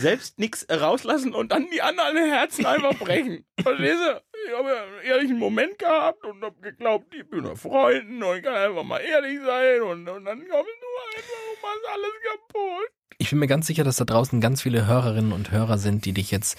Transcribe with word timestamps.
selbst 0.00 0.38
nichts 0.38 0.66
rauslassen 0.70 1.34
und 1.34 1.52
dann 1.52 1.68
die 1.70 1.82
anderen 1.82 2.16
Herzen 2.16 2.66
einfach 2.66 2.94
brechen. 2.98 3.44
Verstehst 3.60 3.98
du? 3.98 4.22
Ich 4.46 4.56
habe 4.56 4.68
ja 4.68 4.82
einen 4.82 5.02
ehrlichen 5.04 5.38
Moment 5.38 5.78
gehabt 5.78 6.24
und 6.24 6.42
habe 6.42 6.60
geglaubt, 6.60 7.12
ich 7.14 7.28
bin 7.28 7.46
ein 7.46 7.56
Freunden 7.56 8.22
und 8.22 8.36
ich 8.36 8.42
kann 8.42 8.54
einfach 8.54 8.84
mal 8.84 8.98
ehrlich 8.98 9.38
sein 9.44 9.82
und, 9.82 10.08
und 10.08 10.24
dann 10.24 10.38
kommst 10.38 10.50
du 10.50 11.16
einfach 11.16 11.40
und 11.50 11.62
machst 11.62 11.84
alles 11.92 12.12
kaputt. 12.30 12.90
Ich 13.20 13.30
bin 13.30 13.40
mir 13.40 13.48
ganz 13.48 13.66
sicher, 13.66 13.82
dass 13.82 13.96
da 13.96 14.04
draußen 14.04 14.40
ganz 14.40 14.62
viele 14.62 14.86
Hörerinnen 14.86 15.32
und 15.32 15.50
Hörer 15.50 15.76
sind, 15.78 16.04
die 16.04 16.12
dich 16.12 16.30
jetzt 16.30 16.56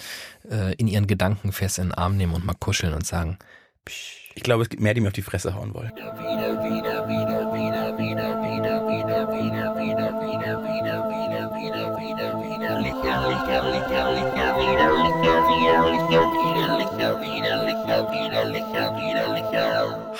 äh, 0.50 0.74
in 0.74 0.88
ihren 0.88 1.06
Gedanken 1.06 1.52
fest 1.52 1.78
in 1.78 1.86
den 1.86 1.94
Arm 1.94 2.18
nehmen 2.18 2.34
und 2.34 2.44
mal 2.44 2.54
kuscheln 2.54 2.92
und 2.92 3.06
sagen, 3.06 3.38
Psch. 3.86 4.20
Ich 4.34 4.44
glaube, 4.44 4.62
es 4.62 4.68
gibt 4.68 4.82
mehr, 4.82 4.94
die 4.94 5.00
mir 5.00 5.08
auf 5.08 5.12
die 5.12 5.22
Fresse 5.22 5.54
hauen 5.54 5.74
wollen. 5.74 5.92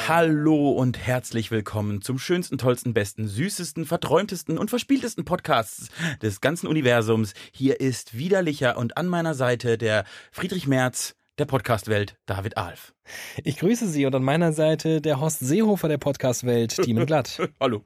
Hallo 0.06 0.70
und 0.70 0.98
herzlich 0.98 1.50
willkommen 1.50 2.00
zum 2.00 2.20
schönsten, 2.20 2.58
tollsten, 2.58 2.94
besten, 2.94 3.26
süßesten, 3.26 3.84
verträumtesten 3.84 4.56
und 4.56 4.70
verspieltesten 4.70 5.24
Podcasts 5.24 5.88
des 6.22 6.40
ganzen 6.40 6.68
Universums. 6.68 7.34
Hier 7.50 7.80
ist 7.80 8.16
widerlicher 8.16 8.76
und 8.76 8.96
an 8.96 9.08
meiner 9.08 9.34
Seite 9.34 9.78
der 9.78 10.04
Friedrich 10.30 10.68
Merz 10.68 11.16
der 11.38 11.46
Podcastwelt, 11.46 12.14
David 12.24 12.56
Alf. 12.56 12.94
Ich 13.42 13.56
grüße 13.56 13.88
Sie 13.88 14.06
und 14.06 14.14
an 14.14 14.22
meiner 14.22 14.52
Seite 14.52 15.00
der 15.00 15.18
Horst 15.18 15.40
Seehofer 15.40 15.88
der 15.88 15.98
Podcastwelt, 15.98 16.76
Tiemen 16.76 17.04
Glatt. 17.08 17.40
Hallo. 17.58 17.84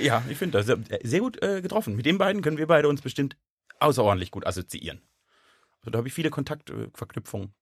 Ja, 0.00 0.22
ich 0.28 0.38
finde 0.38 0.58
das 0.58 0.66
sehr, 0.66 0.78
sehr 1.02 1.20
gut 1.20 1.42
äh, 1.42 1.60
getroffen. 1.60 1.96
Mit 1.96 2.06
den 2.06 2.18
beiden 2.18 2.40
können 2.40 2.58
wir 2.58 2.68
beide 2.68 2.86
uns 2.86 3.02
bestimmt 3.02 3.36
außerordentlich 3.80 4.30
gut 4.30 4.46
assoziieren. 4.46 5.00
Da 5.84 5.98
habe 5.98 6.08
ich 6.08 6.14
viele 6.14 6.30
Kontaktverknüpfungen. 6.30 7.54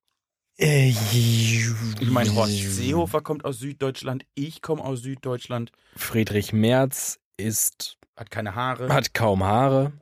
Äh, 0.59 0.89
ich 0.89 2.09
meine, 2.09 2.35
Horst 2.35 2.75
Seehofer 2.75 3.21
kommt 3.21 3.45
aus 3.45 3.59
Süddeutschland, 3.59 4.25
ich 4.35 4.61
komme 4.61 4.83
aus 4.83 5.01
Süddeutschland. 5.01 5.71
Friedrich 5.95 6.51
Merz 6.51 7.19
ist. 7.37 7.97
Hat 8.17 8.29
keine 8.29 8.55
Haare. 8.55 8.93
Hat 8.93 9.13
kaum 9.13 9.43
Haare. 9.43 9.93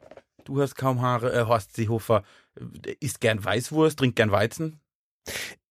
Du 0.45 0.59
hast 0.59 0.75
kaum 0.75 1.02
Haare. 1.02 1.31
Äh, 1.31 1.45
Horst 1.45 1.75
Seehofer 1.75 2.23
äh, 2.55 2.95
isst 3.00 3.22
gern 3.22 3.44
Weißwurst, 3.44 4.00
trinkt 4.00 4.16
gern 4.16 4.31
Weizen. 4.31 4.80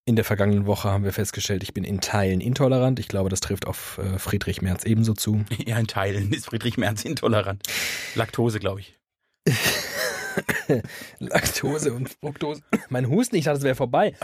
In 0.04 0.14
der 0.14 0.24
vergangenen 0.24 0.66
Woche 0.66 0.88
haben 0.88 1.02
wir 1.02 1.12
festgestellt, 1.12 1.64
ich 1.64 1.74
bin 1.74 1.82
in 1.82 2.00
Teilen 2.00 2.40
intolerant. 2.40 3.00
Ich 3.00 3.08
glaube, 3.08 3.28
das 3.28 3.40
trifft 3.40 3.66
auf 3.66 3.98
äh, 3.98 4.20
Friedrich 4.20 4.62
Merz 4.62 4.84
ebenso 4.84 5.14
zu. 5.14 5.44
Ja, 5.66 5.78
in 5.80 5.88
Teilen 5.88 6.32
ist 6.32 6.46
Friedrich 6.46 6.76
Merz 6.76 7.04
intolerant. 7.04 7.64
Laktose, 8.14 8.60
glaube 8.60 8.80
ich. 8.80 8.96
Laktose 11.18 11.92
und 11.92 12.10
Fructose. 12.20 12.62
Mein 12.88 13.08
Husten, 13.08 13.36
ich 13.36 13.44
dachte, 13.44 13.58
es 13.58 13.64
wäre 13.64 13.74
vorbei. 13.74 14.14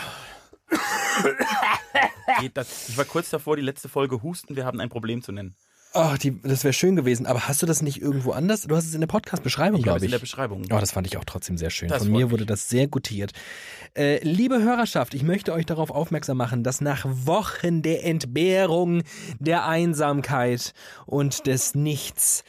ich 2.43 2.97
war 2.97 3.05
kurz 3.05 3.31
davor, 3.31 3.57
die 3.57 3.63
letzte 3.63 3.89
Folge 3.89 4.23
Husten, 4.23 4.57
wir 4.57 4.65
haben 4.65 4.81
ein 4.81 4.89
Problem 4.89 5.23
zu 5.23 5.33
nennen. 5.33 5.57
Oh, 5.95 6.15
die, 6.21 6.41
das 6.41 6.65
wäre 6.65 6.73
schön 6.73 6.97
gewesen. 6.97 7.27
Aber 7.27 7.49
hast 7.49 7.61
du 7.61 7.67
das 7.67 7.83
nicht 7.83 8.01
irgendwo 8.01 8.33
anders? 8.33 8.63
Du 8.63 8.75
hast 8.75 8.87
es 8.87 8.95
in 8.95 9.01
der 9.01 9.09
Podcast-Beschreibung, 9.09 9.83
glaube 9.83 9.99
ich. 9.99 10.05
in 10.05 10.11
der 10.11 10.19
Beschreibung. 10.19 10.63
Oh, 10.73 10.79
das 10.79 10.91
fand 10.91 11.07
ich 11.07 11.19
auch 11.19 11.25
trotzdem 11.25 11.59
sehr 11.59 11.69
schön. 11.69 11.89
Das 11.89 12.05
Von 12.05 12.13
mir 12.13 12.31
wurde 12.31 12.47
das 12.47 12.71
sehr 12.71 12.89
gutiert. 12.89 13.33
Äh, 13.95 14.25
liebe 14.25 14.63
Hörerschaft, 14.63 15.13
ich 15.13 15.23
möchte 15.23 15.53
euch 15.53 15.67
darauf 15.67 15.91
aufmerksam 15.91 16.39
machen, 16.39 16.65
dass 16.65 16.81
nach 16.81 17.05
Wochen 17.07 17.83
der 17.83 18.07
Entbehrung, 18.07 19.03
der 19.39 19.67
Einsamkeit 19.67 20.73
und 21.05 21.47
des 21.47 21.75
Nichts 21.75 22.43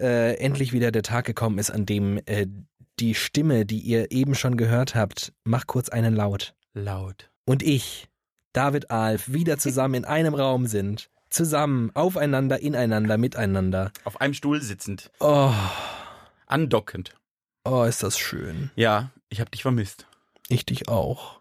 äh, 0.00 0.34
endlich 0.34 0.72
wieder 0.72 0.90
der 0.90 1.02
Tag 1.02 1.24
gekommen 1.24 1.58
ist, 1.58 1.70
an 1.70 1.86
dem 1.86 2.20
äh, 2.26 2.46
die 2.98 3.14
Stimme, 3.14 3.66
die 3.66 3.80
ihr 3.80 4.10
eben 4.10 4.34
schon 4.34 4.56
gehört 4.56 4.94
habt, 4.94 5.32
mach 5.44 5.66
kurz 5.66 5.88
einen 5.88 6.14
Laut. 6.14 6.54
Laut. 6.72 7.30
Und 7.44 7.62
ich, 7.62 8.08
David 8.52 8.90
Alf, 8.90 9.32
wieder 9.32 9.58
zusammen 9.58 9.94
in 9.94 10.04
einem 10.04 10.34
Raum 10.34 10.66
sind 10.66 11.10
zusammen, 11.30 11.90
aufeinander, 11.94 12.60
ineinander, 12.60 13.18
miteinander. 13.18 13.92
Auf 14.04 14.20
einem 14.20 14.34
Stuhl 14.34 14.62
sitzend. 14.62 15.10
Oh. 15.20 15.52
Andockend. 16.46 17.14
Oh, 17.64 17.82
ist 17.82 18.02
das 18.02 18.18
schön. 18.18 18.70
Ja, 18.76 19.10
ich 19.28 19.40
hab 19.40 19.50
dich 19.50 19.62
vermisst. 19.62 20.06
Ich 20.48 20.64
dich 20.64 20.88
auch. 20.88 21.40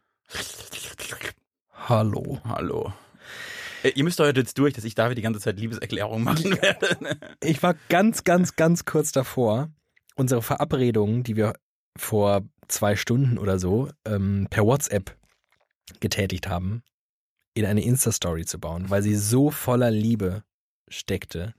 Hallo. 1.87 2.39
Hallo. 2.43 2.93
Äh, 3.85 3.91
ihr 3.95 4.03
müsst 4.03 4.19
heute 4.19 4.39
jetzt 4.39 4.57
durch, 4.57 4.73
dass 4.73 4.83
ich 4.83 4.95
David 4.95 5.17
die 5.17 5.21
ganze 5.21 5.39
Zeit 5.39 5.59
Liebeserklärungen 5.59 6.23
machen 6.23 6.61
werde. 6.61 7.17
ich 7.41 7.61
war 7.61 7.75
ganz, 7.89 8.23
ganz, 8.23 8.55
ganz 8.55 8.85
kurz 8.85 9.11
davor, 9.11 9.69
unsere 10.15 10.41
Verabredung, 10.41 11.23
die 11.23 11.35
wir 11.35 11.53
vor 11.97 12.43
zwei 12.67 12.95
Stunden 12.95 13.37
oder 13.37 13.59
so 13.59 13.89
ähm, 14.05 14.47
per 14.49 14.65
WhatsApp 14.65 15.15
getätigt 15.99 16.49
haben, 16.49 16.81
in 17.53 17.65
eine 17.65 17.83
Insta-Story 17.83 18.45
zu 18.45 18.59
bauen, 18.59 18.89
weil 18.89 19.03
sie 19.03 19.15
so 19.15 19.51
voller 19.51 19.91
Liebe 19.91 20.43
steckte. 20.87 21.53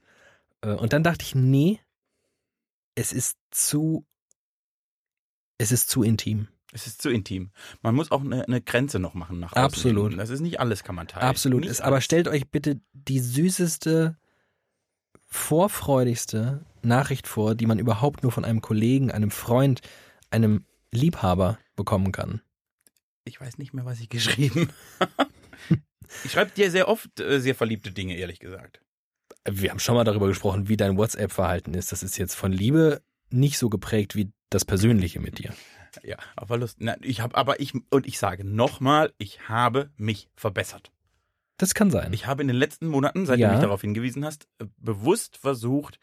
Äh, 0.61 0.73
und 0.73 0.93
dann 0.93 1.03
dachte 1.03 1.23
ich, 1.23 1.33
nee, 1.33 1.79
es 2.95 3.13
ist 3.13 3.37
zu, 3.51 4.05
es 5.57 5.71
ist 5.71 5.89
zu 5.89 6.03
intim. 6.03 6.49
Es 6.73 6.85
ist 6.85 7.01
zu 7.01 7.09
intim. 7.09 7.51
Man 7.81 7.95
muss 7.95 8.11
auch 8.11 8.21
eine, 8.21 8.45
eine 8.45 8.61
Grenze 8.61 8.99
noch 8.99 9.13
machen 9.13 9.39
nach 9.39 9.53
außen. 9.53 9.63
Absolut. 9.63 10.09
Hin. 10.11 10.17
Das 10.17 10.29
ist 10.29 10.41
nicht 10.41 10.59
alles, 10.59 10.83
kann 10.83 10.95
man 10.95 11.07
teilen. 11.07 11.25
Absolut. 11.25 11.61
Nicht 11.61 11.81
aber 11.81 12.01
stellt 12.01 12.27
euch 12.27 12.49
bitte 12.49 12.79
die 12.93 13.19
süßeste, 13.19 14.17
vorfreudigste 15.27 16.65
Nachricht 16.81 17.27
vor, 17.27 17.55
die 17.55 17.65
man 17.65 17.79
überhaupt 17.79 18.23
nur 18.23 18.31
von 18.31 18.45
einem 18.45 18.61
Kollegen, 18.61 19.11
einem 19.11 19.31
Freund, 19.31 19.81
einem 20.29 20.65
Liebhaber 20.91 21.57
bekommen 21.75 22.11
kann. 22.11 22.41
Ich 23.23 23.39
weiß 23.39 23.57
nicht 23.57 23.73
mehr, 23.73 23.85
was 23.85 23.99
ich 23.99 24.09
geschrieben 24.09 24.69
habe. 24.99 25.29
Ich 26.23 26.31
schreibe 26.31 26.51
dir 26.51 26.71
sehr 26.71 26.87
oft 26.87 27.19
äh, 27.19 27.39
sehr 27.39 27.55
verliebte 27.55 27.91
Dinge, 27.91 28.15
ehrlich 28.15 28.39
gesagt. 28.39 28.81
Wir 29.49 29.69
haben 29.71 29.79
schon 29.79 29.95
mal 29.95 30.03
darüber 30.03 30.27
gesprochen, 30.27 30.67
wie 30.67 30.77
dein 30.77 30.97
WhatsApp-Verhalten 30.97 31.73
ist. 31.73 31.91
Das 31.91 32.03
ist 32.03 32.17
jetzt 32.17 32.35
von 32.35 32.51
Liebe 32.51 33.01
nicht 33.29 33.57
so 33.57 33.69
geprägt 33.69 34.15
wie 34.15 34.31
das 34.49 34.65
Persönliche 34.65 35.19
mit 35.19 35.39
dir. 35.39 35.53
Ja, 36.03 36.17
aber 36.35 36.57
Lust. 36.57 36.77
Na, 36.79 36.95
ich 37.01 37.21
habe, 37.21 37.35
aber 37.35 37.59
ich 37.59 37.73
und 37.89 38.07
ich 38.07 38.19
sage 38.19 38.43
nochmal, 38.43 39.13
ich 39.17 39.49
habe 39.49 39.89
mich 39.97 40.29
verbessert. 40.35 40.91
Das 41.57 41.73
kann 41.73 41.89
sein. 41.89 42.13
Ich 42.13 42.27
habe 42.27 42.41
in 42.41 42.47
den 42.47 42.57
letzten 42.57 42.87
Monaten, 42.87 43.25
seit 43.25 43.39
ja. 43.39 43.47
du 43.47 43.53
mich 43.55 43.63
darauf 43.63 43.81
hingewiesen 43.81 44.23
hast, 44.23 44.47
äh, 44.59 44.65
bewusst 44.77 45.37
versucht, 45.37 45.99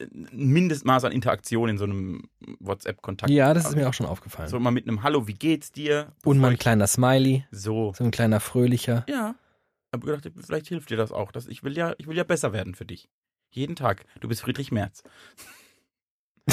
ein 0.00 0.26
Mindestmaß 0.32 1.04
an 1.04 1.12
Interaktion 1.12 1.68
in 1.68 1.78
so 1.78 1.84
einem 1.84 2.28
WhatsApp-Kontakt. 2.58 3.30
Ja, 3.30 3.54
das 3.54 3.66
ist 3.66 3.76
mir 3.76 3.88
auch 3.88 3.94
schon 3.94 4.06
aufgefallen. 4.06 4.48
So 4.48 4.58
mal 4.58 4.72
mit 4.72 4.88
einem 4.88 5.04
Hallo, 5.04 5.28
wie 5.28 5.34
geht's 5.34 5.70
dir? 5.70 6.12
Und 6.24 6.38
mal 6.38 6.50
ein 6.50 6.58
kleiner 6.58 6.88
Smiley. 6.88 7.46
So. 7.52 7.94
So 7.96 8.02
ein 8.02 8.10
kleiner 8.10 8.40
fröhlicher. 8.40 9.04
Ja 9.08 9.36
habe 9.96 10.06
gedacht, 10.06 10.30
vielleicht 10.44 10.68
hilft 10.68 10.90
dir 10.90 10.96
das 10.96 11.12
auch. 11.12 11.32
Dass 11.32 11.46
ich 11.46 11.62
will 11.62 11.76
ja, 11.76 11.94
ich 11.98 12.06
will 12.06 12.16
ja 12.16 12.24
besser 12.24 12.52
werden 12.52 12.74
für 12.74 12.86
dich. 12.86 13.08
Jeden 13.50 13.76
Tag. 13.76 14.04
Du 14.20 14.28
bist 14.28 14.42
Friedrich 14.42 14.72
Merz. 14.72 15.02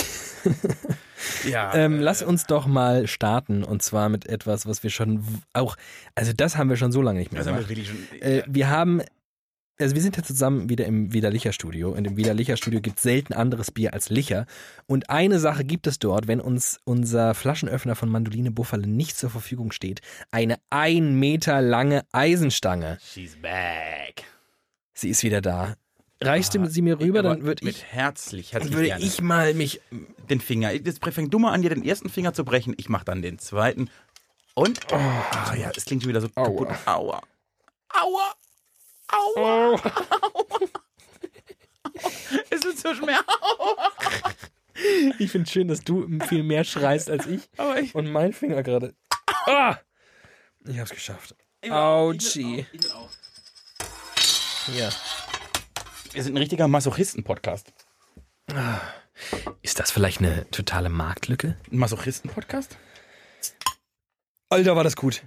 ja. 1.43 1.73
Ähm, 1.73 1.99
lass 1.99 2.21
uns 2.21 2.45
doch 2.45 2.67
mal 2.67 3.07
starten 3.07 3.63
und 3.63 3.81
zwar 3.81 4.09
mit 4.09 4.27
etwas, 4.27 4.65
was 4.65 4.83
wir 4.83 4.89
schon 4.89 5.23
auch, 5.53 5.75
also 6.15 6.33
das 6.33 6.57
haben 6.57 6.69
wir 6.69 6.77
schon 6.77 6.91
so 6.91 7.01
lange 7.01 7.19
nicht 7.19 7.31
mehr 7.31 7.43
gemacht. 7.43 7.69
Wir, 7.69 7.85
schon, 7.85 7.97
äh, 8.21 8.43
wir 8.47 8.69
haben 8.69 9.01
also 9.79 9.95
wir 9.95 10.01
sind 10.01 10.17
ja 10.17 10.23
zusammen 10.23 10.69
wieder 10.69 10.85
im 10.85 11.13
Widerlicher 11.13 11.51
Studio. 11.51 11.91
Und 11.91 12.05
im 12.05 12.15
Widerlicher 12.15 12.57
Studio 12.57 12.79
gibt 12.79 12.97
es 12.97 13.03
selten 13.03 13.33
anderes 13.33 13.71
Bier 13.71 13.93
als 13.93 14.09
Licher. 14.09 14.45
Und 14.85 15.09
eine 15.09 15.39
Sache 15.39 15.63
gibt 15.63 15.87
es 15.87 15.99
dort, 15.99 16.27
wenn 16.27 16.39
uns 16.39 16.79
unser 16.85 17.33
Flaschenöffner 17.33 17.95
von 17.95 18.09
Mandoline 18.09 18.51
Buffalo 18.51 18.85
nicht 18.85 19.17
zur 19.17 19.29
Verfügung 19.29 19.71
steht. 19.71 20.01
Eine 20.31 20.57
ein 20.69 21.15
Meter 21.15 21.61
lange 21.61 22.05
Eisenstange. 22.11 22.97
She's 23.01 23.35
back. 23.41 24.23
Sie 24.93 25.09
ist 25.09 25.23
wieder 25.23 25.41
da. 25.41 25.75
Reichst 26.25 26.56
du 26.56 26.66
sie 26.67 26.81
mir 26.81 27.00
rüber, 27.00 27.22
dann 27.22 27.44
würde 27.44 27.61
ich. 27.61 27.66
Mit 27.66 27.84
herzlich, 27.84 28.53
herzlich 28.53 28.73
würde 28.73 28.97
ich 29.00 29.22
mal 29.22 29.53
mich. 29.53 29.81
Den 30.29 30.39
Finger. 30.39 30.72
Jetzt 30.72 31.03
fäng 31.03 31.29
du 31.29 31.39
mal 31.39 31.51
an, 31.51 31.61
dir 31.61 31.69
den 31.69 31.84
ersten 31.84 32.09
Finger 32.09 32.34
zu 32.34 32.45
brechen. 32.45 32.73
Ich 32.78 32.89
mach 32.89 33.03
dann 33.03 33.22
den 33.22 33.39
zweiten. 33.39 33.89
Und. 34.56 34.80
Oh, 34.92 34.95
ah, 34.95 35.56
ja, 35.56 35.71
es 35.75 35.86
klingt 35.86 36.03
schon 36.03 36.09
wieder 36.09 36.21
so 36.21 36.30
Aua. 36.36 36.45
kaputt. 36.45 36.68
Aua. 36.86 37.21
Aua. 37.89 38.33
Aua. 39.07 39.74
Aua. 39.74 39.92
es 42.50 42.65
ist 42.65 42.80
so 42.80 42.94
schwer. 42.94 43.19
Ich 45.19 45.31
finde 45.31 45.50
schön, 45.50 45.68
dass 45.68 45.81
du 45.81 46.07
viel 46.27 46.44
mehr 46.44 46.63
schreist 46.63 47.09
als 47.09 47.27
ich. 47.27 47.42
ich 47.81 47.94
Und 47.95 48.12
mein 48.12 48.33
Finger 48.33 48.63
gerade. 48.63 48.95
Ah! 49.45 49.77
Ich 50.65 50.80
hab's 50.80 50.92
geschafft. 50.92 51.36
Autschi. 51.69 52.65
Ja. 54.75 54.89
Wir 56.13 56.21
sind 56.21 56.36
ein 56.36 56.38
richtiger 56.38 56.68
Masochisten-Podcast. 56.68 57.74
Ist 59.63 59.80
das 59.80 59.89
vielleicht 59.89 60.19
eine 60.19 60.48
totale 60.51 60.89
Marktlücke? 60.89 61.57
Ein 61.71 61.77
Masochisten-Podcast? 61.80 62.77
Alter, 64.50 64.75
war 64.75 64.83
das 64.83 64.95
gut. 64.95 65.24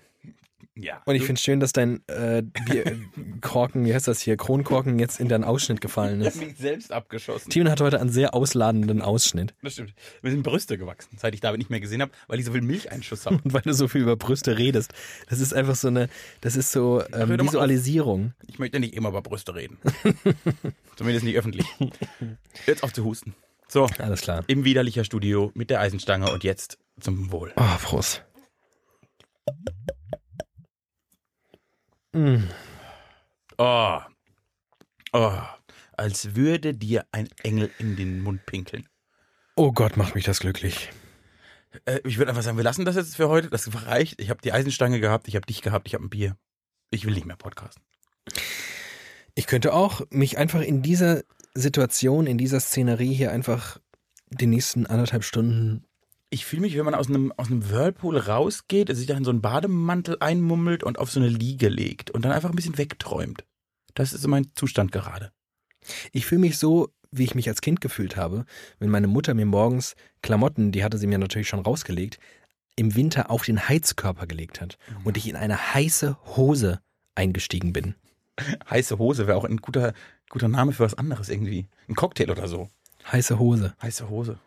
Ja. 0.79 1.01
Und 1.07 1.15
ich 1.15 1.23
finde 1.23 1.35
es 1.35 1.43
schön, 1.43 1.59
dass 1.59 1.73
dein 1.73 2.07
äh, 2.09 2.43
Korken, 3.41 3.85
wie 3.87 3.95
heißt 3.95 4.07
das 4.07 4.21
hier, 4.21 4.37
Kronkorken 4.37 4.99
jetzt 4.99 5.21
in 5.21 5.29
deinen 5.29 5.45
Ausschnitt 5.45 5.81
gefallen 5.81 6.21
ist. 6.21 6.35
Ich 6.35 6.35
habe 6.41 6.47
mich 6.51 6.59
selbst 6.59 6.93
abgeschossen. 6.93 7.51
Timon 7.51 7.71
hat 7.71 7.81
heute 7.81 7.99
einen 7.99 8.11
sehr 8.11 8.35
ausladenden 8.35 9.01
Ausschnitt. 9.01 9.55
Das 9.63 9.73
stimmt. 9.73 9.95
Mir 10.23 10.31
sind 10.31 10.43
Brüste 10.43 10.77
gewachsen, 10.77 11.17
seit 11.19 11.35
ich 11.35 11.41
David 11.41 11.59
nicht 11.59 11.71
mehr 11.71 11.81
gesehen 11.81 12.03
habe, 12.03 12.13
weil 12.29 12.39
ich 12.39 12.45
so 12.45 12.53
viel 12.53 12.61
Milcheinschuss 12.61 13.25
habe. 13.25 13.37
Und 13.45 13.55
weil 13.55 13.63
du 13.63 13.73
so 13.73 13.89
viel 13.89 14.03
über 14.03 14.17
Brüste 14.17 14.59
redest. 14.59 14.93
Das 15.29 15.41
ist 15.41 15.55
einfach 15.55 15.77
so 15.77 15.89
eine, 15.89 16.09
das 16.43 16.57
ist 16.57 16.73
so 16.73 17.03
ähm, 17.13 17.41
Visualisierung. 17.41 18.35
Ich 18.47 18.59
möchte 18.59 18.79
nicht 18.79 18.95
immer 18.95 19.09
über 19.09 19.23
Brüste 19.23 19.55
reden. 19.55 19.79
Zumindest 20.97 21.25
nicht 21.25 21.37
öffentlich. 21.37 21.67
Jetzt 22.67 22.83
auf 22.83 22.93
zu 22.93 23.05
husten. 23.05 23.35
So. 23.69 23.89
Alles 23.99 24.21
klar. 24.21 24.45
Im 24.47 24.65
widerlicher 24.65 25.05
Studio 25.05 25.51
mit 25.55 25.71
der 25.71 25.81
Eisenstange 25.81 26.31
und 26.31 26.45
jetzt 26.45 26.79
zum 27.01 27.33
Wohl. 27.33 27.53
Oh, 27.57 27.77
Prost. 27.83 28.25
Mm. 32.17 32.49
Oh. 33.59 33.99
Oh. 35.13 35.39
Als 35.99 36.35
würde 36.35 36.73
dir 36.73 37.05
ein 37.13 37.29
Engel 37.43 37.71
in 37.79 37.97
den 37.97 38.23
Mund 38.23 38.47
pinkeln. 38.47 38.89
Oh 39.55 39.71
Gott, 39.73 39.99
macht 39.99 40.15
mich 40.15 40.25
das 40.25 40.41
glücklich. 40.41 40.91
Äh, 41.85 42.01
ich 42.05 42.17
würde 42.17 42.31
einfach 42.31 42.43
sagen, 42.43 42.57
wir 42.57 42.65
lassen 42.65 42.87
das 42.87 42.97
jetzt 42.97 43.17
für 43.17 43.29
heute. 43.29 43.51
Das 43.51 43.69
reicht. 43.85 44.19
Ich 44.19 44.31
habe 44.31 44.41
die 44.43 44.53
Eisenstange 44.53 44.99
gehabt, 44.99 45.29
ich 45.29 45.37
habe 45.37 45.47
dich 45.47 45.61
gehabt, 45.61 45.89
ich 45.89 45.95
habe 45.95 46.05
ein 46.05 46.11
Bier. 46.11 46.37
Ich 46.91 47.05
will 47.05 47.13
nicht 47.13 47.27
mehr 47.27 47.37
podcasten. 47.37 47.83
Ich 49.35 49.47
könnte 49.47 49.75
auch 49.75 50.01
mich 50.09 50.39
einfach 50.39 50.63
in 50.63 50.81
dieser 50.81 51.23
Situation, 51.55 52.27
in 52.27 52.39
dieser 52.39 52.61
Szenerie 52.61 53.13
hier 53.13 53.31
einfach 53.31 53.79
die 54.31 54.47
nächsten 54.47 54.87
anderthalb 54.87 55.23
Stunden 55.23 55.85
ich 56.31 56.45
fühle 56.45 56.63
mich, 56.63 56.77
wenn 56.77 56.85
man 56.85 56.95
aus 56.95 57.09
einem, 57.09 57.33
aus 57.37 57.47
einem 57.49 57.71
Whirlpool 57.71 58.19
rausgeht, 58.19 58.95
sich 58.95 59.07
da 59.07 59.17
in 59.17 59.25
so 59.25 59.31
einen 59.31 59.43
Bademantel 59.43 60.17
einmummelt 60.21 60.83
und 60.83 60.99
auf 60.99 61.11
so 61.11 61.21
eine 61.21 61.29
Liege 61.29 61.69
legt 61.69 62.11
und 62.11 62.25
dann 62.25 62.33
einfach 62.33 62.51
ein 62.51 62.57
bisschen 62.57 62.79
wegträumt. 62.79 63.45
Das 63.95 64.13
ist 64.13 64.23
so 64.23 64.29
mein 64.29 64.51
Zustand 64.55 64.93
gerade. 64.93 65.33
Ich 66.13 66.27
fühle 66.27 66.41
mich 66.41 66.59
so, 66.59 66.91
wie 67.13 67.25
ich 67.25 67.35
mich 67.35 67.49
als 67.49 67.61
Kind 67.61 67.81
gefühlt 67.81 68.17
habe, 68.17 68.45
wenn 68.79 68.91
meine 68.91 69.07
Mutter 69.07 69.35
mir 69.35 69.47
morgens 69.47 69.95
Klamotten, 70.23 70.73
die 70.73 70.83
hatte 70.83 70.99
sie 70.99 71.07
mir 71.07 71.19
natürlich 71.19 71.49
schon 71.49 71.61
rausgelegt, 71.61 72.19
im 72.75 72.95
Winter 72.95 73.31
auf 73.31 73.45
den 73.45 73.69
Heizkörper 73.69 74.27
gelegt 74.27 74.61
hat 74.61 74.79
mhm. 74.91 75.07
und 75.07 75.17
ich 75.17 75.29
in 75.29 75.37
eine 75.37 75.75
heiße 75.75 76.17
Hose 76.37 76.81
eingestiegen 77.15 77.73
bin. 77.73 77.95
Heiße 78.69 78.99
Hose 78.99 79.27
wäre 79.27 79.39
auch 79.39 79.45
ein 79.45 79.59
guter, 79.59 79.95
guter 80.29 80.49
Name 80.49 80.73
für 80.73 80.85
was 80.85 80.93
anderes 80.93 81.31
irgendwie. 81.31 81.69
Ein 81.89 81.95
Cocktail 81.95 82.31
oder 82.31 82.49
so. 82.49 82.69
Heiße 83.11 83.39
Hose. 83.39 83.75
Heiße 83.81 84.11
Hose 84.11 84.39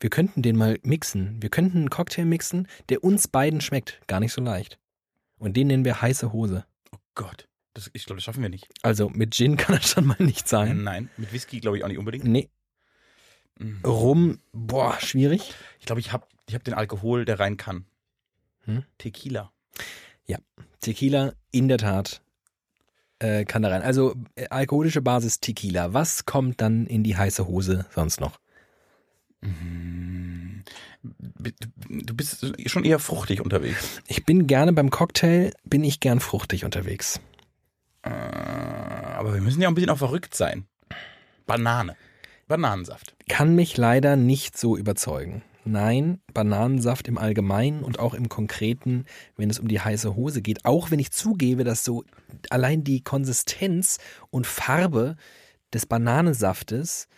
wir 0.00 0.10
könnten 0.10 0.42
den 0.42 0.56
mal 0.56 0.78
mixen. 0.82 1.40
Wir 1.40 1.48
könnten 1.48 1.78
einen 1.78 1.90
Cocktail 1.90 2.24
mixen, 2.24 2.68
der 2.88 3.02
uns 3.04 3.28
beiden 3.28 3.60
schmeckt. 3.60 4.00
Gar 4.06 4.20
nicht 4.20 4.32
so 4.32 4.40
leicht. 4.40 4.78
Und 5.38 5.56
den 5.56 5.68
nennen 5.68 5.84
wir 5.84 6.00
heiße 6.00 6.32
Hose. 6.32 6.64
Oh 6.92 6.98
Gott. 7.14 7.48
Das, 7.74 7.90
ich 7.92 8.06
glaube, 8.06 8.16
das 8.18 8.24
schaffen 8.24 8.42
wir 8.42 8.48
nicht. 8.48 8.68
Also 8.82 9.10
mit 9.10 9.34
Gin 9.34 9.56
kann 9.56 9.76
das 9.76 9.90
schon 9.90 10.06
mal 10.06 10.16
nicht 10.18 10.48
sein. 10.48 10.82
Nein, 10.82 11.10
mit 11.16 11.32
Whisky 11.32 11.60
glaube 11.60 11.76
ich 11.76 11.84
auch 11.84 11.88
nicht 11.88 11.98
unbedingt. 11.98 12.24
Nee. 12.24 12.48
Mhm. 13.58 13.80
Rum, 13.84 14.40
boah, 14.52 14.98
schwierig. 15.00 15.52
Ich 15.78 15.86
glaube, 15.86 16.00
ich 16.00 16.12
habe 16.12 16.26
ich 16.48 16.54
hab 16.54 16.64
den 16.64 16.74
Alkohol, 16.74 17.24
der 17.24 17.38
rein 17.38 17.56
kann. 17.56 17.84
Hm? 18.64 18.84
Tequila. 18.98 19.52
Ja, 20.26 20.38
Tequila 20.80 21.34
in 21.50 21.68
der 21.68 21.78
Tat 21.78 22.22
äh, 23.18 23.44
kann 23.44 23.62
da 23.62 23.68
rein. 23.68 23.82
Also 23.82 24.14
äh, 24.34 24.48
alkoholische 24.48 25.02
Basis 25.02 25.40
Tequila. 25.40 25.92
Was 25.92 26.26
kommt 26.26 26.60
dann 26.60 26.86
in 26.86 27.02
die 27.02 27.16
heiße 27.16 27.46
Hose 27.46 27.86
sonst 27.94 28.20
noch? 28.20 28.38
Mhm. 29.46 30.64
Du 31.88 32.14
bist 32.14 32.44
schon 32.66 32.84
eher 32.84 32.98
fruchtig 32.98 33.40
unterwegs. 33.40 34.02
Ich 34.08 34.24
bin 34.24 34.46
gerne 34.46 34.72
beim 34.72 34.90
Cocktail, 34.90 35.52
bin 35.64 35.84
ich 35.84 36.00
gern 36.00 36.20
fruchtig 36.20 36.64
unterwegs. 36.64 37.20
Äh, 38.02 38.08
aber 38.08 39.34
wir 39.34 39.40
müssen 39.40 39.62
ja 39.62 39.68
auch 39.68 39.72
ein 39.72 39.74
bisschen 39.76 39.90
auch 39.90 39.98
verrückt 39.98 40.34
sein. 40.34 40.66
Banane. 41.46 41.96
Bananensaft. 42.48 43.16
Kann 43.28 43.54
mich 43.54 43.76
leider 43.76 44.16
nicht 44.16 44.58
so 44.58 44.76
überzeugen. 44.76 45.42
Nein, 45.64 46.20
Bananensaft 46.32 47.08
im 47.08 47.18
Allgemeinen 47.18 47.82
und 47.82 47.98
auch 47.98 48.14
im 48.14 48.28
Konkreten, 48.28 49.04
wenn 49.36 49.50
es 49.50 49.58
um 49.58 49.66
die 49.66 49.80
heiße 49.80 50.14
Hose 50.14 50.40
geht. 50.40 50.64
Auch 50.64 50.92
wenn 50.92 51.00
ich 51.00 51.10
zugebe, 51.10 51.64
dass 51.64 51.84
so 51.84 52.04
allein 52.50 52.84
die 52.84 53.02
Konsistenz 53.02 53.98
und 54.30 54.46
Farbe 54.46 55.16
des 55.74 55.86
Bananensaftes 55.86 57.08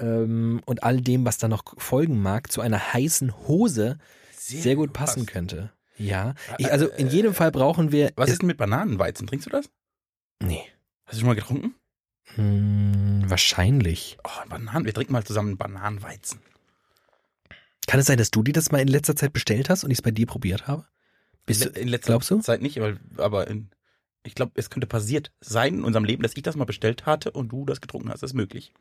ähm, 0.00 0.60
und 0.66 0.82
all 0.82 1.00
dem, 1.00 1.24
was 1.24 1.38
da 1.38 1.48
noch 1.48 1.64
folgen 1.78 2.20
mag, 2.20 2.50
zu 2.50 2.60
einer 2.60 2.92
heißen 2.92 3.46
Hose 3.46 3.98
sehr, 4.36 4.62
sehr 4.62 4.76
gut 4.76 4.92
passen 4.92 5.20
passt. 5.20 5.32
könnte. 5.32 5.72
Ja, 5.96 6.34
ich, 6.58 6.70
also 6.72 6.88
in 6.88 7.08
jedem 7.08 7.34
Fall 7.34 7.52
brauchen 7.52 7.92
wir. 7.92 8.12
Was 8.16 8.30
ist 8.30 8.42
denn 8.42 8.46
mit 8.46 8.56
Bananenweizen? 8.56 9.26
Trinkst 9.26 9.46
du 9.46 9.50
das? 9.50 9.70
Nee. 10.42 10.62
Hast 11.04 11.16
du 11.16 11.20
schon 11.20 11.28
mal 11.28 11.34
getrunken? 11.34 11.74
Hm, 12.34 13.24
wahrscheinlich. 13.26 14.18
Oh, 14.24 14.48
Bananen. 14.48 14.84
Wir 14.86 14.94
trinken 14.94 15.12
mal 15.12 15.24
zusammen 15.24 15.56
Bananenweizen. 15.56 16.40
Kann 17.86 18.00
es 18.00 18.06
sein, 18.06 18.18
dass 18.18 18.30
du 18.30 18.42
die 18.42 18.52
das 18.52 18.72
mal 18.72 18.80
in 18.80 18.88
letzter 18.88 19.16
Zeit 19.16 19.32
bestellt 19.32 19.68
hast 19.68 19.84
und 19.84 19.90
ich 19.90 19.98
es 19.98 20.02
bei 20.02 20.10
dir 20.10 20.26
probiert 20.26 20.66
habe? 20.66 20.86
Bist 21.46 21.66
in, 21.66 21.74
in 21.74 21.88
letzter 21.88 22.12
glaubst 22.12 22.30
du? 22.30 22.38
Zeit 22.40 22.62
nicht, 22.62 22.78
aber, 22.80 22.96
aber 23.18 23.48
in, 23.48 23.70
ich 24.22 24.34
glaube, 24.34 24.52
es 24.54 24.70
könnte 24.70 24.86
passiert 24.86 25.32
sein 25.40 25.74
in 25.74 25.84
unserem 25.84 26.04
Leben, 26.04 26.22
dass 26.22 26.36
ich 26.36 26.42
das 26.42 26.56
mal 26.56 26.64
bestellt 26.64 27.06
hatte 27.06 27.32
und 27.32 27.48
du 27.48 27.66
das 27.66 27.80
getrunken 27.80 28.10
hast. 28.10 28.22
Das 28.22 28.30
ist 28.30 28.34
möglich. 28.34 28.72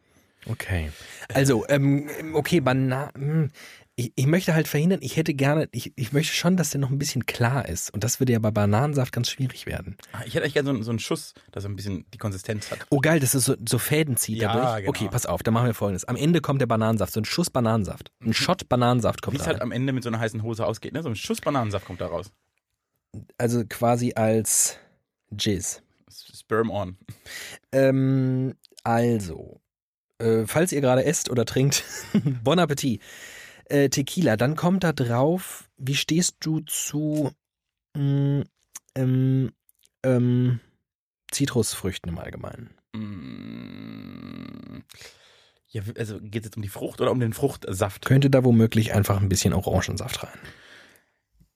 Okay. 0.47 0.91
Also, 1.33 1.65
ähm, 1.69 2.09
okay, 2.33 2.59
Bananen. 2.59 3.11
Hm, 3.15 3.51
ich, 3.95 4.13
ich, 4.15 4.25
möchte 4.25 4.55
halt 4.55 4.67
verhindern, 4.67 4.99
ich 5.01 5.17
hätte 5.17 5.33
gerne, 5.33 5.67
ich, 5.71 5.93
ich 5.95 6.13
möchte 6.13 6.33
schon, 6.33 6.55
dass 6.55 6.71
der 6.71 6.79
noch 6.79 6.89
ein 6.89 6.97
bisschen 6.97 7.25
klar 7.25 7.67
ist. 7.67 7.93
Und 7.93 8.03
das 8.03 8.19
würde 8.19 8.33
ja 8.33 8.39
bei 8.39 8.49
Bananensaft 8.49 9.11
ganz 9.11 9.29
schwierig 9.29 9.65
werden. 9.65 9.97
Ah, 10.13 10.21
ich 10.25 10.33
hätte 10.33 10.43
eigentlich 10.43 10.53
gerne 10.53 10.77
so, 10.77 10.81
so, 10.81 10.89
einen 10.91 10.99
Schuss, 10.99 11.33
dass 11.51 11.65
er 11.65 11.69
ein 11.69 11.75
bisschen 11.75 12.05
die 12.13 12.17
Konsistenz 12.17 12.71
hat. 12.71 12.79
Oh 12.89 12.99
geil, 12.99 13.19
dass 13.19 13.33
es 13.33 13.45
so, 13.45 13.55
so 13.67 13.77
Fäden 13.77 14.15
zieht 14.15 14.37
ja, 14.37 14.53
dadurch. 14.53 14.77
Genau. 14.77 14.89
Okay, 14.89 15.09
pass 15.11 15.25
auf, 15.25 15.43
dann 15.43 15.53
machen 15.53 15.67
wir 15.67 15.73
folgendes. 15.73 16.05
Am 16.05 16.15
Ende 16.15 16.41
kommt 16.41 16.61
der 16.61 16.67
Bananensaft, 16.67 17.13
so 17.13 17.19
ein 17.19 17.25
Schuss 17.25 17.49
Bananensaft. 17.49 18.11
Ein 18.21 18.29
mhm. 18.29 18.33
Shot 18.33 18.69
Bananensaft 18.69 19.21
kommt 19.21 19.37
Wie 19.37 19.41
es 19.41 19.47
halt 19.47 19.61
am 19.61 19.71
Ende 19.71 19.93
mit 19.93 20.03
so 20.03 20.09
einer 20.09 20.19
heißen 20.19 20.41
Hose 20.41 20.65
ausgeht, 20.65 20.93
ne? 20.93 21.03
So 21.03 21.09
ein 21.09 21.15
Schuss 21.15 21.41
Bananensaft 21.41 21.85
kommt 21.85 22.01
da 22.01 22.07
raus. 22.07 22.31
Also 23.37 23.63
quasi 23.67 24.13
als 24.15 24.77
Jizz. 25.37 25.83
Sperm 26.09 26.69
on. 26.69 26.97
Ähm, 27.71 28.55
also, 28.83 29.61
äh, 30.21 30.47
falls 30.47 30.71
ihr 30.71 30.81
gerade 30.81 31.05
esst 31.05 31.29
oder 31.29 31.45
trinkt, 31.45 31.83
bon 32.43 32.59
Appetit. 32.59 33.01
Äh, 33.65 33.89
Tequila, 33.89 34.37
dann 34.37 34.55
kommt 34.55 34.83
da 34.83 34.93
drauf, 34.93 35.69
wie 35.77 35.95
stehst 35.95 36.35
du 36.41 36.59
zu 36.61 37.31
mh, 37.95 38.03
mm, 38.03 38.43
ähm, 38.95 39.51
ähm, 40.03 40.59
Zitrusfrüchten 41.31 42.11
im 42.11 42.19
Allgemeinen? 42.19 42.71
Mm. 42.93 44.83
Ja, 45.67 45.83
also 45.97 46.19
geht 46.19 46.43
es 46.43 46.47
jetzt 46.47 46.57
um 46.57 46.63
die 46.63 46.69
Frucht 46.69 46.99
oder 46.99 47.11
um 47.11 47.21
den 47.21 47.31
Fruchtsaft? 47.31 48.05
Könnte 48.05 48.29
da 48.29 48.43
womöglich 48.43 48.93
einfach 48.93 49.21
ein 49.21 49.29
bisschen 49.29 49.53
Orangensaft 49.53 50.23
rein. 50.23 50.39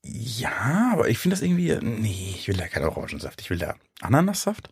Ja, 0.04 0.92
aber 0.94 1.10
ich 1.10 1.18
finde 1.18 1.36
das 1.36 1.42
irgendwie. 1.42 1.76
Nee, 1.82 2.36
ich 2.36 2.48
will 2.48 2.56
da 2.56 2.68
keinen 2.68 2.86
Orangensaft. 2.86 3.42
Ich 3.42 3.50
will 3.50 3.58
da 3.58 3.76
Ananassaft. 4.02 4.70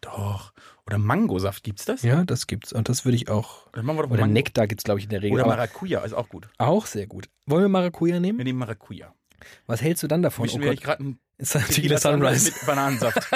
Doch. 0.00 0.52
Oder 0.86 0.98
Mangosaft, 0.98 1.64
gibt's 1.64 1.86
das? 1.86 2.02
Ja, 2.02 2.24
das 2.24 2.46
gibt's. 2.46 2.72
Und 2.72 2.88
das 2.88 3.04
würde 3.04 3.16
ich 3.16 3.30
auch. 3.30 3.70
Doch 3.72 3.82
oder 3.82 3.82
Mango. 3.82 4.26
Nektar 4.26 4.66
gibt's, 4.66 4.84
glaube 4.84 5.00
ich, 5.00 5.04
in 5.04 5.10
der 5.10 5.22
Regel. 5.22 5.34
Oder 5.34 5.46
Maracuja 5.46 6.00
ist 6.00 6.12
auch 6.12 6.28
gut. 6.28 6.48
Auch 6.58 6.86
sehr 6.86 7.06
gut. 7.06 7.30
Wollen 7.46 7.62
wir 7.62 7.68
Maracuja 7.68 8.20
nehmen? 8.20 8.38
Wir 8.38 8.44
nehmen 8.44 8.58
Maracuja. 8.58 9.14
Was 9.66 9.82
hältst 9.82 10.02
du 10.02 10.06
dann 10.06 10.22
davon? 10.22 10.46
Ich 10.46 10.54
oh 10.54 10.58
gerade 10.58 11.04
ein 11.04 11.18
Tequila 11.38 11.98
Sunrise 11.98 12.52
mit 12.52 12.66
Bananensaft. 12.66 13.30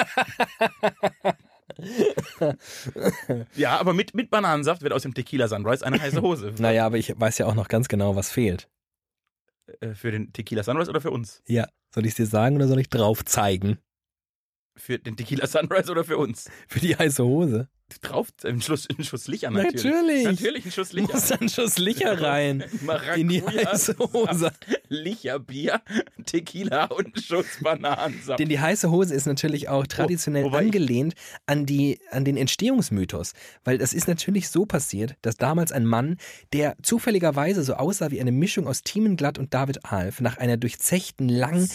ja, 3.55 3.77
aber 3.79 3.93
mit, 3.93 4.13
mit 4.13 4.29
Bananensaft 4.29 4.81
wird 4.81 4.93
aus 4.93 5.03
dem 5.03 5.13
Tequila 5.13 5.47
Sunrise 5.47 5.85
eine 5.85 6.01
heiße 6.01 6.21
Hose. 6.21 6.53
naja, 6.59 6.85
aber 6.85 6.97
ich 6.97 7.19
weiß 7.19 7.37
ja 7.39 7.45
auch 7.45 7.55
noch 7.55 7.67
ganz 7.67 7.87
genau, 7.87 8.15
was 8.15 8.31
fehlt. 8.31 8.69
Äh, 9.81 9.93
für 9.93 10.11
den 10.11 10.33
Tequila 10.33 10.63
Sunrise 10.63 10.89
oder 10.89 11.01
für 11.01 11.11
uns? 11.11 11.41
Ja. 11.47 11.67
Soll 11.93 12.05
ich 12.05 12.11
es 12.11 12.17
dir 12.17 12.27
sagen 12.27 12.55
oder 12.55 12.67
soll 12.67 12.79
ich 12.79 12.89
drauf 12.89 13.25
zeigen? 13.25 13.79
Für 14.75 14.97
den 14.97 15.17
Tequila 15.17 15.47
Sunrise 15.47 15.91
oder 15.91 16.03
für 16.03 16.17
uns? 16.17 16.49
Für 16.67 16.79
die 16.79 16.95
heiße 16.95 17.23
Hose. 17.23 17.67
Drauf, 18.01 18.27
ein 18.43 18.61
Schuss, 18.61 18.87
ein 18.95 19.03
Schuss 19.03 19.27
Licher 19.27 19.49
natürlich. 19.49 19.83
Natürlich. 19.83 20.23
Natürlich 20.23 20.65
ein 20.65 20.71
Schuss 20.71 20.93
Licher. 20.93 21.13
Muss 21.13 21.31
ein 21.31 21.49
Schuss 21.49 21.77
Licher 21.77 22.21
rein. 22.21 22.63
in 23.15 23.27
die 23.27 23.41
heiße 23.43 23.95
Hose. 23.97 24.51
Licherbier, 24.89 25.81
Tequila 26.25 26.85
und 26.85 27.15
ein 27.15 27.21
Schuss 27.21 27.45
Bananensaft. 27.61 28.39
Denn 28.39 28.49
die 28.49 28.59
heiße 28.59 28.91
Hose 28.91 29.13
ist 29.13 29.25
natürlich 29.25 29.69
auch 29.69 29.87
traditionell 29.87 30.45
oh, 30.45 30.49
angelehnt 30.55 31.15
an, 31.45 31.65
die, 31.65 31.99
an 32.11 32.25
den 32.25 32.37
Entstehungsmythos. 32.37 33.33
Weil 33.63 33.77
das 33.77 33.93
ist 33.93 34.07
natürlich 34.07 34.49
so 34.49 34.65
passiert, 34.65 35.15
dass 35.21 35.37
damals 35.37 35.71
ein 35.71 35.85
Mann, 35.85 36.17
der 36.53 36.77
zufälligerweise 36.83 37.63
so 37.63 37.73
aussah 37.73 38.11
wie 38.11 38.21
eine 38.21 38.31
Mischung 38.31 38.67
aus 38.67 38.83
Thiemenglatt 38.83 39.39
und 39.39 39.53
David 39.53 39.85
Alf, 39.85 40.21
nach 40.21 40.37
einer 40.37 40.57
durchzechten, 40.57 41.27
lang 41.27 41.67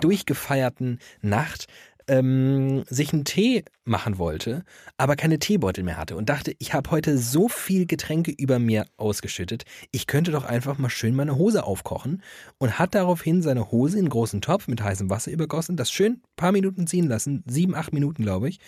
durchgefeierten 0.00 0.98
Nacht 1.22 1.66
ähm, 2.12 2.84
sich 2.90 3.12
einen 3.14 3.24
Tee 3.24 3.64
machen 3.84 4.18
wollte, 4.18 4.64
aber 4.98 5.16
keine 5.16 5.38
Teebeutel 5.38 5.82
mehr 5.82 5.96
hatte 5.96 6.14
und 6.14 6.28
dachte, 6.28 6.54
ich 6.58 6.74
habe 6.74 6.90
heute 6.90 7.16
so 7.16 7.48
viel 7.48 7.86
Getränke 7.86 8.30
über 8.30 8.58
mir 8.58 8.84
ausgeschüttet, 8.98 9.64
ich 9.92 10.06
könnte 10.06 10.30
doch 10.30 10.44
einfach 10.44 10.76
mal 10.76 10.90
schön 10.90 11.14
meine 11.14 11.36
Hose 11.36 11.64
aufkochen 11.64 12.22
und 12.58 12.78
hat 12.78 12.94
daraufhin 12.94 13.40
seine 13.40 13.70
Hose 13.70 13.96
in 13.96 14.04
einen 14.04 14.10
großen 14.10 14.42
Topf 14.42 14.68
mit 14.68 14.82
heißem 14.82 15.08
Wasser 15.08 15.30
übergossen, 15.30 15.78
das 15.78 15.90
schön 15.90 16.12
ein 16.12 16.22
paar 16.36 16.52
Minuten 16.52 16.86
ziehen 16.86 17.08
lassen, 17.08 17.44
sieben, 17.46 17.74
acht 17.74 17.94
Minuten 17.94 18.24
glaube 18.24 18.50
ich, 18.50 18.60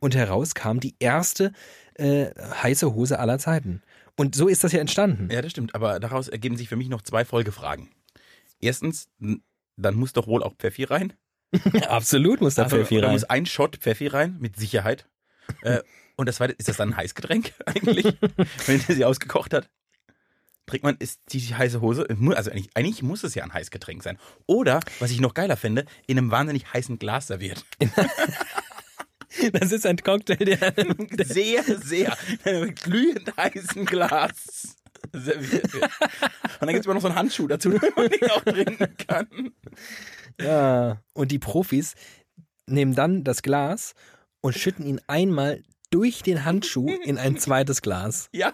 und 0.00 0.14
heraus 0.14 0.54
kam 0.54 0.80
die 0.80 0.96
erste 0.98 1.52
äh, 1.94 2.30
heiße 2.62 2.94
Hose 2.94 3.18
aller 3.18 3.38
Zeiten. 3.38 3.82
Und 4.16 4.34
so 4.34 4.48
ist 4.48 4.64
das 4.64 4.72
ja 4.72 4.80
entstanden. 4.80 5.28
Ja, 5.30 5.42
das 5.42 5.50
stimmt. 5.50 5.74
Aber 5.74 6.00
daraus 6.00 6.28
ergeben 6.28 6.56
sich 6.56 6.68
für 6.68 6.76
mich 6.76 6.88
noch 6.88 7.02
zwei 7.02 7.24
Folgefragen. 7.24 7.90
Erstens, 8.60 9.08
dann 9.18 9.94
muss 9.94 10.14
doch 10.14 10.26
wohl 10.26 10.42
auch 10.42 10.54
Pfeffi 10.54 10.84
rein. 10.84 11.12
Absolut 11.88 12.40
muss 12.40 12.54
da 12.54 12.64
also, 12.64 12.76
Pfeffi 12.76 12.96
rein. 12.96 13.02
Da 13.02 13.12
muss 13.12 13.24
ein 13.24 13.46
Shot 13.46 13.76
Pfeffi 13.76 14.06
rein, 14.08 14.36
mit 14.40 14.56
Sicherheit. 14.56 15.08
äh, 15.62 15.80
und 16.16 16.26
das 16.28 16.36
zweite, 16.36 16.54
ist 16.54 16.68
das 16.68 16.78
dann 16.78 16.90
ein 16.90 16.96
Heißgetränk 16.96 17.52
eigentlich, 17.66 18.16
wenn 18.66 18.80
sie 18.80 19.04
ausgekocht 19.04 19.52
hat? 19.54 19.68
Trinkt 20.66 20.84
man, 20.84 20.96
ist 20.98 21.20
die 21.28 21.40
heiße 21.40 21.80
Hose, 21.80 22.08
also 22.34 22.50
eigentlich, 22.50 22.70
eigentlich 22.74 23.02
muss 23.02 23.22
es 23.22 23.36
ja 23.36 23.44
ein 23.44 23.54
Heißgetränk 23.54 24.02
sein. 24.02 24.18
Oder, 24.46 24.80
was 24.98 25.12
ich 25.12 25.20
noch 25.20 25.34
geiler 25.34 25.56
finde, 25.56 25.84
in 26.08 26.18
einem 26.18 26.32
wahnsinnig 26.32 26.72
heißen 26.72 26.98
Glas 26.98 27.28
serviert. 27.28 27.64
Das 29.52 29.70
ist 29.70 29.84
ein 29.84 29.98
Cocktail, 29.98 30.36
der 30.36 30.72
sehr, 31.26 31.62
sehr 31.62 32.16
glühend 32.82 33.36
heißen 33.36 33.84
Glas 33.84 34.76
serviert 35.12 35.74
wird. 35.74 35.82
Und 35.82 36.60
dann 36.60 36.68
gibt 36.68 36.80
es 36.80 36.86
immer 36.86 36.94
noch 36.94 37.02
so 37.02 37.08
einen 37.08 37.16
Handschuh 37.16 37.46
dazu, 37.46 37.70
damit 37.70 37.94
man 37.96 38.10
ihn 38.10 38.30
auch 38.30 38.42
trinken 38.42 38.96
kann. 38.96 39.52
Ja, 40.40 41.00
und 41.14 41.32
die 41.32 41.38
Profis 41.38 41.94
nehmen 42.66 42.94
dann 42.94 43.24
das 43.24 43.42
Glas 43.42 43.94
und 44.40 44.54
schütten 44.54 44.84
ihn 44.86 45.00
einmal 45.06 45.62
durch 45.90 46.22
den 46.22 46.44
Handschuh 46.44 46.90
in 47.04 47.18
ein 47.18 47.38
zweites 47.38 47.82
Glas. 47.82 48.28
Ja. 48.32 48.52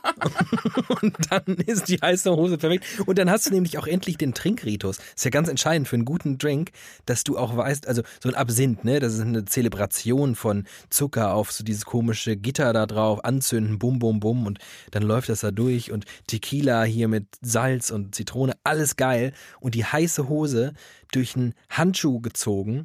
Und 1.02 1.16
dann 1.30 1.56
ist 1.56 1.88
die 1.88 1.98
heiße 1.98 2.30
Hose 2.30 2.58
perfekt. 2.58 2.84
Und 3.06 3.18
dann 3.18 3.30
hast 3.30 3.46
du 3.46 3.50
nämlich 3.52 3.78
auch 3.78 3.86
endlich 3.86 4.18
den 4.18 4.34
Trinkritus. 4.34 4.98
Ist 5.14 5.24
ja 5.24 5.30
ganz 5.30 5.48
entscheidend 5.48 5.88
für 5.88 5.96
einen 5.96 6.04
guten 6.04 6.38
Drink, 6.38 6.70
dass 7.06 7.24
du 7.24 7.38
auch 7.38 7.56
weißt, 7.56 7.86
also 7.86 8.02
so 8.22 8.28
ein 8.28 8.34
Absinth, 8.34 8.84
ne, 8.84 9.00
das 9.00 9.14
ist 9.14 9.20
eine 9.20 9.44
Zelebration 9.44 10.34
von 10.34 10.66
Zucker 10.90 11.34
auf 11.34 11.52
so 11.52 11.64
dieses 11.64 11.84
komische 11.84 12.36
Gitter 12.36 12.72
da 12.72 12.86
drauf, 12.86 13.24
anzünden, 13.24 13.78
bum, 13.78 13.98
bum, 13.98 14.20
bum 14.20 14.46
und 14.46 14.58
dann 14.90 15.02
läuft 15.02 15.28
das 15.28 15.40
da 15.40 15.50
durch 15.50 15.90
und 15.90 16.04
Tequila 16.26 16.84
hier 16.84 17.08
mit 17.08 17.26
Salz 17.40 17.90
und 17.90 18.14
Zitrone, 18.14 18.54
alles 18.64 18.96
geil. 18.96 19.32
Und 19.60 19.74
die 19.74 19.84
heiße 19.84 20.28
Hose 20.28 20.72
durch 21.10 21.36
einen 21.36 21.54
Handschuh 21.68 22.20
gezogen 22.20 22.84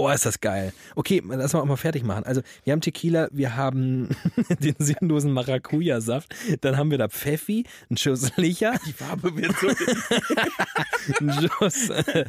Oh, 0.00 0.08
ist 0.08 0.24
das 0.24 0.40
geil. 0.40 0.72
Okay, 0.94 1.22
lass 1.28 1.52
mal 1.52 1.60
auch 1.60 1.66
mal 1.66 1.76
fertig 1.76 2.04
machen. 2.04 2.24
Also, 2.24 2.40
wir 2.64 2.72
haben 2.72 2.80
Tequila, 2.80 3.28
wir 3.32 3.54
haben 3.54 4.08
den 4.60 4.74
sinnlosen 4.78 5.30
Maracuja-Saft, 5.32 6.34
dann 6.62 6.78
haben 6.78 6.90
wir 6.90 6.96
da 6.96 7.10
Pfeffi, 7.10 7.66
einen 7.90 7.98
Schuss 7.98 8.34
Licher. 8.38 8.80
Die 8.86 8.94
Farbe 8.94 9.36
wird 9.36 9.54
so. 9.58 9.68
ein 11.20 11.48
Schuss, 11.50 11.90
äh, 11.90 12.24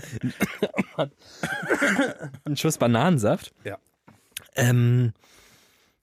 ein 2.44 2.58
Schuss 2.58 2.78
Bananensaft. 2.78 3.54
Ja. 3.64 3.78
Ähm, 4.56 5.14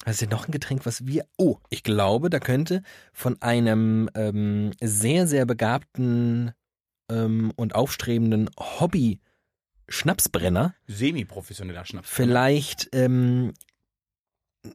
was 0.06 0.14
ist 0.14 0.22
denn 0.22 0.30
noch 0.30 0.48
ein 0.48 0.52
Getränk, 0.52 0.86
was 0.86 1.06
wir. 1.06 1.26
Oh, 1.36 1.58
ich 1.68 1.82
glaube, 1.82 2.30
da 2.30 2.38
könnte 2.38 2.82
von 3.12 3.42
einem 3.42 4.08
ähm, 4.14 4.70
sehr, 4.80 5.26
sehr 5.26 5.44
begabten 5.44 6.52
ähm, 7.10 7.52
und 7.56 7.74
aufstrebenden 7.74 8.48
Hobby- 8.58 9.20
Schnapsbrenner. 9.88 10.74
Semi-professioneller 10.86 11.84
Schnaps. 11.84 12.08
Vielleicht 12.10 12.88
ähm, 12.92 13.54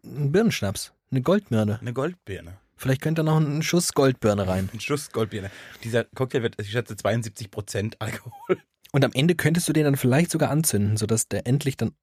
ein 0.04 0.32
Birnenschnaps, 0.32 0.94
eine 1.12 1.22
Goldbirne. 1.22 1.80
Eine 1.80 1.94
Goldbirne. 1.94 2.58
Vielleicht 2.76 3.02
könnte 3.02 3.24
da 3.24 3.32
noch 3.32 3.40
ein 3.40 3.64
Schuss 3.64 3.94
Goldbirne 3.94 4.48
rein. 4.48 4.70
Ein 4.74 4.80
Schuss 4.80 5.12
Goldbirne. 5.12 5.52
Dieser 5.84 6.04
Cocktail 6.04 6.42
wird, 6.42 6.60
ich 6.60 6.72
schätze, 6.72 6.96
72 6.96 7.52
Prozent 7.52 8.02
Alkohol. 8.02 8.58
Und 8.92 9.06
am 9.06 9.12
Ende 9.14 9.36
könntest 9.36 9.68
du 9.70 9.74
den 9.74 9.86
dann 9.86 9.96
vielleicht 9.96 10.32
sogar 10.32 10.50
anzünden, 10.50 10.98
sodass 10.98 11.28
der 11.28 11.48
endlich 11.48 11.78
dann 11.78 11.94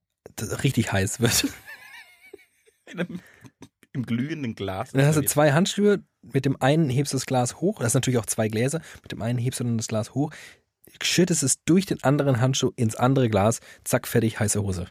richtig 0.63 0.91
heiß 0.91 1.19
wird. 1.19 1.47
Einem, 2.87 3.19
Im 3.93 4.05
glühenden 4.05 4.55
Glas. 4.55 4.91
Dann 4.91 5.05
hast 5.05 5.17
du 5.17 5.25
zwei 5.25 5.51
Handschuhe. 5.51 6.03
Mit 6.21 6.45
dem 6.45 6.61
einen 6.61 6.89
hebst 6.89 7.13
du 7.13 7.17
das 7.17 7.25
Glas 7.25 7.61
hoch. 7.61 7.79
Das 7.79 7.91
sind 7.91 7.99
natürlich 7.99 8.19
auch 8.19 8.25
zwei 8.25 8.47
Gläser. 8.47 8.81
Mit 9.03 9.11
dem 9.11 9.21
einen 9.21 9.37
hebst 9.37 9.59
du 9.59 9.63
dann 9.63 9.77
das 9.77 9.87
Glas 9.87 10.13
hoch 10.13 10.31
schüttest 11.01 11.43
es 11.43 11.63
durch 11.63 11.85
den 11.85 12.03
anderen 12.03 12.41
Handschuh 12.41 12.71
ins 12.75 12.95
andere 12.95 13.29
Glas, 13.29 13.59
zack, 13.83 14.07
fertig, 14.07 14.39
heiße 14.39 14.61
Hose. 14.61 14.87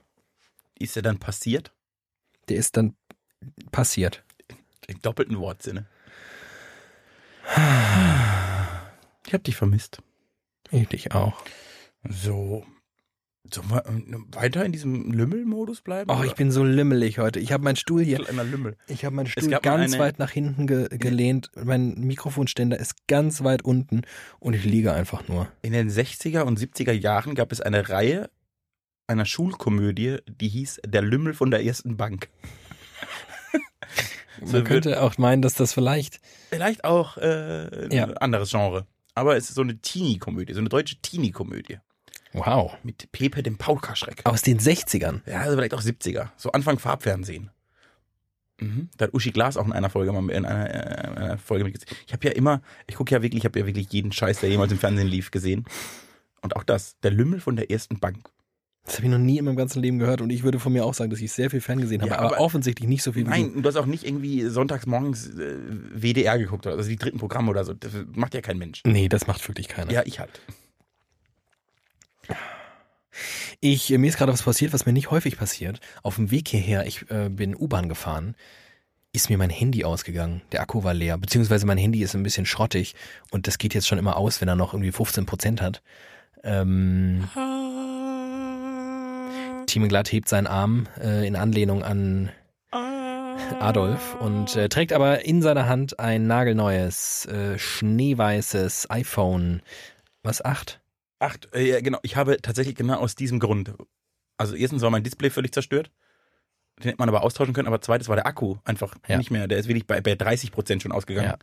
Ist 0.79 0.97
der 0.97 1.03
dann 1.03 1.19
passiert? 1.19 1.73
Der 2.49 2.57
ist 2.57 2.77
dann 2.77 2.97
passiert. 3.71 4.25
Im 4.87 5.01
doppelten 5.03 5.39
Wortsinne. 5.39 5.87
Ich 9.27 9.35
hab 9.35 9.45
dich 9.45 9.57
vermisst. 9.57 10.03
Ich 10.71 10.89
dich 10.89 11.13
auch. 11.13 11.43
So, 12.09 12.65
Sollen 13.53 13.71
wir 13.71 13.87
äh, 13.87 14.37
weiter 14.37 14.65
in 14.65 14.73
diesem 14.73 15.13
Lümmel-Modus 15.13 15.81
bleiben? 15.81 16.11
Oh, 16.11 16.17
oder? 16.17 16.25
ich 16.25 16.35
bin 16.35 16.51
so 16.51 16.63
lümmelig 16.63 17.19
heute. 17.19 17.41
Ich 17.41 17.53
habe 17.53 17.65
meinen 17.65 17.77
Stuhl 17.77 18.03
hier. 18.03 18.19
Lümmel. 18.19 18.77
Ich 18.87 19.05
habe 19.05 19.17
meinen 19.17 19.27
Stuhl 19.27 19.49
ganz 19.61 19.99
weit 19.99 20.19
nach 20.19 20.31
hinten 20.31 20.67
ge 20.67 20.89
gelehnt. 20.91 21.51
Mein 21.57 21.95
Mikrofonständer 21.95 22.79
ist 22.79 23.07
ganz 23.09 23.43
weit 23.43 23.63
unten 23.63 24.03
und 24.39 24.55
ich 24.55 24.65
liege 24.65 24.93
einfach 24.93 25.27
nur. 25.29 25.49
In 25.63 25.73
den 25.73 25.91
60er 25.91 26.43
und 26.43 26.59
70er 26.59 26.93
Jahren 26.93 27.35
gab 27.35 27.51
es 27.51 27.61
eine 27.61 27.89
Reihe 27.89 28.31
einer 29.11 29.27
Schulkomödie, 29.27 30.19
die 30.27 30.49
hieß 30.49 30.83
Der 30.87 31.03
Lümmel 31.03 31.35
von 31.35 31.51
der 31.51 31.65
ersten 31.65 31.97
Bank. 31.97 32.29
Man 34.41 34.65
könnte 34.65 35.03
auch 35.03 35.19
meinen, 35.19 35.43
dass 35.43 35.55
das 35.55 35.73
vielleicht. 35.75 36.21
Vielleicht 36.49 36.85
auch 36.85 37.17
äh, 37.19 37.87
ein 37.87 37.91
ja. 37.91 38.05
anderes 38.15 38.51
Genre. 38.51 38.87
Aber 39.15 39.37
es 39.37 39.49
ist 39.49 39.57
so 39.57 39.63
eine 39.63 39.79
Teenie-Komödie, 39.79 40.55
so 40.55 40.61
eine 40.61 40.69
deutsche 40.69 40.97
Teenie-Komödie. 41.03 41.79
Wow. 42.33 42.73
Mit 42.83 43.11
Pepe 43.13 43.43
dem 43.43 43.57
Paulka-Schreck. 43.57 44.23
Aus 44.25 44.43
den 44.43 44.59
60ern? 44.59 45.21
Ja, 45.27 45.41
also 45.41 45.57
vielleicht 45.57 45.75
auch 45.75 45.83
70er. 45.83 46.29
So 46.37 46.53
Anfang 46.53 46.79
Farbfernsehen. 46.79 47.51
Mhm. 48.61 48.89
Da 48.97 49.07
hat 49.07 49.15
Uschi 49.15 49.31
Glas 49.31 49.57
auch 49.57 49.67
in 49.67 49.73
einer 49.73 49.91
Folge 49.91 50.13
mal 50.13 50.29
in 50.31 50.45
einer, 50.45 50.71
äh, 50.71 51.11
in 51.11 51.19
einer 51.19 51.39
Folge 51.39 51.65
mitgesehen. 51.65 51.97
Ich 52.07 52.13
habe 52.13 52.27
ja 52.27 52.33
immer, 52.33 52.63
ich 52.87 52.95
gucke 52.95 53.13
ja 53.13 53.23
wirklich, 53.23 53.41
ich 53.41 53.45
habe 53.45 53.59
ja 53.59 53.67
wirklich 53.67 53.93
jeden 53.93 54.13
Scheiß, 54.13 54.41
der 54.41 54.51
jemals 54.51 54.71
im 54.73 54.79
Fernsehen 54.79 55.09
lief, 55.09 55.31
gesehen. 55.31 55.65
Und 56.43 56.57
auch 56.57 56.63
das, 56.63 56.99
der 57.01 57.11
Lümmel 57.11 57.41
von 57.41 57.57
der 57.57 57.71
ersten 57.71 57.99
Bank. 57.99 58.31
Das 58.85 58.97
habe 58.97 59.07
ich 59.07 59.13
noch 59.13 59.19
nie 59.19 59.39
in 59.39 59.45
meinem 59.45 59.57
ganzen 59.57 59.83
Leben 59.83 59.99
gehört 59.99 60.21
und 60.21 60.31
ich 60.31 60.43
würde 60.43 60.59
von 60.59 60.73
mir 60.73 60.85
auch 60.85 60.95
sagen, 60.95 61.11
dass 61.11 61.21
ich 61.21 61.31
sehr 61.31 61.51
viel 61.51 61.61
Fernsehen 61.61 62.01
habe, 62.01 62.11
ja, 62.11 62.19
aber, 62.19 62.37
aber, 62.37 62.41
offensichtlich 62.41 62.89
nicht 62.89 63.03
so 63.03 63.13
viel 63.13 63.27
wie 63.27 63.31
Nein, 63.31 63.53
du. 63.55 63.61
du 63.61 63.69
hast 63.69 63.77
auch 63.77 63.87
nicht 63.87 64.05
irgendwie 64.05 64.47
sonntags 64.47 64.87
morgens 64.87 65.29
äh, 65.29 65.57
WDR 65.95 66.39
geguckt 66.39 66.67
oder 66.67 66.77
also 66.77 66.89
die 66.89 66.97
dritten 66.97 67.19
Programme 67.19 67.51
oder 67.51 67.65
so. 67.65 67.75
Das 67.75 67.93
macht 68.15 68.35
ja 68.35 68.41
kein 68.41 68.59
Mensch. 68.59 68.81
Nee, 68.87 69.09
das 69.09 69.27
macht 69.27 69.47
wirklich 69.47 69.69
keiner. 69.69 69.93
Ja, 69.93 70.03
ich 70.07 70.19
halt. 70.19 70.41
Ich, 73.61 73.91
mir 73.91 74.09
ist 74.09 74.19
gerade 74.19 74.33
was 74.33 74.43
passiert, 74.43 74.73
was 74.73 74.87
mir 74.87 74.93
nicht 74.93 75.11
häufig 75.11 75.37
passiert. 75.37 75.81
Auf 76.03 76.17
dem 76.17 76.31
Weg 76.31 76.49
hierher, 76.49 76.87
ich 76.87 77.11
äh, 77.11 77.29
bin 77.29 77.57
U-Bahn 77.57 77.89
gefahren, 77.89 78.35
ist 79.13 79.29
mir 79.29 79.39
mein 79.39 79.51
Handy 79.51 79.85
ausgegangen. 79.85 80.43
Der 80.53 80.61
Akku 80.61 80.85
war 80.85 80.95
leer, 80.95 81.19
beziehungsweise 81.19 81.67
mein 81.67 81.79
Handy 81.79 82.03
ist 82.03 82.15
ein 82.15 82.23
bisschen 82.23 82.47
schrottig 82.47 82.95
und 83.31 83.47
das 83.47 83.59
geht 83.59 83.75
jetzt 83.75 83.89
schon 83.89 83.99
immer 83.99 84.17
aus, 84.17 84.41
wenn 84.41 84.49
er 84.49 84.57
noch 84.57 84.73
irgendwie 84.73 84.93
15 84.93 85.27
Prozent 85.27 85.61
hat. 85.61 85.83
Ähm, 86.43 87.29
Team 89.67 89.89
Glatt 89.89 90.11
hebt 90.13 90.29
seinen 90.29 90.47
Arm 90.47 90.87
äh, 91.01 91.27
in 91.27 91.37
Anlehnung 91.37 91.83
an 91.83 92.31
Adolf 93.59 94.17
und 94.21 94.57
äh, 94.57 94.69
trägt 94.69 94.93
aber 94.93 95.25
in 95.25 95.43
seiner 95.43 95.67
Hand 95.67 95.99
ein 95.99 96.27
nagelneues, 96.27 97.27
äh, 97.27 97.59
schneeweißes 97.59 98.91
iPhone. 98.91 99.63
Was, 100.23 100.45
8? 100.45 100.81
Acht, 101.21 101.55
äh, 101.55 101.69
ja, 101.69 101.81
genau. 101.81 101.99
Ich 102.03 102.17
habe 102.17 102.39
tatsächlich 102.43 102.75
genau 102.75 102.99
aus 102.99 103.15
diesem 103.15 103.39
Grund. 103.39 103.75
Also 104.37 104.57
erstens 104.57 104.83
war 104.83 104.91
mein 104.91 105.05
Display 105.05 105.31
völlig 105.31 105.53
zerstört. 105.53 105.93
Den 106.79 106.89
hätte 106.89 106.99
man 106.99 107.11
aber 107.11 107.23
austauschen 107.23 107.53
können, 107.53 107.69
aber 107.69 107.83
zweitens 107.83 108.09
war 108.09 108.17
der 108.17 108.27
Akku 108.27 108.57
einfach 108.65 108.95
ja. 109.07 109.19
nicht 109.19 109.31
mehr. 109.31 109.47
Der 109.47 109.59
ist 109.59 109.69
wirklich 109.69 109.87
bei, 109.87 110.01
bei 110.01 110.15
30 110.15 110.51
Prozent 110.51 110.83
schon 110.83 110.93
ausgegangen. 110.93 111.29
Ja. 111.29 111.39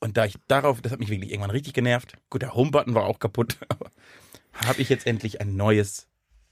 Und 0.00 0.16
da 0.16 0.24
ich 0.24 0.36
darauf, 0.46 0.80
das 0.80 0.92
hat 0.92 1.00
mich 1.00 1.10
wirklich 1.10 1.32
irgendwann 1.32 1.50
richtig 1.50 1.74
genervt. 1.74 2.14
Gut, 2.30 2.42
der 2.42 2.54
Home-Button 2.54 2.94
war 2.94 3.04
auch 3.04 3.18
kaputt, 3.18 3.56
aber 3.68 3.90
habe 4.52 4.80
ich 4.80 4.88
jetzt 4.88 5.06
endlich 5.06 5.40
ein 5.40 5.56
neues 5.56 6.06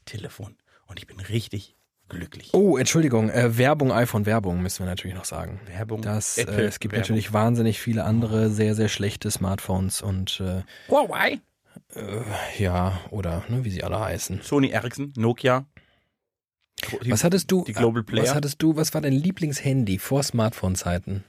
Telefon. 0.05 0.57
Und 0.89 0.99
ich 0.99 1.07
bin 1.07 1.21
richtig 1.21 1.77
glücklich. 2.09 2.55
Oh, 2.55 2.77
Entschuldigung, 2.77 3.31
äh, 3.31 3.57
Werbung, 3.57 3.93
iPhone-Werbung 3.93 4.63
müssen 4.63 4.81
wir 4.81 4.87
natürlich 4.87 5.17
noch 5.17 5.25
sagen. 5.25 5.61
Werbung. 5.67 6.03
Das, 6.03 6.39
äh, 6.39 6.43
es 6.43 6.81
gibt 6.81 6.93
Werbung. 6.93 7.03
natürlich 7.03 7.33
wahnsinnig 7.33 7.81
viele 7.81 8.05
andere 8.05 8.51
sehr, 8.51 8.75
sehr 8.75 8.89
schlechte 8.89 9.31
Smartphones 9.31 10.03
und 10.03 10.41
äh, 10.41 10.63
Huawei. 10.89 11.41
Äh, 11.95 12.23
ja, 12.59 13.01
oder 13.11 13.45
ne, 13.49 13.65
wie 13.65 13.71
sie 13.71 13.85
alle 13.85 14.01
heißen. 14.01 14.41
Sony 14.43 14.71
Ericsson, 14.71 15.13
Nokia. 15.17 15.67
Die, 17.03 17.11
was 17.11 17.25
hattest 17.25 17.51
du? 17.51 17.65
Die 17.65 17.73
Global 17.73 18.03
Player. 18.03 18.25
Was 18.25 18.35
hattest 18.35 18.63
du? 18.63 18.77
Was 18.77 18.93
war 18.93 19.01
dein 19.01 19.13
Lieblingshandy 19.13 19.99
vor 19.99 20.23
Smartphone-Zeiten? 20.23 21.25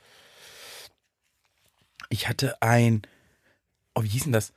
Ich 2.09 2.27
hatte 2.27 2.61
ein, 2.61 3.03
oh, 3.95 4.03
wie 4.03 4.09
hieß 4.09 4.23
denn 4.23 4.33
das? 4.33 4.53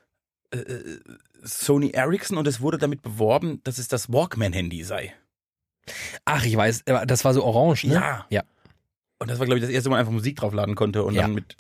Äh, 0.53 0.59
äh 0.59 1.01
Sony 1.43 1.91
Ericsson 1.91 2.37
und 2.37 2.47
es 2.47 2.61
wurde 2.61 2.77
damit 2.77 3.01
beworben, 3.03 3.63
dass 3.65 3.79
es 3.79 3.89
das 3.89 4.13
Walkman-Handy 4.13 4.85
sei. 4.85 5.15
Ach, 6.27 6.45
ich 6.45 6.55
weiß, 6.55 6.85
das 6.85 7.25
war 7.25 7.33
so 7.33 7.45
orange, 7.45 7.85
ne? 7.85 7.95
Ja. 7.95 8.27
Ja. 8.29 8.43
Und 9.19 9.31
das 9.31 9.39
war, 9.39 9.47
glaube 9.47 9.59
ich, 9.59 9.65
das 9.65 9.71
erste 9.73 9.89
Mal 9.91 9.99
einfach 9.99 10.13
Musik 10.13 10.37
draufladen 10.37 10.75
konnte 10.75 11.03
und 11.03 11.15
Ja. 11.15 11.23
dann 11.23 11.35
mit. 11.35 11.57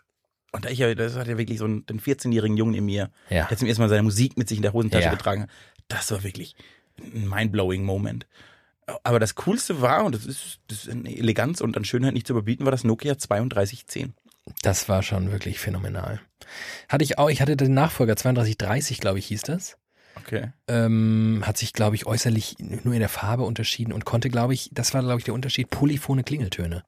Und 0.53 0.65
da 0.65 0.69
ich 0.71 0.79
ja, 0.79 0.95
das 0.95 1.17
hat 1.17 1.29
ja 1.29 1.39
wirklich 1.39 1.59
so 1.59 1.65
einen, 1.65 1.87
den 1.87 2.01
14-jährigen 2.01 2.57
Jungen 2.57 2.75
in 2.75 2.85
mir, 2.85 3.11
Ja. 3.29 3.47
der 3.47 3.57
zum 3.57 3.69
ersten 3.69 3.83
Mal 3.83 3.89
seine 3.89 4.03
Musik 4.03 4.37
mit 4.37 4.49
sich 4.49 4.59
in 4.59 4.63
der 4.63 4.73
Hosentasche 4.73 5.05
Ja. 5.05 5.11
getragen 5.15 5.43
hat. 5.43 5.51
Das 5.89 6.11
war 6.11 6.23
wirklich 6.25 6.55
ein 7.01 7.29
mindblowing 7.29 7.85
Moment. 7.85 8.27
Aber 9.05 9.21
das 9.21 9.37
Coolste 9.37 9.81
war, 9.81 10.05
und 10.05 10.15
das 10.15 10.27
ist, 10.27 10.59
das 10.67 10.85
ist 10.85 10.91
an 10.91 11.07
Eleganz 11.07 11.61
und 11.61 11.77
an 11.77 11.85
Schönheit 11.85 12.15
nicht 12.15 12.27
zu 12.27 12.33
überbieten, 12.33 12.65
war 12.65 12.73
das 12.73 12.83
Nokia 12.85 13.15
3210. 13.15 14.15
Das 14.63 14.89
war 14.89 15.03
schon 15.05 15.31
wirklich 15.31 15.61
phänomenal. 15.61 16.21
Hatte 16.89 17.05
ich 17.05 17.19
auch, 17.19 17.31
ich 17.31 17.41
hatte 17.41 17.57
den 17.57 17.73
Nachfolger 17.75 18.17
3230, 18.17 18.99
glaube 19.01 19.21
ich, 19.21 19.27
hieß 19.27 19.43
das. 19.43 19.77
Okay. 20.17 20.53
Ähm, 20.67 21.43
hat 21.47 21.57
sich, 21.57 21.73
glaube 21.73 21.95
ich, 21.95 22.07
äußerlich 22.07 22.57
nur 22.59 22.95
in 22.95 23.01
der 23.01 23.09
Farbe 23.09 23.45
unterschieden 23.45 23.93
und 23.93 24.05
konnte, 24.05 24.29
glaube 24.29 24.55
ich, 24.55 24.69
das 24.73 24.93
war, 24.93 25.03
glaube 25.03 25.19
ich, 25.21 25.25
der 25.25 25.35
Unterschied, 25.35 25.71
polyphone 25.71 26.25
Klingeltöne. 26.25 26.83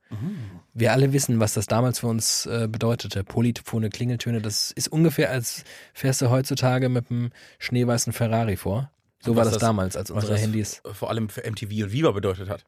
Wir 0.75 0.93
alle 0.93 1.13
wissen, 1.13 1.39
was 1.39 1.53
das 1.55 1.67
damals 1.67 1.99
für 1.99 2.07
uns 2.07 2.47
äh, 2.47 2.67
bedeutete. 2.71 3.25
Polyphone 3.25 3.91
Klingeltöne, 3.91 4.41
das 4.41 4.71
ist 4.71 4.89
ungefähr, 4.89 5.31
als 5.31 5.65
fährst 5.93 6.23
du 6.23 6.31
heutzutage 6.31 6.89
mit 6.89 7.11
einem 7.11 7.31
schneeweißen 7.59 8.13
Ferrari 8.13 8.57
vor. 8.57 8.91
So 9.21 9.37
war 9.37 9.45
das, 9.45 9.55
das- 9.55 9.61
damals, 9.61 9.97
als 9.97 10.11
unsere 10.11 10.39
Handys. 10.39 10.81
vor 10.95 11.11
allem 11.11 11.29
für 11.29 11.43
MTV 11.45 11.85
und 11.85 11.93
Viva 11.93 12.11
bedeutet 12.13 12.49
hat. 12.49 12.65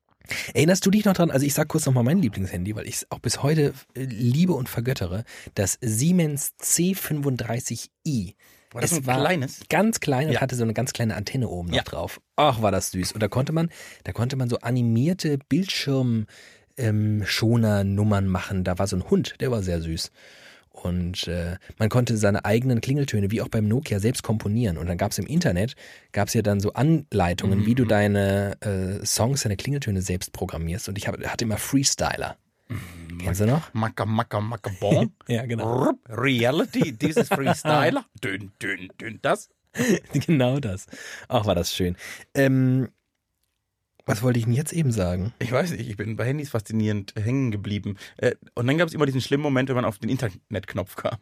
Erinnerst 0.54 0.86
du 0.86 0.90
dich 0.90 1.04
noch 1.04 1.12
dran? 1.14 1.30
Also 1.30 1.44
ich 1.44 1.52
sag 1.52 1.68
kurz 1.68 1.84
nochmal 1.84 2.04
mein 2.04 2.18
Lieblingshandy, 2.18 2.74
weil 2.76 2.86
ich 2.86 2.94
es 2.96 3.10
auch 3.10 3.18
bis 3.18 3.42
heute 3.42 3.74
äh, 3.94 4.04
liebe 4.04 4.52
und 4.54 4.68
vergöttere. 4.68 5.24
Das 5.54 5.76
Siemens 5.82 6.52
C35i. 6.62 8.34
War 8.72 8.80
das 8.80 8.90
Es 8.92 8.98
ein 8.98 9.06
war 9.06 9.20
kleines? 9.20 9.60
Ganz 9.68 10.00
klein 10.00 10.28
und 10.28 10.32
Ja. 10.34 10.40
hatte 10.40 10.56
so 10.56 10.64
eine 10.64 10.74
ganz 10.74 10.92
kleine 10.92 11.14
Antenne 11.14 11.48
oben 11.48 11.68
noch 11.68 11.76
Ja. 11.76 11.82
drauf. 11.82 12.20
Ach, 12.36 12.60
war 12.62 12.72
das 12.72 12.90
süß. 12.90 13.12
Und 13.12 13.22
da 13.22 13.28
konnte 13.28 13.52
man, 13.52 13.70
da 14.04 14.12
konnte 14.12 14.36
man 14.36 14.48
so 14.48 14.58
animierte 14.58 15.38
Bildschirm 15.48 16.26
ähm, 16.76 17.22
Schoner-Nummern 17.24 18.26
machen. 18.26 18.64
Da 18.64 18.78
war 18.78 18.86
so 18.86 18.96
ein 18.96 19.08
Hund, 19.10 19.34
der 19.40 19.50
war 19.50 19.62
sehr 19.62 19.80
süß. 19.80 20.10
Und 20.70 21.28
äh, 21.28 21.56
man 21.78 21.88
konnte 21.88 22.16
seine 22.16 22.44
eigenen 22.44 22.80
Klingeltöne, 22.80 23.30
wie 23.30 23.40
auch 23.40 23.48
beim 23.48 23.68
Nokia, 23.68 24.00
selbst 24.00 24.24
komponieren. 24.24 24.76
Und 24.76 24.88
dann 24.88 24.98
gab 24.98 25.12
es 25.12 25.18
im 25.18 25.26
Internet, 25.26 25.76
gab 26.10 26.28
es 26.28 26.34
ja 26.34 26.42
dann 26.42 26.58
so 26.58 26.72
Anleitungen, 26.72 27.64
wie 27.64 27.76
du 27.76 27.84
deine 27.84 28.60
äh, 28.60 29.06
Songs, 29.06 29.42
deine 29.42 29.56
Klingeltöne 29.56 30.02
selbst 30.02 30.32
programmierst. 30.32 30.88
Und 30.88 30.98
ich 30.98 31.06
hab, 31.06 31.16
hatte 31.24 31.44
immer 31.44 31.58
Freestyler. 31.58 32.36
Kennst 33.20 33.40
du 33.40 33.46
noch? 33.46 33.72
Maka, 33.72 34.04
maka, 34.04 34.40
maka, 34.40 34.70
bon. 34.80 35.12
Ja, 35.28 35.46
genau. 35.46 35.84
Rup, 35.84 35.98
Reality, 36.08 36.92
dieses 36.92 37.28
Freestyler. 37.28 38.04
dünn, 38.24 38.50
dünn, 38.60 38.88
dünn, 39.00 39.18
das. 39.22 39.48
genau 40.12 40.58
das. 40.58 40.86
Ach, 41.28 41.46
war 41.46 41.54
das 41.54 41.74
schön. 41.74 41.96
Ähm, 42.34 42.88
was 44.06 44.22
wollte 44.22 44.38
ich 44.38 44.44
denn 44.44 44.54
jetzt 44.54 44.72
eben 44.72 44.92
sagen? 44.92 45.32
Ich 45.38 45.50
weiß 45.52 45.70
nicht, 45.72 45.88
ich 45.88 45.96
bin 45.96 46.16
bei 46.16 46.24
Handys 46.26 46.50
faszinierend 46.50 47.14
hängen 47.16 47.50
geblieben. 47.50 47.96
Äh, 48.18 48.34
Und 48.54 48.66
dann 48.66 48.76
gab 48.78 48.88
es 48.88 48.94
immer 48.94 49.06
diesen 49.06 49.20
schlimmen 49.20 49.42
Moment, 49.42 49.68
wenn 49.68 49.76
man 49.76 49.84
auf 49.84 49.98
den 49.98 50.10
Internetknopf 50.10 50.96
kam. 50.96 51.18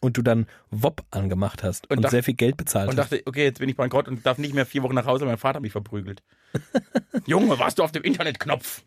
Und 0.00 0.16
du 0.16 0.22
dann 0.22 0.46
WOP 0.70 1.02
angemacht 1.10 1.64
hast 1.64 1.90
und, 1.90 1.98
Und 1.98 2.10
sehr 2.10 2.22
viel 2.22 2.34
Geld 2.34 2.56
bezahlt 2.56 2.88
Und 2.88 2.98
hast. 2.98 3.10
dachte, 3.10 3.22
okay, 3.26 3.42
jetzt 3.44 3.58
bin 3.58 3.68
ich 3.68 3.74
bankrott 3.76 4.06
und 4.06 4.24
darf 4.24 4.38
nicht 4.38 4.54
mehr 4.54 4.64
vier 4.64 4.84
Wochen 4.84 4.94
nach 4.94 5.06
Hause, 5.06 5.24
mein 5.24 5.38
Vater 5.38 5.56
hat 5.56 5.62
mich 5.62 5.72
verprügelt. 5.72 6.22
Junge, 7.26 7.58
warst 7.58 7.78
du 7.80 7.82
auf 7.82 7.90
dem 7.90 8.04
Internetknopf? 8.04 8.82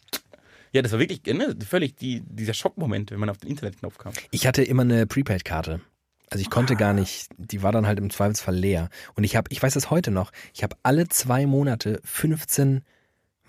Ja, 0.72 0.82
das 0.82 0.94
war 0.94 1.00
wirklich 1.00 1.22
ne, 1.26 1.54
völlig 1.68 1.98
die, 1.98 2.22
dieser 2.26 2.54
Schockmoment, 2.54 3.12
wenn 3.12 3.20
man 3.20 3.30
auf 3.30 3.38
den 3.38 3.50
Internetknopf 3.50 3.98
kam. 3.98 4.14
Ich 4.32 4.48
hatte 4.48 4.64
immer 4.64 4.84
eine 4.84 5.06
Prepaid-Karte. 5.06 5.82
Also 6.30 6.42
ich 6.42 6.50
konnte 6.50 6.78
gar 6.78 6.94
nicht, 6.94 7.28
die 7.38 7.62
war 7.62 7.74
dann 7.74 7.86
halt 7.88 8.00
im 8.00 8.10
Zweifelsfall 8.10 8.56
leer. 8.56 8.90
Und 9.16 9.26
ich 9.26 9.36
habe, 9.36 9.50
ich 9.52 9.62
weiß 9.62 9.74
das 9.74 9.90
heute 9.92 10.12
noch, 10.12 10.32
ich 10.54 10.64
habe 10.64 10.78
alle 10.82 11.10
zwei 11.10 11.46
Monate 11.46 12.00
15, 12.06 12.84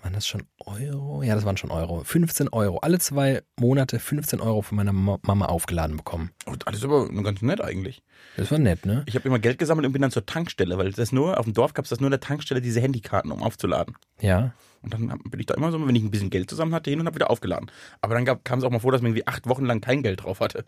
waren 0.03 0.13
das 0.13 0.27
schon 0.27 0.43
Euro? 0.65 1.23
Ja, 1.23 1.33
das 1.35 1.45
waren 1.45 1.57
schon 1.57 1.71
Euro. 1.71 2.03
15 2.03 2.49
Euro. 2.49 2.77
Alle 2.79 2.99
zwei 2.99 3.41
Monate 3.59 3.99
15 3.99 4.39
Euro 4.41 4.61
von 4.61 4.75
meiner 4.75 4.93
Ma- 4.93 5.17
Mama 5.23 5.45
aufgeladen 5.45 5.97
bekommen. 5.97 6.31
Und 6.45 6.67
alles 6.67 6.83
aber 6.83 7.07
ganz 7.23 7.41
nett 7.41 7.61
eigentlich. 7.61 8.03
Das 8.37 8.51
war 8.51 8.59
nett, 8.59 8.85
ne? 8.85 9.03
Ich 9.07 9.15
habe 9.15 9.27
immer 9.27 9.39
Geld 9.39 9.57
gesammelt 9.59 9.85
und 9.87 9.93
bin 9.93 10.01
dann 10.01 10.11
zur 10.11 10.25
Tankstelle, 10.25 10.77
weil 10.77 10.91
das 10.91 11.11
nur, 11.11 11.39
auf 11.39 11.45
dem 11.45 11.53
Dorf 11.53 11.73
gab 11.73 11.85
es 11.85 11.89
das 11.89 11.99
nur 11.99 12.07
in 12.07 12.11
der 12.11 12.19
Tankstelle, 12.19 12.61
diese 12.61 12.81
Handykarten, 12.81 13.31
um 13.31 13.41
aufzuladen. 13.43 13.95
Ja. 14.21 14.53
Und 14.81 14.93
dann 14.93 15.07
bin 15.29 15.39
ich 15.39 15.45
da 15.45 15.53
immer 15.53 15.71
so, 15.71 15.85
wenn 15.87 15.95
ich 15.95 16.03
ein 16.03 16.11
bisschen 16.11 16.29
Geld 16.29 16.49
zusammen 16.49 16.73
hatte, 16.75 16.89
hin 16.89 16.99
und 16.99 17.05
habe 17.05 17.15
wieder 17.15 17.29
aufgeladen. 17.31 17.71
Aber 18.01 18.15
dann 18.15 18.25
kam 18.43 18.59
es 18.59 18.65
auch 18.65 18.69
mal 18.71 18.79
vor, 18.79 18.91
dass 18.91 19.01
man 19.01 19.11
irgendwie 19.11 19.27
acht 19.27 19.47
Wochen 19.47 19.63
lang 19.65 19.79
kein 19.79 20.03
Geld 20.03 20.23
drauf 20.23 20.41
hatte. 20.41 20.65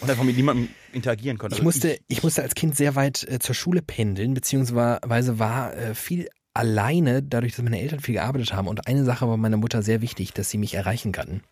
Und 0.00 0.08
einfach 0.08 0.22
mit 0.22 0.36
niemandem 0.36 0.68
interagieren 0.92 1.38
konnte. 1.38 1.54
Ich 1.56 1.60
Also 1.60 1.64
musste, 1.64 1.98
ich 2.06 2.22
musste 2.22 2.42
als 2.42 2.54
Kind 2.54 2.76
sehr 2.76 2.94
weit 2.94 3.26
äh, 3.28 3.40
zur 3.40 3.56
Schule 3.56 3.82
pendeln, 3.82 4.32
beziehungsweise 4.34 5.38
war 5.40 5.74
äh, 5.76 5.94
viel 5.96 6.28
alleine, 6.58 7.22
dadurch, 7.22 7.54
dass 7.54 7.62
meine 7.62 7.80
Eltern 7.80 8.00
viel 8.00 8.14
gearbeitet 8.14 8.52
haben. 8.52 8.66
Und 8.66 8.86
eine 8.88 9.04
Sache 9.04 9.28
war 9.28 9.36
meiner 9.36 9.56
Mutter 9.56 9.82
sehr 9.82 10.00
wichtig, 10.00 10.32
dass 10.32 10.50
sie 10.50 10.58
mich 10.58 10.74
erreichen 10.74 11.12
kann. 11.12 11.42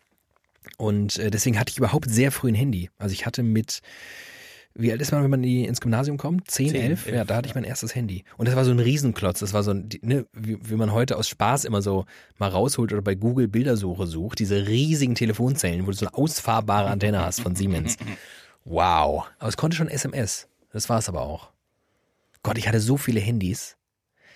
Und 0.77 1.17
äh, 1.17 1.31
deswegen 1.31 1.57
hatte 1.57 1.71
ich 1.71 1.77
überhaupt 1.77 2.09
sehr 2.09 2.31
früh 2.31 2.49
ein 2.49 2.55
Handy. 2.55 2.89
Also 2.97 3.13
ich 3.13 3.25
hatte 3.25 3.41
mit, 3.41 3.79
wie 4.75 4.91
alt 4.91 5.01
ist 5.01 5.13
man, 5.13 5.23
wenn 5.23 5.31
man 5.31 5.43
ins 5.45 5.79
Gymnasium 5.79 6.17
kommt? 6.17 6.51
10, 6.51 6.69
Zehn, 6.69 6.81
11? 6.81 7.07
Ja, 7.07 7.13
elf, 7.13 7.27
da 7.27 7.35
hatte 7.37 7.47
ich 7.47 7.55
mein 7.55 7.63
erstes 7.63 7.95
Handy. 7.95 8.25
Und 8.35 8.49
das 8.49 8.57
war 8.57 8.65
so 8.65 8.71
ein 8.71 8.79
Riesenklotz. 8.79 9.39
Das 9.39 9.53
war 9.53 9.63
so 9.63 9.71
ein, 9.71 9.87
ne, 10.01 10.25
wie, 10.33 10.57
wie 10.61 10.75
man 10.75 10.91
heute 10.91 11.15
aus 11.15 11.29
Spaß 11.29 11.63
immer 11.63 11.81
so 11.81 12.05
mal 12.37 12.49
rausholt 12.49 12.91
oder 12.91 13.01
bei 13.01 13.15
Google 13.15 13.47
Bildersuche 13.47 14.07
sucht. 14.07 14.39
Diese 14.39 14.67
riesigen 14.67 15.15
Telefonzellen, 15.15 15.87
wo 15.87 15.91
du 15.91 15.97
so 15.97 16.05
eine 16.05 16.15
ausfahrbare 16.15 16.89
Antenne 16.89 17.23
hast 17.23 17.41
von 17.41 17.55
Siemens. 17.55 17.97
Wow. 18.69 19.23
Aber 19.39 19.47
es 19.47 19.55
konnte 19.55 19.77
schon 19.77 19.87
SMS. 19.87 20.49
Das 20.73 20.89
war 20.89 20.99
es 20.99 21.07
aber 21.07 21.21
auch. 21.21 21.51
Gott, 22.43 22.57
ich 22.57 22.67
hatte 22.67 22.81
so 22.81 22.97
viele 22.97 23.21
Handys. 23.21 23.76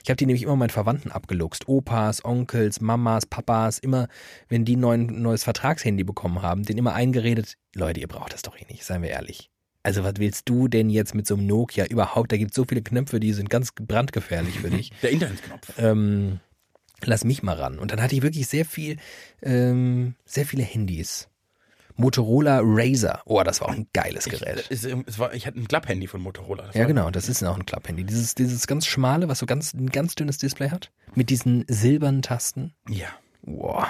Ich 0.04 0.10
habe 0.10 0.18
die 0.18 0.26
nämlich 0.26 0.44
immer 0.44 0.56
meinen 0.56 0.70
Verwandten 0.70 1.12
abgeluchst. 1.12 1.68
Opas, 1.68 2.26
Onkels, 2.26 2.82
Mamas, 2.82 3.26
Papas, 3.26 3.80
immer, 3.80 4.08
wenn 4.50 4.66
die 4.66 4.76
ein 4.76 5.22
neues 5.22 5.44
Vertragshandy 5.44 6.04
bekommen 6.04 6.42
haben, 6.42 6.64
den 6.64 6.78
immer 6.78 6.94
eingeredet, 6.94 7.58
Leute, 7.76 8.00
ihr 8.00 8.08
braucht 8.08 8.34
das 8.34 8.42
doch 8.42 8.58
eh 8.58 8.66
nicht, 8.70 8.84
seien 8.84 9.02
wir 9.02 9.10
ehrlich. 9.10 9.50
Also 9.84 10.04
was 10.04 10.14
willst 10.18 10.48
du 10.48 10.68
denn 10.68 10.90
jetzt 10.90 11.16
mit 11.16 11.26
so 11.26 11.36
einem 11.36 11.48
Nokia 11.48 11.86
überhaupt? 11.86 12.32
Da 12.32 12.38
gibt 12.38 12.52
es 12.52 12.56
so 12.56 12.66
viele 12.66 12.82
Knöpfe, 12.82 13.20
die 13.20 13.34
sind 13.34 13.50
ganz 13.50 13.72
brandgefährlich 13.74 14.60
für 14.60 14.70
dich. 14.70 14.92
Der 15.02 15.12
Internetknopf. 15.12 15.74
ähm, 15.78 16.40
lass 17.04 17.24
mich 17.24 17.42
mal 17.42 17.56
ran. 17.56 17.80
Und 17.80 17.92
dann 17.92 18.02
hatte 18.02 18.16
ich 18.16 18.22
wirklich 18.22 18.48
sehr 18.48 18.66
viel, 18.66 18.98
ähm, 19.42 20.16
sehr 20.26 20.46
viele 20.46 20.64
Handys. 20.64 21.31
Motorola 21.96 22.62
Razer. 22.64 23.22
Oh, 23.26 23.42
das 23.44 23.62
war 23.62 23.70
auch 23.70 23.74
ein 23.74 23.88
geiles 23.94 24.26
Gerät. 24.26 24.66
Ich, 24.70 24.84
es, 24.84 25.20
war, 25.20 25.34
ich 25.34 25.46
hatte 25.48 25.60
ein 25.60 25.68
Klapphandy 25.68 26.08
von 26.08 26.22
Motorola. 26.22 26.64
Das 26.68 26.76
Ja, 26.76 26.86
genau, 26.86 27.10
das 27.12 27.30
ist 27.30 27.44
auch 27.44 27.56
ein 27.56 27.66
Klapphandy. 27.66 28.04
Dieses, 28.04 28.36
dieses 28.36 28.68
ganz 28.68 28.86
schmale, 28.86 29.28
was 29.28 29.40
so 29.40 29.46
ganz, 29.46 29.74
ein 29.74 29.90
ganz 29.90 30.16
dünnes 30.16 30.38
Display 30.38 30.70
hat. 30.70 30.92
Mit 31.16 31.30
diesen 31.30 31.66
silbernen 31.68 32.22
Tasten. 32.22 32.74
Ja. 32.90 33.08
Wow. 33.44 33.88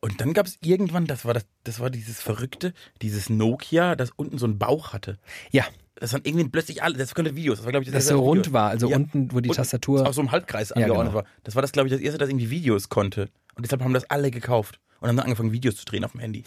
Und 0.00 0.20
dann 0.20 0.32
gab 0.32 0.46
es 0.46 0.58
irgendwann, 0.62 1.06
das 1.06 1.24
war 1.24 1.34
das, 1.34 1.44
das 1.64 1.80
war 1.80 1.90
dieses 1.90 2.20
Verrückte, 2.20 2.72
dieses 3.02 3.28
Nokia, 3.30 3.96
das 3.96 4.10
unten 4.14 4.38
so 4.38 4.46
einen 4.46 4.58
Bauch 4.58 4.92
hatte. 4.92 5.18
Ja, 5.50 5.64
Das 5.96 6.12
waren 6.12 6.22
irgendwie 6.24 6.48
plötzlich 6.48 6.84
alle, 6.84 6.96
das 6.96 7.12
konnte 7.16 7.34
Videos, 7.34 7.58
das 7.58 7.64
war 7.64 7.72
glaube 7.72 7.82
ich 7.82 7.88
das 7.90 7.94
erste 8.04 8.14
so 8.14 8.20
rund 8.20 8.42
Video. 8.46 8.52
war, 8.52 8.70
also 8.70 8.88
Ja. 8.88 8.96
unten, 8.96 9.32
wo 9.32 9.40
die 9.40 9.48
Und 9.48 9.56
Tastatur. 9.56 10.06
Auf 10.06 10.14
so 10.14 10.20
einem 10.20 10.30
Halbkreis 10.30 10.68
Ja, 10.68 10.76
angeordnet 10.76 11.08
genau. 11.14 11.24
war. 11.24 11.24
Das 11.42 11.56
war 11.56 11.62
das 11.62 11.72
glaube 11.72 11.88
ich 11.88 11.92
das 11.92 12.00
erste, 12.00 12.18
das 12.18 12.28
irgendwie 12.28 12.50
Videos 12.50 12.88
konnte. 12.88 13.28
Und 13.56 13.64
deshalb 13.64 13.82
haben 13.82 13.92
das 13.92 14.04
alle 14.08 14.30
gekauft 14.30 14.78
und 15.00 15.08
haben 15.08 15.16
dann 15.16 15.24
angefangen 15.24 15.50
Videos 15.50 15.74
zu 15.74 15.84
drehen 15.84 16.04
auf 16.04 16.12
dem 16.12 16.20
Handy. 16.20 16.44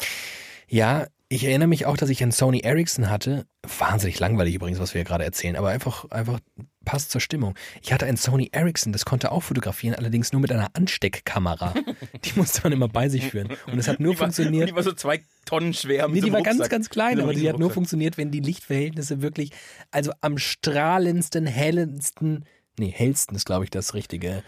Ja, 0.72 1.06
ich 1.28 1.44
erinnere 1.44 1.68
mich 1.68 1.86
auch, 1.86 1.98
dass 1.98 2.10
ich 2.10 2.24
einen 2.24 2.32
Sony 2.32 2.62
Ericsson 2.62 3.10
hatte. 3.10 3.46
Wahnsinnig 3.78 4.20
langweilig 4.20 4.56
übrigens, 4.56 4.80
was 4.80 4.94
wir 4.94 5.00
hier 5.00 5.06
gerade 5.06 5.26
erzählen, 5.26 5.58
aber 5.58 5.68
einfach, 5.68 6.10
einfach 6.12 6.40
passt 6.86 7.12
zur 7.12 7.20
Stimmung. 7.20 7.56
Ich 7.82 7.92
hatte 7.92 8.06
einen 8.06 8.16
Sony 8.16 8.48
Ericsson, 8.54 8.94
das 8.94 9.04
konnte 9.04 9.34
auch 9.34 9.42
fotografieren, 9.44 9.96
allerdings 9.96 10.32
nur 10.32 10.40
mit 10.40 10.50
einer 10.50 10.70
Ansteckkamera. 10.74 11.74
die 12.24 12.32
musste 12.40 12.62
man 12.64 12.72
immer 12.72 12.88
bei 12.88 13.10
sich 13.10 13.28
führen. 13.30 13.50
Und 13.68 13.80
es 13.80 13.90
hat 13.90 14.00
nur 14.00 14.14
Die 14.14 14.20
war, 14.20 14.28
funktioniert. 14.28 14.70
die 14.70 14.76
war 14.76 14.84
so 14.84 14.94
zwei 14.94 15.22
Tonnen 15.44 15.74
schwer. 15.74 16.08
mit 16.08 16.16
Nee, 16.16 16.22
die 16.22 16.32
war 16.32 16.42
ganz, 16.42 16.56
Rucksack. 16.60 16.72
ganz 16.72 16.90
klein, 16.90 17.20
aber 17.20 17.34
die 17.34 17.50
hat 17.50 17.60
nur 17.60 17.72
funktioniert, 17.72 18.18
wenn 18.18 18.32
die 18.32 18.40
Lichtverhältnisse 18.40 19.22
wirklich, 19.22 19.52
also 19.92 20.14
am 20.22 20.38
strahlendsten, 20.38 21.48
hellendsten, 21.48 22.46
nee, 22.80 22.94
hellsten 22.96 23.36
ist, 23.36 23.46
glaube 23.46 23.66
ich, 23.66 23.72
das 23.72 23.94
richtige 23.94 24.42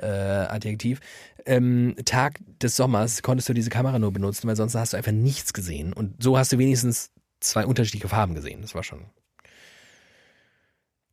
äh, 0.00 0.06
Adjektiv, 0.06 1.00
ähm, 1.46 1.96
Tag 2.04 2.40
des 2.60 2.76
Sommers 2.76 3.22
konntest 3.22 3.48
du 3.48 3.54
diese 3.54 3.70
Kamera 3.70 3.98
nur 3.98 4.12
benutzen, 4.12 4.48
weil 4.48 4.56
sonst 4.56 4.74
hast 4.74 4.92
du 4.92 4.96
einfach 4.96 5.12
nichts 5.12 5.52
gesehen. 5.52 5.92
Und 5.92 6.22
so 6.22 6.38
hast 6.38 6.52
du 6.52 6.58
wenigstens 6.58 7.10
zwei 7.40 7.66
unterschiedliche 7.66 8.08
Farben 8.08 8.34
gesehen. 8.34 8.62
Das 8.62 8.74
war 8.74 8.82
schon. 8.82 9.06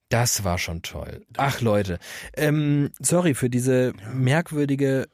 Das 0.09 0.43
war 0.43 0.57
schon 0.57 0.81
toll. 0.81 1.23
Ach 1.37 1.61
Leute, 1.61 1.99
ähm, 2.35 2.89
sorry 2.99 3.35
für 3.35 3.49
diese 3.49 3.93
merkwürdige 4.11 5.07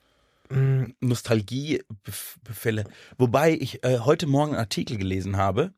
mh, 0.50 0.88
Nostalgiebefälle. 1.02 2.86
Wobei 3.18 3.54
ich 3.54 3.84
äh, 3.84 4.00
heute 4.00 4.26
Morgen 4.26 4.52
einen 4.52 4.60
Artikel 4.60 4.98
gelesen 4.98 5.36
habe, 5.36 5.74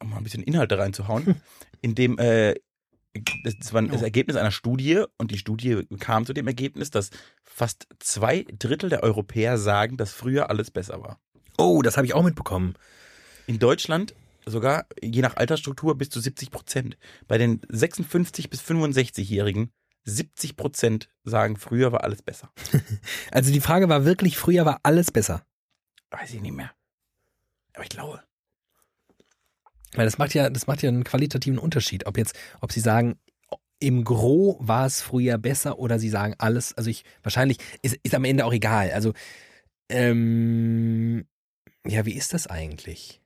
um 0.00 0.10
mal 0.10 0.16
ein 0.16 0.24
bisschen 0.24 0.42
Inhalte 0.42 0.78
reinzuhauen, 0.78 1.42
in 1.82 1.94
dem 1.94 2.18
äh, 2.18 2.54
das, 3.44 3.54
das 3.58 3.72
war 3.72 3.82
das. 3.82 4.02
Ergebnis 4.02 4.36
einer 4.36 4.50
Studie 4.50 5.04
und 5.18 5.30
die 5.30 5.38
Studie 5.38 5.86
kam 5.98 6.24
zu 6.24 6.32
dem 6.32 6.46
Ergebnis, 6.46 6.90
dass 6.90 7.10
fast 7.44 7.86
zwei 7.98 8.44
Drittel 8.58 8.88
der 8.88 9.02
Europäer 9.02 9.58
sagen, 9.58 9.96
dass 9.96 10.12
früher 10.12 10.50
alles 10.50 10.70
besser 10.70 11.00
war. 11.00 11.20
Oh, 11.58 11.82
das 11.82 11.96
habe 11.96 12.06
ich 12.06 12.14
auch 12.14 12.22
mitbekommen. 12.22 12.74
In 13.46 13.58
Deutschland 13.58 14.14
sogar 14.46 14.86
je 15.00 15.20
nach 15.20 15.36
Altersstruktur 15.36 15.96
bis 15.96 16.10
zu 16.10 16.20
70 16.20 16.50
Prozent. 16.50 16.96
Bei 17.28 17.38
den 17.38 17.60
56 17.68 18.50
bis 18.50 18.62
65-Jährigen 18.62 19.72
70 20.04 20.56
Prozent 20.56 21.08
sagen, 21.22 21.56
früher 21.56 21.92
war 21.92 22.02
alles 22.02 22.22
besser. 22.22 22.50
also 23.30 23.52
die 23.52 23.60
Frage 23.60 23.88
war 23.88 24.04
wirklich, 24.04 24.36
früher 24.36 24.64
war 24.64 24.80
alles 24.82 25.10
besser. 25.10 25.44
Weiß 26.10 26.34
ich 26.34 26.40
nicht 26.40 26.54
mehr. 26.54 26.72
Aber 27.74 27.84
ich 27.84 27.90
glaube. 27.90 28.22
Weil 29.94 30.06
das 30.06 30.18
macht 30.18 30.34
ja, 30.34 30.48
das 30.50 30.66
macht 30.66 30.82
ja 30.82 30.88
einen 30.88 31.04
qualitativen 31.04 31.58
Unterschied. 31.58 32.06
Ob 32.06 32.16
jetzt, 32.16 32.38
ob 32.60 32.72
sie 32.72 32.80
sagen, 32.80 33.18
im 33.78 34.04
Gro 34.04 34.56
war 34.60 34.86
es 34.86 35.02
früher 35.02 35.38
besser 35.38 35.78
oder 35.78 35.98
sie 35.98 36.08
sagen 36.08 36.34
alles, 36.38 36.72
also 36.74 36.88
ich, 36.88 37.04
wahrscheinlich, 37.22 37.58
ist, 37.82 37.98
ist 38.02 38.14
am 38.14 38.24
Ende 38.24 38.44
auch 38.44 38.52
egal. 38.52 38.92
Also, 38.92 39.12
ähm, 39.88 41.26
ja, 41.86 42.06
wie 42.06 42.14
ist 42.14 42.32
das 42.32 42.46
eigentlich? 42.46 43.20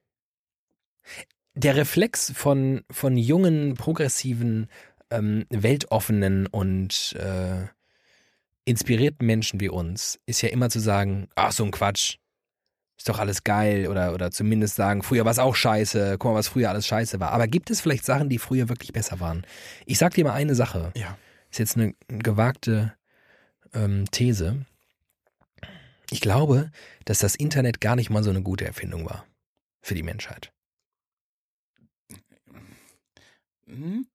Der 1.54 1.76
Reflex 1.76 2.32
von, 2.34 2.84
von 2.90 3.16
jungen, 3.16 3.74
progressiven, 3.74 4.68
ähm, 5.10 5.44
weltoffenen 5.50 6.46
und 6.46 7.14
äh, 7.18 7.66
inspirierten 8.64 9.26
Menschen 9.26 9.60
wie 9.60 9.68
uns 9.68 10.18
ist 10.26 10.42
ja 10.42 10.48
immer 10.48 10.70
zu 10.70 10.80
sagen, 10.80 11.28
ach 11.34 11.52
so 11.52 11.64
ein 11.64 11.70
Quatsch, 11.70 12.16
ist 12.96 13.08
doch 13.08 13.18
alles 13.18 13.44
geil 13.44 13.88
oder, 13.88 14.14
oder 14.14 14.30
zumindest 14.30 14.76
sagen, 14.76 15.02
früher 15.02 15.24
war 15.24 15.32
es 15.32 15.38
auch 15.38 15.54
scheiße, 15.54 16.16
guck 16.18 16.32
mal, 16.32 16.38
was 16.38 16.48
früher 16.48 16.70
alles 16.70 16.86
scheiße 16.86 17.20
war. 17.20 17.32
Aber 17.32 17.46
gibt 17.46 17.70
es 17.70 17.80
vielleicht 17.80 18.04
Sachen, 18.04 18.28
die 18.28 18.38
früher 18.38 18.68
wirklich 18.68 18.92
besser 18.92 19.20
waren? 19.20 19.46
Ich 19.84 19.98
sag 19.98 20.14
dir 20.14 20.24
mal 20.24 20.32
eine 20.32 20.54
Sache. 20.54 20.92
Ja. 20.96 21.18
Ist 21.50 21.58
jetzt 21.58 21.76
eine 21.76 21.94
gewagte 22.08 22.94
ähm, 23.74 24.04
These. 24.10 24.64
Ich 26.10 26.20
glaube, 26.20 26.70
dass 27.04 27.18
das 27.18 27.34
Internet 27.34 27.80
gar 27.80 27.96
nicht 27.96 28.10
mal 28.10 28.22
so 28.22 28.30
eine 28.30 28.42
gute 28.42 28.64
Erfindung 28.64 29.04
war 29.04 29.26
für 29.82 29.94
die 29.94 30.02
Menschheit. 30.02 30.52
Hm? 33.66 34.06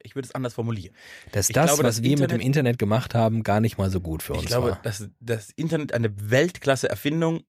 Ich 0.00 0.14
würde 0.14 0.26
es 0.26 0.34
anders 0.34 0.54
formulieren. 0.54 0.94
Dass 1.32 1.50
ich 1.50 1.54
das, 1.54 1.66
glaube, 1.66 1.82
was 1.82 1.96
das 1.96 2.04
wir 2.04 2.12
Internet, 2.12 2.32
mit 2.32 2.40
dem 2.40 2.46
Internet 2.46 2.78
gemacht 2.78 3.14
haben, 3.14 3.42
gar 3.42 3.60
nicht 3.60 3.78
mal 3.78 3.90
so 3.90 4.00
gut 4.00 4.22
für 4.22 4.34
uns 4.34 4.42
war. 4.42 4.44
Ich 4.44 4.48
glaube, 4.48 4.70
war. 4.70 4.82
dass 4.82 5.08
das 5.20 5.50
Internet 5.50 5.92
eine 5.92 6.30
Weltklasse-Erfindung 6.30 7.42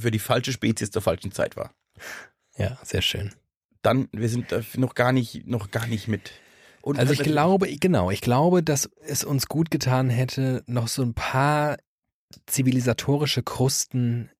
für 0.00 0.10
die 0.10 0.18
falsche 0.18 0.52
Spezies 0.52 0.90
zur 0.90 1.02
falschen 1.02 1.32
Zeit 1.32 1.56
war. 1.56 1.72
Ja, 2.56 2.78
sehr 2.82 3.02
schön. 3.02 3.32
Dann, 3.82 4.08
wir 4.12 4.28
sind 4.28 4.54
noch 4.76 4.94
gar 4.94 5.12
nicht, 5.12 5.46
noch 5.46 5.70
gar 5.70 5.86
nicht 5.86 6.08
mit. 6.08 6.32
Und 6.82 6.98
also 6.98 7.12
ich 7.12 7.22
glaube, 7.22 7.74
genau, 7.76 8.10
ich 8.10 8.20
glaube, 8.20 8.62
dass 8.62 8.90
es 9.02 9.24
uns 9.24 9.46
gut 9.46 9.70
getan 9.70 10.10
hätte, 10.10 10.62
noch 10.66 10.88
so 10.88 11.02
ein 11.02 11.14
paar 11.14 11.78
zivilisatorische 12.46 13.42
Krusten 13.42 14.30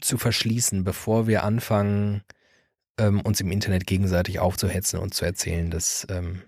zu 0.00 0.18
verschließen, 0.18 0.84
bevor 0.84 1.26
wir 1.26 1.44
anfangen, 1.44 2.22
ähm, 2.98 3.20
uns 3.20 3.40
im 3.40 3.50
Internet 3.50 3.86
gegenseitig 3.86 4.38
aufzuhetzen 4.38 4.98
und 4.98 5.14
zu 5.14 5.24
erzählen, 5.24 5.70
dass 5.70 6.06
ähm, 6.10 6.42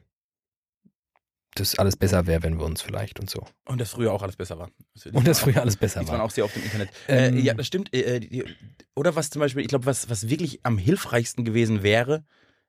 das 1.55 1.79
alles 1.79 1.97
besser 1.97 2.27
wäre, 2.27 2.43
wenn 2.43 2.59
wir 2.59 2.65
uns 2.65 2.81
vielleicht 2.81 3.21
und 3.21 3.29
so. 3.29 3.47
Und 3.67 3.81
das 3.81 3.91
früher 3.91 4.13
auch 4.13 4.23
alles 4.23 4.37
besser 4.37 4.59
war. 4.59 4.71
Das 4.95 5.07
und 5.07 5.27
das 5.27 5.41
früher 5.41 5.61
alles 5.61 5.77
besser 5.77 6.07
war. 6.07 6.13
man 6.13 6.21
auch 6.23 6.31
sehr 6.31 6.45
auf 6.45 6.53
dem 6.53 6.63
Internet. 6.63 6.89
Äh, 7.09 7.29
ähm, 7.29 7.37
äh, 7.37 7.41
ja, 7.41 7.55
das 7.55 7.67
stimmt. 7.67 7.93
Äh, 7.93 8.21
die, 8.21 8.45
oder 8.95 9.15
was 9.17 9.31
zum 9.31 9.41
Beispiel, 9.41 9.63
ich 9.63 9.69
glaube, 9.69 9.87
was, 9.87 10.09
was 10.09 10.29
wirklich 10.29 10.61
am 10.63 10.79
hilfreichsten 10.79 11.45
gewesen 11.45 11.83
wäre, 11.83 12.25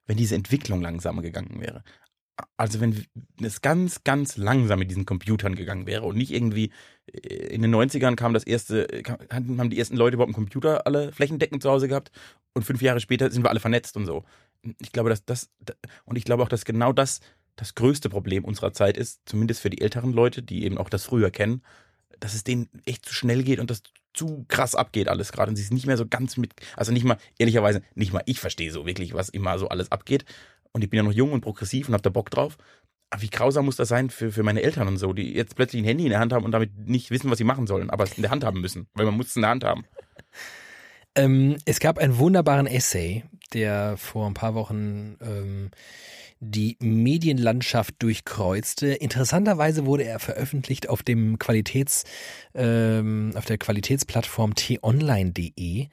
wenn 0.05 0.17
diese 0.17 0.35
Entwicklung 0.35 0.81
langsamer 0.81 1.21
gegangen 1.21 1.61
wäre. 1.61 1.83
Also 2.57 2.81
wenn 2.81 3.05
es 3.41 3.61
ganz, 3.61 4.03
ganz 4.03 4.37
langsam 4.37 4.79
mit 4.79 4.89
diesen 4.89 5.05
Computern 5.05 5.55
gegangen 5.55 5.85
wäre 5.85 6.03
und 6.03 6.17
nicht 6.17 6.33
irgendwie 6.33 6.71
äh, 7.05 7.19
in 7.27 7.61
den 7.61 7.73
90ern 7.73 8.15
kam 8.15 8.33
das 8.33 8.43
erste, 8.43 8.87
haben 9.29 9.69
die 9.69 9.79
ersten 9.79 9.95
Leute 9.95 10.15
überhaupt 10.15 10.29
einen 10.29 10.43
Computer 10.43 10.85
alle 10.87 11.11
flächendeckend 11.13 11.61
zu 11.61 11.69
Hause 11.69 11.87
gehabt 11.87 12.11
und 12.53 12.63
fünf 12.63 12.81
Jahre 12.81 12.99
später 12.99 13.31
sind 13.31 13.43
wir 13.43 13.49
alle 13.49 13.59
vernetzt 13.59 13.95
und 13.95 14.05
so. 14.05 14.25
Ich 14.79 14.91
glaube, 14.91 15.09
dass 15.09 15.23
das, 15.25 15.49
und 16.05 16.17
ich 16.17 16.25
glaube 16.25 16.43
auch, 16.43 16.49
dass 16.49 16.65
genau 16.65 16.91
das 16.91 17.19
das 17.55 17.75
größte 17.75 18.09
Problem 18.09 18.45
unserer 18.45 18.73
Zeit 18.73 18.97
ist, 18.97 19.21
zumindest 19.25 19.61
für 19.61 19.69
die 19.69 19.81
älteren 19.81 20.13
Leute, 20.13 20.41
die 20.41 20.65
eben 20.65 20.77
auch 20.77 20.89
das 20.89 21.05
früher 21.05 21.31
kennen, 21.31 21.61
dass 22.19 22.33
es 22.33 22.43
denen 22.43 22.69
echt 22.85 23.05
zu 23.05 23.13
schnell 23.13 23.43
geht 23.43 23.59
und 23.59 23.69
das 23.69 23.83
zu 24.13 24.45
krass 24.47 24.75
abgeht 24.75 25.07
alles 25.07 25.31
gerade 25.31 25.49
und 25.49 25.55
sie 25.55 25.63
es 25.63 25.71
nicht 25.71 25.87
mehr 25.87 25.97
so 25.97 26.07
ganz 26.07 26.37
mit, 26.37 26.53
also 26.77 26.91
nicht 26.91 27.03
mal, 27.03 27.17
ehrlicherweise, 27.39 27.81
nicht 27.95 28.13
mal 28.13 28.21
ich 28.25 28.39
verstehe 28.39 28.71
so 28.71 28.85
wirklich, 28.85 29.13
was 29.13 29.29
immer 29.29 29.57
so 29.57 29.69
alles 29.69 29.91
abgeht 29.91 30.25
und 30.71 30.83
ich 30.83 30.89
bin 30.89 30.97
ja 30.97 31.03
noch 31.03 31.11
jung 31.11 31.31
und 31.31 31.41
progressiv 31.41 31.87
und 31.87 31.93
hab 31.93 32.03
da 32.03 32.09
Bock 32.09 32.29
drauf. 32.29 32.57
Aber 33.09 33.21
wie 33.21 33.29
grausam 33.29 33.65
muss 33.65 33.75
das 33.75 33.89
sein 33.89 34.09
für, 34.09 34.31
für 34.31 34.41
meine 34.41 34.63
Eltern 34.63 34.87
und 34.87 34.97
so, 34.97 35.13
die 35.13 35.33
jetzt 35.33 35.55
plötzlich 35.55 35.83
ein 35.83 35.85
Handy 35.85 36.05
in 36.05 36.09
der 36.09 36.19
Hand 36.19 36.33
haben 36.33 36.45
und 36.45 36.51
damit 36.51 36.75
nicht 36.87 37.11
wissen, 37.11 37.29
was 37.29 37.37
sie 37.37 37.43
machen 37.43 37.67
sollen, 37.67 37.91
aber 37.91 38.03
es 38.03 38.13
in 38.13 38.23
der 38.23 38.31
Hand 38.31 38.43
haben 38.43 38.59
müssen, 38.59 38.87
weil 38.93 39.05
man 39.05 39.15
muss 39.15 39.27
es 39.27 39.35
in 39.35 39.43
der 39.43 39.51
Hand 39.51 39.63
haben. 39.63 39.85
Ähm, 41.15 41.57
es 41.65 41.79
gab 41.79 41.99
einen 41.99 42.17
wunderbaren 42.17 42.65
Essay, 42.65 43.23
der 43.53 43.97
vor 43.97 44.25
ein 44.25 44.33
paar 44.33 44.55
Wochen 44.55 45.17
ähm, 45.21 45.69
die 46.43 46.77
Medienlandschaft 46.81 47.95
durchkreuzte. 47.99 48.87
Interessanterweise 48.87 49.85
wurde 49.85 50.03
er 50.03 50.19
veröffentlicht 50.19 50.89
auf 50.89 51.03
dem 51.03 51.39
Qualitäts, 51.39 52.03
ähm, 52.53 53.31
auf 53.35 53.45
der 53.45 53.57
Qualitätsplattform 53.57 54.55
t-online.de, 54.55 55.87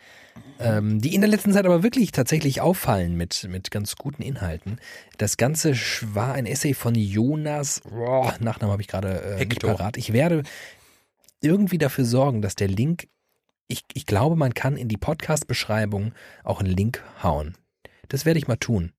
ähm, 0.59 1.01
die 1.01 1.15
in 1.15 1.21
der 1.21 1.31
letzten 1.31 1.53
Zeit 1.53 1.67
aber 1.67 1.83
wirklich 1.83 2.13
tatsächlich 2.13 2.61
auffallen 2.61 3.17
mit, 3.17 3.47
mit 3.49 3.71
ganz 3.71 3.97
guten 3.97 4.23
Inhalten. 4.23 4.79
Das 5.19 5.37
Ganze 5.37 5.75
war 6.15 6.35
ein 6.35 6.47
Essay 6.47 6.75
von 6.75 6.95
Jonas, 6.95 7.83
oh, 7.91 8.31
Nachnamen 8.41 8.73
habe 8.73 8.83
ich 8.83 8.89
gerade 8.89 9.23
äh, 9.23 9.45
nicht 9.45 9.63
parat. 9.63 9.97
Ich 9.97 10.13
werde 10.13 10.43
irgendwie 11.41 11.79
dafür 11.79 12.05
sorgen, 12.05 12.43
dass 12.43 12.55
der 12.57 12.69
Link, 12.69 13.09
ich, 13.69 13.85
ich 13.95 14.07
glaube, 14.07 14.37
man 14.37 14.53
kann 14.53 14.77
in 14.77 14.89
die 14.89 14.97
Podcast-Beschreibung 14.97 16.13
auch 16.45 16.61
einen 16.61 16.75
Link 16.75 17.03
hauen. 17.23 17.57
Das 18.09 18.25
werde 18.27 18.39
ich 18.39 18.49
mal 18.49 18.57
tun. 18.57 18.93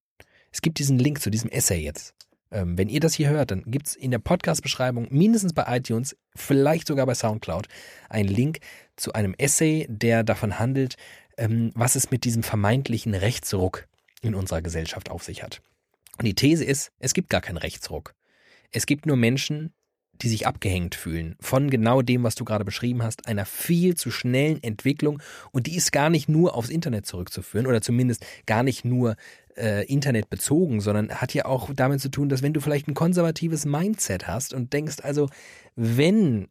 Es 0.52 0.62
gibt 0.62 0.80
diesen 0.80 1.00
Link 1.00 1.22
zu 1.22 1.30
diesem 1.30 1.50
Essay 1.50 1.80
jetzt. 1.80 2.14
Ähm, 2.52 2.78
wenn 2.78 2.90
ihr 2.90 3.00
das 3.00 3.14
hier 3.14 3.30
hört, 3.30 3.52
dann 3.52 3.64
gibt 3.66 3.88
es 3.88 3.96
in 3.96 4.12
der 4.12 4.20
Podcast-Beschreibung, 4.20 5.08
mindestens 5.10 5.54
bei 5.54 5.66
iTunes, 5.78 6.18
vielleicht 6.36 6.88
sogar 6.88 7.06
bei 7.06 7.16
Soundcloud, 7.16 7.68
einen 8.10 8.28
Link 8.28 8.60
zu 8.98 9.14
einem 9.14 9.34
Essay, 9.38 9.88
der 9.90 10.24
davon 10.24 10.60
handelt, 10.60 10.98
ähm, 11.38 11.72
was 11.74 11.96
es 11.96 12.12
mit 12.12 12.26
diesem 12.26 12.44
vermeintlichen 12.44 13.16
Rechtsruck 13.16 13.88
in 14.22 14.36
unserer 14.36 14.62
Gesellschaft 14.62 15.10
auf 15.10 15.24
sich 15.24 15.44
hat. 15.44 15.62
Und 16.18 16.26
die 16.26 16.36
These 16.36 16.66
ist, 16.66 16.92
es 17.00 17.14
gibt 17.14 17.30
gar 17.30 17.42
keinen 17.42 17.58
Rechtsruck. 17.58 18.14
Es 18.72 18.86
gibt 18.86 19.06
nur 19.06 19.18
Menschen, 19.18 19.74
die 20.14 20.30
sich 20.30 20.46
abgehängt 20.46 20.96
fühlen 20.96 21.36
von 21.40 21.70
genau 21.70 22.02
dem, 22.02 22.24
was 22.24 22.36
du 22.36 22.46
gerade 22.46 22.66
beschrieben 22.66 23.02
hast, 23.02 23.28
einer 23.28 23.46
viel 23.46 23.96
zu 23.96 24.12
schnellen 24.12 24.62
Entwicklung. 24.62 25.22
Und 25.52 25.68
die 25.68 25.76
ist 25.76 25.92
gar 25.92 26.10
nicht 26.10 26.30
nur 26.30 26.56
aufs 26.56 26.70
Internet 26.70 27.06
zurückzuführen 27.06 27.66
oder 27.66 27.82
zumindest 27.82 28.26
gar 28.46 28.64
nicht 28.64 28.86
nur 28.86 29.16
äh, 29.58 29.86
Internet 29.88 30.30
bezogen, 30.30 30.82
sondern 30.82 31.10
hat 31.10 31.34
ja 31.34 31.46
auch 31.46 31.72
damit 31.76 32.02
zu 32.02 32.10
tun, 32.10 32.30
dass 32.30 32.42
wenn 32.42 32.54
du 32.54 32.62
vielleicht 32.62 32.88
ein 32.88 32.94
konservatives 32.94 33.66
Mindset 33.66 34.28
hast 34.28 34.54
und 34.54 34.74
denkst, 34.74 34.98
also 35.02 35.28
wenn 35.76 36.48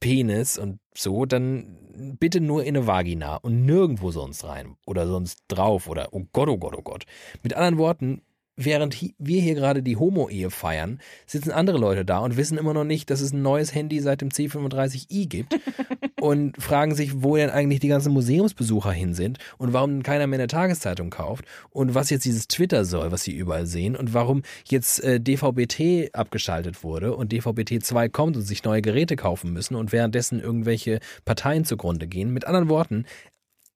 Penis 0.00 0.58
und 0.58 0.80
so, 0.94 1.26
dann 1.26 1.78
bitte 2.18 2.40
nur 2.40 2.64
in 2.64 2.76
eine 2.76 2.86
Vagina 2.86 3.36
und 3.36 3.64
nirgendwo 3.64 4.10
sonst 4.10 4.44
rein 4.44 4.76
oder 4.86 5.06
sonst 5.06 5.44
drauf 5.48 5.88
oder 5.88 6.08
oh 6.12 6.24
Gott, 6.32 6.48
oh 6.48 6.58
Gott, 6.58 6.74
oh 6.76 6.82
Gott. 6.82 7.04
Mit 7.42 7.54
anderen 7.54 7.78
Worten, 7.78 8.22
während 8.56 9.00
wir 9.18 9.40
hier 9.40 9.54
gerade 9.54 9.82
die 9.82 9.96
Homo-Ehe 9.96 10.50
feiern, 10.50 11.00
sitzen 11.26 11.50
andere 11.50 11.78
Leute 11.78 12.04
da 12.04 12.18
und 12.18 12.36
wissen 12.36 12.58
immer 12.58 12.74
noch 12.74 12.84
nicht, 12.84 13.10
dass 13.10 13.20
es 13.20 13.32
ein 13.32 13.42
neues 13.42 13.74
Handy 13.74 14.00
seit 14.00 14.20
dem 14.20 14.28
C35i 14.28 15.28
gibt 15.28 15.58
und 16.20 16.60
fragen 16.62 16.94
sich, 16.94 17.22
wo 17.22 17.36
denn 17.36 17.50
eigentlich 17.50 17.80
die 17.80 17.88
ganzen 17.88 18.12
Museumsbesucher 18.12 18.92
hin 18.92 19.14
sind 19.14 19.38
und 19.58 19.72
warum 19.72 20.02
keiner 20.02 20.26
mehr 20.26 20.38
eine 20.38 20.48
Tageszeitung 20.48 21.10
kauft 21.10 21.44
und 21.70 21.94
was 21.94 22.10
jetzt 22.10 22.24
dieses 22.24 22.46
Twitter 22.48 22.84
soll, 22.84 23.10
was 23.10 23.22
sie 23.22 23.32
überall 23.32 23.66
sehen 23.66 23.96
und 23.96 24.12
warum 24.12 24.42
jetzt 24.68 25.02
äh, 25.02 25.18
DVB-T 25.18 26.10
abgeschaltet 26.12 26.84
wurde 26.84 27.16
und 27.16 27.32
DVB-T 27.32 27.80
2 27.80 28.08
kommt 28.10 28.36
und 28.36 28.42
sich 28.42 28.64
neue 28.64 28.82
Geräte 28.82 29.16
kaufen 29.16 29.52
müssen 29.52 29.74
und 29.74 29.92
währenddessen 29.92 30.40
irgendwelche 30.40 31.00
Parteien 31.24 31.64
zugrunde 31.64 32.06
gehen. 32.06 32.32
Mit 32.32 32.46
anderen 32.46 32.68
Worten, 32.68 33.06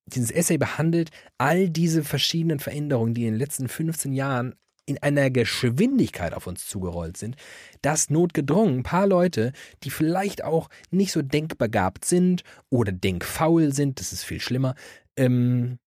dieses 0.07 0.31
Essay 0.31 0.59
behandelt 0.59 1.11
all 1.39 1.69
diese 1.69 2.05
verschiedenen 2.05 2.61
Veränderungen, 2.61 3.15
die 3.15 3.25
in 3.27 3.33
den 3.33 3.39
letzten 3.39 3.69
15 3.69 4.13
Jahren 4.13 4.55
in 4.87 5.03
einer 5.03 5.31
Geschwindigkeit 5.31 6.33
auf 6.33 6.47
uns 6.47 6.67
zugerollt 6.67 7.17
sind, 7.17 7.37
dass 7.83 8.09
notgedrungen 8.09 8.79
ein 8.79 8.83
paar 8.85 9.07
Leute, 9.07 9.53
die 9.83 9.91
vielleicht 9.91 10.45
auch 10.45 10.71
nicht 10.91 11.13
so 11.13 11.23
denkbegabt 11.23 12.05
sind 12.05 12.45
oder 12.71 12.93
denkfaul 12.93 13.75
sind, 13.75 14.01
das 14.01 14.13
ist 14.13 14.23
viel 14.23 14.41
schlimmer, 14.41 14.75
ähm, 15.17 15.79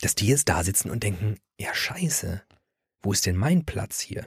dass 0.00 0.14
die 0.14 0.26
jetzt 0.26 0.48
da 0.48 0.62
sitzen 0.64 0.90
und 0.90 1.02
denken, 1.02 1.36
ja 1.60 1.74
scheiße, 1.74 2.42
wo 3.02 3.12
ist 3.12 3.26
denn 3.26 3.36
mein 3.36 3.64
Platz 3.64 4.00
hier? 4.00 4.26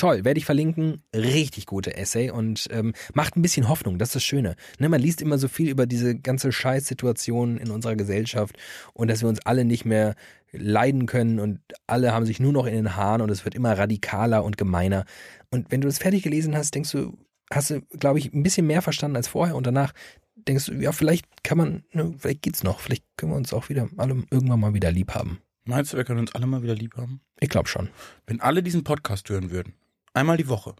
Toll, 0.00 0.24
werde 0.24 0.38
ich 0.38 0.46
verlinken. 0.46 1.02
Richtig 1.14 1.66
gute 1.66 1.94
Essay 1.94 2.30
und 2.30 2.68
ähm, 2.70 2.94
macht 3.12 3.36
ein 3.36 3.42
bisschen 3.42 3.68
Hoffnung, 3.68 3.98
das 3.98 4.08
ist 4.08 4.14
das 4.14 4.24
Schöne. 4.24 4.56
Ne, 4.78 4.88
man 4.88 4.98
liest 4.98 5.20
immer 5.20 5.36
so 5.36 5.46
viel 5.46 5.68
über 5.68 5.84
diese 5.84 6.18
ganze 6.18 6.52
Scheißsituation 6.52 7.58
in 7.58 7.70
unserer 7.70 7.96
Gesellschaft 7.96 8.56
und 8.94 9.10
dass 9.10 9.20
wir 9.20 9.28
uns 9.28 9.44
alle 9.44 9.66
nicht 9.66 9.84
mehr 9.84 10.14
leiden 10.52 11.04
können 11.04 11.38
und 11.38 11.60
alle 11.86 12.14
haben 12.14 12.24
sich 12.24 12.40
nur 12.40 12.54
noch 12.54 12.64
in 12.64 12.72
den 12.72 12.96
Haaren 12.96 13.20
und 13.20 13.28
es 13.28 13.44
wird 13.44 13.54
immer 13.54 13.76
radikaler 13.76 14.42
und 14.42 14.56
gemeiner. 14.56 15.04
Und 15.50 15.70
wenn 15.70 15.82
du 15.82 15.88
das 15.88 15.98
fertig 15.98 16.22
gelesen 16.22 16.56
hast, 16.56 16.74
denkst 16.74 16.92
du, 16.92 17.18
hast 17.52 17.68
du, 17.68 17.82
glaube 17.82 18.20
ich, 18.20 18.32
ein 18.32 18.42
bisschen 18.42 18.66
mehr 18.66 18.80
verstanden 18.80 19.18
als 19.18 19.28
vorher 19.28 19.54
und 19.54 19.66
danach 19.66 19.92
denkst 20.34 20.64
du, 20.64 20.72
ja, 20.76 20.92
vielleicht 20.92 21.26
kann 21.44 21.58
man, 21.58 21.84
ne, 21.92 22.14
vielleicht 22.16 22.40
geht's 22.40 22.62
noch, 22.62 22.80
vielleicht 22.80 23.04
können 23.18 23.32
wir 23.32 23.36
uns 23.36 23.52
auch 23.52 23.68
wieder 23.68 23.86
alle 23.98 24.14
irgendwann 24.30 24.60
mal 24.60 24.72
wieder 24.72 24.90
lieb 24.90 25.12
haben. 25.12 25.42
Meinst 25.66 25.92
du, 25.92 25.98
wir 25.98 26.04
können 26.04 26.20
uns 26.20 26.34
alle 26.34 26.46
mal 26.46 26.62
wieder 26.62 26.74
lieb 26.74 26.96
haben? 26.96 27.20
Ich 27.38 27.50
glaube 27.50 27.68
schon. 27.68 27.90
Wenn 28.26 28.40
alle 28.40 28.62
diesen 28.62 28.82
Podcast 28.82 29.28
hören 29.28 29.50
würden, 29.50 29.74
einmal 30.14 30.36
die 30.36 30.48
Woche, 30.48 30.74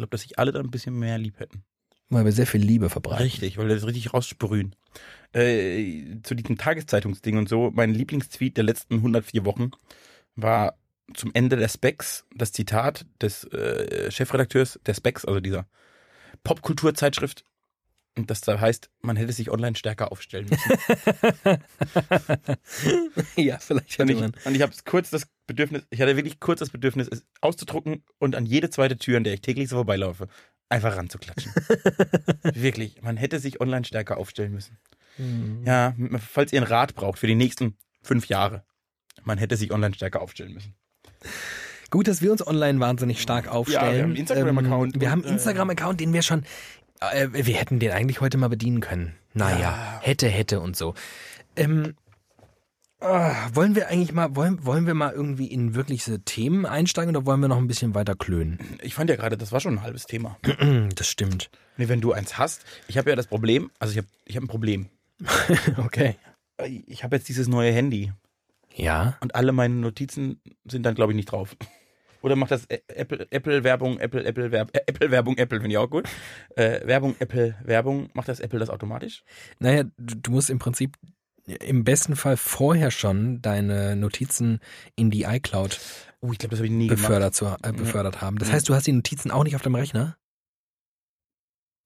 glaube, 0.00 0.10
dass 0.10 0.22
sich 0.22 0.38
alle 0.38 0.52
da 0.52 0.60
ein 0.60 0.70
bisschen 0.70 0.98
mehr 0.98 1.18
lieb 1.18 1.38
hätten. 1.38 1.62
Weil 2.08 2.24
wir 2.24 2.32
sehr 2.32 2.46
viel 2.46 2.60
Liebe 2.60 2.90
verbreiten. 2.90 3.22
Richtig, 3.22 3.56
weil 3.56 3.68
wir 3.68 3.76
das 3.76 3.86
richtig 3.86 4.12
raussprühen. 4.12 4.74
Äh, 5.32 6.16
zu 6.24 6.34
diesem 6.34 6.58
Tageszeitungsding 6.58 7.38
und 7.38 7.48
so, 7.48 7.70
mein 7.72 7.94
Lieblingstweet 7.94 8.56
der 8.56 8.64
letzten 8.64 8.96
104 8.96 9.44
Wochen 9.44 9.70
war 10.34 10.76
zum 11.14 11.30
Ende 11.34 11.56
der 11.56 11.68
Specs 11.68 12.26
das 12.34 12.50
Zitat 12.52 13.06
des 13.22 13.44
äh, 13.44 14.10
Chefredakteurs 14.10 14.80
der 14.86 14.94
Specs, 14.94 15.24
also 15.24 15.38
dieser 15.38 15.66
Popkulturzeitschrift. 16.42 17.44
Und 18.16 18.28
das 18.28 18.40
da 18.40 18.58
heißt, 18.58 18.90
man 19.02 19.14
hätte 19.16 19.32
sich 19.32 19.52
online 19.52 19.76
stärker 19.76 20.10
aufstellen 20.10 20.48
müssen. 20.48 20.72
ja, 23.36 23.58
vielleicht 23.58 23.98
hätte 23.98 24.02
und 24.02 24.10
ich, 24.10 24.20
man. 24.20 24.32
Und 24.44 24.56
ich 24.56 24.62
habe 24.62 24.72
kurz 24.84 25.10
das 25.10 25.28
Bedürfnis, 25.50 25.82
ich 25.90 26.00
hatte 26.00 26.16
wirklich 26.16 26.38
kurz 26.38 26.60
das 26.60 26.70
Bedürfnis, 26.70 27.08
es 27.10 27.26
auszudrucken 27.40 28.04
und 28.18 28.36
an 28.36 28.46
jede 28.46 28.70
zweite 28.70 28.96
Tür, 28.96 29.16
an 29.16 29.24
der 29.24 29.34
ich 29.34 29.40
täglich 29.40 29.68
so 29.68 29.76
vorbeilaufe, 29.76 30.28
einfach 30.68 30.96
ranzuklatschen. 30.96 31.52
wirklich, 32.54 33.02
man 33.02 33.16
hätte 33.16 33.40
sich 33.40 33.60
online 33.60 33.84
stärker 33.84 34.16
aufstellen 34.16 34.52
müssen. 34.52 34.78
Mhm. 35.18 35.64
Ja, 35.66 35.94
falls 36.18 36.52
ihr 36.52 36.60
einen 36.60 36.70
Rat 36.70 36.94
braucht 36.94 37.18
für 37.18 37.26
die 37.26 37.34
nächsten 37.34 37.76
fünf 38.00 38.26
Jahre, 38.26 38.64
man 39.24 39.38
hätte 39.38 39.56
sich 39.56 39.72
online 39.72 39.92
stärker 39.92 40.22
aufstellen 40.22 40.54
müssen. 40.54 40.76
Gut, 41.90 42.06
dass 42.06 42.22
wir 42.22 42.30
uns 42.30 42.46
online 42.46 42.78
wahnsinnig 42.78 43.20
stark 43.20 43.48
aufstellen. 43.48 43.84
Ja, 43.84 43.92
wir 43.92 44.02
haben 44.02 44.10
einen 44.10 44.16
Instagram-Account. 44.16 44.94
Ähm, 44.94 45.00
wir 45.00 45.10
haben 45.10 45.24
einen 45.24 45.32
Instagram-Account, 45.32 46.00
den 46.00 46.12
wir 46.12 46.22
schon, 46.22 46.44
äh, 47.00 47.26
wir 47.32 47.56
hätten 47.56 47.80
den 47.80 47.90
eigentlich 47.90 48.20
heute 48.20 48.38
mal 48.38 48.48
bedienen 48.48 48.80
können. 48.80 49.16
Naja, 49.34 49.58
ja. 49.58 50.00
hätte, 50.00 50.28
hätte 50.28 50.60
und 50.60 50.76
so. 50.76 50.94
Ähm, 51.56 51.96
äh, 53.00 53.34
wollen 53.54 53.74
wir 53.74 53.88
eigentlich 53.88 54.12
mal, 54.12 54.36
wollen, 54.36 54.64
wollen 54.64 54.86
wir 54.86 54.94
mal 54.94 55.12
irgendwie 55.12 55.46
in 55.46 55.74
wirkliche 55.74 56.20
Themen 56.20 56.66
einsteigen 56.66 57.14
oder 57.14 57.26
wollen 57.26 57.40
wir 57.40 57.48
noch 57.48 57.58
ein 57.58 57.66
bisschen 57.66 57.94
weiter 57.94 58.14
klönen? 58.14 58.58
Ich 58.82 58.94
fand 58.94 59.10
ja 59.10 59.16
gerade, 59.16 59.36
das 59.36 59.52
war 59.52 59.60
schon 59.60 59.78
ein 59.78 59.82
halbes 59.82 60.06
Thema. 60.06 60.36
das 60.94 61.08
stimmt. 61.08 61.50
Nee, 61.76 61.88
wenn 61.88 62.00
du 62.00 62.12
eins 62.12 62.38
hast, 62.38 62.64
ich 62.88 62.98
habe 62.98 63.10
ja 63.10 63.16
das 63.16 63.26
Problem, 63.26 63.70
also 63.78 63.92
ich 63.92 63.98
habe 63.98 64.08
ich 64.24 64.36
hab 64.36 64.44
ein 64.44 64.48
Problem. 64.48 64.88
okay. 65.78 66.16
Ich 66.86 67.04
habe 67.04 67.16
jetzt 67.16 67.28
dieses 67.28 67.48
neue 67.48 67.72
Handy. 67.72 68.12
Ja. 68.74 69.16
Und 69.20 69.34
alle 69.34 69.52
meine 69.52 69.74
Notizen 69.74 70.40
sind 70.64 70.84
dann, 70.84 70.94
glaube 70.94 71.12
ich, 71.12 71.16
nicht 71.16 71.32
drauf. 71.32 71.56
Oder 72.22 72.36
macht 72.36 72.50
das 72.50 72.66
Apple, 72.66 73.26
Apple 73.30 73.64
Werbung, 73.64 73.98
Apple, 73.98 74.24
Apple 74.24 74.52
Werbung, 74.52 74.74
äh, 74.74 74.82
Apple 74.86 75.10
Werbung, 75.10 75.38
Apple 75.38 75.60
finde 75.60 75.72
ich 75.72 75.78
auch 75.78 75.88
gut. 75.88 76.06
Äh, 76.54 76.86
Werbung, 76.86 77.16
Apple 77.18 77.56
Werbung, 77.64 78.10
macht 78.12 78.28
das 78.28 78.40
Apple 78.40 78.58
das 78.58 78.68
automatisch? 78.68 79.24
Naja, 79.58 79.84
du 79.96 80.30
musst 80.30 80.50
im 80.50 80.58
Prinzip 80.58 80.96
im 81.46 81.84
besten 81.84 82.16
Fall 82.16 82.36
vorher 82.36 82.90
schon 82.90 83.42
deine 83.42 83.96
Notizen 83.96 84.60
in 84.96 85.10
die 85.10 85.24
iCloud 85.24 85.78
oh, 86.20 86.32
ich 86.32 86.38
glaub, 86.38 86.50
das 86.50 86.60
ich 86.60 86.70
nie 86.70 86.88
befördert, 86.88 87.34
zu, 87.34 87.46
äh, 87.46 87.72
befördert 87.72 88.16
ja. 88.16 88.20
haben. 88.22 88.38
Das 88.38 88.52
heißt, 88.52 88.68
du 88.68 88.74
hast 88.74 88.86
die 88.86 88.92
Notizen 88.92 89.30
auch 89.30 89.44
nicht 89.44 89.56
auf 89.56 89.62
dem 89.62 89.74
Rechner? 89.74 90.16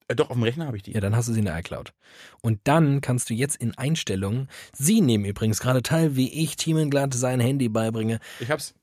Äh, 0.09 0.17
doch, 0.17 0.31
auf 0.31 0.37
dem 0.37 0.43
Rechner 0.43 0.67
habe 0.67 0.77
ich 0.77 0.83
die. 0.83 0.93
Ja, 0.93 1.01
dann 1.01 1.17
hast 1.17 1.29
du 1.29 1.33
sie 1.33 1.39
in 1.39 1.45
der 1.45 1.59
iCloud. 1.59 1.93
Und 2.43 2.61
dann 2.65 3.01
kannst 3.01 3.31
du 3.31 3.35
jetzt 3.35 3.57
in 3.57 3.77
Einstellungen, 3.77 4.49
Sie 4.73 5.01
nehmen 5.01 5.25
übrigens 5.25 5.61
gerade 5.61 5.83
teil, 5.83 6.17
wie 6.17 6.33
ich 6.33 6.57
Thiemenglatt 6.57 7.15
sein 7.15 7.41
Handy 7.41 7.69
beibringe. 7.69 8.21
Ich 8.41 8.51
hab's. 8.51 8.75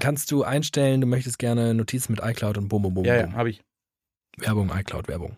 Kannst 0.00 0.30
du 0.30 0.42
einstellen, 0.42 1.02
du 1.02 1.06
möchtest 1.06 1.38
gerne 1.38 1.74
Notizen 1.74 2.12
mit 2.12 2.22
iCloud 2.24 2.56
und 2.56 2.68
bum, 2.68 2.82
bum, 2.82 2.94
bum. 2.94 3.04
Ja, 3.04 3.16
ja, 3.16 3.32
habe 3.32 3.50
ich. 3.50 3.62
Werbung, 4.38 4.70
iCloud, 4.74 5.08
Werbung. 5.08 5.36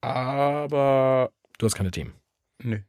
Aber. 0.00 1.32
Du 1.58 1.66
hast 1.66 1.74
keine 1.74 1.90
Themen. 1.90 2.12
Nö. 2.62 2.80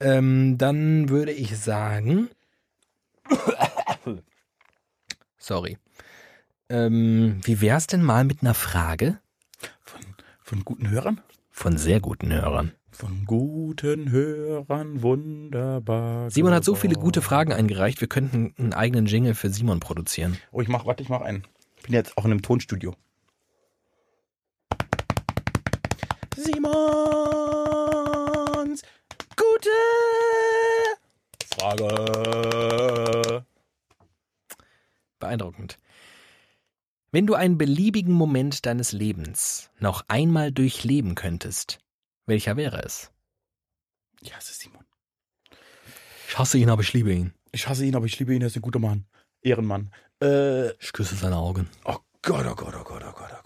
Ähm, 0.00 0.58
dann 0.58 1.08
würde 1.08 1.32
ich 1.32 1.58
sagen. 1.58 2.28
Sorry. 5.38 5.78
Ähm, 6.68 7.40
wie 7.44 7.60
wär's 7.60 7.86
denn 7.86 8.02
mal 8.02 8.24
mit 8.24 8.42
einer 8.42 8.54
Frage? 8.54 9.20
Von, 9.82 10.00
von 10.42 10.64
guten 10.64 10.90
Hörern? 10.90 11.20
Von 11.50 11.78
sehr 11.78 12.00
guten 12.00 12.32
Hörern. 12.32 12.72
Von 12.90 13.24
guten 13.26 14.10
Hörern, 14.10 15.02
wunderbar. 15.02 16.30
Simon 16.30 16.52
hat 16.52 16.64
so 16.64 16.74
viele 16.74 16.94
gute 16.94 17.22
Fragen 17.22 17.52
eingereicht, 17.52 18.00
wir 18.00 18.08
könnten 18.08 18.54
einen 18.56 18.72
eigenen 18.72 19.06
Jingle 19.06 19.34
für 19.34 19.50
Simon 19.50 19.80
produzieren. 19.80 20.38
Oh, 20.52 20.60
ich 20.60 20.68
mach, 20.68 20.86
warte, 20.86 21.02
ich 21.02 21.08
mach 21.08 21.20
einen. 21.20 21.44
Ich 21.76 21.82
bin 21.82 21.94
jetzt 21.94 22.16
auch 22.16 22.24
in 22.24 22.30
einem 22.30 22.42
Tonstudio. 22.42 22.94
Simons 26.36 27.33
gute 29.36 29.70
Frage. 31.54 33.44
Beeindruckend. 35.18 35.78
Wenn 37.12 37.26
du 37.26 37.34
einen 37.34 37.58
beliebigen 37.58 38.12
Moment 38.12 38.66
deines 38.66 38.92
Lebens 38.92 39.70
noch 39.78 40.04
einmal 40.08 40.50
durchleben 40.50 41.14
könntest, 41.14 41.78
welcher 42.26 42.56
wäre 42.56 42.82
es? 42.82 43.12
Ich 44.20 44.34
hasse 44.34 44.52
Simon. 44.52 44.84
Ich 46.28 46.38
hasse 46.38 46.58
ihn, 46.58 46.70
aber 46.70 46.82
ich 46.82 46.92
liebe 46.92 47.12
ihn. 47.12 47.32
Ich 47.52 47.68
hasse 47.68 47.84
ihn, 47.84 47.94
aber 47.94 48.06
ich 48.06 48.18
liebe 48.18 48.34
ihn, 48.34 48.42
er 48.42 48.48
ist 48.48 48.56
ein 48.56 48.62
guter 48.62 48.80
Mann. 48.80 49.06
Ehrenmann. 49.42 49.92
Äh, 50.20 50.70
ich 50.78 50.92
küsse 50.92 51.14
seine 51.14 51.36
Augen. 51.36 51.68
Oh 51.84 51.98
Gott, 52.22 52.46
oh 52.46 52.54
Gott, 52.56 52.74
oh 52.74 52.82
Gott, 52.82 53.04
oh 53.06 53.12
Gott, 53.12 53.30
oh 53.32 53.40
Gott, 53.42 53.43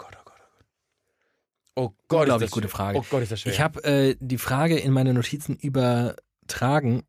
oh 1.79 1.93
Gott. 2.07 2.25
Glaube 2.25 2.45
ich, 2.45 2.51
gute 2.51 2.67
Frage. 2.67 2.99
Oh 2.99 3.05
Gott, 3.09 3.23
ist 3.23 3.31
das 3.31 3.41
schwer. 3.41 3.53
Ich 3.53 3.61
habe 3.61 3.83
äh, 3.83 4.15
die 4.19 4.37
Frage 4.37 4.77
in 4.77 4.91
meine 4.91 5.13
Notizen 5.13 5.55
übertragen 5.55 7.03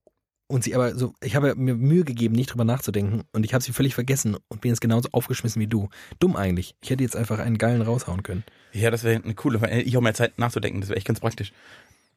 und 0.51 0.65
sie 0.65 0.75
aber 0.75 0.95
so, 0.97 1.15
ich 1.23 1.37
habe 1.37 1.55
mir 1.55 1.75
Mühe 1.75 2.05
gegeben, 2.05 2.35
nicht 2.35 2.53
drüber 2.53 2.65
nachzudenken 2.65 3.23
und 3.33 3.45
ich 3.45 3.55
habe 3.55 3.63
sie 3.63 3.73
völlig 3.73 3.95
vergessen 3.95 4.37
und 4.49 4.61
bin 4.61 4.71
jetzt 4.71 4.81
genauso 4.81 5.09
aufgeschmissen 5.13 5.61
wie 5.61 5.69
du. 5.69 5.89
Dumm 6.19 6.37
eigentlich. 6.37 6.75
Ich 6.83 6.91
hätte 6.91 7.05
jetzt 7.05 7.17
einfach 7.17 7.39
einen 7.39 7.57
geilen 7.57 7.83
raushauen 7.83 8.23
können. 8.23 8.45
Ja, 8.73 8.91
das 8.91 9.05
wäre 9.05 9.23
eine 9.23 9.35
coole, 9.35 9.59
ich 9.83 9.95
habe 9.95 10.03
mehr 10.03 10.15
Zeit 10.15 10.39
nachzudenken, 10.39 10.81
das 10.81 10.91
wäre 10.91 10.97
echt 10.97 11.07
ganz 11.07 11.21
praktisch. 11.21 11.53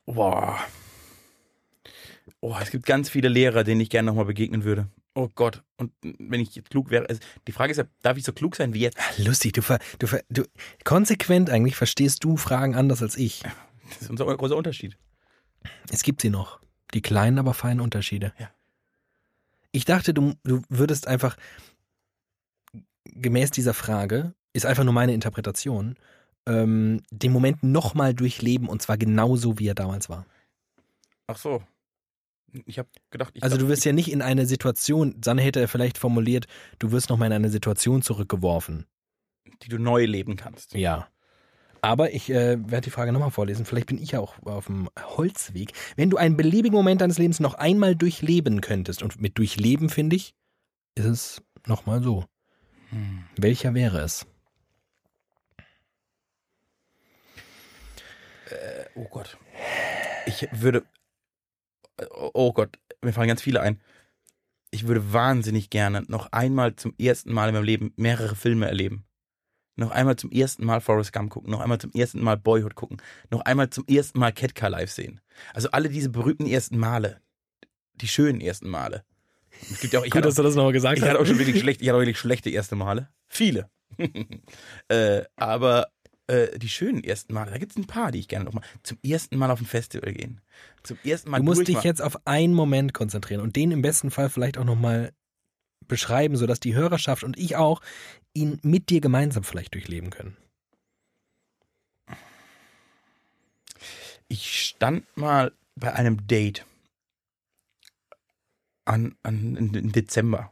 Boah. 0.06 0.60
Oh, 2.40 2.56
es 2.62 2.72
gibt 2.72 2.86
ganz 2.86 3.10
viele 3.10 3.30
Lehrer, 3.30 3.64
denen 3.64 3.82
ich 3.82 3.90
gerne 3.90 4.08
nochmal 4.08 4.26
begegnen 4.26 4.64
würde. 4.64 4.88
Oh 5.16 5.30
Gott. 5.36 5.64
Und 5.78 5.92
wenn 6.02 6.40
ich 6.40 6.56
jetzt 6.56 6.72
klug 6.72 6.90
wäre, 6.90 7.08
also 7.08 7.22
die 7.48 7.52
Frage 7.52 7.72
ist 7.72 7.78
ja, 7.78 7.84
darf 8.02 8.18
ich 8.18 8.24
so 8.24 8.34
klug 8.34 8.56
sein 8.56 8.74
wie 8.74 8.80
jetzt? 8.80 8.98
Lustig, 9.18 9.54
du, 9.54 9.62
ver, 9.62 9.80
du, 10.00 10.08
ver, 10.08 10.24
du 10.30 10.44
konsequent 10.84 11.50
eigentlich 11.50 11.76
verstehst 11.76 12.24
du 12.24 12.38
Fragen 12.38 12.76
anders 12.76 13.02
als 13.02 13.16
ich. 13.16 13.44
Das 13.90 14.04
ist 14.04 14.10
unser 14.10 14.26
großer 14.26 14.56
Unterschied. 14.56 14.98
Es 15.92 16.04
gibt 16.04 16.22
sie 16.22 16.30
noch. 16.30 16.60
Die 16.94 17.02
kleinen, 17.02 17.40
aber 17.40 17.54
feinen 17.54 17.80
Unterschiede. 17.80 18.34
Ja. 18.40 18.50
Ich 19.72 19.86
dachte, 19.86 20.14
du, 20.14 20.34
du 20.44 20.62
würdest 20.70 21.08
einfach 21.08 21.36
gemäß 23.06 23.52
dieser 23.52 23.74
Frage, 23.74 24.34
ist 24.54 24.66
einfach 24.66 24.84
nur 24.84 24.94
meine 24.94 25.14
Interpretation, 25.14 25.96
ähm, 26.46 27.02
den 27.12 27.32
Moment 27.32 27.64
nochmal 27.64 28.14
durchleben 28.14 28.68
und 28.68 28.82
zwar 28.82 28.98
genauso, 28.98 29.60
wie 29.60 29.68
er 29.68 29.76
damals 29.76 30.10
war. 30.10 30.26
Ach 31.28 31.38
so. 31.38 31.64
Ich 32.66 32.78
habe 32.78 32.90
gedacht, 33.10 33.34
ich 33.36 33.44
Also 33.44 33.58
du 33.58 33.68
wirst 33.68 33.86
ja 33.86 33.94
nicht 33.94 34.12
in 34.12 34.22
eine 34.22 34.46
Situation, 34.46 35.16
Sanne 35.24 35.42
hätte 35.42 35.60
er 35.60 35.68
vielleicht 35.68 35.98
formuliert, 35.98 36.46
du 36.80 36.92
wirst 36.92 37.10
nochmal 37.10 37.28
in 37.28 37.34
eine 37.34 37.50
Situation 37.50 38.02
zurückgeworfen. 38.02 38.86
Die 39.64 39.70
du 39.70 39.80
neu 39.80 40.06
leben 40.06 40.36
kannst. 40.36 40.74
Ja. 40.74 41.08
Aber 41.82 42.14
ich 42.14 42.30
äh, 42.30 42.58
werde 42.60 42.86
die 42.86 42.92
Frage 42.92 43.12
nochmal 43.12 43.32
vorlesen. 43.32 43.66
Vielleicht 43.66 43.88
bin 43.88 44.02
ich 44.02 44.12
ja 44.12 44.20
auch 44.20 44.42
auf 44.44 44.68
dem 44.68 44.90
Holzweg. 45.18 45.74
Wenn 45.98 46.10
du 46.10 46.16
einen 46.18 46.38
beliebigen 46.38 46.76
Moment 46.76 47.02
deines 47.02 47.18
Lebens 47.18 47.42
noch 47.42 47.56
einmal 47.56 47.96
durchleben 47.96 48.62
könntest, 48.62 49.04
und 49.04 49.20
mit 49.20 49.38
durchleben 49.38 49.90
finde 49.90 50.16
ich, 50.16 50.34
ist 50.96 51.06
es 51.06 51.42
nochmal 51.68 52.02
so. 52.02 52.26
Hm. 52.90 53.26
Welcher 53.36 53.74
wäre 53.74 54.00
es? 54.00 54.26
Äh, 58.50 58.86
oh 58.96 59.08
Gott. 59.10 59.38
Ich 60.26 60.48
würde. 60.54 60.84
Oh 62.34 62.54
Gott, 62.54 62.80
mir 63.02 63.14
fallen 63.14 63.28
ganz 63.28 63.42
viele 63.42 63.62
ein. 63.62 63.82
Ich 64.72 64.88
würde 64.88 65.14
wahnsinnig 65.14 65.70
gerne 65.70 66.04
noch 66.08 66.32
einmal 66.32 66.76
zum 66.76 66.96
ersten 66.98 67.32
Mal 67.32 67.50
in 67.50 67.56
meinem 67.56 67.64
Leben 67.64 67.94
mehrere 67.96 68.36
Filme 68.36 68.68
erleben 68.68 69.06
noch 69.76 69.92
einmal 69.92 70.16
zum 70.16 70.32
ersten 70.32 70.66
Mal 70.66 70.82
Forrest 70.82 71.14
Gump 71.14 71.32
gucken, 71.32 71.52
noch 71.52 71.60
einmal 71.60 71.80
zum 71.80 71.92
ersten 71.92 72.22
Mal 72.22 72.38
Boyhood 72.38 72.76
gucken, 72.76 73.02
noch 73.30 73.42
einmal 73.42 73.70
zum 73.70 73.86
ersten 73.88 74.20
Mal 74.20 74.32
Ketka 74.32 74.68
live 74.68 74.92
sehen. 74.92 75.22
Also 75.54 75.70
alle 75.72 75.90
diese 75.90 76.10
berühmten 76.10 76.46
ersten 76.46 76.78
Male, 76.78 77.22
die 77.96 78.08
schönen 78.08 78.42
ersten 78.42 78.70
Male. 78.70 79.04
Es 79.72 79.80
gibt 79.80 79.94
ja 79.94 80.00
auch, 80.00 80.06
ich 80.06 80.12
Gut, 80.12 80.26
dass 80.26 80.36
du 80.36 80.44
das 80.44 80.56
nochmal 80.56 80.74
gesagt 80.74 80.98
ich 80.98 81.04
hast. 81.04 81.10
Hatte 81.10 81.20
auch 81.20 81.26
schon 81.26 81.40
wirklich 81.40 81.60
schlecht, 81.60 81.82
ich 81.82 81.88
hatte 81.88 81.98
auch 81.98 82.02
wirklich 82.02 82.20
schlechte 82.20 82.50
erste 82.50 82.76
Male. 82.76 83.10
Viele. 83.28 83.70
äh, 84.88 85.24
aber 85.36 85.88
äh, 86.28 86.58
die 86.58 86.70
schönen 86.70 87.04
ersten 87.04 87.34
Male, 87.34 87.52
da 87.52 87.58
gibt 87.58 87.72
es 87.72 87.78
ein 87.78 87.88
paar, 87.88 88.12
die 88.12 88.20
ich 88.20 88.28
gerne 88.28 88.46
nochmal 88.46 88.64
zum 88.84 88.98
ersten 89.04 89.38
Mal 89.38 89.52
auf 89.52 89.60
ein 89.60 89.66
Festival 89.66 90.14
gehen. 90.14 90.42
Zum 90.84 90.98
ersten 91.04 91.30
Mal 91.30 91.38
Du 91.40 91.44
musst 91.44 91.68
dich 91.68 91.84
jetzt 91.84 92.02
auf 92.02 92.18
einen 92.26 92.54
Moment 92.54 92.94
konzentrieren 92.94 93.42
und 93.42 93.56
den 93.56 93.72
im 93.72 93.82
besten 93.82 94.12
Fall 94.12 94.30
vielleicht 94.30 94.58
auch 94.58 94.64
nochmal 94.64 95.14
beschreiben, 95.88 96.38
sodass 96.38 96.60
die 96.60 96.76
Hörerschaft 96.76 97.24
und 97.24 97.38
ich 97.38 97.56
auch 97.56 97.82
ihn 98.34 98.60
mit 98.64 98.90
dir 98.90 99.02
gemeinsam 99.02 99.44
vielleicht 99.44 99.74
durchleben 99.74 100.10
können? 100.10 100.38
Ich 104.28 104.66
stand 104.66 105.06
mal 105.18 105.52
bei 105.76 105.94
einem 105.94 106.26
Date 106.26 106.66
an, 108.86 109.16
an, 109.24 109.56
im 109.56 109.92
Dezember. 109.92 110.52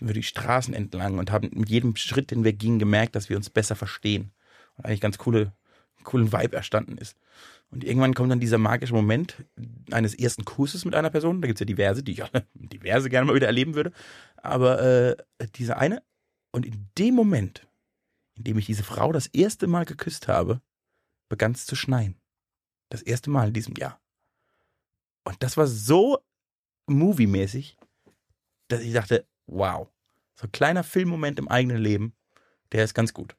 wir 0.00 0.14
die 0.14 0.22
Straßen 0.22 0.74
entlang 0.74 1.18
und 1.18 1.30
haben 1.30 1.50
mit 1.54 1.68
jedem 1.68 1.96
Schritt, 1.96 2.30
den 2.30 2.44
wir 2.44 2.52
gingen, 2.52 2.78
gemerkt, 2.78 3.14
dass 3.16 3.28
wir 3.28 3.36
uns 3.36 3.50
besser 3.50 3.76
verstehen. 3.76 4.32
Und 4.76 4.86
eigentlich 4.86 5.00
ganz 5.00 5.18
coole, 5.18 5.52
coolen 6.02 6.32
Vibe 6.32 6.56
erstanden 6.56 6.98
ist. 6.98 7.16
Und 7.70 7.82
irgendwann 7.82 8.14
kommt 8.14 8.30
dann 8.30 8.40
dieser 8.40 8.58
magische 8.58 8.94
Moment 8.94 9.44
eines 9.90 10.14
ersten 10.14 10.44
Kusses 10.44 10.84
mit 10.84 10.94
einer 10.94 11.10
Person. 11.10 11.40
Da 11.40 11.48
gibt 11.48 11.56
es 11.56 11.60
ja 11.60 11.66
diverse, 11.66 12.02
die 12.02 12.12
ich 12.12 12.22
alle 12.22 12.46
diverse 12.54 13.10
gerne 13.10 13.26
mal 13.26 13.34
wieder 13.34 13.48
erleben 13.48 13.74
würde. 13.74 13.92
Aber 14.36 14.80
äh, 14.80 15.16
dieser 15.56 15.78
eine. 15.78 16.02
Und 16.52 16.66
in 16.66 16.88
dem 16.98 17.14
Moment, 17.14 17.66
in 18.36 18.44
dem 18.44 18.58
ich 18.58 18.66
diese 18.66 18.84
Frau 18.84 19.10
das 19.10 19.26
erste 19.26 19.66
Mal 19.66 19.84
geküsst 19.84 20.28
habe, 20.28 20.60
begann 21.28 21.52
es 21.52 21.66
zu 21.66 21.74
schneien. 21.74 22.16
Das 22.90 23.02
erste 23.02 23.30
Mal 23.30 23.48
in 23.48 23.54
diesem 23.54 23.74
Jahr. 23.74 24.00
Und 25.24 25.42
das 25.42 25.56
war 25.56 25.66
so 25.66 26.20
moviemäßig, 26.86 27.76
dass 28.68 28.82
ich 28.82 28.92
dachte, 28.92 29.26
wow, 29.46 29.88
so 30.36 30.46
ein 30.46 30.52
kleiner 30.52 30.84
Filmmoment 30.84 31.38
im 31.38 31.48
eigenen 31.48 31.78
Leben, 31.78 32.14
der 32.72 32.84
ist 32.84 32.94
ganz 32.94 33.12
gut. 33.12 33.36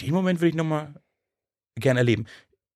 Den 0.00 0.12
Moment 0.12 0.40
würde 0.40 0.50
ich 0.50 0.54
nochmal 0.54 0.94
gerne 1.76 2.00
erleben. 2.00 2.26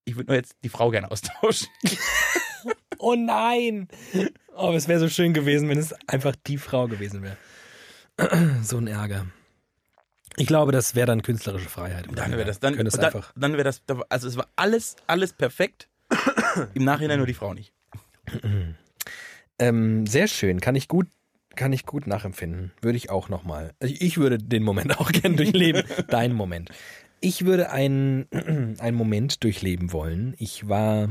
Ich 0.05 0.17
würde 0.17 0.29
nur 0.29 0.37
jetzt 0.37 0.57
die 0.65 0.69
Frau 0.69 0.91
gerne 0.91 1.11
austauschen. 1.11 1.69
oh 2.99 3.15
nein! 3.15 3.89
Oh, 4.57 4.73
es 4.73 4.89
wäre 4.89 5.01
so 5.01 5.09
schön 5.09 5.35
gewesen, 5.35 5.69
wenn 5.69 5.79
es 5.79 5.95
einfach 6.09 6.35
die 6.47 6.59
Frau 6.59 6.89
gewesen 6.89 7.23
wäre. 7.23 7.37
so 8.63 8.79
ein 8.79 8.87
Ärger. 8.87 9.27
Ich 10.37 10.47
glaube, 10.47 10.73
das 10.73 10.95
wäre 10.95 11.07
dann 11.07 11.23
künstlerische 11.23 11.69
Freiheit. 11.69 12.07
Dann 12.15 12.33
wäre 12.33 12.45
das, 12.45 12.61
dann, 12.61 12.77
dann, 12.77 13.25
dann 13.37 13.53
wäre 13.53 13.65
das, 13.65 13.83
also 14.09 14.29
es 14.29 14.37
war 14.37 14.49
alles, 14.55 14.97
alles 15.07 15.33
perfekt. 15.33 15.89
Im 16.75 16.85
Nachhinein 16.85 17.19
nur 17.19 17.27
die 17.27 17.35
Frau 17.35 17.55
nicht. 17.55 17.73
ähm, 19.59 20.07
sehr 20.07 20.29
schön, 20.29 20.61
kann 20.61 20.77
ich 20.77 20.87
gut, 20.87 21.09
kann 21.57 21.73
ich 21.73 21.87
gut 21.87 22.07
nachempfinden. 22.07 22.73
Würde 22.81 22.97
ich 22.97 23.11
auch 23.11 23.29
nochmal. 23.29 23.75
Ich 23.81 24.17
würde 24.17 24.39
den 24.39 24.63
Moment 24.63 24.99
auch 25.01 25.11
gerne 25.11 25.37
durchleben. 25.37 25.83
Dein 26.09 26.33
Moment. 26.33 26.71
Ich 27.21 27.45
würde 27.45 27.71
einen, 27.71 28.29
einen 28.79 28.97
Moment 28.97 29.43
durchleben 29.43 29.93
wollen. 29.93 30.35
Ich 30.39 30.69
war, 30.69 31.09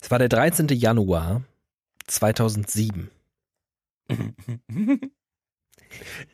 es 0.00 0.10
war 0.10 0.18
der 0.18 0.28
13. 0.28 0.68
Januar 0.68 1.42
2007. 2.06 3.10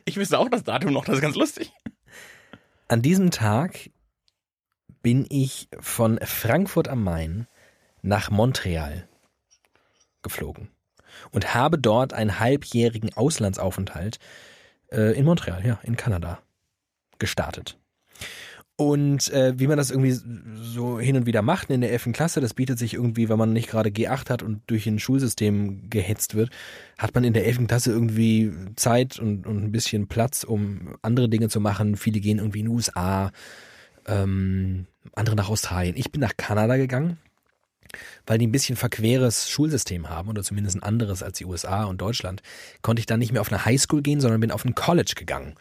Ich 0.05 0.17
wüsste 0.17 0.39
auch 0.39 0.49
das 0.49 0.63
Datum 0.63 0.91
noch, 0.91 1.05
das 1.05 1.17
ist 1.17 1.21
ganz 1.21 1.35
lustig. 1.35 1.71
An 2.87 3.03
diesem 3.03 3.29
Tag 3.29 3.91
bin 5.01 5.25
ich 5.29 5.67
von 5.79 6.19
Frankfurt 6.23 6.87
am 6.87 7.03
Main 7.03 7.47
nach 8.01 8.31
Montreal 8.31 9.07
geflogen 10.23 10.69
und 11.31 11.53
habe 11.53 11.77
dort 11.77 12.13
einen 12.13 12.39
halbjährigen 12.39 13.15
Auslandsaufenthalt 13.15 14.19
äh, 14.91 15.17
in 15.17 15.25
Montreal, 15.25 15.65
ja, 15.65 15.79
in 15.83 15.95
Kanada, 15.95 16.39
gestartet. 17.19 17.77
Und 18.81 19.31
äh, 19.31 19.53
wie 19.59 19.67
man 19.67 19.77
das 19.77 19.91
irgendwie 19.91 20.17
so 20.59 20.99
hin 20.99 21.15
und 21.15 21.27
wieder 21.27 21.43
macht 21.43 21.69
in 21.69 21.81
der 21.81 21.91
11. 21.91 22.13
Klasse, 22.13 22.41
das 22.41 22.55
bietet 22.55 22.79
sich 22.79 22.95
irgendwie, 22.95 23.29
wenn 23.29 23.37
man 23.37 23.53
nicht 23.53 23.69
gerade 23.69 23.91
G8 23.91 24.31
hat 24.31 24.41
und 24.41 24.63
durch 24.65 24.87
ein 24.87 24.97
Schulsystem 24.97 25.91
gehetzt 25.91 26.33
wird, 26.33 26.49
hat 26.97 27.13
man 27.13 27.23
in 27.23 27.33
der 27.33 27.45
11. 27.45 27.67
Klasse 27.67 27.91
irgendwie 27.91 28.51
Zeit 28.77 29.19
und, 29.19 29.45
und 29.45 29.63
ein 29.63 29.71
bisschen 29.71 30.07
Platz, 30.07 30.43
um 30.43 30.95
andere 31.03 31.29
Dinge 31.29 31.47
zu 31.47 31.59
machen. 31.59 31.95
Viele 31.95 32.19
gehen 32.21 32.39
irgendwie 32.39 32.61
in 32.61 32.65
die 32.65 32.71
USA, 32.71 33.31
ähm, 34.07 34.87
andere 35.13 35.35
nach 35.35 35.49
Australien. 35.49 35.93
Ich 35.95 36.11
bin 36.11 36.19
nach 36.19 36.35
Kanada 36.35 36.75
gegangen, 36.77 37.19
weil 38.25 38.37
die 38.37 38.47
ein 38.47 38.51
bisschen 38.51 38.75
verqueres 38.75 39.49
Schulsystem 39.49 40.09
haben 40.09 40.29
oder 40.29 40.43
zumindest 40.43 40.77
ein 40.77 40.83
anderes 40.83 41.23
als 41.23 41.37
die 41.37 41.45
USA 41.45 41.83
und 41.85 42.01
Deutschland, 42.01 42.41
konnte 42.81 42.99
ich 42.99 43.05
dann 43.05 43.19
nicht 43.19 43.31
mehr 43.31 43.41
auf 43.41 43.51
eine 43.51 43.65
Highschool 43.65 44.01
gehen, 44.01 44.21
sondern 44.21 44.41
bin 44.41 44.51
auf 44.51 44.65
ein 44.65 44.75
College 44.75 45.13
gegangen. 45.15 45.55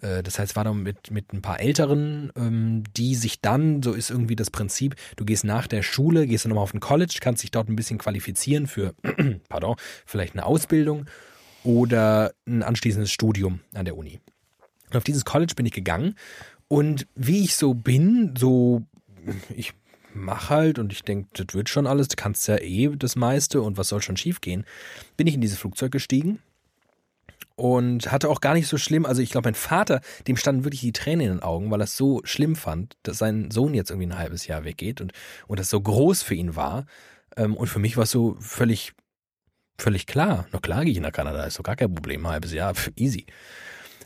Äh, 0.00 0.22
das 0.22 0.38
heißt, 0.38 0.56
war 0.56 0.64
dann 0.64 0.82
mit, 0.82 1.10
mit 1.10 1.32
ein 1.32 1.42
paar 1.42 1.60
Älteren, 1.60 2.32
ähm, 2.36 2.84
die 2.96 3.14
sich 3.14 3.40
dann, 3.40 3.82
so 3.82 3.92
ist 3.92 4.10
irgendwie 4.10 4.36
das 4.36 4.50
Prinzip, 4.50 4.96
du 5.16 5.24
gehst 5.24 5.44
nach 5.44 5.66
der 5.66 5.82
Schule, 5.82 6.26
gehst 6.26 6.44
dann 6.44 6.50
nochmal 6.50 6.64
auf 6.64 6.74
ein 6.74 6.80
College, 6.80 7.18
kannst 7.20 7.42
dich 7.42 7.50
dort 7.50 7.68
ein 7.68 7.76
bisschen 7.76 7.98
qualifizieren 7.98 8.66
für, 8.66 8.94
pardon, 9.48 9.76
vielleicht 10.06 10.34
eine 10.34 10.46
Ausbildung 10.46 11.06
oder 11.62 12.32
ein 12.46 12.62
anschließendes 12.62 13.10
Studium 13.10 13.60
an 13.74 13.84
der 13.84 13.96
Uni. 13.96 14.20
Und 14.90 14.96
auf 14.96 15.04
dieses 15.04 15.24
College 15.24 15.54
bin 15.56 15.66
ich 15.66 15.72
gegangen 15.72 16.14
und 16.68 17.06
wie 17.14 17.44
ich 17.44 17.56
so 17.56 17.74
bin, 17.74 18.34
so, 18.36 18.82
ich 19.54 19.72
mach 20.14 20.50
halt 20.50 20.78
und 20.78 20.92
ich 20.92 21.02
denke, 21.02 21.28
das 21.34 21.54
wird 21.54 21.68
schon 21.68 21.86
alles, 21.86 22.08
du 22.08 22.16
kannst 22.16 22.46
ja 22.48 22.56
eh 22.56 22.88
das 22.96 23.16
meiste 23.16 23.60
und 23.60 23.76
was 23.76 23.88
soll 23.88 24.02
schon 24.02 24.16
schief 24.16 24.40
gehen, 24.40 24.64
bin 25.16 25.26
ich 25.26 25.34
in 25.34 25.40
dieses 25.40 25.58
Flugzeug 25.58 25.92
gestiegen 25.92 26.40
und 27.56 28.10
hatte 28.10 28.28
auch 28.28 28.40
gar 28.40 28.54
nicht 28.54 28.66
so 28.66 28.78
schlimm. 28.78 29.06
Also 29.06 29.22
ich 29.22 29.30
glaube, 29.30 29.46
mein 29.48 29.54
Vater, 29.54 30.00
dem 30.26 30.36
standen 30.36 30.64
wirklich 30.64 30.80
die 30.80 30.92
Tränen 30.92 31.26
in 31.26 31.32
den 31.34 31.42
Augen, 31.42 31.70
weil 31.70 31.80
er 31.80 31.84
es 31.84 31.96
so 31.96 32.20
schlimm 32.24 32.56
fand, 32.56 32.96
dass 33.02 33.18
sein 33.18 33.50
Sohn 33.50 33.74
jetzt 33.74 33.90
irgendwie 33.90 34.08
ein 34.08 34.18
halbes 34.18 34.46
Jahr 34.46 34.64
weggeht 34.64 35.00
und, 35.00 35.12
und 35.46 35.58
das 35.58 35.70
so 35.70 35.80
groß 35.80 36.22
für 36.22 36.34
ihn 36.34 36.56
war. 36.56 36.86
Ähm, 37.36 37.56
und 37.56 37.68
für 37.68 37.78
mich 37.78 37.96
war 37.96 38.04
es 38.04 38.10
so 38.10 38.36
völlig, 38.40 38.92
völlig 39.78 40.06
klar. 40.06 40.46
Na 40.52 40.58
klar 40.58 40.84
gehe 40.84 40.92
ich 40.92 41.00
nach 41.00 41.12
Kanada, 41.12 41.44
ist 41.44 41.58
doch 41.58 41.64
gar 41.64 41.76
kein 41.76 41.94
Problem, 41.94 42.26
ein 42.26 42.32
halbes 42.32 42.52
Jahr, 42.52 42.74
easy. 42.96 43.26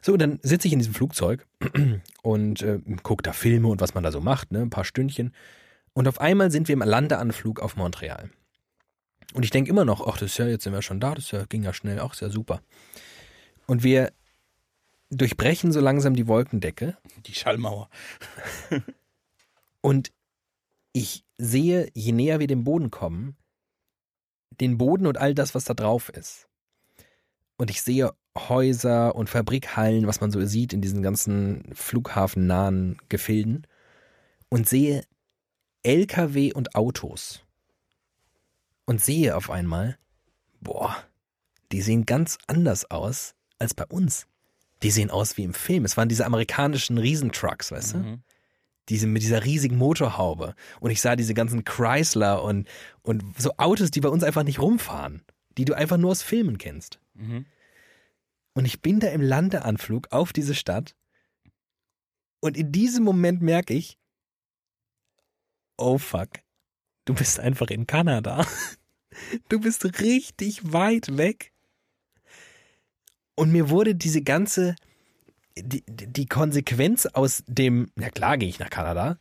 So, 0.03 0.17
dann 0.17 0.39
sitze 0.43 0.69
ich 0.69 0.73
in 0.73 0.79
diesem 0.79 0.95
Flugzeug 0.95 1.47
und 2.23 2.63
äh, 2.63 2.79
gucke 3.03 3.23
da 3.23 3.33
Filme 3.33 3.69
und 3.69 3.81
was 3.81 3.95
man 3.95 4.05
da 4.05 4.13
so 4.13 4.21
macht, 4.21 4.53
ne, 4.53 4.61
ein 4.61 4.71
paar 4.71 4.85
Stündchen. 4.85 5.33
Und 5.99 6.07
auf 6.07 6.21
einmal 6.21 6.53
sind 6.53 6.69
wir 6.69 6.75
im 6.75 6.83
Landeanflug 6.83 7.59
auf 7.59 7.75
Montreal. 7.75 8.31
Und 9.35 9.43
ich 9.43 9.51
denke 9.51 9.69
immer 9.69 9.85
noch, 9.85 10.07
ach, 10.07 10.17
das 10.17 10.31
ist 10.31 10.39
ja, 10.39 10.47
jetzt 10.47 10.63
sind 10.63 10.73
wir 10.73 10.81
schon 10.81 11.01
da, 11.01 11.13
das 11.13 11.33
ja, 11.33 11.45
ging 11.47 11.65
ja 11.65 11.73
schnell, 11.73 11.99
ach, 11.99 12.13
ist 12.13 12.21
ja 12.21 12.31
super. 12.31 12.63
Und 13.67 13.83
wir 13.83 14.13
durchbrechen 15.11 15.73
so 15.73 15.81
langsam 15.81 16.15
die 16.15 16.29
Wolkendecke. 16.29 16.97
Die 17.27 17.35
Schallmauer. 17.35 17.91
und 19.81 20.13
ich 20.93 21.25
sehe, 21.37 21.91
je 21.95 22.13
näher 22.13 22.39
wir 22.39 22.47
dem 22.47 22.63
Boden 22.63 22.93
kommen, 22.93 23.37
den 24.61 24.79
Boden 24.79 25.05
und 25.05 25.19
all 25.19 25.35
das, 25.35 25.57
was 25.57 25.65
da 25.65 25.75
drauf 25.75 26.11
ist. 26.11 26.47
Und 27.57 27.71
ich 27.71 27.83
sehe 27.83 28.13
Häuser 28.37 29.17
und 29.17 29.29
Fabrikhallen, 29.29 30.07
was 30.07 30.21
man 30.21 30.31
so 30.31 30.47
sieht 30.47 30.73
in 30.73 30.81
diesen 30.81 31.03
ganzen 31.03 31.75
flughafennahen 31.75 32.99
Gefilden. 33.09 33.67
Und 34.49 34.69
sehe 34.69 35.03
LKW 35.83 36.53
und 36.53 36.75
Autos. 36.75 37.45
Und 38.85 39.03
sehe 39.03 39.37
auf 39.37 39.51
einmal, 39.51 39.99
boah, 40.61 40.97
die 41.73 41.83
sehen 41.83 42.07
ganz 42.07 42.39
anders 42.47 42.91
aus 42.91 43.35
als 43.59 43.75
bei 43.75 43.85
uns. 43.87 44.27
Die 44.83 44.91
sehen 44.91 45.11
aus 45.11 45.37
wie 45.37 45.45
im 45.45 45.55
Film. 45.55 45.85
Es 45.85 45.97
waren 45.97 46.09
diese 46.09 46.25
amerikanischen 46.25 46.99
Riesentrucks, 46.99 47.73
weißt 47.73 47.97
mhm. 47.97 48.03
du? 48.03 48.19
Diese, 48.89 49.07
mit 49.07 49.23
dieser 49.23 49.45
riesigen 49.45 49.77
Motorhaube. 49.77 50.55
Und 50.81 50.91
ich 50.91 51.03
sah 51.03 51.15
diese 51.15 51.35
ganzen 51.35 51.65
Chrysler 51.65 52.43
und, 52.43 52.67
und 53.03 53.23
so 53.39 53.53
Autos, 53.59 53.91
die 53.91 54.01
bei 54.01 54.09
uns 54.09 54.23
einfach 54.25 54.45
nicht 54.45 54.61
rumfahren. 54.61 55.23
Die 55.59 55.67
du 55.67 55.75
einfach 55.75 55.99
nur 55.99 56.13
aus 56.13 56.23
Filmen 56.23 56.57
kennst. 56.57 56.99
Mhm. 57.15 57.45
Und 58.55 58.65
ich 58.65 58.81
bin 58.81 58.99
da 59.01 59.09
im 59.09 59.21
Landeanflug 59.21 60.11
auf 60.11 60.33
diese 60.33 60.55
Stadt. 60.55 60.95
Und 62.41 62.57
in 62.57 62.73
diesem 62.73 63.05
Moment 63.05 63.43
merke 63.43 63.75
ich, 63.75 63.99
oh 65.79 65.99
fuck, 65.99 66.29
du 67.05 67.15
bist 67.15 67.41
einfach 67.41 67.69
in 67.69 67.87
Kanada. 67.87 68.45
Du 69.49 69.59
bist 69.61 69.85
richtig 70.01 70.73
weit 70.73 71.17
weg. 71.17 71.53
Und 73.35 73.53
mir 73.53 73.71
wurde 73.71 73.95
diese 73.95 74.23
ganze, 74.23 74.77
die, 75.57 75.83
die 75.87 76.27
Konsequenz 76.27 77.07
aus 77.07 77.43
dem, 77.47 77.91
na 77.95 78.11
klar 78.11 78.37
gehe 78.37 78.49
ich 78.49 78.59
nach 78.59 78.71
Kanada, 78.71 79.19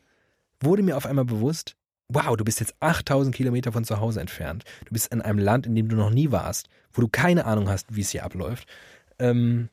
wurde 0.59 0.83
mir 0.83 0.97
auf 0.97 1.05
einmal 1.05 1.25
bewusst, 1.25 1.75
wow, 2.09 2.35
du 2.35 2.43
bist 2.43 2.59
jetzt 2.59 2.75
8000 2.79 3.35
Kilometer 3.35 3.71
von 3.71 3.83
zu 3.83 3.99
Hause 3.99 4.21
entfernt. 4.21 4.63
Du 4.85 4.93
bist 4.93 5.11
in 5.11 5.21
einem 5.21 5.39
Land, 5.39 5.65
in 5.67 5.75
dem 5.75 5.89
du 5.89 5.95
noch 5.95 6.09
nie 6.09 6.31
warst, 6.31 6.69
wo 6.93 7.01
du 7.01 7.07
keine 7.07 7.45
Ahnung 7.45 7.69
hast, 7.69 7.95
wie 7.95 8.01
es 8.01 8.11
hier 8.11 8.23
abläuft. 8.23 8.67
Ähm, 9.19 9.69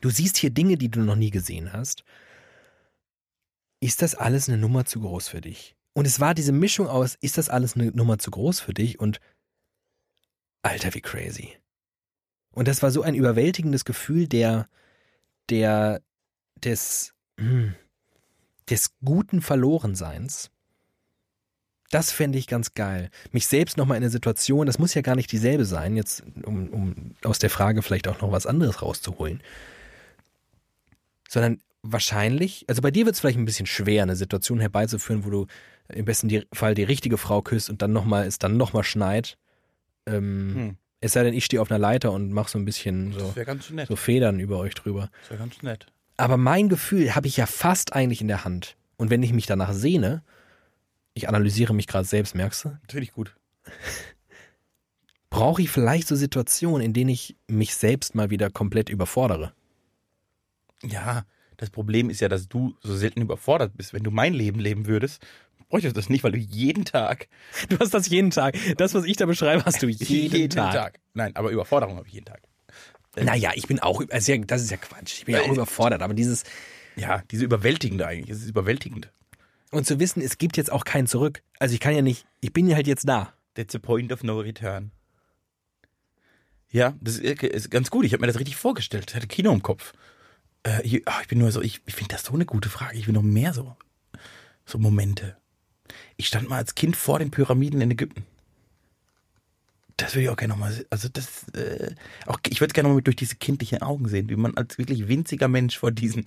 du 0.00 0.10
siehst 0.10 0.36
hier 0.36 0.50
Dinge, 0.50 0.76
die 0.76 0.90
du 0.90 1.00
noch 1.00 1.16
nie 1.16 1.30
gesehen 1.30 1.72
hast. 1.72 2.04
Ist 3.80 4.02
das 4.02 4.14
alles 4.14 4.48
eine 4.48 4.58
Nummer 4.58 4.84
zu 4.84 5.00
groß 5.00 5.28
für 5.28 5.40
dich? 5.40 5.76
Und 5.94 6.06
es 6.06 6.20
war 6.20 6.34
diese 6.34 6.52
Mischung 6.52 6.88
aus, 6.88 7.16
ist 7.20 7.38
das 7.38 7.48
alles 7.48 7.74
eine 7.74 7.86
Nummer 7.92 8.18
zu 8.18 8.30
groß 8.30 8.60
für 8.60 8.74
dich? 8.74 9.00
Und 9.00 9.20
Alter, 10.62 10.92
wie 10.94 11.00
crazy. 11.00 11.56
Und 12.50 12.68
das 12.68 12.82
war 12.82 12.90
so 12.90 13.02
ein 13.02 13.14
überwältigendes 13.14 13.84
Gefühl 13.84 14.26
der, 14.28 14.68
der, 15.48 16.02
des, 16.56 17.14
hm, 17.38 17.74
des 18.68 18.92
guten 19.04 19.40
Verlorenseins. 19.40 20.50
Das 21.90 22.10
fände 22.10 22.38
ich 22.38 22.48
ganz 22.48 22.74
geil. 22.74 23.10
Mich 23.30 23.46
selbst 23.46 23.76
nochmal 23.76 23.96
in 23.96 24.02
eine 24.02 24.10
Situation, 24.10 24.66
das 24.66 24.78
muss 24.78 24.94
ja 24.94 25.02
gar 25.02 25.14
nicht 25.14 25.30
dieselbe 25.30 25.64
sein, 25.64 25.94
jetzt, 25.96 26.24
um, 26.42 26.68
um 26.70 27.14
aus 27.22 27.38
der 27.38 27.50
Frage 27.50 27.82
vielleicht 27.82 28.08
auch 28.08 28.20
noch 28.20 28.32
was 28.32 28.46
anderes 28.46 28.82
rauszuholen. 28.82 29.42
Sondern 31.28 31.60
wahrscheinlich, 31.84 32.64
also 32.68 32.82
bei 32.82 32.90
dir 32.90 33.04
wird 33.04 33.14
es 33.14 33.20
vielleicht 33.20 33.38
ein 33.38 33.44
bisschen 33.44 33.66
schwer, 33.66 34.02
eine 34.02 34.16
Situation 34.16 34.58
herbeizuführen, 34.58 35.24
wo 35.24 35.30
du 35.30 35.46
im 35.88 36.06
besten 36.06 36.44
Fall 36.52 36.74
die 36.74 36.82
richtige 36.82 37.18
Frau 37.18 37.42
küsst 37.42 37.68
und 37.68 37.82
dann 37.82 37.92
nochmal, 37.92 38.26
es 38.26 38.38
dann 38.38 38.56
nochmal 38.56 38.84
schneit. 38.84 39.36
Ähm, 40.06 40.54
hm 40.54 40.76
Es 41.00 41.12
sei 41.12 41.22
denn, 41.22 41.34
ich 41.34 41.44
stehe 41.44 41.60
auf 41.60 41.70
einer 41.70 41.78
Leiter 41.78 42.12
und 42.12 42.32
mache 42.32 42.50
so 42.50 42.58
ein 42.58 42.64
bisschen 42.64 43.12
so, 43.12 43.34
so 43.86 43.96
Federn 43.96 44.40
über 44.40 44.58
euch 44.58 44.74
drüber. 44.74 45.10
Das 45.20 45.30
wäre 45.30 45.40
ganz 45.40 45.62
nett. 45.62 45.86
Aber 46.16 46.38
mein 46.38 46.70
Gefühl 46.70 47.14
habe 47.14 47.26
ich 47.26 47.36
ja 47.36 47.46
fast 47.46 47.92
eigentlich 47.92 48.22
in 48.22 48.28
der 48.28 48.44
Hand. 48.44 48.76
Und 48.96 49.10
wenn 49.10 49.22
ich 49.22 49.32
mich 49.32 49.46
danach 49.46 49.74
sehne, 49.74 50.22
ich 51.12 51.28
analysiere 51.28 51.74
mich 51.74 51.86
gerade 51.86 52.06
selbst, 52.06 52.34
merkst 52.34 52.64
du? 52.64 52.68
Natürlich 52.82 53.12
gut. 53.12 53.36
Brauche 55.30 55.60
ich 55.60 55.70
vielleicht 55.70 56.08
so 56.08 56.16
Situationen, 56.16 56.80
in 56.80 56.92
denen 56.92 57.10
ich 57.10 57.36
mich 57.48 57.74
selbst 57.74 58.14
mal 58.14 58.30
wieder 58.30 58.48
komplett 58.50 58.88
überfordere? 58.88 59.52
Ja, 60.82 61.26
das 61.56 61.70
Problem 61.70 62.10
ist 62.10 62.20
ja, 62.20 62.28
dass 62.28 62.48
du 62.48 62.74
so 62.82 62.96
selten 62.96 63.20
überfordert 63.20 63.76
bist. 63.76 63.92
Wenn 63.92 64.02
du 64.02 64.10
mein 64.10 64.34
Leben 64.34 64.60
leben 64.60 64.86
würdest, 64.86 65.24
bräuchtest 65.68 65.96
du 65.96 66.00
das 66.00 66.08
nicht, 66.08 66.24
weil 66.24 66.32
du 66.32 66.38
jeden 66.38 66.84
Tag. 66.84 67.28
Du 67.68 67.78
hast 67.78 67.94
das 67.94 68.08
jeden 68.08 68.30
Tag. 68.30 68.56
Das, 68.76 68.94
was 68.94 69.04
ich 69.04 69.16
da 69.16 69.26
beschreibe, 69.26 69.64
hast 69.64 69.82
du 69.82 69.86
jeden, 69.88 70.36
jeden 70.36 70.50
Tag. 70.50 70.72
Tag. 70.72 71.00
Nein, 71.14 71.34
aber 71.36 71.50
Überforderung 71.50 71.96
habe 71.96 72.06
ich 72.06 72.14
jeden 72.14 72.26
Tag. 72.26 72.42
Naja, 73.16 73.52
ich 73.54 73.66
bin 73.68 73.78
auch, 73.78 74.02
also 74.10 74.36
das 74.38 74.62
ist 74.62 74.70
ja 74.70 74.76
Quatsch. 74.76 75.18
Ich 75.18 75.24
bin 75.24 75.36
ja 75.36 75.42
auch 75.42 75.52
überfordert, 75.52 76.02
aber 76.02 76.14
dieses. 76.14 76.44
Ja, 76.96 77.22
diese 77.30 77.44
überwältigende 77.44 78.06
eigentlich. 78.06 78.30
Es 78.30 78.42
ist 78.42 78.48
überwältigend. 78.48 79.10
Und 79.70 79.86
zu 79.86 79.98
wissen, 79.98 80.22
es 80.22 80.38
gibt 80.38 80.56
jetzt 80.56 80.70
auch 80.70 80.84
kein 80.84 81.06
Zurück. 81.06 81.42
Also 81.58 81.74
ich 81.74 81.80
kann 81.80 81.94
ja 81.94 82.02
nicht, 82.02 82.26
ich 82.40 82.52
bin 82.52 82.68
ja 82.68 82.76
halt 82.76 82.86
jetzt 82.86 83.08
da. 83.08 83.32
That's 83.54 83.72
the 83.72 83.78
point 83.78 84.12
of 84.12 84.22
no 84.22 84.38
return. 84.38 84.92
Ja, 86.70 86.94
das 87.00 87.18
ist 87.18 87.70
ganz 87.70 87.90
gut. 87.90 88.04
Ich 88.04 88.12
habe 88.12 88.20
mir 88.20 88.26
das 88.26 88.38
richtig 88.38 88.56
vorgestellt. 88.56 89.06
Ich 89.08 89.14
hatte 89.14 89.28
Kino 89.28 89.52
im 89.52 89.62
Kopf. 89.62 89.92
Äh, 90.64 90.82
ich, 90.82 91.02
ach, 91.06 91.22
ich 91.22 91.28
bin 91.28 91.38
nur 91.38 91.52
so, 91.52 91.62
ich, 91.62 91.80
ich 91.86 91.94
finde 91.94 92.14
das 92.14 92.24
so 92.24 92.34
eine 92.34 92.46
gute 92.46 92.68
Frage. 92.68 92.96
Ich 92.96 93.06
will 93.06 93.14
noch 93.14 93.22
mehr 93.22 93.54
so, 93.54 93.76
so 94.66 94.78
Momente. 94.78 95.36
Ich 96.16 96.26
stand 96.26 96.48
mal 96.48 96.56
als 96.56 96.74
Kind 96.74 96.96
vor 96.96 97.18
den 97.18 97.30
Pyramiden 97.30 97.80
in 97.80 97.90
Ägypten. 97.90 98.24
Das 99.96 100.14
würde 100.14 100.24
ich 100.24 100.28
auch 100.30 100.36
gerne 100.36 100.54
nochmal, 100.54 100.84
also 100.90 101.08
das, 101.08 101.48
äh, 101.50 101.94
auch, 102.26 102.38
ich 102.48 102.60
würde 102.60 102.72
es 102.72 102.74
gerne 102.74 102.88
nochmal 102.88 103.02
durch 103.02 103.16
diese 103.16 103.36
kindlichen 103.36 103.80
Augen 103.80 104.08
sehen, 104.08 104.28
wie 104.28 104.36
man 104.36 104.56
als 104.56 104.76
wirklich 104.76 105.06
winziger 105.06 105.46
Mensch 105.46 105.78
vor 105.78 105.92
diesen 105.92 106.24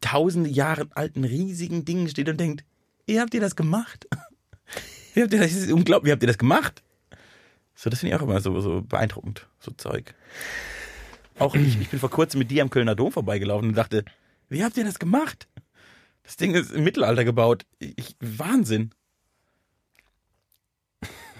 tausende 0.00 0.48
Jahre 0.48 0.86
alten 0.94 1.24
riesigen 1.24 1.84
Dingen 1.84 2.08
steht 2.08 2.28
und 2.28 2.38
denkt, 2.38 2.64
wie 3.06 3.18
habt 3.18 3.34
ihr 3.34 3.40
das 3.40 3.56
gemacht? 3.56 4.06
Wie 5.14 5.22
habt 5.22 5.32
ihr 5.32 5.40
das, 5.40 5.52
das 5.52 5.62
ist 5.62 5.72
unglaublich, 5.72 6.08
wie 6.08 6.12
habt 6.12 6.22
ihr 6.22 6.28
das 6.28 6.38
gemacht? 6.38 6.82
So, 7.74 7.90
das 7.90 8.00
finde 8.00 8.14
ich 8.14 8.20
auch 8.20 8.24
immer 8.24 8.40
so, 8.40 8.60
so 8.60 8.82
beeindruckend, 8.82 9.48
so 9.58 9.72
Zeug. 9.72 10.14
Auch 11.42 11.56
ich, 11.56 11.80
ich 11.80 11.88
bin 11.88 11.98
vor 11.98 12.10
kurzem 12.10 12.38
mit 12.38 12.50
dir 12.50 12.62
am 12.62 12.70
Kölner 12.70 12.94
Dom 12.94 13.10
vorbeigelaufen 13.10 13.70
und 13.70 13.74
dachte, 13.76 14.04
wie 14.48 14.62
habt 14.62 14.76
ihr 14.76 14.84
das 14.84 14.98
gemacht? 14.98 15.48
Das 16.22 16.36
Ding 16.36 16.54
ist 16.54 16.70
im 16.70 16.84
Mittelalter 16.84 17.24
gebaut. 17.24 17.66
Ich, 17.78 18.16
Wahnsinn. 18.20 18.90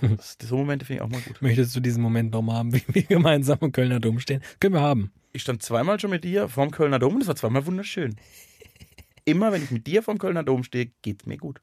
Das, 0.00 0.36
so 0.42 0.57
Momente 0.57 0.84
finde 0.84 0.96
ich 0.96 1.03
auch 1.03 1.09
mal 1.09 1.20
gut. 1.20 1.40
Möchtest 1.40 1.76
du 1.76 1.80
diesen 1.80 2.03
Moment 2.03 2.32
nochmal 2.32 2.57
haben, 2.57 2.74
wie 2.74 2.82
wir 2.88 3.05
gemeinsam 3.05 3.59
am 3.61 3.70
Kölner 3.70 4.00
Dom 4.00 4.18
stehen? 4.18 4.42
Können 4.59 4.74
wir 4.74 4.80
haben. 4.80 5.12
Ich 5.32 5.42
stand 5.42 5.62
zweimal 5.62 6.00
schon 6.00 6.11
mit 6.11 6.24
dir 6.24 6.48
vorm 6.48 6.72
Kölner 6.72 6.98
Dom 6.98 7.14
und 7.14 7.22
es 7.22 7.28
war 7.28 7.36
zweimal 7.36 7.64
wunderschön. 7.66 8.16
Immer 9.24 9.53
wenn 9.53 9.62
ich 9.62 9.70
mit 9.70 9.86
dir 9.86 10.03
vorm 10.03 10.18
Kölner 10.18 10.42
Dom 10.42 10.64
stehe, 10.64 10.90
geht's 11.03 11.26
mir 11.26 11.36
gut. 11.36 11.61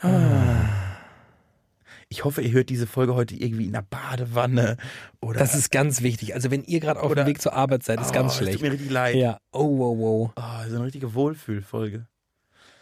Ah. 0.00 0.55
Ich 2.08 2.24
hoffe, 2.24 2.40
ihr 2.40 2.52
hört 2.52 2.68
diese 2.68 2.86
Folge 2.86 3.14
heute 3.14 3.34
irgendwie 3.34 3.66
in 3.66 3.72
der 3.72 3.82
Badewanne 3.82 4.76
oder. 5.20 5.40
Das 5.40 5.56
ist 5.56 5.72
ganz 5.72 6.02
wichtig. 6.02 6.34
Also 6.34 6.52
wenn 6.52 6.62
ihr 6.62 6.78
gerade 6.78 7.00
auf 7.00 7.12
dem 7.12 7.26
Weg 7.26 7.42
zur 7.42 7.52
Arbeit 7.52 7.82
seid, 7.82 8.00
ist 8.00 8.10
oh, 8.10 8.12
ganz 8.12 8.36
schlecht. 8.36 8.54
Tut 8.54 8.62
mir 8.62 8.72
richtig 8.72 8.90
leid. 8.90 9.16
Ja. 9.16 9.40
Oh, 9.52 9.78
wow, 9.78 9.98
wow. 9.98 10.32
Oh, 10.36 10.68
so 10.68 10.76
eine 10.76 10.84
richtige 10.84 11.14
Wohlfühlfolge. 11.14 12.06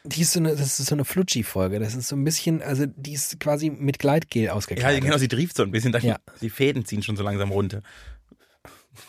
Die 0.06 0.20
ist 0.20 0.32
so 0.32 0.40
eine, 0.40 0.50
das 0.50 0.78
ist 0.78 0.86
so 0.86 0.94
eine 0.94 1.06
Flutschi-Folge. 1.06 1.80
Das 1.80 1.94
ist 1.94 2.08
so 2.08 2.16
ein 2.16 2.24
bisschen, 2.24 2.60
also 2.60 2.84
die 2.84 3.14
ist 3.14 3.40
quasi 3.40 3.70
mit 3.70 3.98
Gleitgel 3.98 4.50
ausgekleidet. 4.50 5.02
Ja, 5.02 5.08
genau, 5.08 5.18
sie 5.18 5.28
trieft 5.28 5.56
so 5.56 5.62
ein 5.62 5.70
bisschen. 5.70 5.94
Ja. 6.02 6.18
Die 6.42 6.50
Fäden 6.50 6.84
ziehen 6.84 7.02
schon 7.02 7.16
so 7.16 7.22
langsam 7.22 7.50
runter. 7.50 7.80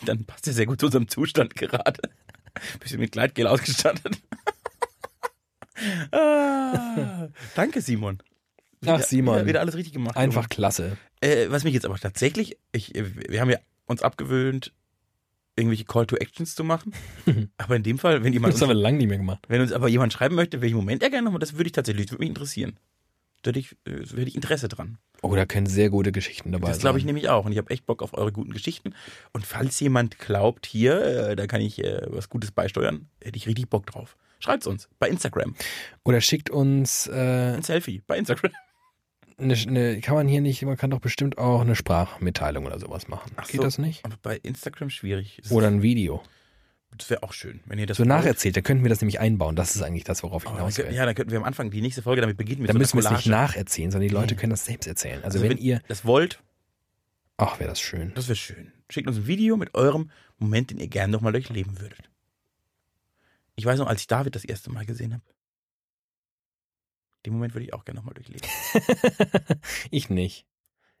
Dann 0.06 0.24
passt 0.24 0.46
sie 0.46 0.52
sehr 0.52 0.64
gut 0.64 0.80
zu 0.80 0.86
unserem 0.86 1.08
Zustand 1.08 1.54
gerade. 1.54 2.00
Bisschen 2.80 3.00
mit 3.00 3.12
Gleitgel 3.12 3.46
ausgestattet. 3.46 4.18
ah, 6.12 7.28
danke, 7.54 7.82
Simon. 7.82 8.22
Ach, 8.84 9.00
Simon. 9.00 9.36
Wieder, 9.36 9.46
wieder 9.46 9.60
alles 9.60 9.74
richtig 9.74 9.92
gemacht. 9.92 10.16
Einfach 10.16 10.42
Simon. 10.42 10.48
klasse. 10.48 10.96
Äh, 11.20 11.46
was 11.48 11.64
mich 11.64 11.74
jetzt 11.74 11.86
aber 11.86 11.96
tatsächlich, 11.98 12.58
ich, 12.72 12.92
wir 12.94 13.40
haben 13.40 13.50
ja 13.50 13.58
uns 13.86 14.02
abgewöhnt, 14.02 14.72
irgendwelche 15.56 15.84
Call 15.84 16.06
to 16.06 16.16
Actions 16.16 16.54
zu 16.54 16.64
machen. 16.64 16.92
aber 17.56 17.76
in 17.76 17.82
dem 17.82 17.98
Fall, 17.98 18.22
wenn 18.22 18.32
jemand. 18.32 18.54
Das 18.54 18.60
haben 18.60 18.68
wir 18.68 18.74
lange 18.74 18.98
nicht 18.98 19.08
mehr 19.08 19.18
gemacht. 19.18 19.44
Wenn 19.48 19.60
uns 19.60 19.72
aber 19.72 19.88
jemand 19.88 20.12
schreiben 20.12 20.34
möchte, 20.34 20.60
welchen 20.60 20.76
Moment 20.76 21.02
er 21.02 21.10
gerne 21.10 21.24
nochmal, 21.24 21.40
das 21.40 21.54
würde 21.54 21.66
ich 21.66 21.72
tatsächlich, 21.72 22.06
das 22.06 22.12
würde 22.12 22.22
mich 22.22 22.28
interessieren. 22.28 22.78
Da 23.42 23.50
hätte 23.50 23.58
ich, 23.60 23.72
äh, 23.86 24.00
hätte 24.00 24.22
ich 24.22 24.34
Interesse 24.34 24.68
dran. 24.68 24.98
Oh, 25.22 25.34
da 25.34 25.46
können 25.46 25.66
sehr 25.66 25.88
gute 25.88 26.12
Geschichten 26.12 26.52
dabei 26.52 26.66
sein. 26.66 26.72
Das 26.74 26.80
glaube 26.80 26.98
ich 26.98 27.04
nämlich 27.04 27.28
auch. 27.28 27.46
Und 27.46 27.52
ich 27.52 27.58
habe 27.58 27.70
echt 27.70 27.86
Bock 27.86 28.02
auf 28.02 28.12
eure 28.14 28.32
guten 28.32 28.52
Geschichten. 28.52 28.94
Und 29.32 29.46
falls 29.46 29.80
jemand 29.80 30.18
glaubt, 30.18 30.66
hier, 30.66 31.00
äh, 31.02 31.36
da 31.36 31.46
kann 31.46 31.60
ich 31.60 31.82
äh, 31.82 32.02
was 32.08 32.28
Gutes 32.28 32.50
beisteuern, 32.50 33.08
hätte 33.22 33.36
ich 33.36 33.46
richtig 33.46 33.68
Bock 33.68 33.86
drauf. 33.86 34.16
Schreibt's 34.40 34.66
uns 34.66 34.88
bei 34.98 35.08
Instagram. 35.08 35.54
Oder 36.04 36.20
schickt 36.20 36.50
uns 36.50 37.06
äh, 37.06 37.54
ein 37.56 37.62
Selfie 37.62 38.02
bei 38.06 38.18
Instagram 38.18 38.52
eine, 39.38 39.54
eine, 39.54 40.00
kann 40.00 40.14
man 40.14 40.28
hier 40.28 40.40
nicht, 40.40 40.62
man 40.62 40.76
kann 40.76 40.90
doch 40.90 41.00
bestimmt 41.00 41.38
auch 41.38 41.60
eine 41.60 41.74
Sprachmitteilung 41.74 42.66
oder 42.66 42.78
sowas 42.78 43.08
machen. 43.08 43.32
Ach 43.36 43.46
Geht 43.46 43.56
so, 43.56 43.62
das 43.62 43.78
nicht? 43.78 44.04
Aber 44.04 44.16
bei 44.22 44.36
Instagram 44.36 44.90
schwierig. 44.90 45.40
Oder 45.50 45.68
ein 45.68 45.82
Video. 45.82 46.22
Das 46.96 47.10
wäre 47.10 47.22
auch 47.22 47.34
schön, 47.34 47.60
wenn 47.66 47.78
ihr 47.78 47.86
das 47.86 47.98
so 47.98 48.04
wollt. 48.04 48.08
nacherzählt. 48.08 48.56
Da 48.56 48.62
könnten 48.62 48.82
wir 48.82 48.88
das 48.88 49.02
nämlich 49.02 49.20
einbauen. 49.20 49.54
Das 49.54 49.76
ist 49.76 49.82
eigentlich 49.82 50.04
das, 50.04 50.22
worauf 50.22 50.44
ich 50.44 50.50
oh, 50.50 50.54
hinaus 50.54 50.78
will. 50.78 50.92
Ja, 50.92 51.04
dann 51.04 51.14
könnten 51.14 51.30
wir 51.30 51.38
am 51.38 51.44
Anfang 51.44 51.70
die 51.70 51.82
nächste 51.82 52.00
Folge 52.00 52.22
damit 52.22 52.38
beginnen. 52.38 52.62
Mit 52.62 52.70
dann 52.70 52.76
so 52.76 52.78
müssen 52.78 52.96
wir 52.96 53.04
es 53.04 53.10
nicht 53.10 53.26
nacherzählen, 53.26 53.90
sondern 53.90 54.08
die 54.08 54.14
Leute 54.14 54.34
können 54.34 54.50
das 54.50 54.64
selbst 54.64 54.86
erzählen. 54.86 55.16
Also, 55.16 55.38
also 55.38 55.42
wenn, 55.42 55.50
wenn, 55.50 55.58
ihr 55.58 55.82
das 55.88 56.06
wollt, 56.06 56.42
ach, 57.36 57.58
wäre 57.58 57.68
das 57.68 57.80
schön. 57.80 58.12
Das 58.14 58.28
wäre 58.28 58.36
schön. 58.36 58.72
Schickt 58.88 59.08
uns 59.08 59.18
ein 59.18 59.26
Video 59.26 59.58
mit 59.58 59.74
eurem 59.74 60.10
Moment, 60.38 60.70
den 60.70 60.78
ihr 60.78 60.88
gerne 60.88 61.12
nochmal 61.12 61.32
durchleben 61.32 61.80
würdet. 61.80 62.08
Ich 63.56 63.66
weiß 63.66 63.78
noch, 63.78 63.88
als 63.88 64.00
ich 64.02 64.06
David 64.06 64.34
das 64.34 64.44
erste 64.44 64.70
Mal 64.70 64.86
gesehen 64.86 65.12
habe, 65.12 65.22
den 67.26 67.34
Moment 67.34 67.54
würde 67.54 67.66
ich 67.66 67.74
auch 67.74 67.84
gerne 67.84 67.98
nochmal 67.98 68.14
durchleben. 68.14 68.48
ich 69.90 70.08
nicht. 70.10 70.46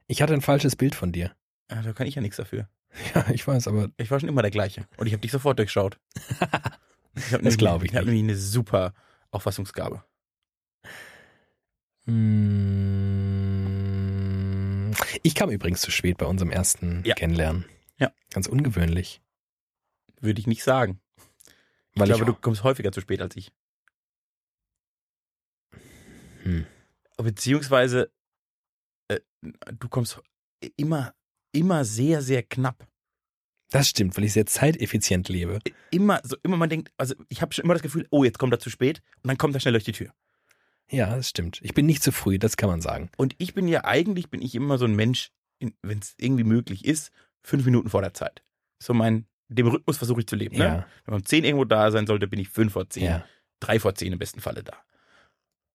Ich 0.08 0.20
hatte 0.22 0.34
ein 0.34 0.42
falsches 0.42 0.74
Bild 0.76 0.94
von 0.96 1.12
dir. 1.12 1.34
Ja, 1.70 1.82
da 1.82 1.92
kann 1.92 2.06
ich 2.06 2.16
ja 2.16 2.22
nichts 2.22 2.36
dafür. 2.36 2.68
Ja, 3.14 3.26
ich 3.30 3.46
weiß, 3.46 3.68
aber. 3.68 3.90
Ich 3.98 4.10
war 4.10 4.18
schon 4.18 4.30
immer 4.30 4.40
der 4.40 4.50
gleiche. 4.50 4.86
Und 4.96 5.06
ich 5.06 5.12
habe 5.12 5.20
dich 5.20 5.30
sofort 5.30 5.58
durchschaut. 5.58 6.00
ich 7.14 7.28
das 7.42 7.58
glaube 7.58 7.84
ich. 7.84 7.90
Ich 7.92 7.96
habe 7.96 8.06
nämlich 8.06 8.24
eine 8.24 8.36
super 8.36 8.94
Auffassungsgabe. 9.30 10.02
Hm. 12.06 12.54
Ich 15.22 15.34
kam 15.34 15.50
übrigens 15.50 15.82
zu 15.82 15.90
spät 15.90 16.16
bei 16.16 16.24
unserem 16.24 16.50
ersten 16.50 17.02
ja. 17.04 17.14
Kennenlernen. 17.14 17.66
Ja. 17.98 18.12
Ganz 18.32 18.46
ungewöhnlich. 18.46 19.20
Würde 20.22 20.40
ich 20.40 20.46
nicht 20.46 20.62
sagen. 20.62 21.00
Ich 21.92 22.00
Weil 22.00 22.06
glaube, 22.06 22.22
ich 22.22 22.30
du 22.30 22.34
kommst 22.40 22.64
häufiger 22.64 22.92
zu 22.92 23.02
spät 23.02 23.20
als 23.20 23.36
ich. 23.36 23.52
Hm. 26.46 26.66
Beziehungsweise 27.16 28.10
äh, 29.08 29.20
du 29.78 29.88
kommst 29.88 30.20
immer, 30.76 31.14
immer 31.52 31.84
sehr, 31.84 32.22
sehr 32.22 32.42
knapp. 32.42 32.86
Das 33.70 33.88
stimmt, 33.88 34.16
weil 34.16 34.24
ich 34.24 34.32
sehr 34.32 34.46
zeiteffizient 34.46 35.28
lebe. 35.28 35.58
Immer, 35.90 36.20
so 36.22 36.36
immer 36.44 36.56
man 36.56 36.68
denkt, 36.68 36.92
also 36.96 37.14
ich 37.28 37.42
habe 37.42 37.52
schon 37.52 37.64
immer 37.64 37.74
das 37.74 37.82
Gefühl, 37.82 38.06
oh, 38.10 38.22
jetzt 38.22 38.38
kommt 38.38 38.52
er 38.52 38.60
zu 38.60 38.70
spät 38.70 39.02
und 39.22 39.28
dann 39.28 39.38
kommt 39.38 39.54
er 39.54 39.60
schnell 39.60 39.72
durch 39.72 39.84
die 39.84 39.92
Tür. 39.92 40.12
Ja, 40.88 41.16
das 41.16 41.28
stimmt. 41.28 41.58
Ich 41.62 41.74
bin 41.74 41.84
nicht 41.84 42.02
zu 42.02 42.12
früh, 42.12 42.38
das 42.38 42.56
kann 42.56 42.68
man 42.68 42.80
sagen. 42.80 43.10
Und 43.16 43.34
ich 43.38 43.54
bin 43.54 43.66
ja 43.66 43.84
eigentlich, 43.84 44.30
bin 44.30 44.40
ich 44.40 44.54
immer 44.54 44.78
so 44.78 44.84
ein 44.84 44.94
Mensch, 44.94 45.32
wenn 45.82 45.98
es 45.98 46.14
irgendwie 46.18 46.44
möglich 46.44 46.84
ist, 46.84 47.10
fünf 47.42 47.64
Minuten 47.64 47.90
vor 47.90 48.02
der 48.02 48.14
Zeit. 48.14 48.44
So 48.78 48.94
mein, 48.94 49.26
dem 49.48 49.66
Rhythmus 49.66 49.96
versuche 49.96 50.20
ich 50.20 50.28
zu 50.28 50.36
leben. 50.36 50.56
Ne? 50.56 50.64
Ja. 50.64 50.76
Ne? 50.76 50.86
Wenn 51.04 51.12
man 51.12 51.20
um 51.22 51.26
zehn 51.26 51.44
irgendwo 51.44 51.64
da 51.64 51.90
sein 51.90 52.06
sollte, 52.06 52.28
bin 52.28 52.38
ich 52.38 52.48
fünf 52.48 52.74
vor 52.74 52.88
zehn. 52.88 53.04
Ja. 53.04 53.24
Drei 53.58 53.80
vor 53.80 53.96
zehn 53.96 54.12
im 54.12 54.18
besten 54.20 54.40
Falle 54.40 54.62
da. 54.62 54.76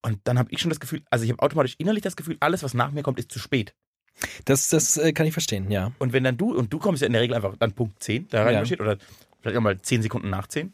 Und 0.02 0.20
dann 0.24 0.40
habe 0.40 0.52
ich 0.52 0.60
schon 0.60 0.70
das 0.70 0.80
Gefühl, 0.80 1.04
also 1.10 1.26
ich 1.26 1.32
habe 1.32 1.42
automatisch 1.42 1.76
innerlich 1.78 2.02
das 2.02 2.16
Gefühl, 2.16 2.38
alles, 2.40 2.64
was 2.64 2.74
nach 2.74 2.92
mir 2.92 3.04
kommt, 3.04 3.20
ist 3.20 3.32
zu 3.32 3.40
spät. 3.40 3.76
Das, 4.46 4.70
das 4.70 4.98
äh, 4.98 5.14
kann 5.14 5.26
ich 5.26 5.34
verstehen, 5.34 5.72
ja. 5.72 5.92
Und 6.00 6.14
wenn 6.14 6.24
dann 6.24 6.38
du, 6.38 6.56
und 6.56 6.72
du 6.74 6.80
kommst 6.80 7.02
ja 7.02 7.08
in 7.08 7.14
der 7.14 7.22
Regel 7.22 7.36
einfach 7.36 7.56
dann 7.58 7.74
Punkt 7.74 8.02
10 8.04 8.28
da 8.30 8.44
rein 8.44 8.66
ja. 8.66 8.80
oder 8.80 8.98
vielleicht 9.40 9.58
auch 9.58 9.62
mal 9.62 9.80
10 9.80 10.02
Sekunden 10.02 10.30
nach 10.30 10.48
10, 10.48 10.74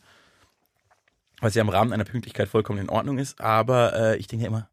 was 1.39 1.55
ja 1.55 1.61
im 1.61 1.69
Rahmen 1.69 1.93
einer 1.93 2.03
Pünktlichkeit 2.03 2.47
vollkommen 2.47 2.79
in 2.79 2.89
Ordnung 2.89 3.17
ist, 3.17 3.39
aber 3.39 3.93
äh, 3.93 4.17
ich 4.17 4.27
denke 4.27 4.43
ja 4.43 4.49
immer, 4.49 4.69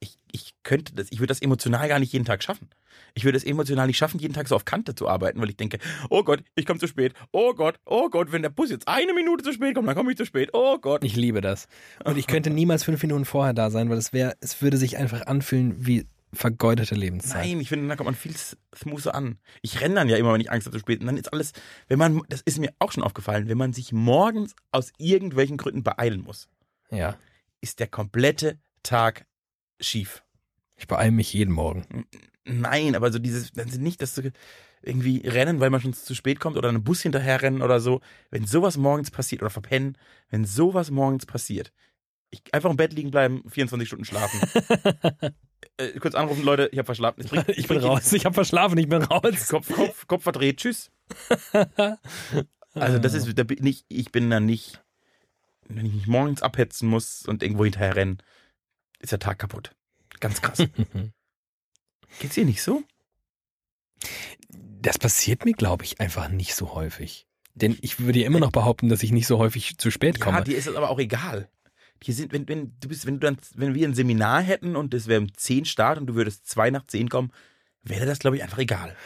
ich, 0.00 0.16
ich 0.30 0.54
könnte 0.62 0.94
das, 0.94 1.08
ich 1.10 1.18
würde 1.18 1.28
das 1.28 1.42
emotional 1.42 1.88
gar 1.88 1.98
nicht 1.98 2.12
jeden 2.12 2.24
Tag 2.24 2.42
schaffen. 2.42 2.68
Ich 3.14 3.24
würde 3.24 3.38
es 3.38 3.44
emotional 3.44 3.86
nicht 3.86 3.98
schaffen, 3.98 4.20
jeden 4.20 4.34
Tag 4.34 4.48
so 4.48 4.56
auf 4.56 4.64
Kante 4.64 4.94
zu 4.94 5.08
arbeiten, 5.08 5.40
weil 5.40 5.50
ich 5.50 5.56
denke, 5.56 5.78
oh 6.10 6.22
Gott, 6.22 6.42
ich 6.54 6.66
komme 6.66 6.80
zu 6.80 6.86
spät. 6.86 7.14
Oh 7.32 7.54
Gott, 7.54 7.76
oh 7.84 8.08
Gott, 8.08 8.32
wenn 8.32 8.42
der 8.42 8.50
Bus 8.50 8.70
jetzt 8.70 8.88
eine 8.88 9.12
Minute 9.14 9.44
zu 9.44 9.52
spät 9.52 9.74
kommt, 9.74 9.88
dann 9.88 9.96
komme 9.96 10.10
ich 10.10 10.16
zu 10.16 10.24
spät. 10.24 10.50
Oh 10.52 10.78
Gott. 10.78 11.04
Ich 11.04 11.16
liebe 11.16 11.40
das. 11.40 11.68
Und 12.04 12.18
ich 12.18 12.26
könnte 12.26 12.50
niemals 12.50 12.84
fünf 12.84 13.02
Minuten 13.02 13.24
vorher 13.24 13.54
da 13.54 13.70
sein, 13.70 13.90
weil 13.90 13.98
es 13.98 14.12
wäre, 14.12 14.34
es 14.40 14.62
würde 14.62 14.76
sich 14.76 14.96
einfach 14.96 15.26
anfühlen 15.26 15.74
wie 15.78 16.06
vergeudete 16.32 16.94
Lebenszeit. 16.94 17.44
Nein, 17.46 17.60
ich 17.60 17.68
finde, 17.68 17.88
da 17.88 17.96
kommt 17.96 18.06
man 18.06 18.14
viel 18.14 18.34
smoother 18.74 19.14
an. 19.14 19.38
Ich 19.60 19.80
renne 19.80 19.96
dann 19.96 20.08
ja 20.08 20.16
immer, 20.16 20.32
wenn 20.32 20.40
ich 20.40 20.50
Angst 20.50 20.66
habe 20.66 20.76
zu 20.76 20.80
spät. 20.80 21.00
Und 21.00 21.06
dann 21.06 21.16
ist 21.16 21.32
alles, 21.32 21.52
wenn 21.88 21.98
man, 21.98 22.22
das 22.28 22.40
ist 22.42 22.58
mir 22.58 22.72
auch 22.78 22.92
schon 22.92 23.02
aufgefallen, 23.02 23.48
wenn 23.48 23.58
man 23.58 23.72
sich 23.72 23.92
morgens 23.92 24.54
aus 24.70 24.92
irgendwelchen 24.96 25.58
Gründen 25.58 25.82
beeilen 25.82 26.22
muss, 26.22 26.48
ja. 26.90 27.16
ist 27.60 27.80
der 27.80 27.86
komplette 27.86 28.58
Tag 28.82 29.26
schief. 29.80 30.24
Ich 30.76 30.86
beeile 30.86 31.12
mich 31.12 31.32
jeden 31.32 31.52
Morgen. 31.52 32.06
Nein, 32.44 32.96
aber 32.96 33.12
so 33.12 33.18
dieses, 33.18 33.54
nicht, 33.54 34.02
dass 34.02 34.14
du 34.14 34.32
irgendwie 34.82 35.22
rennen, 35.24 35.60
weil 35.60 35.70
man 35.70 35.80
schon 35.80 35.92
zu 35.92 36.14
spät 36.14 36.40
kommt 36.40 36.56
oder 36.56 36.68
einen 36.68 36.82
Bus 36.82 37.02
hinterher 37.02 37.40
rennen 37.40 37.62
oder 37.62 37.80
so. 37.80 38.00
Wenn 38.30 38.46
sowas 38.46 38.76
morgens 38.76 39.10
passiert 39.10 39.42
oder 39.42 39.50
verpennen, 39.50 39.96
wenn 40.30 40.44
sowas 40.44 40.90
morgens 40.90 41.24
passiert, 41.24 41.72
ich 42.30 42.42
einfach 42.52 42.70
im 42.70 42.76
Bett 42.76 42.92
liegen 42.92 43.10
bleiben, 43.10 43.42
24 43.48 43.86
Stunden 43.86 44.04
schlafen. 44.04 44.40
äh, 45.76 45.98
kurz 46.00 46.14
anrufen, 46.14 46.42
Leute, 46.42 46.68
ich 46.72 46.78
habe 46.78 46.86
verschlafen. 46.86 47.24
Bringt, 47.24 47.48
ich 47.56 47.68
bin 47.68 47.78
raus, 47.78 48.12
ich 48.12 48.24
habe 48.24 48.34
verschlafen, 48.34 48.78
ich 48.78 48.88
bin 48.88 49.02
raus. 49.02 49.48
Kopf, 49.48 49.72
Kopf, 49.72 50.06
Kopf 50.08 50.22
verdreht, 50.24 50.56
tschüss. 50.56 50.90
also 52.74 52.98
das 52.98 53.14
ist, 53.14 53.38
da 53.38 53.44
bin 53.44 53.64
ich, 53.64 53.84
ich 53.88 54.10
bin 54.10 54.30
da 54.30 54.40
nicht, 54.40 54.82
wenn 55.68 55.86
ich 55.86 55.92
mich 55.92 56.06
morgens 56.08 56.42
abhetzen 56.42 56.88
muss 56.88 57.24
und 57.26 57.42
irgendwo 57.42 57.64
hinterher 57.64 57.94
rennen, 57.94 58.18
ist 58.98 59.12
der 59.12 59.18
Tag 59.18 59.38
kaputt. 59.38 59.76
Ganz 60.18 60.40
krass. 60.40 60.66
Geht's 62.20 62.34
dir 62.34 62.44
nicht 62.44 62.62
so? 62.62 62.82
Das 64.80 64.98
passiert 64.98 65.44
mir, 65.44 65.52
glaube 65.52 65.84
ich, 65.84 66.00
einfach 66.00 66.28
nicht 66.28 66.54
so 66.54 66.74
häufig. 66.74 67.26
Denn 67.54 67.76
ich 67.82 68.00
würde 68.00 68.20
ja 68.20 68.26
immer 68.26 68.40
noch 68.40 68.50
behaupten, 68.50 68.88
dass 68.88 69.02
ich 69.02 69.12
nicht 69.12 69.26
so 69.26 69.38
häufig 69.38 69.78
zu 69.78 69.90
spät 69.90 70.20
komme. 70.20 70.38
Ja, 70.38 70.44
dir 70.44 70.56
ist 70.56 70.66
es 70.66 70.74
aber 70.74 70.90
auch 70.90 70.98
egal. 70.98 71.48
Die 72.02 72.12
sind, 72.12 72.32
wenn, 72.32 72.48
wenn, 72.48 72.72
du 72.80 72.88
bist, 72.88 73.06
wenn 73.06 73.20
du 73.20 73.26
dann, 73.26 73.36
wenn 73.54 73.74
wir 73.74 73.86
ein 73.86 73.94
Seminar 73.94 74.42
hätten 74.42 74.74
und 74.74 74.92
es 74.94 75.06
wäre 75.06 75.20
um 75.20 75.32
10 75.32 75.66
Start 75.66 75.98
und 75.98 76.06
du 76.06 76.14
würdest 76.14 76.48
zwei 76.48 76.70
nach 76.70 76.86
10 76.86 77.08
kommen, 77.08 77.30
wäre 77.82 78.06
das, 78.06 78.18
glaube 78.18 78.36
ich, 78.36 78.42
einfach 78.42 78.58
egal. 78.58 78.96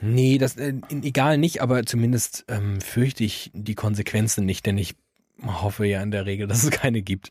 Nee, 0.00 0.38
das 0.38 0.56
äh, 0.56 0.74
egal 0.90 1.38
nicht, 1.38 1.62
aber 1.62 1.84
zumindest 1.84 2.44
ähm, 2.48 2.80
fürchte 2.80 3.24
ich 3.24 3.50
die 3.54 3.74
Konsequenzen 3.74 4.44
nicht, 4.44 4.66
denn 4.66 4.76
ich 4.76 4.94
hoffe 5.42 5.86
ja 5.86 6.02
in 6.02 6.10
der 6.10 6.26
Regel, 6.26 6.46
dass 6.46 6.62
es 6.62 6.70
keine 6.70 7.02
gibt. 7.02 7.30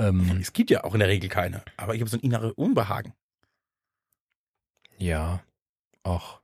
Ähm, 0.00 0.38
es 0.40 0.52
gibt 0.52 0.70
ja 0.70 0.84
auch 0.84 0.94
in 0.94 1.00
der 1.00 1.08
Regel 1.08 1.28
keine, 1.28 1.62
aber 1.76 1.94
ich 1.94 2.00
habe 2.00 2.10
so 2.10 2.16
ein 2.16 2.20
inneres 2.20 2.52
Unbehagen. 2.52 3.12
Ja, 4.96 5.42
auch. 6.02 6.40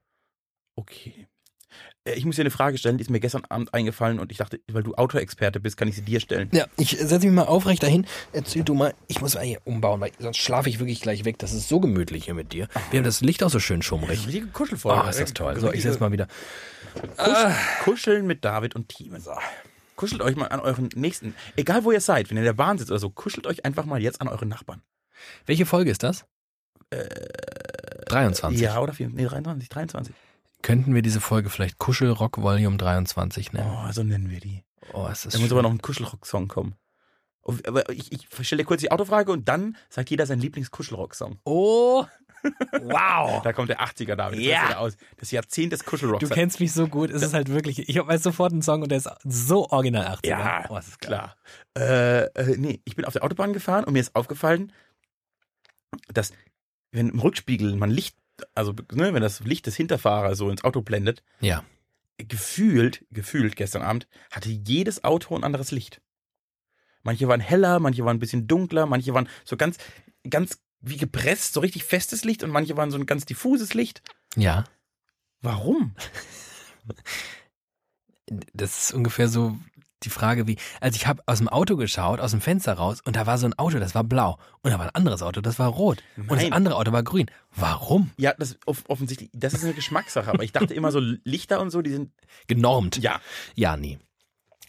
Okay. 0.76 1.26
Äh, 2.04 2.14
ich 2.14 2.26
muss 2.26 2.36
dir 2.36 2.42
eine 2.42 2.50
Frage 2.50 2.76
stellen, 2.76 2.98
die 2.98 3.02
ist 3.02 3.11
mir 3.11 3.20
gestern 3.20 3.44
Abend 3.48 3.72
eingefallen 3.72 4.18
und 4.18 4.30
ich 4.30 4.38
dachte, 4.38 4.61
weil 4.70 4.82
du 4.82 4.94
Autoexperte 4.94 5.59
bist, 5.59 5.78
kann 5.78 5.88
ich 5.88 5.96
sie 5.96 6.02
dir 6.02 6.20
stellen. 6.20 6.50
Ja, 6.52 6.66
ich 6.76 6.90
setze 6.90 7.26
mich 7.26 7.34
mal 7.34 7.44
aufrecht 7.44 7.82
dahin. 7.82 8.07
Erzähl 8.32 8.62
du 8.62 8.74
mal, 8.74 8.94
ich 9.09 9.22
muss 9.22 9.34
mal 9.34 9.44
hier 9.44 9.61
umbauen, 9.64 10.00
weil 10.00 10.12
sonst 10.18 10.36
schlafe 10.36 10.68
ich 10.68 10.78
wirklich 10.78 11.00
gleich 11.00 11.24
weg. 11.24 11.38
Das 11.38 11.54
ist 11.54 11.68
so 11.68 11.80
gemütlich 11.80 12.26
hier 12.26 12.34
mit 12.34 12.52
dir. 12.52 12.68
Wir 12.90 12.98
haben 12.98 13.04
das 13.04 13.22
Licht 13.22 13.42
auch 13.42 13.50
so 13.50 13.61
schön 13.61 13.80
schummrig. 13.80 14.20
Ja, 14.20 14.24
richtige 14.26 14.46
Kuschelfolge. 14.48 15.02
Ah, 15.02 15.09
ist 15.09 15.20
das 15.20 15.32
toll. 15.32 15.59
So, 15.59 15.72
ich 15.72 15.82
setze 15.82 16.00
mal 16.00 16.12
wieder. 16.12 16.28
Kusch 17.16 17.18
ah. 17.18 17.54
Kuscheln 17.84 18.26
mit 18.26 18.44
David 18.44 18.74
und 18.76 18.88
Team. 18.88 19.18
So. 19.18 19.32
Kuschelt 19.97 20.22
euch 20.22 20.36
mal 20.36 20.47
an 20.47 20.61
euren 20.61 20.88
Nächsten. 20.94 21.34
Egal 21.57 21.84
wo 21.84 21.90
ihr 21.90 22.01
seid, 22.01 22.30
wenn 22.30 22.36
ihr 22.36 22.42
in 22.42 22.47
der 22.47 22.53
Bahn 22.53 22.78
sitzt 22.78 22.90
oder 22.90 23.01
so, 23.01 23.11
kuschelt 23.11 23.47
euch 23.47 23.64
einfach 23.64 23.86
mal 23.86 24.01
jetzt 24.01 24.20
an 24.20 24.28
euren 24.28 24.49
Nachbarn. 24.49 24.82
Welche 25.47 25.66
Folge 25.66 25.90
ist 25.90 26.03
das? 26.03 26.26
Äh, 26.90 27.07
23. 28.07 28.61
Ja, 28.61 28.78
oder 28.80 28.92
4, 28.92 29.09
nee, 29.09 29.24
23, 29.24 29.68
23. 29.68 30.14
Könnten 30.62 30.94
wir 30.94 31.03
diese 31.03 31.20
Folge 31.20 31.51
vielleicht 31.51 31.78
Kuschelrock 31.78 32.40
Volume 32.40 32.76
23 32.76 33.53
nennen? 33.53 33.70
Oh, 33.70 33.90
so 33.92 34.03
nennen 34.03 34.30
wir 34.30 34.40
die. 34.40 34.62
Oh, 34.92 35.07
ist 35.07 35.26
das 35.26 35.32
Da 35.32 35.38
muss 35.38 35.51
aber 35.51 35.62
noch 35.62 35.70
ein 35.70 35.80
Kuschelrock-Song 35.80 36.49
kommen. 36.49 36.74
Aber 37.42 37.88
ich, 37.90 38.12
ich 38.12 38.28
stelle 38.47 38.62
dir 38.62 38.66
kurz 38.66 38.80
die 38.80 38.90
Autofrage 38.90 39.32
und 39.32 39.49
dann 39.49 39.76
sagt 39.88 40.11
jeder 40.11 40.26
sein 40.26 40.40
Lieblings-Kuschelrock-Song. 40.40 41.38
Oh, 41.44 42.05
wow. 42.43 43.43
da 43.43 43.53
kommt 43.53 43.68
der 43.68 43.80
80er 43.80 44.14
David. 44.16 44.41
Ja. 44.41 44.78
Aus. 44.78 44.97
Das 45.16 45.30
Jahrzehnt 45.30 45.72
des 45.72 45.84
Kuschelrocks. 45.84 46.26
Du 46.26 46.32
kennst 46.32 46.61
mich 46.61 46.72
so 46.72 46.89
gut. 46.89 47.11
Es 47.11 47.22
ist 47.22 47.34
halt 47.34 47.49
wirklich, 47.49 47.89
ich 47.89 47.97
weiß 47.97 48.22
sofort 48.22 48.53
einen 48.53 48.62
Song 48.62 48.82
und 48.82 48.91
der 48.91 48.99
ist 48.99 49.09
so 49.24 49.68
original 49.70 50.07
80er. 50.07 50.26
Ja, 50.28 50.64
oh, 50.68 50.76
ist 50.76 51.01
klar. 51.01 51.37
Äh, 51.76 52.24
äh, 52.24 52.57
nee, 52.57 52.80
ich 52.84 52.97
bin 52.97 53.05
auf 53.05 53.12
der 53.12 53.24
Autobahn 53.24 53.53
gefahren 53.53 53.84
und 53.84 53.93
mir 53.93 54.01
ist 54.01 54.14
aufgefallen, 54.14 54.72
dass 56.12 56.32
wenn 56.93 57.09
im 57.11 57.18
Rückspiegel 57.18 57.74
man 57.76 57.91
Licht 57.91 58.16
also 58.55 58.74
ne, 58.93 59.14
wenn 59.14 59.22
das 59.22 59.41
Licht 59.41 59.66
des 59.66 59.76
Hinterfahrers 59.76 60.39
so 60.39 60.51
ins 60.51 60.64
Auto 60.64 60.82
blendet, 60.82 61.22
ja. 61.41 61.64
gefühlt, 62.18 63.05
gefühlt 63.11 63.57
gestern 63.57 63.82
Abend, 63.82 64.07
hatte 64.30 64.51
jedes 64.51 65.05
Auto 65.05 65.37
ein 65.37 65.45
anderes 65.45 65.70
Licht. 65.70 66.01
Manche 67.03 67.28
waren 67.28 67.41
heller, 67.41 67.78
manche 67.78 68.05
waren 68.05 68.16
ein 68.16 68.20
bisschen 68.20 68.47
dunkler, 68.47 68.87
manche 68.87 69.14
waren 69.14 69.28
so 69.45 69.57
ganz, 69.57 69.78
ganz 70.28 70.61
wie 70.89 70.97
gepresst, 70.97 71.55
so 71.55 71.61
richtig 71.61 71.84
festes 71.84 72.24
Licht 72.24 72.43
und 72.43 72.51
manche 72.51 72.76
waren 72.76 72.91
so 72.91 72.99
ein 72.99 73.07
ganz 73.07 73.24
diffuses 73.24 73.74
Licht. 73.74 74.03
Ja. 74.37 74.64
Warum? 75.41 75.95
Das 78.53 78.82
ist 78.82 78.93
ungefähr 78.93 79.28
so 79.28 79.57
die 80.03 80.11
Frage 80.11 80.47
wie, 80.47 80.57
also 80.80 80.97
ich 80.97 81.07
habe 81.07 81.22
aus 81.26 81.39
dem 81.39 81.49
Auto 81.49 81.76
geschaut, 81.76 82.20
aus 82.20 82.32
dem 82.32 82.41
Fenster 82.41 82.74
raus 82.74 83.01
und 83.05 83.16
da 83.16 83.26
war 83.26 83.39
so 83.39 83.47
ein 83.47 83.59
Auto, 83.59 83.78
das 83.78 83.95
war 83.95 84.05
blau 84.05 84.39
und 84.62 84.72
da 84.72 84.78
war 84.78 84.87
ein 84.87 84.95
anderes 84.95 85.22
Auto, 85.22 85.41
das 85.41 85.59
war 85.59 85.68
rot 85.68 86.03
Nein. 86.16 86.28
und 86.28 86.43
das 86.43 86.53
andere 86.53 86.76
Auto 86.76 86.93
war 86.93 87.03
grün. 87.03 87.30
Warum? 87.55 88.11
Ja, 88.16 88.34
das 88.37 88.59
offensichtlich, 88.66 89.30
das 89.32 89.55
ist 89.55 89.64
eine 89.64 89.74
Geschmackssache, 89.74 90.30
aber 90.30 90.43
ich 90.43 90.53
dachte 90.53 90.74
immer 90.74 90.93
so 90.93 91.01
Lichter 91.01 91.61
und 91.61 91.70
so, 91.70 91.82
die 91.82 91.93
sind 91.93 92.11
genormt. 92.47 92.99
Ja. 92.99 93.20
Ja, 93.55 93.76
nee. 93.76 93.99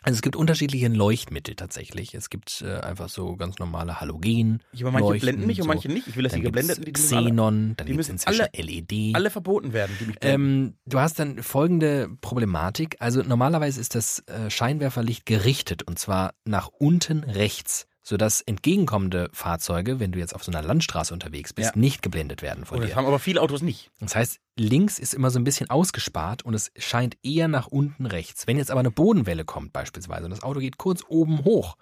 Also 0.07 0.19
es 0.19 0.21
gibt 0.21 0.37
unterschiedliche 0.37 0.87
Leuchtmittel 0.87 1.55
tatsächlich. 1.55 2.15
Es 2.15 2.29
gibt 2.29 2.61
äh, 2.65 2.79
einfach 2.79 3.09
so 3.09 3.35
ganz 3.35 3.59
normale 3.59 3.99
Halogen. 3.99 4.63
Ja, 4.71 4.87
aber 4.87 5.01
manche 5.01 5.19
blenden 5.19 5.45
mich 5.45 5.59
und 5.59 5.67
manche 5.67 5.89
nicht. 5.89 6.07
Ich 6.07 6.15
will, 6.15 6.23
dass 6.23 6.31
die 6.31 6.39
geblendeten, 6.39 6.85
die 6.85 6.93
Xenon, 6.93 7.73
dann 7.75 7.87
die 7.87 7.93
müssen 7.93 8.11
inzwischen 8.11 8.47
alle, 8.53 8.63
LED. 8.63 9.13
Alle 9.13 9.29
verboten 9.29 9.73
werden, 9.73 9.97
die 9.99 10.05
mich 10.05 10.15
Ähm, 10.21 10.75
du 10.85 11.01
hast 11.01 11.19
dann 11.19 11.43
folgende 11.43 12.07
Problematik. 12.21 12.95
Also 12.99 13.21
normalerweise 13.21 13.81
ist 13.81 13.95
das 13.95 14.23
äh, 14.27 14.49
Scheinwerferlicht 14.49 15.25
gerichtet 15.25 15.83
und 15.83 15.99
zwar 15.99 16.35
nach 16.45 16.69
unten 16.69 17.25
rechts 17.25 17.86
sodass 18.07 18.39
entgegenkommende 18.39 19.29
Fahrzeuge, 19.33 19.99
wenn 19.99 20.13
du 20.13 20.19
jetzt 20.19 20.33
auf 20.33 20.41
so 20.41 20.49
einer 20.49 20.61
Landstraße 20.61 21.13
unterwegs 21.13 21.51
bist, 21.51 21.75
ja. 21.75 21.77
nicht 21.77 22.01
geblendet 22.01 22.41
werden 22.41 22.63
von 22.63 22.77
oh, 22.77 22.81
dir. 22.81 22.87
Das 22.87 22.95
haben 22.95 23.05
aber 23.05 23.19
viele 23.19 23.41
Autos 23.41 23.61
nicht. 23.61 23.91
Das 23.99 24.15
heißt, 24.15 24.39
links 24.55 24.97
ist 24.97 25.13
immer 25.13 25.29
so 25.29 25.37
ein 25.39 25.43
bisschen 25.43 25.69
ausgespart 25.69 26.45
und 26.45 26.53
es 26.53 26.71
scheint 26.77 27.17
eher 27.21 27.49
nach 27.49 27.67
unten 27.67 28.05
rechts. 28.05 28.47
Wenn 28.47 28.55
jetzt 28.55 28.71
aber 28.71 28.79
eine 28.79 28.91
Bodenwelle 28.91 29.43
kommt 29.43 29.73
beispielsweise 29.73 30.23
und 30.23 30.31
das 30.31 30.41
Auto 30.41 30.61
geht 30.61 30.77
kurz 30.77 31.03
oben 31.09 31.43
hoch, 31.43 31.75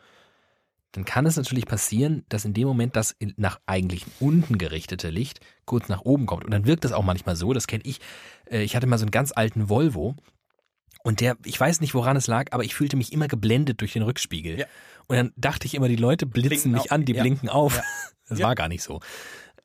dann 0.93 1.05
kann 1.05 1.28
es 1.28 1.36
natürlich 1.36 1.67
passieren, 1.67 2.26
dass 2.28 2.43
in 2.43 2.55
dem 2.55 2.67
Moment 2.67 2.95
das 2.95 3.15
nach 3.38 3.59
eigentlich 3.67 4.03
unten 4.19 4.57
gerichtete 4.57 5.11
Licht 5.11 5.41
kurz 5.65 5.89
nach 5.89 6.01
oben 6.01 6.26
kommt. 6.26 6.43
Und 6.43 6.49
dann 6.49 6.65
wirkt 6.65 6.86
das 6.86 6.91
auch 6.91 7.03
manchmal 7.03 7.36
so, 7.36 7.53
das 7.53 7.67
kenne 7.67 7.84
ich. 7.86 7.99
Äh, 8.49 8.63
ich 8.63 8.76
hatte 8.76 8.88
mal 8.88 8.97
so 8.97 9.03
einen 9.03 9.11
ganz 9.11 9.32
alten 9.32 9.69
Volvo 9.69 10.15
und 11.05 11.21
der, 11.21 11.37
ich 11.45 11.59
weiß 11.59 11.81
nicht, 11.81 11.93
woran 11.93 12.17
es 12.17 12.25
lag, 12.25 12.51
aber 12.51 12.63
ich 12.63 12.73
fühlte 12.73 12.97
mich 12.97 13.13
immer 13.13 13.27
geblendet 13.27 13.79
durch 13.79 13.93
den 13.93 14.01
Rückspiegel. 14.01 14.57
Ja. 14.61 14.65
Und 15.05 15.15
dann 15.15 15.33
dachte 15.37 15.67
ich 15.67 15.75
immer, 15.75 15.87
die 15.87 15.97
Leute 15.97 16.25
blitzen 16.25 16.49
blinken 16.49 16.71
mich 16.71 16.81
auf. 16.81 16.91
an, 16.91 17.05
die 17.05 17.13
ja. 17.13 17.21
blinken 17.21 17.47
auf. 17.47 17.77
Ja. 17.77 17.83
Das 18.27 18.41
war 18.41 18.55
gar 18.55 18.69
nicht 18.69 18.81
so. 18.81 19.01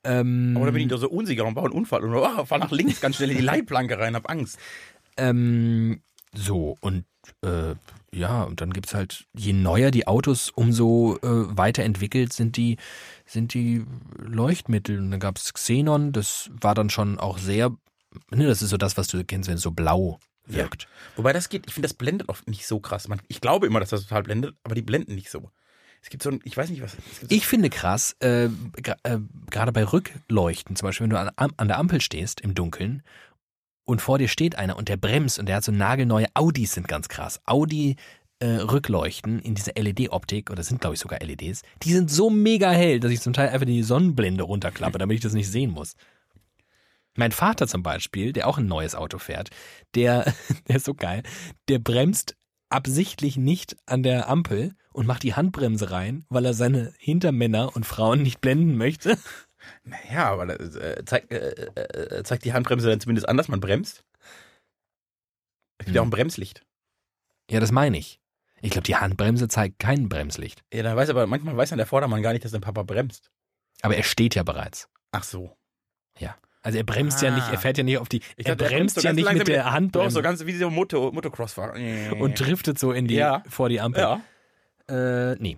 Ähm, 0.04 0.52
aber 0.54 0.66
da 0.66 0.72
bin 0.72 0.82
ich 0.82 0.88
doch 0.88 0.98
so 0.98 1.08
unsicher 1.08 1.46
und 1.46 1.54
baue 1.54 1.64
einen 1.64 1.72
Unfall 1.72 2.04
und 2.04 2.14
oh, 2.14 2.44
fahr 2.44 2.58
nach 2.58 2.70
links 2.70 3.00
ganz 3.00 3.16
schnell 3.16 3.30
in 3.30 3.38
die 3.38 3.42
Leitplanke 3.42 3.98
rein, 3.98 4.14
hab 4.14 4.28
Angst. 4.28 4.58
Ähm, 5.16 6.02
so, 6.34 6.76
und 6.82 7.06
äh, 7.40 7.74
ja, 8.12 8.42
und 8.42 8.60
dann 8.60 8.74
gibt's 8.74 8.92
halt, 8.92 9.24
je 9.34 9.54
neuer 9.54 9.90
die 9.90 10.06
Autos, 10.06 10.50
umso 10.50 11.16
äh, 11.22 11.56
weiterentwickelt 11.56 12.34
sind 12.34 12.58
die, 12.58 12.76
sind 13.24 13.54
die 13.54 13.86
Leuchtmittel. 14.18 14.98
Und 14.98 15.10
dann 15.10 15.20
gab's 15.20 15.54
Xenon, 15.54 16.12
das 16.12 16.50
war 16.52 16.74
dann 16.74 16.90
schon 16.90 17.18
auch 17.18 17.38
sehr, 17.38 17.70
ne, 18.30 18.46
das 18.46 18.60
ist 18.60 18.68
so 18.68 18.76
das, 18.76 18.98
was 18.98 19.08
du 19.08 19.24
kennst, 19.24 19.48
wenn 19.48 19.56
es 19.56 19.62
so 19.62 19.70
blau 19.70 20.20
wirkt. 20.52 20.82
Ja. 20.82 20.88
Wobei 21.16 21.32
das 21.32 21.48
geht, 21.48 21.66
ich 21.66 21.74
finde, 21.74 21.88
das 21.88 21.94
blendet 21.94 22.28
oft 22.28 22.48
nicht 22.48 22.66
so 22.66 22.80
krass. 22.80 23.08
Man, 23.08 23.20
ich 23.28 23.40
glaube 23.40 23.66
immer, 23.66 23.80
dass 23.80 23.90
das 23.90 24.02
total 24.02 24.22
blendet, 24.22 24.54
aber 24.64 24.74
die 24.74 24.82
blenden 24.82 25.14
nicht 25.14 25.30
so. 25.30 25.50
Es 26.02 26.08
gibt 26.08 26.22
so 26.22 26.30
ein, 26.30 26.40
ich 26.44 26.56
weiß 26.56 26.70
nicht 26.70 26.82
was. 26.82 26.92
So 26.92 27.26
ich 27.28 27.46
finde 27.46 27.68
krass, 27.68 28.16
äh, 28.20 28.44
äh, 28.44 29.18
gerade 29.50 29.72
bei 29.72 29.84
Rückleuchten, 29.84 30.76
zum 30.76 30.86
Beispiel, 30.86 31.04
wenn 31.04 31.10
du 31.10 31.18
an, 31.18 31.52
an, 31.56 31.68
der 31.68 31.78
Ampel 31.78 32.00
stehst 32.00 32.40
im 32.40 32.54
Dunkeln 32.54 33.02
und 33.84 34.00
vor 34.00 34.18
dir 34.18 34.28
steht 34.28 34.56
einer 34.56 34.76
und 34.76 34.88
der 34.88 34.96
bremst 34.96 35.38
und 35.38 35.46
der 35.46 35.56
hat 35.56 35.64
so 35.64 35.72
nagelneue 35.72 36.26
Audis 36.34 36.72
sind 36.72 36.88
ganz 36.88 37.08
krass. 37.08 37.40
Audi 37.44 37.96
äh, 38.38 38.46
Rückleuchten 38.46 39.40
in 39.40 39.54
dieser 39.54 39.72
LED-Optik, 39.76 40.50
oder 40.50 40.62
sind 40.62 40.80
glaube 40.80 40.94
ich 40.94 41.00
sogar 41.00 41.20
LEDs, 41.20 41.62
die 41.82 41.92
sind 41.92 42.10
so 42.10 42.30
mega 42.30 42.70
hell, 42.70 42.98
dass 42.98 43.12
ich 43.12 43.20
zum 43.20 43.34
Teil 43.34 43.50
einfach 43.50 43.66
die 43.66 43.82
Sonnenblende 43.82 44.44
runterklappe, 44.44 44.98
damit 44.98 45.16
ich 45.16 45.22
das 45.22 45.34
nicht 45.34 45.50
sehen 45.50 45.70
muss. 45.70 45.94
Mein 47.20 47.32
Vater 47.32 47.68
zum 47.68 47.82
Beispiel, 47.82 48.32
der 48.32 48.48
auch 48.48 48.56
ein 48.56 48.64
neues 48.64 48.94
Auto 48.94 49.18
fährt, 49.18 49.50
der, 49.94 50.32
der 50.68 50.76
ist 50.76 50.86
so 50.86 50.94
geil, 50.94 51.22
der 51.68 51.78
bremst 51.78 52.34
absichtlich 52.70 53.36
nicht 53.36 53.76
an 53.84 54.02
der 54.02 54.30
Ampel 54.30 54.74
und 54.94 55.06
macht 55.06 55.22
die 55.22 55.34
Handbremse 55.34 55.90
rein, 55.90 56.24
weil 56.30 56.46
er 56.46 56.54
seine 56.54 56.94
Hintermänner 56.98 57.76
und 57.76 57.84
Frauen 57.84 58.22
nicht 58.22 58.40
blenden 58.40 58.76
möchte. 58.76 59.18
Naja, 59.84 60.30
aber 60.30 60.46
das, 60.46 60.74
äh, 60.74 61.04
zeigt, 61.04 61.30
äh, 61.30 61.50
äh, 61.74 62.24
zeigt 62.24 62.46
die 62.46 62.54
Handbremse 62.54 62.88
dann 62.88 62.98
zumindest 62.98 63.28
an, 63.28 63.36
dass 63.36 63.48
man 63.48 63.60
bremst. 63.60 64.04
Es 65.76 65.84
gibt 65.84 65.88
hm. 65.88 65.94
ja 65.96 66.00
auch 66.00 66.06
ein 66.06 66.10
Bremslicht. 66.10 66.64
Ja, 67.50 67.60
das 67.60 67.70
meine 67.70 67.98
ich. 67.98 68.22
Ich 68.62 68.70
glaube, 68.70 68.86
die 68.86 68.96
Handbremse 68.96 69.48
zeigt 69.48 69.78
kein 69.78 70.08
Bremslicht. 70.08 70.64
Ja, 70.72 70.82
da 70.82 70.96
weiß 70.96 71.10
aber 71.10 71.26
manchmal 71.26 71.58
weiß 71.58 71.68
dann 71.68 71.76
der 71.76 71.86
Vordermann 71.86 72.22
gar 72.22 72.32
nicht, 72.32 72.42
dass 72.42 72.52
der 72.52 72.60
Papa 72.60 72.84
bremst. 72.84 73.30
Aber 73.82 73.94
er 73.96 74.02
steht 74.02 74.34
ja 74.34 74.42
bereits. 74.42 74.88
Ach 75.12 75.24
so. 75.24 75.58
Ja. 76.18 76.38
Also 76.62 76.78
er 76.78 76.84
bremst 76.84 77.22
ah. 77.22 77.26
ja 77.26 77.34
nicht, 77.34 77.50
er 77.50 77.58
fährt 77.58 77.78
ja 77.78 77.84
nicht 77.84 77.98
auf 77.98 78.08
die, 78.08 78.20
ich 78.36 78.46
er 78.46 78.56
dachte, 78.56 78.70
bremst 78.70 78.98
er 78.98 79.04
ja 79.04 79.12
nicht 79.12 79.32
mit 79.32 79.48
der 79.48 79.72
Hand. 79.72 79.96
Doch, 79.96 80.10
so 80.10 80.20
ganz 80.20 80.44
wie 80.44 80.52
dieser 80.52 80.70
Moto, 80.70 81.10
Motocross-Fahrer. 81.12 81.74
Und 82.18 82.38
driftet 82.38 82.78
so 82.78 82.92
in 82.92 83.06
die, 83.06 83.14
ja. 83.14 83.42
vor 83.48 83.68
die 83.68 83.80
Ampel. 83.80 84.02
Ja. 84.02 85.32
Äh, 85.32 85.36
nee. 85.36 85.56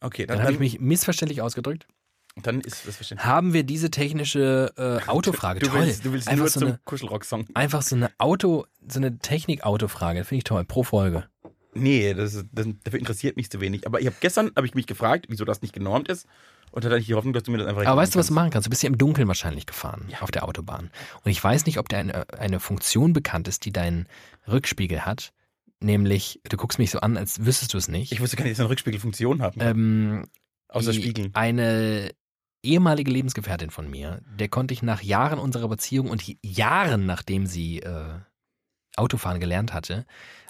Okay, 0.00 0.26
dann, 0.26 0.38
dann 0.38 0.44
habe 0.44 0.54
ich 0.54 0.58
mich 0.58 0.80
missverständlich 0.80 1.40
ausgedrückt. 1.40 1.86
Dann 2.36 2.60
ist 2.60 2.86
das 2.86 2.96
verständlich. 2.96 3.26
Haben 3.26 3.52
wir 3.52 3.62
diese 3.62 3.90
technische 3.90 4.72
äh, 4.76 5.06
Autofrage. 5.08 5.60
Du, 5.60 5.66
toll. 5.66 5.86
Willst, 5.86 6.04
du 6.04 6.12
willst 6.12 6.28
einfach 6.28 6.44
nur 6.44 6.48
so 6.48 6.60
zum 6.60 6.78
Kuschelrock-Song. 6.84 7.46
Einfach 7.54 7.82
so 7.82 7.96
eine 7.96 8.10
Auto, 8.18 8.66
so 8.86 8.98
eine 8.98 9.18
Technik-Autofrage. 9.18 10.24
Finde 10.24 10.38
ich 10.38 10.44
toll. 10.44 10.64
Pro 10.64 10.82
Folge. 10.82 11.28
Nee, 11.74 12.12
das, 12.14 12.44
das, 12.52 12.66
dafür 12.84 12.98
interessiert 12.98 13.36
mich 13.36 13.50
zu 13.50 13.60
wenig. 13.60 13.86
Aber 13.86 14.00
ich 14.00 14.06
habe 14.06 14.16
gestern 14.20 14.50
habe 14.56 14.66
ich 14.66 14.74
mich 14.74 14.86
gefragt, 14.86 15.26
wieso 15.28 15.44
das 15.44 15.62
nicht 15.62 15.72
genormt 15.72 16.08
ist. 16.08 16.26
Und 16.70 16.84
hatte 16.84 16.96
ich 16.98 17.06
die 17.06 17.14
Hoffnung, 17.14 17.34
dass 17.34 17.42
du 17.42 17.50
mir 17.50 17.58
das 17.58 17.66
einfach 17.66 17.84
Aber 17.86 18.00
weißt 18.00 18.14
du, 18.14 18.18
was 18.18 18.28
du 18.28 18.34
machen 18.34 18.50
kannst? 18.50 18.66
Du 18.66 18.70
bist 18.70 18.82
ja 18.82 18.88
im 18.88 18.96
Dunkeln 18.96 19.28
wahrscheinlich 19.28 19.66
gefahren 19.66 20.06
ja. 20.08 20.20
auf 20.22 20.30
der 20.30 20.48
Autobahn. 20.48 20.90
Und 21.22 21.30
ich 21.30 21.42
weiß 21.42 21.66
nicht, 21.66 21.78
ob 21.78 21.88
dir 21.88 21.98
eine, 21.98 22.30
eine 22.32 22.60
Funktion 22.60 23.12
bekannt 23.12 23.46
ist, 23.46 23.66
die 23.66 23.72
deinen 23.72 24.06
Rückspiegel 24.48 25.04
hat. 25.04 25.32
Nämlich, 25.80 26.40
du 26.48 26.56
guckst 26.56 26.78
mich 26.78 26.90
so 26.90 27.00
an, 27.00 27.16
als 27.16 27.44
wüsstest 27.44 27.74
du 27.74 27.78
es 27.78 27.88
nicht. 27.88 28.12
Ich 28.12 28.20
wusste 28.20 28.36
gar 28.36 28.44
nicht, 28.44 28.52
dass 28.52 28.60
eine 28.60 28.70
Rückspiegelfunktion 28.70 29.42
haben. 29.42 29.60
Ähm, 29.60 30.24
Außer 30.68 30.94
Spiegeln. 30.94 31.34
Eine 31.34 32.10
ehemalige 32.62 33.10
Lebensgefährtin 33.10 33.70
von 33.70 33.90
mir, 33.90 34.22
der 34.38 34.48
konnte 34.48 34.72
ich 34.72 34.82
nach 34.82 35.02
Jahren 35.02 35.38
unserer 35.38 35.68
Beziehung 35.68 36.08
und 36.08 36.24
Jahren 36.42 37.06
nachdem 37.06 37.46
sie 37.46 37.80
äh, 37.80 38.20
Autofahren 38.96 39.40
gelernt 39.40 39.72
hatte, 39.72 40.06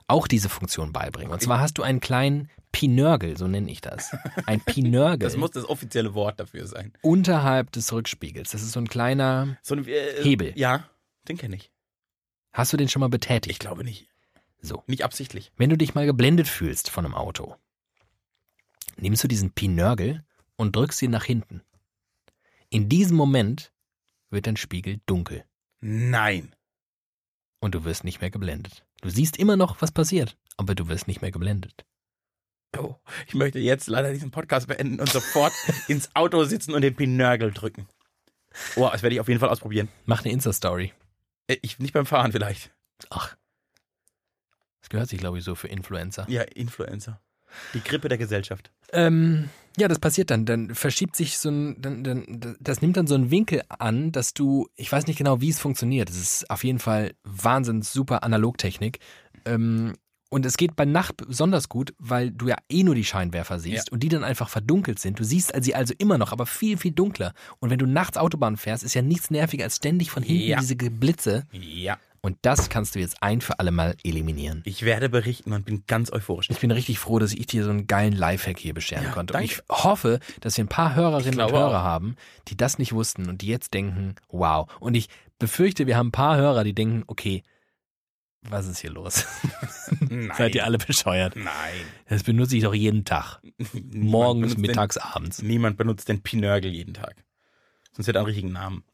auch 0.06 0.28
diese 0.28 0.48
Funktion 0.48 0.92
beibringen. 0.92 1.32
Und 1.32 1.42
zwar 1.42 1.60
hast 1.60 1.78
du 1.78 1.82
einen 1.82 2.00
kleinen 2.00 2.50
Pinörgel, 2.72 3.36
so 3.36 3.46
nenne 3.46 3.70
ich 3.70 3.80
das. 3.80 4.16
Ein 4.46 4.60
Pinörgel. 4.64 5.28
Das 5.28 5.36
muss 5.36 5.50
das 5.50 5.68
offizielle 5.68 6.14
Wort 6.14 6.40
dafür 6.40 6.66
sein. 6.66 6.92
Unterhalb 7.02 7.70
des 7.72 7.92
Rückspiegels. 7.92 8.50
Das 8.50 8.62
ist 8.62 8.72
so 8.72 8.80
ein 8.80 8.88
kleiner 8.88 9.58
so 9.62 9.74
ein, 9.74 9.86
äh, 9.86 10.22
Hebel. 10.22 10.52
Ja, 10.56 10.88
den 11.28 11.36
kenne 11.36 11.56
ich. 11.56 11.70
Hast 12.52 12.72
du 12.72 12.76
den 12.76 12.88
schon 12.88 13.00
mal 13.00 13.08
betätigt? 13.08 13.50
Ich 13.50 13.58
glaube 13.58 13.84
nicht. 13.84 14.08
So. 14.60 14.82
Nicht 14.86 15.04
absichtlich. 15.04 15.52
Wenn 15.56 15.70
du 15.70 15.76
dich 15.76 15.94
mal 15.94 16.06
geblendet 16.06 16.48
fühlst 16.48 16.88
von 16.90 17.04
einem 17.04 17.14
Auto, 17.14 17.56
nimmst 18.96 19.24
du 19.24 19.28
diesen 19.28 19.52
Pinörgel 19.52 20.24
und 20.56 20.76
drückst 20.76 21.02
ihn 21.02 21.10
nach 21.10 21.24
hinten. 21.24 21.62
In 22.70 22.88
diesem 22.88 23.16
Moment 23.16 23.72
wird 24.30 24.46
dein 24.46 24.56
Spiegel 24.56 25.00
dunkel. 25.06 25.44
Nein. 25.80 26.54
Und 27.60 27.74
du 27.74 27.84
wirst 27.84 28.04
nicht 28.04 28.20
mehr 28.20 28.30
geblendet. 28.30 28.84
Du 29.02 29.10
siehst 29.10 29.36
immer 29.36 29.56
noch, 29.56 29.82
was 29.82 29.90
passiert, 29.90 30.38
aber 30.56 30.74
du 30.74 30.88
wirst 30.88 31.08
nicht 31.08 31.20
mehr 31.20 31.32
geblendet. 31.32 31.84
Oh, 32.78 32.94
ich 33.26 33.34
möchte 33.34 33.58
jetzt 33.58 33.88
leider 33.88 34.12
diesen 34.12 34.30
Podcast 34.30 34.68
beenden 34.68 35.00
und 35.00 35.10
sofort 35.10 35.52
ins 35.88 36.14
Auto 36.14 36.44
sitzen 36.44 36.72
und 36.72 36.82
den 36.82 36.94
Pinörgel 36.94 37.50
drücken. 37.50 37.86
Oh, 38.76 38.88
das 38.90 39.02
werde 39.02 39.14
ich 39.14 39.20
auf 39.20 39.28
jeden 39.28 39.40
Fall 39.40 39.48
ausprobieren. 39.48 39.88
Mach 40.06 40.24
eine 40.24 40.32
Insta-Story. 40.32 40.92
Äh, 41.48 41.56
ich, 41.62 41.80
nicht 41.80 41.92
beim 41.92 42.06
Fahren 42.06 42.32
vielleicht. 42.32 42.70
Ach. 43.10 43.36
Das 44.80 44.88
gehört 44.88 45.08
sich, 45.08 45.18
glaube 45.18 45.38
ich, 45.38 45.44
so 45.44 45.54
für 45.54 45.68
Influencer. 45.68 46.24
Ja, 46.28 46.42
Influencer. 46.42 47.20
Die 47.74 47.82
Grippe 47.82 48.08
der 48.08 48.18
Gesellschaft. 48.18 48.70
Ähm, 48.92 49.48
ja, 49.78 49.88
das 49.88 49.98
passiert 49.98 50.30
dann. 50.30 50.44
Dann 50.44 50.74
verschiebt 50.74 51.16
sich 51.16 51.38
so 51.38 51.50
ein, 51.50 51.80
dann, 51.80 52.04
dann, 52.04 52.56
das 52.60 52.82
nimmt 52.82 52.96
dann 52.96 53.06
so 53.06 53.14
einen 53.14 53.30
Winkel 53.30 53.62
an, 53.68 54.12
dass 54.12 54.34
du, 54.34 54.68
ich 54.76 54.90
weiß 54.90 55.06
nicht 55.06 55.16
genau, 55.16 55.40
wie 55.40 55.48
es 55.48 55.60
funktioniert. 55.60 56.10
Es 56.10 56.16
ist 56.16 56.50
auf 56.50 56.64
jeden 56.64 56.78
Fall 56.78 57.12
wahnsinns 57.24 57.92
super 57.92 58.22
Analogtechnik. 58.22 58.98
Ähm, 59.44 59.94
und 60.32 60.46
es 60.46 60.56
geht 60.56 60.76
bei 60.76 60.86
Nacht 60.86 61.18
besonders 61.18 61.68
gut, 61.68 61.92
weil 61.98 62.30
du 62.30 62.48
ja 62.48 62.56
eh 62.70 62.84
nur 62.84 62.94
die 62.94 63.04
Scheinwerfer 63.04 63.58
siehst 63.58 63.88
ja. 63.88 63.92
und 63.92 64.02
die 64.02 64.08
dann 64.08 64.24
einfach 64.24 64.48
verdunkelt 64.48 64.98
sind. 64.98 65.20
Du 65.20 65.24
siehst 65.24 65.52
sie 65.60 65.74
also 65.74 65.92
immer 65.98 66.16
noch, 66.16 66.32
aber 66.32 66.46
viel, 66.46 66.78
viel 66.78 66.92
dunkler. 66.92 67.34
Und 67.58 67.68
wenn 67.68 67.78
du 67.78 67.84
nachts 67.84 68.16
Autobahn 68.16 68.56
fährst, 68.56 68.82
ist 68.82 68.94
ja 68.94 69.02
nichts 69.02 69.30
nerviger 69.30 69.64
als 69.64 69.76
ständig 69.76 70.10
von 70.10 70.22
hinten 70.22 70.48
ja. 70.48 70.58
diese 70.58 70.76
Blitze. 70.76 71.46
Ja. 71.52 71.98
Und 72.24 72.38
das 72.42 72.68
kannst 72.68 72.94
du 72.94 73.00
jetzt 73.00 73.20
ein 73.20 73.40
für 73.40 73.58
alle 73.58 73.72
Mal 73.72 73.96
eliminieren. 74.04 74.62
Ich 74.64 74.84
werde 74.84 75.08
berichten 75.08 75.52
und 75.52 75.64
bin 75.64 75.82
ganz 75.88 76.12
euphorisch. 76.12 76.48
Ich 76.50 76.60
bin 76.60 76.70
richtig 76.70 77.00
froh, 77.00 77.18
dass 77.18 77.32
ich 77.32 77.46
dir 77.46 77.64
so 77.64 77.70
einen 77.70 77.88
geilen 77.88 78.12
Lifehack 78.12 78.60
hier 78.60 78.74
bescheren 78.74 79.06
ja, 79.06 79.10
konnte. 79.10 79.34
Und 79.34 79.42
ich 79.42 79.60
hoffe, 79.68 80.20
dass 80.40 80.56
wir 80.56 80.64
ein 80.64 80.68
paar 80.68 80.94
Hörerinnen 80.94 81.40
und 81.40 81.50
Hörer 81.50 81.80
auch. 81.80 81.84
haben, 81.84 82.14
die 82.46 82.56
das 82.56 82.78
nicht 82.78 82.92
wussten 82.92 83.28
und 83.28 83.42
die 83.42 83.48
jetzt 83.48 83.74
denken, 83.74 84.14
wow. 84.28 84.70
Und 84.78 84.94
ich 84.94 85.08
befürchte, 85.40 85.88
wir 85.88 85.96
haben 85.96 86.08
ein 86.08 86.12
paar 86.12 86.36
Hörer, 86.36 86.62
die 86.62 86.74
denken, 86.74 87.02
okay, 87.08 87.42
was 88.42 88.68
ist 88.68 88.78
hier 88.78 88.90
los? 88.90 89.26
Seid 90.36 90.54
ihr 90.54 90.64
alle 90.64 90.78
bescheuert? 90.78 91.34
Nein. 91.34 91.82
Das 92.08 92.22
benutze 92.22 92.56
ich 92.56 92.62
doch 92.62 92.74
jeden 92.74 93.04
Tag. 93.04 93.40
Morgens, 93.92 94.56
mittags, 94.56 94.94
den, 94.94 95.02
abends. 95.02 95.42
Niemand 95.42 95.76
benutzt 95.76 96.08
den 96.08 96.22
Pinörgel 96.22 96.70
jeden 96.70 96.94
Tag. 96.94 97.24
Sonst 97.92 98.06
hätte 98.06 98.18
er 98.18 98.20
einen 98.20 98.26
richtigen 98.26 98.52
Namen. 98.52 98.84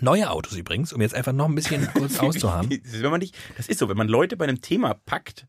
Neue 0.00 0.30
Autos 0.30 0.56
übrigens, 0.56 0.92
um 0.92 1.00
jetzt 1.00 1.14
einfach 1.14 1.32
noch 1.32 1.46
ein 1.46 1.54
bisschen 1.54 1.86
kurz 1.94 2.18
auszuhaben. 2.18 2.70
wenn 2.70 3.10
man 3.10 3.20
nicht, 3.20 3.36
das 3.56 3.68
ist 3.68 3.78
so, 3.78 3.88
wenn 3.88 3.96
man 3.96 4.08
Leute 4.08 4.36
bei 4.36 4.44
einem 4.44 4.60
Thema 4.60 4.94
packt, 4.94 5.46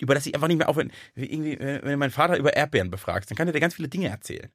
über 0.00 0.14
das 0.14 0.26
ich 0.26 0.34
einfach 0.34 0.48
nicht 0.48 0.58
mehr 0.58 0.68
aufhören. 0.68 0.90
Irgendwie, 1.14 1.58
wenn 1.58 1.98
mein 1.98 2.10
Vater 2.10 2.36
über 2.36 2.54
Erdbeeren 2.56 2.90
befragt, 2.90 3.30
dann 3.30 3.36
kann 3.36 3.46
er 3.46 3.52
dir 3.52 3.60
ganz 3.60 3.74
viele 3.74 3.88
Dinge 3.88 4.08
erzählen. 4.08 4.50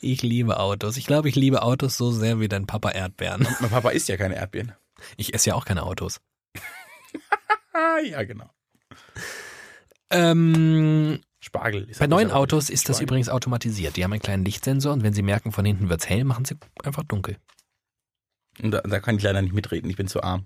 Ich 0.00 0.22
liebe 0.22 0.58
Autos. 0.58 0.96
Ich 0.96 1.06
glaube, 1.06 1.28
ich 1.28 1.36
liebe 1.36 1.62
Autos 1.62 1.96
so 1.96 2.10
sehr 2.10 2.40
wie 2.40 2.48
dein 2.48 2.66
Papa 2.66 2.90
Erdbeeren. 2.90 3.46
Und 3.46 3.60
mein 3.60 3.70
Papa 3.70 3.90
isst 3.90 4.08
ja 4.08 4.16
keine 4.16 4.36
Erdbeeren. 4.36 4.74
Ich 5.16 5.32
esse 5.32 5.50
ja 5.50 5.54
auch 5.54 5.64
keine 5.64 5.84
Autos. 5.84 6.20
ja, 8.04 8.22
genau. 8.24 8.50
Ähm, 10.10 11.20
Spargel. 11.40 11.88
Bei 11.98 12.06
neuen 12.06 12.30
Autos 12.30 12.68
ist 12.68 12.82
Spargel. 12.82 12.92
das 12.92 13.00
übrigens 13.00 13.28
automatisiert. 13.28 13.96
Die 13.96 14.04
haben 14.04 14.12
einen 14.12 14.20
kleinen 14.20 14.44
Lichtsensor 14.44 14.92
und 14.92 15.02
wenn 15.02 15.14
sie 15.14 15.22
merken, 15.22 15.52
von 15.52 15.64
hinten 15.64 15.88
wird's 15.88 16.08
hell, 16.08 16.24
machen 16.24 16.44
sie 16.44 16.56
einfach 16.84 17.04
dunkel. 17.04 17.38
Und 18.62 18.72
da, 18.72 18.80
da 18.80 19.00
kann 19.00 19.16
ich 19.16 19.22
leider 19.22 19.42
nicht 19.42 19.54
mitreden. 19.54 19.90
Ich 19.90 19.96
bin 19.96 20.08
zu 20.08 20.22
arm 20.22 20.44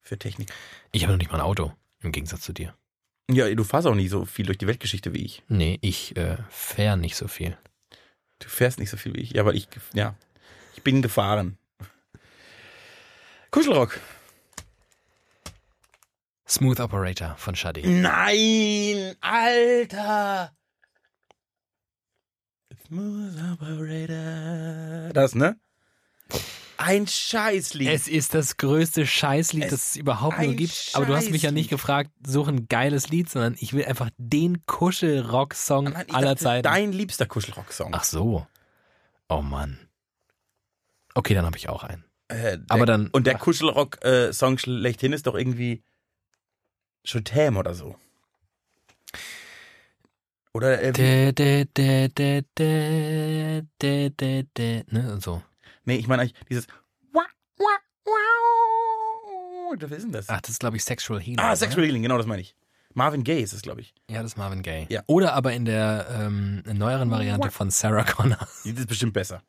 für 0.00 0.18
Technik. 0.18 0.52
Ich 0.92 1.02
habe 1.02 1.12
noch 1.12 1.18
nicht 1.18 1.30
mal 1.30 1.38
ein 1.38 1.44
Auto, 1.44 1.72
im 2.00 2.12
Gegensatz 2.12 2.42
zu 2.42 2.52
dir. 2.52 2.74
Ja, 3.30 3.52
du 3.52 3.64
fährst 3.64 3.86
auch 3.88 3.94
nicht 3.94 4.10
so 4.10 4.24
viel 4.24 4.46
durch 4.46 4.58
die 4.58 4.68
Weltgeschichte 4.68 5.12
wie 5.12 5.24
ich. 5.24 5.42
Nee, 5.48 5.78
ich 5.80 6.16
äh, 6.16 6.36
fahre 6.48 6.96
nicht 6.96 7.16
so 7.16 7.26
viel. 7.26 7.58
Du 8.38 8.48
fährst 8.48 8.78
nicht 8.78 8.90
so 8.90 8.96
viel 8.96 9.14
wie 9.14 9.20
ich. 9.20 9.32
Ja, 9.32 9.42
aber 9.42 9.54
ich, 9.54 9.68
ja, 9.94 10.14
ich 10.76 10.82
bin 10.82 11.02
gefahren. 11.02 11.58
Kuschelrock. 13.50 13.98
Smooth 16.48 16.78
Operator 16.78 17.34
von 17.36 17.56
Shadi. 17.56 17.84
Nein, 17.84 19.16
Alter. 19.20 20.52
Smooth 22.86 23.58
Operator. 23.60 25.12
Das, 25.12 25.34
ne? 25.34 25.58
ein 26.78 27.06
Scheißlied. 27.06 27.88
Es 27.88 28.08
ist 28.08 28.34
das 28.34 28.56
größte 28.56 29.06
Scheißlied, 29.06 29.64
es 29.64 29.70
das 29.70 29.90
es 29.90 29.96
überhaupt 29.96 30.38
nur 30.38 30.54
gibt. 30.54 30.72
Scheißlied. 30.72 30.96
Aber 30.96 31.06
du 31.06 31.14
hast 31.16 31.30
mich 31.30 31.42
ja 31.42 31.50
nicht 31.50 31.70
gefragt, 31.70 32.10
such 32.26 32.48
ein 32.48 32.68
geiles 32.68 33.08
Lied, 33.08 33.28
sondern 33.30 33.56
ich 33.58 33.72
will 33.72 33.84
einfach 33.84 34.10
den 34.18 34.64
Kuschelrock-Song 34.66 35.94
aller 35.94 36.34
dachte, 36.34 36.36
Zeiten. 36.36 36.62
Dein 36.62 36.92
liebster 36.92 37.26
Kuschelrock-Song. 37.26 37.90
Ach 37.92 38.04
so. 38.04 38.46
Oh 39.28 39.42
Mann. 39.42 39.78
Okay, 41.14 41.34
dann 41.34 41.46
habe 41.46 41.56
ich 41.56 41.68
auch 41.68 41.82
einen. 41.82 42.04
Äh, 42.28 42.58
der, 42.58 42.60
Aber 42.68 42.86
dann. 42.86 43.08
Und 43.08 43.26
der 43.26 43.38
Kuschelrock-Song 43.38 44.58
schlechthin 44.58 45.12
ist 45.12 45.26
doch 45.26 45.34
irgendwie 45.34 45.82
Chotem 47.10 47.56
oder 47.56 47.74
so. 47.74 47.96
Oder. 50.52 50.82
Äh, 50.82 50.92
de, 50.92 51.32
de, 51.32 51.66
de, 51.66 52.08
de, 52.08 52.44
de, 53.80 54.10
de, 54.10 54.46
de, 54.56 54.84
ne, 54.88 55.20
so. 55.20 55.42
Nee, 55.86 55.96
ich 55.96 56.08
meine 56.08 56.22
eigentlich 56.22 56.34
dieses 56.48 56.66
Was 59.78 59.90
ist 59.90 60.04
denn 60.04 60.12
das? 60.12 60.28
Ach, 60.28 60.40
das 60.40 60.50
ist, 60.50 60.60
glaube 60.60 60.76
ich, 60.76 60.84
Sexual 60.84 61.20
Healing. 61.20 61.38
Ah, 61.38 61.56
Sexual 61.56 61.80
oder? 61.80 61.86
Healing, 61.88 62.02
genau, 62.02 62.16
das 62.18 62.26
meine 62.26 62.40
ich. 62.40 62.54
Marvin 62.94 63.24
Gaye 63.24 63.42
ist 63.42 63.52
es, 63.52 63.60
glaube 63.60 63.82
ich. 63.82 63.94
Ja, 64.08 64.22
das 64.22 64.32
ist 64.32 64.38
Marvin 64.38 64.62
Gaye. 64.62 64.86
Ja. 64.88 65.02
Oder 65.06 65.34
aber 65.34 65.52
in 65.52 65.66
der 65.66 66.06
ähm, 66.18 66.62
neueren 66.72 67.10
Variante 67.10 67.50
von 67.50 67.70
Sarah 67.70 68.04
Connor. 68.04 68.38
Die 68.64 68.70
ist 68.70 68.88
bestimmt 68.88 69.12
besser. 69.12 69.42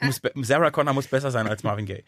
muss 0.00 0.20
be 0.20 0.30
Sarah 0.42 0.70
Connor 0.70 0.92
muss 0.92 1.06
besser 1.06 1.30
sein 1.30 1.46
als 1.46 1.62
Marvin 1.62 1.86
Gaye. 1.86 2.04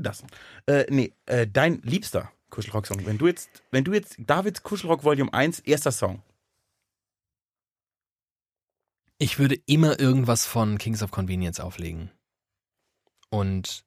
Das. 0.00 0.24
Äh, 0.66 0.86
nee, 0.88 1.12
äh, 1.26 1.46
dein 1.46 1.80
liebster 1.82 2.32
Kuschelrock-Song. 2.50 3.06
Wenn 3.06 3.18
du 3.18 3.28
jetzt, 3.28 3.50
wenn 3.70 3.84
du 3.84 3.92
jetzt 3.92 4.16
Davids 4.18 4.62
Kuschelrock 4.64 5.04
Volume 5.04 5.32
1, 5.32 5.60
erster 5.60 5.92
Song. 5.92 6.22
Ich 9.22 9.38
würde 9.38 9.54
immer 9.66 10.00
irgendwas 10.00 10.46
von 10.46 10.78
Kings 10.78 11.00
of 11.00 11.12
Convenience 11.12 11.60
auflegen. 11.60 12.10
Und 13.30 13.84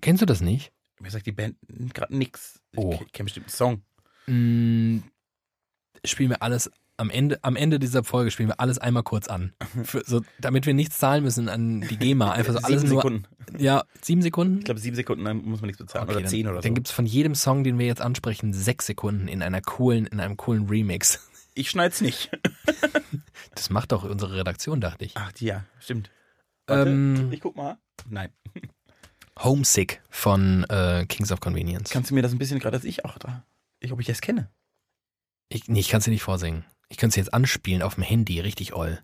kennst 0.00 0.20
du 0.20 0.26
das 0.26 0.40
nicht? 0.40 0.72
Mir 0.98 1.12
sagt 1.12 1.26
die 1.26 1.32
Band 1.32 1.54
gerade 1.94 2.16
nix. 2.16 2.60
Oh. 2.74 2.98
Ich 3.06 3.12
kenne 3.12 3.26
bestimmt 3.26 3.46
einen 3.46 3.54
Song. 3.54 3.82
Mm, 4.26 5.04
spielen 6.04 6.30
wir 6.30 6.42
alles 6.42 6.72
am 6.96 7.10
Ende, 7.10 7.38
am 7.42 7.54
Ende 7.54 7.78
dieser 7.78 8.02
Folge 8.02 8.32
spielen 8.32 8.48
wir 8.48 8.58
alles 8.58 8.78
einmal 8.78 9.04
kurz 9.04 9.28
an. 9.28 9.52
Für, 9.84 10.02
so, 10.04 10.22
damit 10.40 10.66
wir 10.66 10.74
nichts 10.74 10.98
zahlen 10.98 11.22
müssen 11.22 11.48
an 11.48 11.82
die 11.82 11.96
GEMA. 11.96 12.32
Einfach 12.32 12.54
so 12.54 12.58
alles 12.58 12.80
sieben 12.80 12.96
Sekunden. 12.96 13.28
Ja, 13.58 13.84
sieben 14.00 14.22
Sekunden? 14.22 14.58
Ich 14.58 14.64
glaube, 14.64 14.80
sieben 14.80 14.96
Sekunden 14.96 15.22
muss 15.48 15.60
man 15.60 15.68
nichts 15.68 15.78
bezahlen. 15.78 16.08
Okay, 16.08 16.18
oder 16.18 16.26
zehn 16.26 16.48
oder 16.48 16.56
so. 16.56 16.62
Dann 16.62 16.74
gibt 16.74 16.88
es 16.88 16.92
von 16.92 17.06
jedem 17.06 17.36
Song, 17.36 17.62
den 17.62 17.78
wir 17.78 17.86
jetzt 17.86 18.00
ansprechen, 18.00 18.52
sechs 18.52 18.86
Sekunden 18.86 19.28
in 19.28 19.40
einer 19.40 19.60
coolen, 19.60 20.06
in 20.06 20.18
einem 20.18 20.36
coolen 20.36 20.66
Remix. 20.66 21.28
Ich 21.54 21.70
schneid's 21.70 22.00
nicht. 22.00 22.28
das 23.54 23.70
macht 23.70 23.92
doch 23.92 24.04
unsere 24.04 24.36
Redaktion, 24.36 24.80
dachte 24.80 25.04
ich. 25.04 25.16
Ach, 25.16 25.32
die, 25.32 25.46
ja, 25.46 25.64
stimmt. 25.80 26.10
Warte, 26.66 26.90
ähm, 26.90 27.32
ich 27.32 27.40
guck 27.40 27.56
mal. 27.56 27.78
Nein. 28.08 28.30
Homesick 29.38 30.02
von 30.10 30.64
äh, 30.64 31.06
Kings 31.06 31.32
of 31.32 31.40
Convenience. 31.40 31.90
Kannst 31.90 32.10
du 32.10 32.14
mir 32.14 32.22
das 32.22 32.32
ein 32.32 32.38
bisschen 32.38 32.58
gerade 32.58 32.76
als 32.76 32.84
ich 32.84 33.04
auch 33.04 33.18
da? 33.18 33.44
Ich, 33.80 33.92
ob 33.92 34.00
ich 34.00 34.06
das 34.06 34.20
kenne? 34.20 34.50
Ich, 35.48 35.68
nee, 35.68 35.80
ich 35.80 35.88
kann 35.88 35.98
es 35.98 36.04
dir 36.04 36.10
nicht 36.10 36.22
vorsingen. 36.22 36.64
Ich 36.88 36.98
könnte 36.98 37.12
es 37.12 37.16
jetzt 37.16 37.34
anspielen 37.34 37.82
auf 37.82 37.94
dem 37.94 38.04
Handy, 38.04 38.40
richtig 38.40 38.74
oll. 38.74 38.98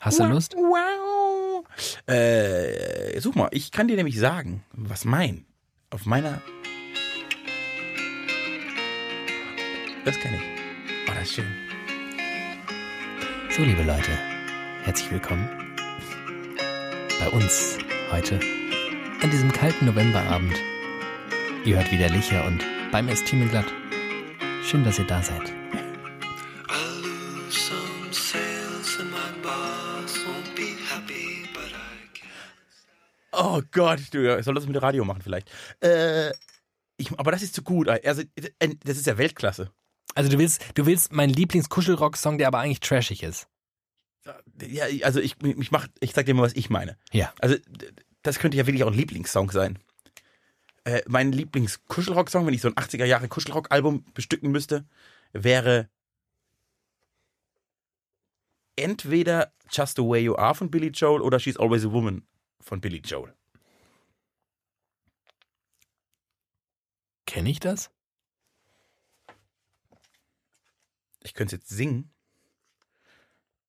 Hast 0.00 0.20
du 0.20 0.24
Lust? 0.24 0.54
Äh, 2.06 3.20
such 3.20 3.34
mal, 3.34 3.48
ich 3.50 3.72
kann 3.72 3.88
dir 3.88 3.96
nämlich 3.96 4.18
sagen, 4.18 4.64
was 4.72 5.04
mein 5.04 5.44
auf 5.90 6.06
meiner 6.06 6.40
Das 10.04 10.18
kenne 10.18 10.36
ich. 10.36 10.42
Oh, 11.08 11.12
das 11.14 11.22
ist 11.22 11.34
schön. 11.34 11.73
So, 13.56 13.62
liebe 13.62 13.84
Leute, 13.84 14.10
herzlich 14.82 15.12
willkommen 15.12 15.48
bei 17.20 17.28
uns 17.28 17.78
heute 18.10 18.40
an 19.22 19.30
diesem 19.30 19.52
kalten 19.52 19.86
Novemberabend. 19.86 20.56
Ihr 21.64 21.76
hört 21.76 21.92
wieder 21.92 22.08
Licher 22.08 22.44
und 22.46 22.64
bei 22.90 23.00
mir 23.00 23.12
ist 23.12 23.24
Glatt. 23.26 23.66
Schön, 24.64 24.82
dass 24.82 24.98
ihr 24.98 25.06
da 25.06 25.22
seid. 25.22 25.52
Oh 33.30 33.62
Gott, 33.70 34.00
du 34.10 34.42
soll 34.42 34.54
das 34.54 34.66
mit 34.66 34.82
Radio 34.82 35.04
machen 35.04 35.22
vielleicht. 35.22 35.48
Äh, 35.78 36.32
ich, 36.96 37.16
aber 37.16 37.30
das 37.30 37.42
ist 37.42 37.54
zu 37.54 37.62
gut. 37.62 37.88
Also, 37.88 38.24
das 38.82 38.96
ist 38.96 39.06
ja 39.06 39.16
Weltklasse. 39.16 39.70
Also 40.14 40.30
du 40.30 40.38
willst, 40.38 40.62
du 40.74 40.86
willst 40.86 41.12
meinen 41.12 41.32
Lieblings-Kuschelrock-Song, 41.32 42.38
der 42.38 42.48
aber 42.48 42.58
eigentlich 42.60 42.80
trashig 42.80 43.22
ist. 43.22 43.48
Ja, 44.62 44.86
also 45.02 45.20
ich, 45.20 45.36
ich 45.42 45.70
mach, 45.70 45.88
ich 46.00 46.12
sag 46.12 46.26
dir 46.26 46.34
mal, 46.34 46.42
was 46.42 46.54
ich 46.54 46.70
meine. 46.70 46.96
Ja. 47.12 47.32
Also 47.40 47.56
das 48.22 48.38
könnte 48.38 48.56
ja 48.56 48.66
wirklich 48.66 48.84
auch 48.84 48.90
ein 48.90 48.96
Lieblingssong 48.96 49.50
sein. 49.50 49.78
Äh, 50.84 51.02
mein 51.06 51.32
Lieblings-Kuschelrock-Song, 51.32 52.46
wenn 52.46 52.54
ich 52.54 52.60
so 52.60 52.68
ein 52.68 52.74
80er 52.74 53.04
Jahre 53.04 53.28
Kuschelrock-Album 53.28 54.04
bestücken 54.14 54.50
müsste, 54.50 54.86
wäre 55.32 55.88
entweder 58.76 59.52
Just 59.70 59.96
the 59.96 60.02
Way 60.02 60.24
You 60.24 60.36
Are 60.36 60.54
von 60.54 60.70
Billy 60.70 60.88
Joel 60.88 61.22
oder 61.22 61.38
She's 61.38 61.56
Always 61.56 61.84
a 61.84 61.92
Woman 61.92 62.26
von 62.60 62.80
Billy 62.80 62.98
Joel. 63.04 63.34
Kenne 67.26 67.50
ich 67.50 67.60
das? 67.60 67.90
Ich 71.24 71.34
könnte 71.34 71.56
es 71.56 71.62
jetzt 71.62 71.70
singen. 71.70 72.10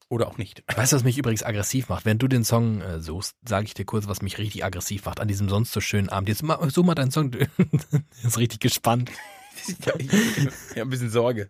Oder 0.07 0.27
auch 0.27 0.37
nicht. 0.37 0.63
Weißt 0.75 0.91
du, 0.91 0.97
was 0.97 1.03
mich 1.03 1.17
übrigens 1.17 1.41
aggressiv 1.41 1.89
macht? 1.89 2.05
Wenn 2.05 2.19
du 2.19 2.27
den 2.27 2.43
Song 2.43 2.81
äh, 2.81 2.99
suchst, 2.99 3.35
sage 3.43 3.65
ich 3.65 3.73
dir 3.73 3.85
kurz, 3.85 4.07
was 4.07 4.21
mich 4.21 4.37
richtig 4.37 4.63
aggressiv 4.63 5.05
macht 5.05 5.19
an 5.19 5.27
diesem 5.27 5.49
sonst 5.49 5.71
so 5.71 5.81
schönen 5.81 6.09
Abend. 6.09 6.29
Jetzt 6.29 6.43
such 6.45 6.85
mal 6.85 6.93
deinen 6.93 7.09
Song. 7.09 7.31
ist 8.23 8.37
richtig 8.37 8.59
gespannt. 8.59 9.11
ja, 9.85 9.93
ich, 9.97 10.13
ich 10.13 10.47
habe 10.71 10.81
ein 10.81 10.89
bisschen 10.89 11.09
Sorge. 11.09 11.49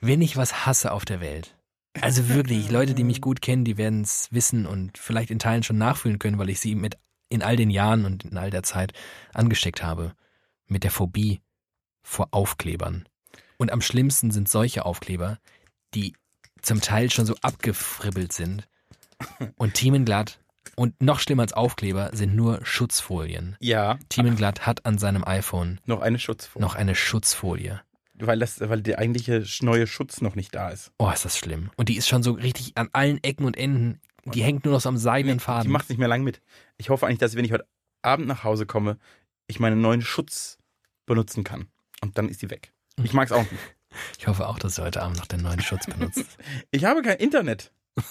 Wenn 0.00 0.22
ich 0.22 0.36
was 0.36 0.66
hasse 0.66 0.92
auf 0.92 1.04
der 1.04 1.20
Welt, 1.20 1.56
also 2.00 2.28
wirklich, 2.28 2.70
Leute, 2.70 2.94
die 2.94 3.04
mich 3.04 3.20
gut 3.20 3.40
kennen, 3.40 3.64
die 3.64 3.78
werden 3.78 4.02
es 4.02 4.28
wissen 4.30 4.66
und 4.66 4.98
vielleicht 4.98 5.30
in 5.30 5.38
Teilen 5.38 5.62
schon 5.62 5.78
nachfühlen 5.78 6.18
können, 6.18 6.38
weil 6.38 6.50
ich 6.50 6.60
sie 6.60 6.74
mit 6.74 6.98
in 7.28 7.42
all 7.42 7.56
den 7.56 7.70
Jahren 7.70 8.04
und 8.04 8.24
in 8.24 8.36
all 8.36 8.50
der 8.50 8.62
Zeit 8.62 8.92
angesteckt 9.32 9.82
habe. 9.82 10.14
Mit 10.66 10.84
der 10.84 10.90
Phobie 10.90 11.40
vor 12.02 12.28
Aufklebern. 12.32 13.08
Und 13.58 13.72
am 13.72 13.80
schlimmsten 13.80 14.30
sind 14.30 14.48
solche 14.48 14.84
Aufkleber, 14.84 15.38
die 15.94 16.14
zum 16.62 16.80
Teil 16.80 17.10
schon 17.10 17.26
so 17.26 17.34
abgefribbelt 17.42 18.32
sind 18.32 18.68
und 19.56 19.74
Thiemenglatt 19.74 20.38
und 20.74 21.00
noch 21.00 21.20
schlimmer 21.20 21.42
als 21.42 21.52
Aufkleber 21.52 22.10
sind 22.12 22.34
nur 22.34 22.64
Schutzfolien. 22.64 23.56
Ja. 23.60 23.98
Thiemenglatt 24.08 24.66
hat 24.66 24.84
an 24.84 24.98
seinem 24.98 25.24
iPhone 25.24 25.80
noch 25.86 26.02
eine 26.02 26.18
Schutzfolie. 26.18 26.66
Noch 26.66 26.74
eine 26.74 26.94
Schutzfolie. 26.94 27.80
Weil, 28.14 28.38
das, 28.38 28.60
weil 28.60 28.82
der 28.82 28.98
eigentliche 28.98 29.44
neue 29.60 29.86
Schutz 29.86 30.20
noch 30.20 30.34
nicht 30.34 30.54
da 30.54 30.70
ist. 30.70 30.92
Oh, 30.98 31.10
ist 31.10 31.24
das 31.24 31.38
schlimm. 31.38 31.70
Und 31.76 31.88
die 31.88 31.96
ist 31.96 32.08
schon 32.08 32.22
so 32.22 32.32
richtig 32.32 32.76
an 32.76 32.88
allen 32.92 33.22
Ecken 33.22 33.44
und 33.44 33.56
Enden. 33.56 34.00
Die 34.24 34.42
hängt 34.42 34.64
nur 34.64 34.74
noch 34.74 34.80
so 34.80 34.88
am 34.88 34.96
seidenen 34.96 35.38
Faden. 35.38 35.68
Die 35.68 35.72
macht 35.72 35.88
nicht 35.88 35.98
mehr 35.98 36.08
lang 36.08 36.22
mit. 36.22 36.40
Ich 36.78 36.90
hoffe 36.90 37.06
eigentlich, 37.06 37.18
dass 37.18 37.36
wenn 37.36 37.44
ich 37.44 37.52
heute 37.52 37.66
Abend 38.02 38.26
nach 38.26 38.44
Hause 38.44 38.66
komme, 38.66 38.98
ich 39.46 39.60
meinen 39.60 39.80
neuen 39.80 40.02
Schutz 40.02 40.58
benutzen 41.06 41.44
kann. 41.44 41.68
Und 42.02 42.18
dann 42.18 42.28
ist 42.28 42.42
die 42.42 42.50
weg. 42.50 42.72
Ich 43.02 43.12
mag 43.12 43.26
es 43.26 43.32
auch 43.32 43.42
nicht. 43.50 43.54
Ich 44.18 44.26
hoffe 44.26 44.46
auch, 44.46 44.58
dass 44.58 44.74
du 44.74 44.82
heute 44.82 45.00
Abend 45.00 45.16
noch 45.16 45.24
den 45.24 45.40
neuen 45.40 45.62
Schutz 45.62 45.86
benutzt. 45.86 46.36
ich 46.70 46.84
habe 46.84 47.00
kein 47.00 47.16
Internet. 47.16 47.72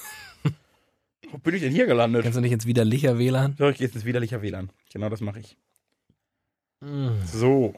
Wo 1.32 1.38
bin 1.38 1.54
ich 1.54 1.62
denn 1.62 1.72
hier 1.72 1.86
gelandet? 1.86 2.24
Kannst 2.24 2.38
du 2.38 2.42
nicht 2.42 2.54
ins 2.54 2.66
widerlicher 2.66 3.20
WLAN? 3.20 3.56
Doch, 3.58 3.70
ich 3.70 3.78
gehe 3.78 3.86
jetzt 3.86 3.96
ins 3.96 4.04
widerlicher 4.04 4.42
WLAN. 4.42 4.72
Genau 4.92 5.10
das 5.10 5.22
mache 5.22 5.42
ich. 5.42 5.58
Mm. 6.82 7.22
So. 7.24 7.76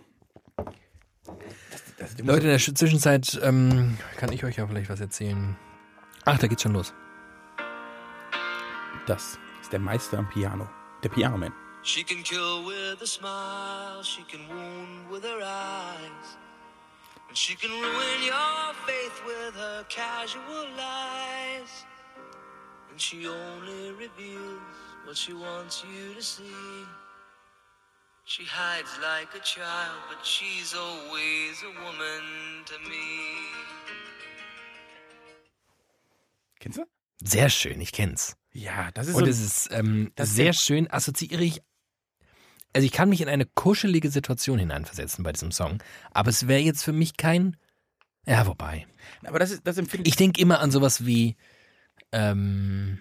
Das, 0.56 2.16
das, 2.16 2.18
Leute, 2.20 2.44
in 2.44 2.58
der 2.58 2.60
Zwischenzeit 2.60 3.38
ähm, 3.44 3.98
kann 4.16 4.32
ich 4.32 4.46
euch 4.46 4.56
ja 4.56 4.66
vielleicht 4.68 4.90
was 4.90 5.02
erzählen. 5.02 5.58
Ach, 6.24 6.40
da 6.40 6.48
geht's 6.48 6.62
schon 6.62 6.74
los. 6.74 6.94
Das 9.06 9.38
ist 9.62 9.74
der 9.74 9.80
Meister 9.80 10.18
am 10.18 10.30
Piano. 10.30 10.70
Der 11.04 11.10
Pianoman. 11.10 11.52
She 11.84 12.04
can 12.04 12.24
kill 12.24 12.66
with 12.66 13.02
a 13.02 13.08
smile, 13.08 14.04
she 14.04 14.24
can 14.24 14.48
wound 14.50 15.10
with 15.12 15.24
her 15.24 15.42
eyes. 15.42 16.38
She 17.38 17.54
can 17.56 17.70
ruin 17.70 18.20
your 18.24 18.74
faith 18.88 19.22
with 19.24 19.54
her 19.54 19.86
casual 19.90 20.66
lies. 20.76 21.86
And 22.90 23.00
she 23.00 23.28
only 23.28 23.92
reveals 23.92 24.62
what 25.06 25.16
she 25.16 25.34
wants 25.34 25.84
you 25.84 26.16
to 26.16 26.24
see. 26.24 26.82
She 28.26 28.44
hides 28.44 28.90
like 29.04 29.30
a 29.36 29.44
child, 29.46 30.00
but 30.10 30.26
she's 30.26 30.74
always 30.74 31.62
a 31.62 31.74
woman 31.86 32.24
to 32.66 32.90
me. 32.90 33.06
Kennst 36.60 36.80
du? 36.80 36.86
Sehr 37.24 37.52
schön, 37.52 37.80
ich 37.82 37.92
kenn's. 37.92 38.36
Ja, 38.52 38.90
das 38.94 39.10
ist 39.10 39.16
Und 39.16 39.26
so 39.26 39.30
es 39.30 39.40
ist 39.40 39.72
ähm, 39.72 40.12
sehr 40.20 40.54
schön, 40.54 40.90
assoziiere 40.90 41.44
ich 41.44 41.62
also 42.74 42.86
ich 42.86 42.92
kann 42.92 43.10
mich 43.10 43.22
in 43.22 43.30
eine 43.30 43.46
kuschelige 43.46 44.10
Situation 44.10 44.60
hineinversetzen 44.60 45.24
bei 45.24 45.32
diesem 45.32 45.52
Song, 45.52 45.80
aber 46.12 46.30
es 46.30 46.48
wäre 46.48 46.62
jetzt 46.62 46.84
für 46.84 46.94
mich 46.94 47.18
kein, 47.18 47.58
ja, 48.28 48.46
wobei. 48.46 48.86
Aber 49.26 49.40
das 49.40 49.52
ist, 49.52 49.66
das 49.66 49.78
empfinde 49.78 50.08
ich. 50.08 50.14
Ich 50.14 50.18
denke 50.18 50.42
immer 50.42 50.60
an 50.60 50.70
sowas 50.70 51.06
wie 51.06 51.38
ähm, 52.12 53.00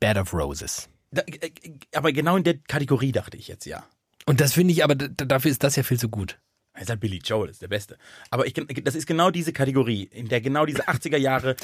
Bed 0.00 0.18
of 0.18 0.34
Roses. 0.34 0.90
Da, 1.10 1.22
äh, 1.22 1.50
aber 1.94 2.12
genau 2.12 2.36
in 2.36 2.44
der 2.44 2.58
Kategorie 2.58 3.12
dachte 3.12 3.36
ich 3.36 3.48
jetzt 3.48 3.64
ja. 3.64 3.88
Und 4.26 4.40
das 4.40 4.52
finde 4.52 4.72
ich, 4.72 4.84
aber 4.84 4.94
dafür 4.94 5.50
ist 5.50 5.64
das 5.64 5.76
ja 5.76 5.82
viel 5.82 5.98
zu 5.98 6.08
gut. 6.08 6.38
Er 6.74 6.82
ist 6.82 6.90
halt 6.90 6.98
Billy 6.98 7.20
Joel, 7.24 7.50
ist 7.50 7.62
der 7.62 7.68
Beste. 7.68 7.96
Aber 8.30 8.46
ich, 8.46 8.54
das 8.54 8.96
ist 8.96 9.06
genau 9.06 9.30
diese 9.30 9.52
Kategorie, 9.52 10.08
in 10.10 10.26
der 10.26 10.40
genau 10.40 10.66
diese 10.66 10.88
80er 10.88 11.16
Jahre, 11.16 11.54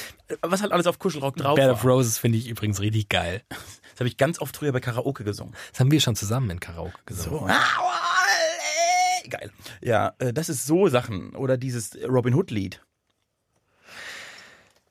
was 0.41 0.63
halt 0.63 0.71
alles 0.71 0.87
auf 0.87 1.01
Kuschelrock 1.01 1.37
drauf 1.37 1.57
Bed 1.57 1.69
of 1.69 1.85
Roses 1.85 2.17
finde 2.17 2.39
ich 2.39 2.49
übrigens 2.49 2.81
richtig 2.81 3.09
geil. 3.09 3.43
Das 3.49 3.99
habe 3.99 4.09
ich 4.09 4.17
ganz 4.17 4.41
oft 4.41 4.57
früher 4.57 4.73
bei 4.73 4.81
Karaoke 4.81 5.25
gesungen. 5.25 5.55
Das 5.73 5.81
haben 5.81 5.91
wir 5.91 6.01
schon 6.01 6.15
zusammen 6.15 6.49
in 6.51 6.61
Karaoke 6.61 7.01
gesungen. 7.07 7.51
So. 7.51 9.31
Geil. 9.31 9.51
Ja, 9.83 10.15
äh, 10.19 10.33
das 10.33 10.49
ist 10.49 10.67
so 10.67 10.89
Sachen. 10.89 11.35
Oder 11.35 11.57
dieses 11.57 11.99
Robin 12.09 12.35
Hood 12.35 12.51
Lied. 12.51 12.81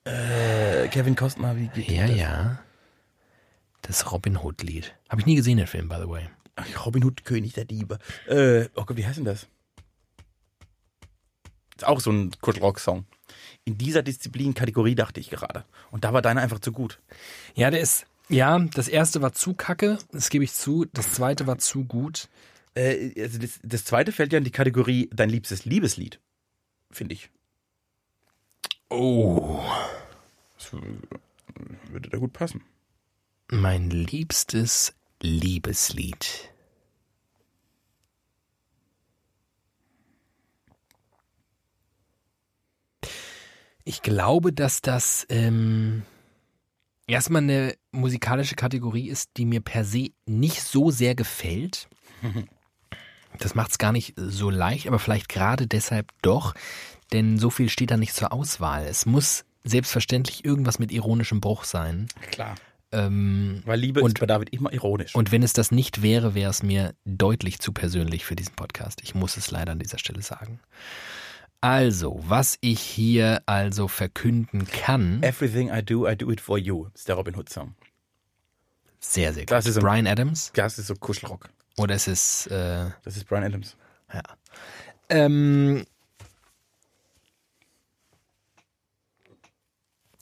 Äh, 0.03 0.87
Kevin 0.89 1.15
Costner, 1.15 1.55
wie 1.57 1.67
geht 1.69 1.89
ja, 1.89 2.07
das? 2.07 2.11
Ja, 2.11 2.17
ja. 2.17 2.59
Das 3.81 4.11
Robin 4.11 4.37
Hood 4.37 4.63
Lied. 4.63 4.95
Habe 5.09 5.21
ich 5.21 5.25
nie 5.25 5.35
gesehen, 5.35 5.57
den 5.57 5.67
Film, 5.67 5.87
by 5.87 5.95
the 6.01 6.09
way. 6.09 6.29
Robin 6.85 7.03
Hood, 7.03 7.23
König 7.23 7.53
der 7.53 7.65
Diebe. 7.65 7.99
Äh, 8.27 8.65
oh 8.75 8.83
Gott, 8.83 8.97
wie 8.97 9.05
heißt 9.07 9.17
denn 9.17 9.25
das? 9.25 9.47
Auch 11.83 11.99
so 11.99 12.11
ein 12.11 12.31
Kuschelrock-Song. 12.41 13.05
In 13.65 13.77
dieser 13.77 14.03
Disziplin-Kategorie 14.03 14.95
dachte 14.95 15.19
ich 15.19 15.29
gerade. 15.29 15.65
Und 15.91 16.03
da 16.03 16.13
war 16.13 16.21
deiner 16.21 16.41
einfach 16.41 16.59
zu 16.59 16.71
gut. 16.71 16.99
Ja, 17.55 17.69
der 17.71 17.81
ist, 17.81 18.05
ja, 18.29 18.57
das 18.59 18.87
erste 18.87 19.21
war 19.21 19.33
zu 19.33 19.53
kacke, 19.53 19.97
das 20.11 20.29
gebe 20.29 20.43
ich 20.43 20.53
zu. 20.53 20.85
Das 20.93 21.13
zweite 21.13 21.47
war 21.47 21.57
zu 21.57 21.85
gut. 21.85 22.29
Äh, 22.75 23.21
also 23.21 23.39
das, 23.39 23.59
das 23.63 23.85
zweite 23.85 24.11
fällt 24.11 24.31
ja 24.33 24.37
in 24.37 24.43
die 24.43 24.51
Kategorie 24.51 25.09
dein 25.13 25.29
liebstes 25.29 25.65
Liebeslied, 25.65 26.19
finde 26.91 27.13
ich. 27.13 27.29
Oh. 28.89 29.63
Das 30.57 30.71
würde 31.91 32.09
da 32.09 32.17
gut 32.17 32.33
passen. 32.33 32.63
Mein 33.51 33.89
liebstes 33.89 34.93
Liebeslied. 35.21 36.51
Ich 43.83 44.01
glaube, 44.01 44.53
dass 44.53 44.81
das 44.81 45.25
ähm, 45.29 46.03
erstmal 47.07 47.41
eine 47.41 47.75
musikalische 47.91 48.55
Kategorie 48.55 49.09
ist, 49.09 49.31
die 49.37 49.45
mir 49.45 49.61
per 49.61 49.83
se 49.83 50.09
nicht 50.25 50.61
so 50.61 50.91
sehr 50.91 51.15
gefällt. 51.15 51.89
Das 53.37 53.53
macht 53.53 53.69
es 53.71 53.77
gar 53.77 53.91
nicht 53.91 54.15
so 54.17 54.49
leicht, 54.49 54.87
aber 54.87 54.97
vielleicht 54.97 55.29
gerade 55.29 55.67
deshalb 55.67 56.11
doch, 56.23 56.55
denn 57.13 57.37
so 57.37 57.51
viel 57.51 57.69
steht 57.69 57.91
da 57.91 57.95
nicht 57.95 58.15
zur 58.15 58.33
Auswahl. 58.33 58.85
Es 58.85 59.05
muss 59.05 59.45
selbstverständlich 59.63 60.43
irgendwas 60.43 60.79
mit 60.79 60.91
ironischem 60.91 61.39
Bruch 61.39 61.63
sein. 61.63 62.07
Klar. 62.31 62.55
Ähm, 62.91 63.61
Weil 63.65 63.79
Liebe 63.79 64.01
und, 64.01 64.09
ist 64.09 64.19
bei 64.19 64.25
David 64.25 64.49
immer 64.49 64.73
ironisch. 64.73 65.13
Und 65.15 65.31
wenn 65.31 65.43
es 65.43 65.53
das 65.53 65.71
nicht 65.71 66.01
wäre, 66.01 66.33
wäre 66.33 66.49
es 66.49 66.63
mir 66.63 66.95
deutlich 67.05 67.59
zu 67.59 67.71
persönlich 67.71 68.25
für 68.25 68.35
diesen 68.35 68.55
Podcast. 68.55 69.01
Ich 69.03 69.13
muss 69.13 69.37
es 69.37 69.51
leider 69.51 69.73
an 69.73 69.79
dieser 69.79 69.99
Stelle 69.99 70.21
sagen. 70.21 70.59
Also, 71.61 72.21
was 72.25 72.57
ich 72.61 72.79
hier 72.79 73.41
also 73.45 73.89
verkünden 73.89 74.65
kann. 74.65 75.21
Everything 75.23 75.69
I 75.69 75.83
do, 75.83 76.07
I 76.07 76.15
do 76.15 76.31
it 76.31 76.39
for 76.39 76.57
you. 76.57 76.87
Ist 76.93 77.09
der 77.09 77.15
Robin 77.15 77.35
Hood 77.35 77.49
Song. 77.49 77.75
Sehr, 78.99 79.33
sehr 79.33 79.43
gut. 79.43 79.51
Das 79.51 79.65
ist 79.65 79.79
Brian 79.79 80.07
Adams? 80.07 80.51
Das 80.53 80.79
ist 80.79 80.87
so 80.87 80.95
Kuschelrock. 80.95 81.49
Oder 81.77 81.95
ist 81.95 82.07
es. 82.07 82.47
Äh, 82.47 82.89
das 83.03 83.17
ist 83.17 83.27
Brian 83.27 83.43
Adams. 83.43 83.75
Ja. 84.13 84.23
Ähm, 85.09 85.85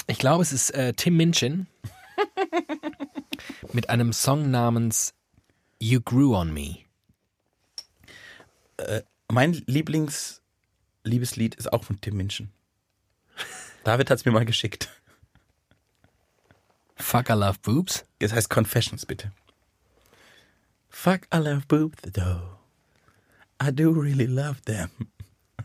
ich 0.08 0.18
glaube, 0.18 0.42
es 0.42 0.52
ist 0.52 0.72
äh, 0.72 0.94
Tim 0.94 1.18
Minchin 1.18 1.68
mit 3.74 3.90
einem 3.90 4.12
Song 4.14 4.50
namens 4.50 5.14
You 5.80 6.02
Grew 6.02 6.36
on 6.36 6.54
Me. 6.54 6.78
Äh, 8.78 9.02
mein 9.32 9.54
Lieblings 9.66 10.42
Liebeslied 11.08 11.56
ist 11.56 11.72
auch 11.72 11.84
von 11.84 12.00
Tim 12.00 12.18
Minchin. 12.18 12.50
David 13.84 14.10
hat 14.10 14.20
es 14.20 14.26
mir 14.26 14.32
mal 14.32 14.46
geschickt. 14.46 14.90
Fuck 16.96 17.30
I 17.30 17.34
Love 17.34 17.60
Boobs? 17.62 18.06
Es 18.20 18.34
heißt 18.34 18.50
Confessions, 18.50 19.06
bitte. 19.06 19.32
Fuck 20.90 21.28
I 21.34 21.38
Love 21.38 21.64
Boobs, 21.68 22.02
though. 22.14 22.58
I 23.62 23.72
do 23.72 23.92
really 23.92 24.26
love 24.26 24.62
them. 24.66 24.90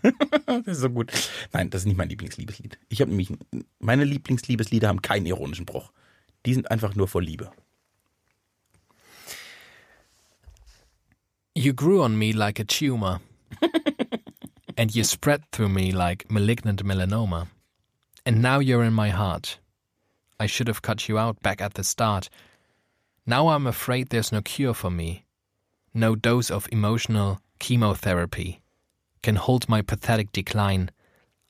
das 0.46 0.66
ist 0.66 0.80
so 0.80 0.90
gut. 0.90 1.12
Nein, 1.52 1.70
das 1.70 1.82
ist 1.82 1.86
nicht 1.86 1.96
mein 1.96 2.08
Lieblingsliebeslied. 2.08 2.78
Ich 2.88 3.00
habe 3.00 3.10
nämlich 3.10 3.32
meine 3.78 4.04
Lieblingsliebeslieder 4.04 4.88
haben 4.88 5.02
keinen 5.02 5.26
ironischen 5.26 5.66
Bruch. 5.66 5.92
Die 6.46 6.54
sind 6.54 6.70
einfach 6.70 6.94
nur 6.94 7.08
vor 7.08 7.22
Liebe. 7.22 7.52
You 11.54 11.74
grew 11.74 12.02
on 12.02 12.16
me 12.16 12.32
like 12.32 12.58
a 12.58 12.64
tumor. 12.64 13.20
and 14.76 14.94
you 14.94 15.04
spread 15.04 15.44
through 15.52 15.68
me 15.68 15.92
like 15.92 16.30
malignant 16.30 16.84
melanoma. 16.84 17.48
And 18.24 18.40
now 18.40 18.58
you're 18.58 18.84
in 18.84 18.92
my 18.92 19.10
heart. 19.10 19.58
I 20.38 20.46
should 20.46 20.68
have 20.68 20.82
cut 20.82 21.08
you 21.08 21.18
out 21.18 21.40
back 21.42 21.60
at 21.60 21.74
the 21.74 21.84
start. 21.84 22.28
Now 23.26 23.48
I'm 23.48 23.66
afraid 23.66 24.08
there's 24.08 24.32
no 24.32 24.42
cure 24.42 24.74
for 24.74 24.90
me. 24.90 25.24
No 25.94 26.16
dose 26.16 26.50
of 26.50 26.68
emotional 26.72 27.40
chemotherapy 27.58 28.60
can 29.22 29.36
hold 29.36 29.68
my 29.68 29.82
pathetic 29.82 30.32
decline. 30.32 30.90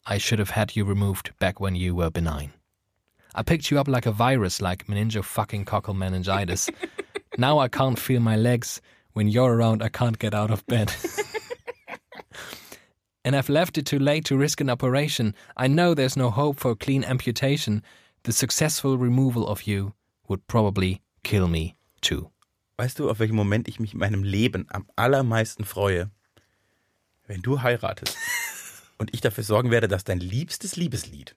I 0.05 0.19
should 0.19 0.39
have 0.39 0.51
had 0.51 0.77
you 0.77 0.85
removed 0.85 1.33
back 1.39 1.61
when 1.61 1.75
you 1.75 1.95
were 1.95 2.11
benign. 2.11 2.53
I 3.35 3.43
picked 3.43 3.71
you 3.71 3.79
up 3.79 3.89
like 3.89 4.05
a 4.05 4.13
virus, 4.13 4.61
like 4.61 4.87
meningo 4.87 5.25
fucking 5.25 5.65
cockle 5.65 5.95
meningitis. 5.95 6.69
now 7.39 7.59
I 7.59 7.69
can't 7.69 7.99
feel 7.99 8.21
my 8.21 8.37
legs. 8.37 8.81
When 9.15 9.29
you're 9.29 9.55
around, 9.55 9.83
I 9.83 9.89
can't 9.89 10.19
get 10.19 10.35
out 10.35 10.51
of 10.51 10.67
bed. 10.67 10.93
and 13.25 13.37
I've 13.37 13.49
left 13.49 13.79
it 13.79 13.87
too 13.87 13.99
late 13.99 14.25
to 14.27 14.37
risk 14.37 14.61
an 14.61 14.71
operation. 14.71 15.35
I 15.57 15.69
know 15.69 15.95
there's 15.95 16.17
no 16.17 16.31
hope 16.31 16.61
for 16.61 16.75
clean 16.77 17.05
amputation. 17.05 17.83
The 18.25 18.33
successful 18.33 18.99
removal 18.99 19.47
of 19.47 19.63
you 19.63 19.95
would 20.29 20.47
probably 20.47 21.01
kill 21.23 21.49
me 21.49 21.77
too. 22.01 22.31
Weißt 22.79 22.99
du, 22.99 23.11
auf 23.11 23.19
welchen 23.19 23.37
Moment 23.37 23.69
ich 23.69 23.79
mich 23.79 23.93
in 23.93 24.01
meinem 24.01 24.25
Leben 24.25 24.67
am 24.71 24.87
allermeisten 24.97 25.65
freue? 25.65 26.11
Wenn 27.27 27.43
du 27.43 27.63
heiratest 27.63 28.17
und 28.99 29.15
ich 29.15 29.21
dafür 29.21 29.45
sorgen 29.45 29.71
werde, 29.71 29.89
dass 29.89 30.05
dein 30.05 30.21
liebstes 30.21 30.77
Liebeslied 30.77 31.37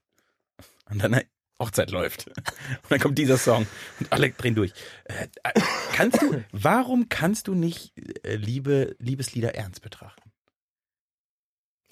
an 0.86 1.00
deiner 1.00 1.24
Hochzeit 1.60 1.92
läuft. 1.92 2.28
Und 2.28 2.90
dann 2.90 3.00
kommt 3.00 3.18
dieser 3.18 3.38
Song 3.38 3.66
und 4.00 4.12
alle 4.12 4.32
drehen 4.32 4.56
durch. 4.56 4.74
Äh, 5.06 5.28
äh 5.44 5.62
kannst 5.94 6.22
du, 6.22 6.44
warum 6.52 7.10
kannst 7.10 7.48
du 7.48 7.54
nicht 7.54 7.94
äh, 8.24 8.36
Liebe, 8.36 8.96
Liebeslieder 9.00 9.56
ernst 9.56 9.82
betrachten? 9.82 10.25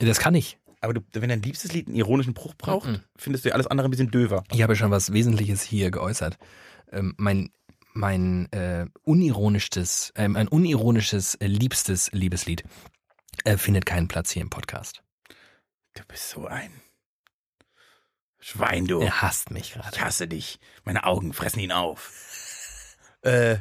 Das 0.05 0.19
kann 0.19 0.35
ich. 0.35 0.57
Aber 0.81 0.93
du, 0.93 1.01
wenn 1.13 1.29
dein 1.29 1.41
liebstes 1.41 1.71
Lied 1.71 1.87
einen 1.87 1.95
ironischen 1.95 2.33
Bruch 2.33 2.55
braucht, 2.55 2.89
mhm. 2.89 2.99
findest 3.15 3.45
du 3.45 3.49
ja 3.49 3.55
alles 3.55 3.67
andere 3.67 3.87
ein 3.87 3.91
bisschen 3.91 4.11
döver. 4.11 4.43
Ich 4.51 4.61
habe 4.61 4.75
schon 4.75 4.91
was 4.91 5.13
Wesentliches 5.13 5.61
hier 5.61 5.91
geäußert. 5.91 6.37
Ähm, 6.91 7.13
mein 7.17 7.51
mein 7.93 8.51
äh, 8.51 8.87
unironischstes, 9.03 10.11
äh, 10.15 10.23
ein 10.23 10.47
unironisches, 10.47 11.35
äh, 11.35 11.45
liebstes 11.45 12.11
Liebeslied 12.11 12.63
äh, 13.45 13.57
findet 13.57 13.85
keinen 13.85 14.07
Platz 14.07 14.31
hier 14.31 14.41
im 14.41 14.49
Podcast. 14.49 15.03
Du 15.93 16.03
bist 16.07 16.31
so 16.31 16.47
ein 16.47 16.71
Schwein, 18.39 18.87
du. 18.87 18.99
Er 18.99 19.21
hasst 19.21 19.51
mich 19.51 19.73
gerade. 19.73 19.95
Ich 19.95 20.01
hasse 20.01 20.27
dich. 20.27 20.59
Meine 20.83 21.05
Augen 21.05 21.31
fressen 21.33 21.59
ihn 21.59 21.71
auf. 21.71 22.97
äh, 23.21 23.57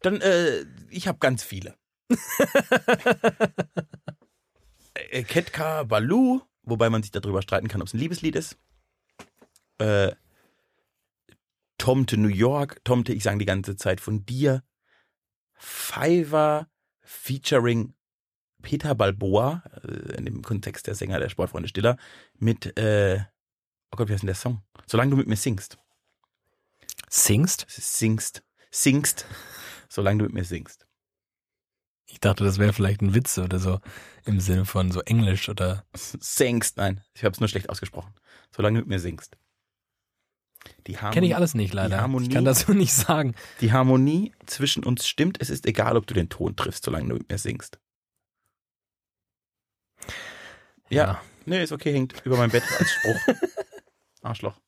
dann, 0.00 0.20
äh, 0.20 0.64
ich 0.90 1.06
habe 1.06 1.18
ganz 1.18 1.44
viele. 1.44 1.76
äh, 5.10 5.22
Ketka 5.22 5.84
Balu, 5.84 6.40
wobei 6.62 6.90
man 6.90 7.02
sich 7.02 7.10
darüber 7.10 7.42
streiten 7.42 7.68
kann, 7.68 7.80
ob 7.80 7.88
es 7.88 7.94
ein 7.94 7.98
Liebeslied 7.98 8.36
ist. 8.36 8.56
Äh, 9.78 10.12
Tomte 11.78 12.16
New 12.16 12.28
York, 12.28 12.84
Tomte, 12.84 13.12
ich 13.12 13.22
sage 13.24 13.38
die 13.38 13.44
ganze 13.44 13.76
Zeit 13.76 14.00
von 14.00 14.24
dir. 14.24 14.62
Fiverr 15.54 16.68
featuring 17.02 17.94
Peter 18.62 18.94
Balboa, 18.94 19.62
äh, 19.82 20.16
in 20.16 20.24
dem 20.24 20.42
Kontext 20.42 20.86
der 20.86 20.94
Sänger 20.94 21.20
der 21.20 21.28
Sportfreunde 21.28 21.68
Stiller, 21.68 21.96
mit, 22.38 22.76
äh, 22.78 23.20
oh 23.90 23.96
Gott, 23.96 24.08
wie 24.08 24.12
heißt 24.12 24.22
denn 24.22 24.28
der 24.28 24.34
Song? 24.34 24.62
Solange 24.86 25.10
du 25.10 25.16
mit 25.16 25.26
mir 25.26 25.36
singst. 25.36 25.78
Singst? 27.08 27.66
Singst. 27.68 28.42
Singst. 28.70 29.26
Solange 29.88 30.18
du 30.18 30.24
mit 30.24 30.34
mir 30.34 30.44
singst. 30.44 30.86
Ich 32.06 32.20
dachte, 32.20 32.44
das 32.44 32.58
wäre 32.58 32.72
vielleicht 32.72 33.00
ein 33.00 33.14
Witz 33.14 33.38
oder 33.38 33.58
so. 33.58 33.80
Im 34.24 34.40
Sinne 34.40 34.64
von 34.64 34.92
so 34.92 35.00
Englisch 35.00 35.48
oder. 35.48 35.84
Singst, 35.94 36.76
nein. 36.76 37.02
Ich 37.14 37.24
habe 37.24 37.32
es 37.32 37.40
nur 37.40 37.48
schlecht 37.48 37.70
ausgesprochen. 37.70 38.14
Solange 38.54 38.78
du 38.78 38.82
mit 38.82 38.88
mir 38.88 39.00
singst. 39.00 39.36
Kenne 40.84 41.26
ich 41.26 41.36
alles 41.36 41.54
nicht 41.54 41.74
leider. 41.74 42.00
Harmonie, 42.00 42.28
ich 42.28 42.32
kann 42.32 42.44
das 42.44 42.60
so 42.60 42.72
nicht 42.72 42.92
sagen. 42.92 43.34
Die 43.60 43.72
Harmonie 43.72 44.32
zwischen 44.46 44.84
uns 44.84 45.06
stimmt. 45.06 45.40
Es 45.40 45.50
ist 45.50 45.66
egal, 45.66 45.96
ob 45.96 46.06
du 46.06 46.14
den 46.14 46.28
Ton 46.28 46.56
triffst, 46.56 46.84
solange 46.84 47.08
du 47.08 47.14
mit 47.14 47.30
mir 47.30 47.38
singst. 47.38 47.78
Ja. 50.88 51.04
ja. 51.04 51.22
Nee, 51.46 51.62
ist 51.62 51.72
okay, 51.72 51.92
hängt 51.92 52.24
über 52.24 52.36
mein 52.36 52.50
Bett 52.50 52.64
als 52.78 52.90
Spruch. 52.90 53.20
Arschloch. 54.22 54.58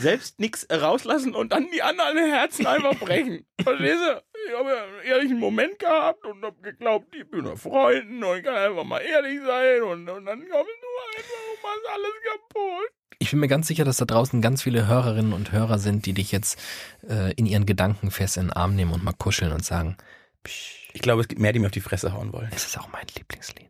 Selbst 0.00 0.38
nichts 0.40 0.66
rauslassen 0.70 1.34
und 1.34 1.52
dann 1.52 1.70
die 1.70 1.82
anderen 1.82 2.18
Herzen 2.18 2.66
einfach 2.66 2.94
brechen. 3.00 3.46
Verstehst 3.62 4.00
du? 4.00 4.22
Ich 4.46 4.58
habe 4.58 4.70
ja 4.70 4.84
einen 4.84 5.02
ehrlichen 5.04 5.38
Moment 5.38 5.78
gehabt 5.78 6.24
und 6.26 6.44
habe 6.44 6.60
geglaubt, 6.62 7.14
ich 7.14 7.28
bin 7.30 7.46
ein 7.46 7.56
Freunden 7.56 8.22
und 8.22 8.38
ich 8.38 8.44
kann 8.44 8.56
einfach 8.56 8.84
mal 8.84 9.00
ehrlich 9.00 9.40
sein 9.44 9.82
und, 9.82 10.08
und 10.08 10.26
dann 10.26 10.40
kommst 10.40 10.52
du 10.52 10.88
einfach 11.16 11.40
und 11.50 11.62
machst 11.62 11.88
alles 11.92 12.14
kaputt. 12.30 12.90
Ich 13.18 13.30
bin 13.30 13.40
mir 13.40 13.48
ganz 13.48 13.68
sicher, 13.68 13.84
dass 13.84 13.96
da 13.96 14.04
draußen 14.04 14.42
ganz 14.42 14.62
viele 14.62 14.86
Hörerinnen 14.86 15.32
und 15.32 15.52
Hörer 15.52 15.78
sind, 15.78 16.04
die 16.04 16.12
dich 16.12 16.30
jetzt 16.30 16.60
äh, 17.08 17.32
in 17.34 17.46
ihren 17.46 17.64
Gedanken 17.64 18.10
fest 18.10 18.36
in 18.36 18.48
den 18.48 18.52
Arm 18.52 18.74
nehmen 18.74 18.92
und 18.92 19.02
mal 19.02 19.12
kuscheln 19.12 19.52
und 19.52 19.64
sagen, 19.64 19.96
Psch. 20.42 20.90
ich 20.92 21.00
glaube, 21.00 21.22
es 21.22 21.28
gibt 21.28 21.40
mehr, 21.40 21.52
die 21.52 21.58
mir 21.58 21.66
auf 21.66 21.72
die 21.72 21.80
Fresse 21.80 22.12
hauen 22.12 22.32
wollen. 22.32 22.50
Das 22.50 22.66
ist 22.66 22.78
auch 22.78 22.88
mein 22.88 23.06
Lieblingslied. 23.16 23.63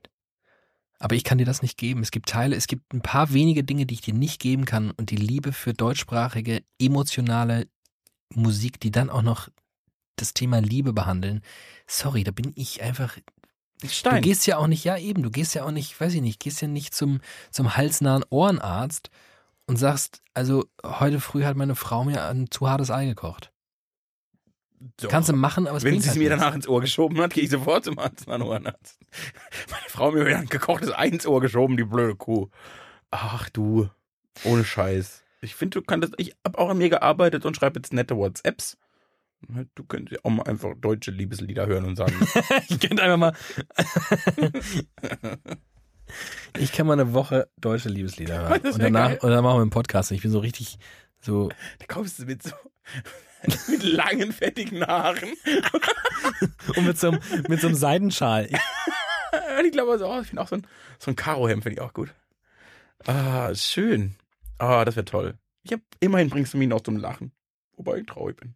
Aber 0.99 1.14
ich 1.16 1.24
kann 1.24 1.38
dir 1.38 1.45
das 1.45 1.62
nicht 1.62 1.76
geben. 1.76 2.03
Es 2.03 2.11
gibt 2.11 2.28
Teile, 2.28 2.57
es 2.57 2.66
gibt 2.66 2.92
ein 2.92 3.03
paar 3.03 3.32
wenige 3.32 3.64
Dinge, 3.64 3.86
die 3.86 3.95
ich 3.95 4.01
dir 4.01 4.14
nicht 4.14 4.40
geben 4.40 4.64
kann. 4.64 4.90
Und 4.92 5.11
die 5.11 5.16
Liebe 5.16 5.53
für 5.53 5.74
deutschsprachige, 5.74 6.62
emotionale 6.78 7.68
Musik, 8.34 8.80
die 8.80 8.90
dann 8.90 9.11
auch 9.11 9.22
noch 9.22 9.49
das 10.16 10.34
Thema 10.34 10.61
Liebe 10.61 10.92
behandeln. 10.92 11.42
Sorry, 11.86 12.24
da 12.24 12.30
bin 12.30 12.53
ich 12.55 12.82
einfach 12.82 13.18
Stein. 13.86 14.16
Du 14.16 14.28
gehst 14.28 14.47
ja 14.47 14.57
auch 14.57 14.66
nicht, 14.66 14.84
ja 14.84 14.97
eben, 14.97 15.22
du 15.22 15.30
gehst 15.30 15.55
ja 15.55 15.64
auch 15.64 15.70
nicht, 15.70 16.01
weiß 16.01 16.14
ich 16.14 16.22
nicht, 16.22 16.40
gehst 16.40 16.62
ja 16.62 16.68
nicht 16.68 16.95
zum, 16.95 17.20
zum 17.51 17.76
halsnahen 17.76 18.24
Ohrenarzt 18.30 19.11
und 19.66 19.76
sagst, 19.76 20.22
also 20.32 20.64
heute 20.84 21.20
früh 21.20 21.45
hat 21.45 21.57
meine 21.57 21.74
Frau 21.74 22.05
mir 22.05 22.24
ein 22.24 22.51
zu 22.51 22.68
hartes 22.68 22.90
Ei 22.90 23.07
gekocht. 23.07 23.51
Doch. 24.99 25.09
Kannst 25.09 25.28
du 25.28 25.32
machen, 25.32 25.66
aber 25.66 25.78
es 25.78 25.85
Wenn 25.85 25.95
sie 25.95 26.01
es 26.01 26.09
halt 26.09 26.18
mir 26.18 26.28
nichts. 26.28 26.41
danach 26.41 26.55
ins 26.55 26.68
Ohr 26.68 26.80
geschoben 26.80 27.20
hat, 27.20 27.32
gehe 27.32 27.45
ich 27.45 27.51
sofort 27.51 27.85
zum 27.85 27.99
Arzt 27.99 28.28
an 28.28 28.43
Ohrenarzt. 28.43 28.99
Meine 29.70 29.89
Frau 29.89 30.11
mir 30.11 30.26
wieder 30.26 30.39
ein 30.39 30.47
gekochtes 30.47 30.93
Ei 30.93 31.09
ins 31.09 31.26
Ohr 31.26 31.41
geschoben, 31.41 31.76
die 31.76 31.85
blöde 31.85 32.16
Kuh. 32.16 32.49
Ach 33.11 33.49
du, 33.51 33.89
ohne 34.45 34.64
Scheiß. 34.64 35.24
Ich 35.41 35.55
finde, 35.55 35.80
du 35.80 35.87
kannst, 35.87 36.12
ich 36.18 36.35
habe 36.45 36.59
auch 36.59 36.70
an 36.70 36.78
mir 36.78 36.91
gearbeitet 36.91 37.45
und 37.47 37.57
schreibe 37.57 37.78
jetzt 37.78 37.93
nette 37.93 38.16
WhatsApps. 38.16 38.76
Du 39.74 39.85
könntest 39.85 40.12
ja 40.12 40.18
auch 40.22 40.30
mal 40.30 40.45
einfach 40.45 40.74
deutsche 40.76 41.11
Liebeslieder 41.11 41.66
hören 41.66 41.85
und 41.85 41.97
sagen. 41.97 42.14
ich 42.68 42.80
könnte 42.80 43.03
einfach 43.03 43.18
mal. 43.18 43.35
Ich 46.59 46.70
kann 46.70 46.87
mal 46.87 46.93
eine 46.93 47.14
Woche 47.14 47.49
deutsche 47.59 47.89
Liebeslieder 47.89 48.49
hören. 48.49 48.61
Und 48.61 48.78
danach, 48.78 49.11
und 49.22 49.30
dann 49.30 49.43
machen 49.43 49.57
wir 49.57 49.62
einen 49.62 49.70
Podcast. 49.70 50.12
Ich 50.12 50.22
bin 50.22 50.30
so 50.30 50.39
richtig 50.39 50.78
so. 51.20 51.49
Da 51.78 51.87
kommst 51.89 52.18
du 52.18 52.26
mit 52.26 52.43
so 52.43 52.53
mit 53.68 53.82
langen, 53.82 54.32
fettigen 54.32 54.86
Haaren. 54.86 55.32
und 56.76 56.86
mit 56.86 56.99
so 56.99 57.09
einem, 57.09 57.20
mit 57.49 57.61
so 57.61 57.68
einem 57.68 57.76
Seidenschal. 57.76 58.49
ich 59.64 59.72
glaube, 59.72 59.99
so, 59.99 60.09
oh, 60.09 60.20
ich 60.20 60.28
finde 60.28 60.42
auch 60.42 60.49
so 60.49 60.57
ein, 60.57 60.66
so 60.99 61.11
ein 61.11 61.16
Karohemd 61.16 61.62
finde 61.62 61.74
ich 61.76 61.80
auch 61.80 61.92
gut. 61.92 62.14
Ah, 63.07 63.55
schön. 63.55 64.16
Ah, 64.59 64.84
das 64.84 64.97
wäre 64.97 65.05
toll. 65.05 65.34
Ich 65.62 65.72
hab, 65.72 65.80
immerhin 66.01 66.30
bringst 66.30 66.55
du 66.55 66.59
mich 66.59 66.68
noch 66.68 66.80
zum 66.80 66.97
Lachen. 66.97 67.32
Wobei 67.76 67.99
ich 67.99 68.07
traurig 68.07 68.36
bin. 68.36 68.55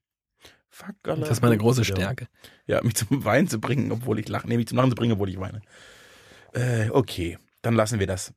Fuck, 0.71 0.95
das 1.03 1.31
ist 1.31 1.43
meine 1.43 1.59
große 1.59 1.85
Stärke. 1.85 2.29
Ja, 2.67 2.83
mich 2.83 2.95
zum 2.95 3.25
Weinen 3.25 3.49
zu 3.49 3.61
bringen, 3.61 3.91
obwohl 3.91 4.19
ich 4.21 4.29
lache. 4.29 4.47
Nee, 4.47 4.57
mich 4.57 4.69
zum 4.69 4.77
Lachen 4.77 4.91
zu 4.91 4.95
bringen, 4.95 5.15
obwohl 5.15 5.29
ich 5.29 5.41
weine. 5.41 5.61
Äh, 6.53 6.91
okay. 6.91 7.39
Dann 7.63 7.75
lassen 7.75 7.99
wir 7.99 8.07
das. 8.07 8.33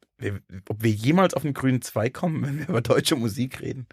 Ob 0.67 0.81
wir 0.81 0.89
jemals 0.89 1.35
auf 1.35 1.43
den 1.43 1.53
grünen 1.53 1.81
Zweig 1.81 2.13
kommen, 2.13 2.43
wenn 2.45 2.59
wir 2.59 2.69
über 2.69 2.81
deutsche 2.81 3.15
Musik 3.15 3.61
reden. 3.61 3.87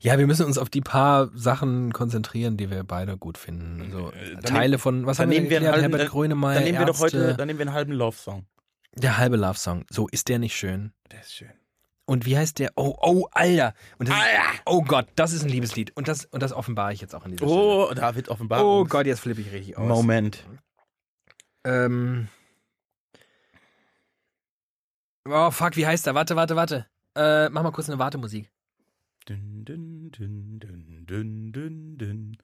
Ja, 0.00 0.18
wir 0.18 0.26
müssen 0.26 0.46
uns 0.46 0.58
auf 0.58 0.70
die 0.70 0.80
paar 0.80 1.30
Sachen 1.34 1.92
konzentrieren, 1.92 2.56
die 2.56 2.70
wir 2.70 2.84
beide 2.84 3.16
gut 3.16 3.36
finden. 3.36 3.90
So 3.90 4.12
äh, 4.12 4.34
dann 4.34 4.42
Teile 4.42 4.70
nehm, 4.72 4.78
von, 4.80 5.06
was 5.06 5.18
haben 5.18 5.30
wir, 5.30 5.50
wir 5.50 5.60
halben, 5.60 5.80
Herbert 5.80 6.08
Grönemeyer, 6.10 6.54
Dann 6.54 6.64
nehmen 6.64 6.78
wir 6.78 6.86
doch 6.86 7.00
heute, 7.00 7.34
dann 7.34 7.46
nehmen 7.46 7.58
wir 7.58 7.66
einen 7.66 7.74
halben 7.74 7.92
Love-Song. 7.92 8.46
Der 8.94 9.18
halbe 9.18 9.36
Love-Song. 9.36 9.84
So, 9.90 10.08
ist 10.08 10.28
der 10.28 10.38
nicht 10.38 10.56
schön? 10.56 10.92
Der 11.10 11.20
ist 11.20 11.34
schön. 11.34 11.50
Und 12.04 12.24
wie 12.24 12.38
heißt 12.38 12.58
der? 12.58 12.70
Oh, 12.76 12.96
oh, 13.02 13.28
Alter. 13.32 13.74
Und 13.98 14.08
das 14.08 14.16
Alter. 14.16 14.54
Ist, 14.54 14.62
oh 14.64 14.82
Gott, 14.82 15.08
das 15.16 15.32
ist 15.32 15.42
ein 15.42 15.50
Liebeslied. 15.50 15.94
Und 15.94 16.08
das, 16.08 16.24
und 16.24 16.42
das 16.42 16.52
offenbare 16.52 16.92
ich 16.92 17.00
jetzt 17.00 17.14
auch 17.14 17.26
in 17.26 17.32
dieser 17.32 17.46
Oh, 17.46 17.86
Stelle. 17.86 18.00
David 18.00 18.28
offenbar. 18.30 18.64
Oh 18.64 18.84
Gott, 18.84 19.06
jetzt 19.06 19.20
flippe 19.20 19.42
ich 19.42 19.52
richtig 19.52 19.76
aus. 19.76 19.88
Moment. 19.88 20.44
Ähm. 21.64 22.28
Oh, 25.28 25.50
fuck, 25.50 25.76
wie 25.76 25.86
heißt 25.86 26.06
der? 26.06 26.14
Warte, 26.14 26.34
warte, 26.34 26.56
warte. 26.56 26.86
Äh, 27.14 27.50
mach 27.50 27.62
mal 27.62 27.72
kurz 27.72 27.90
eine 27.90 27.98
Wartemusik. 27.98 28.50
Dün, 29.28 29.66
dün, 29.66 30.10
dün, 30.12 30.60
dün, 30.60 31.06
dün, 31.06 31.52
dün, 31.52 31.98
dün. 32.00 32.38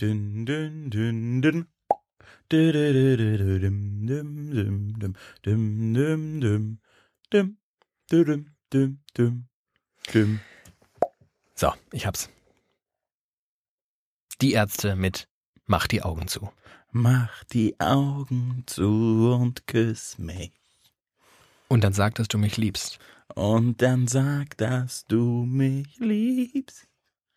Dün, 0.00 0.46
dün, 0.46 0.90
dün, 0.90 1.42
dün. 10.12 10.40
So, 11.54 11.72
ich 11.92 12.06
hab's. 12.06 12.28
Die 14.40 14.54
Ärzte 14.54 14.96
mit 14.96 15.28
Mach 15.66 15.86
die 15.86 16.02
Augen 16.02 16.26
zu. 16.26 16.50
Mach 16.90 17.44
die 17.44 17.78
Augen 17.78 18.64
zu 18.66 19.36
und 19.40 19.68
küss 19.68 20.18
mich. 20.18 20.50
Und 21.68 21.84
dann 21.84 21.92
sag, 21.92 22.16
dass 22.16 22.26
du 22.26 22.38
mich 22.38 22.56
liebst. 22.56 22.98
Und 23.34 23.80
dann 23.80 24.06
sag, 24.06 24.56
dass 24.58 25.06
du 25.06 25.44
mich 25.44 25.98
liebst. 25.98 26.86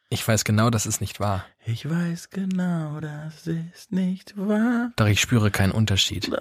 Ich 0.09 0.25
weiß 0.25 0.45
genau, 0.45 0.69
das 0.69 0.85
ist 0.85 1.01
nicht 1.01 1.19
wahr. 1.19 1.45
Ich 1.65 1.89
weiß 1.89 2.29
genau, 2.29 2.99
das 3.01 3.47
ist 3.47 3.91
nicht 3.91 4.37
wahr. 4.37 4.93
Doch 4.95 5.07
ich 5.07 5.19
spüre 5.19 5.51
keinen 5.51 5.71
Unterschied. 5.71 6.31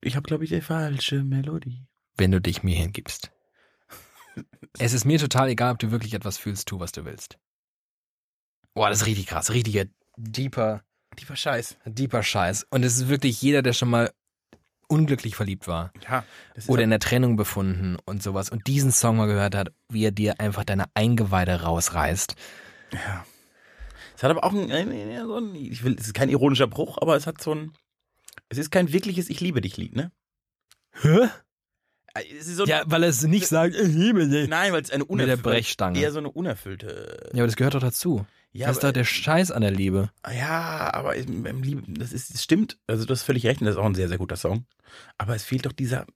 Ich 0.00 0.16
habe, 0.16 0.26
glaube 0.26 0.44
ich, 0.44 0.50
die 0.50 0.60
falsche 0.60 1.22
Melodie. 1.22 1.86
Wenn 2.16 2.30
du 2.30 2.40
dich 2.40 2.62
mir 2.62 2.76
hingibst. 2.76 3.30
es 4.78 4.92
ist 4.92 5.04
mir 5.04 5.18
total 5.18 5.50
egal, 5.50 5.72
ob 5.72 5.78
du 5.78 5.90
wirklich 5.90 6.14
etwas 6.14 6.38
fühlst, 6.38 6.68
tu, 6.68 6.80
was 6.80 6.92
du 6.92 7.04
willst. 7.04 7.38
Boah, 8.74 8.88
das 8.88 9.02
ist 9.02 9.06
richtig 9.06 9.26
krass. 9.26 9.50
Richtiger, 9.50 9.84
deeper. 10.16 10.82
Deeper 11.18 11.36
Scheiß. 11.36 11.76
Deeper 11.84 12.22
Scheiß. 12.22 12.66
Und 12.70 12.82
es 12.82 12.96
ist 12.96 13.08
wirklich 13.08 13.42
jeder, 13.42 13.60
der 13.60 13.74
schon 13.74 13.90
mal 13.90 14.10
unglücklich 14.92 15.34
verliebt 15.36 15.66
war. 15.66 15.92
Ja, 16.08 16.24
oder 16.66 16.82
in 16.82 16.90
der 16.90 16.98
Trennung 16.98 17.36
befunden 17.36 17.96
und 18.04 18.22
sowas 18.22 18.50
und 18.50 18.66
diesen 18.66 18.92
Song 18.92 19.16
mal 19.16 19.26
gehört 19.26 19.54
hat, 19.54 19.72
wie 19.88 20.04
er 20.04 20.10
dir 20.12 20.38
einfach 20.38 20.64
deine 20.64 20.84
Eingeweide 20.94 21.62
rausreißt. 21.62 22.34
Ja. 22.92 23.24
Es 24.14 24.22
hat 24.22 24.30
aber 24.30 24.44
auch 24.44 24.52
ein, 24.52 24.68
so 25.26 25.36
ein 25.36 25.54
ich 25.54 25.82
will, 25.82 25.96
es 25.98 26.08
ist 26.08 26.14
kein 26.14 26.28
ironischer 26.28 26.66
Bruch, 26.66 26.98
aber 27.00 27.16
es 27.16 27.26
hat 27.26 27.40
so 27.42 27.54
ein, 27.54 27.72
es 28.50 28.58
ist 28.58 28.70
kein 28.70 28.92
wirkliches 28.92 29.30
Ich 29.30 29.40
liebe 29.40 29.60
dich 29.62 29.76
Lied, 29.78 29.96
ne? 29.96 30.12
Hä? 31.00 31.28
So 32.42 32.66
ja, 32.66 32.82
weil 32.84 33.04
er 33.04 33.08
es 33.08 33.22
nicht 33.22 33.46
sagt, 33.48 33.74
ich 33.74 33.88
liebe 33.88 34.28
dich. 34.28 34.46
Nein, 34.46 34.74
weil 34.74 34.82
es 34.82 34.90
eine 34.90 35.06
unerfüllte, 35.06 35.36
Mit 35.36 35.44
der 35.46 35.50
Brechstange. 35.50 35.98
eher 35.98 36.12
so 36.12 36.18
eine 36.18 36.30
unerfüllte. 36.30 37.30
Ja, 37.32 37.38
aber 37.40 37.46
das 37.46 37.56
gehört 37.56 37.74
doch 37.74 37.80
dazu. 37.80 38.26
Ja, 38.52 38.66
das 38.66 38.76
ist 38.76 38.84
doch 38.84 38.92
der 38.92 39.04
Scheiß 39.04 39.50
an 39.50 39.62
der 39.62 39.70
Liebe. 39.70 40.10
Ja, 40.30 40.92
aber 40.92 41.16
im 41.16 41.62
Liebe, 41.62 41.82
das 41.88 42.12
ist, 42.12 42.34
das 42.34 42.42
stimmt. 42.42 42.78
Also 42.86 43.06
du 43.06 43.12
hast 43.12 43.22
völlig 43.22 43.46
recht, 43.46 43.62
das 43.62 43.70
ist 43.70 43.76
auch 43.76 43.86
ein 43.86 43.94
sehr, 43.94 44.08
sehr 44.08 44.18
guter 44.18 44.36
Song. 44.36 44.66
Aber 45.16 45.34
es 45.34 45.44
fehlt 45.44 45.64
doch 45.64 45.72
dieser. 45.72 46.06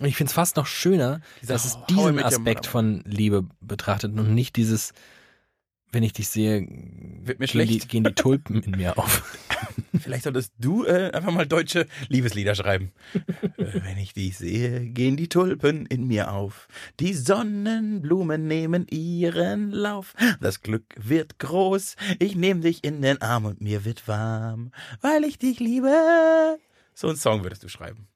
Ich 0.00 0.16
finde 0.16 0.28
es 0.28 0.34
fast 0.34 0.56
noch 0.56 0.66
schöner, 0.66 1.20
dass 1.42 1.64
es 1.64 1.78
diesen 1.88 2.22
Aspekt 2.22 2.66
von 2.66 3.02
Liebe 3.06 3.46
betrachtet 3.60 4.18
und 4.18 4.34
nicht 4.34 4.56
dieses, 4.56 4.92
wenn 5.94 6.02
ich 6.02 6.12
dich 6.12 6.28
sehe, 6.28 6.66
Wird 7.24 7.38
mir 7.38 7.46
gehen, 7.46 7.68
die, 7.68 7.78
gehen 7.78 8.04
die 8.04 8.12
Tulpen 8.12 8.62
in 8.64 8.72
mir 8.72 8.98
auf. 8.98 9.38
Vielleicht 9.98 10.24
solltest 10.24 10.52
du 10.58 10.84
äh, 10.84 11.10
einfach 11.12 11.32
mal 11.32 11.46
deutsche 11.46 11.86
Liebeslieder 12.08 12.54
schreiben. 12.54 12.92
Äh, 13.14 13.20
wenn 13.56 13.98
ich 13.98 14.12
dich 14.12 14.36
sehe, 14.36 14.80
gehen 14.86 15.16
die 15.16 15.28
Tulpen 15.28 15.86
in 15.86 16.06
mir 16.06 16.32
auf. 16.32 16.68
Die 17.00 17.14
Sonnenblumen 17.14 18.46
nehmen 18.46 18.86
ihren 18.90 19.70
Lauf. 19.70 20.14
Das 20.40 20.60
Glück 20.60 20.84
wird 20.96 21.38
groß. 21.38 21.96
Ich 22.18 22.36
nehme 22.36 22.60
dich 22.60 22.84
in 22.84 23.00
den 23.00 23.22
Arm 23.22 23.44
und 23.44 23.60
mir 23.60 23.84
wird 23.84 24.06
warm, 24.08 24.72
weil 25.00 25.24
ich 25.24 25.38
dich 25.38 25.60
liebe. 25.60 26.58
So 26.94 27.08
einen 27.08 27.16
Song 27.16 27.42
würdest 27.42 27.62
du 27.62 27.68
schreiben. 27.68 28.08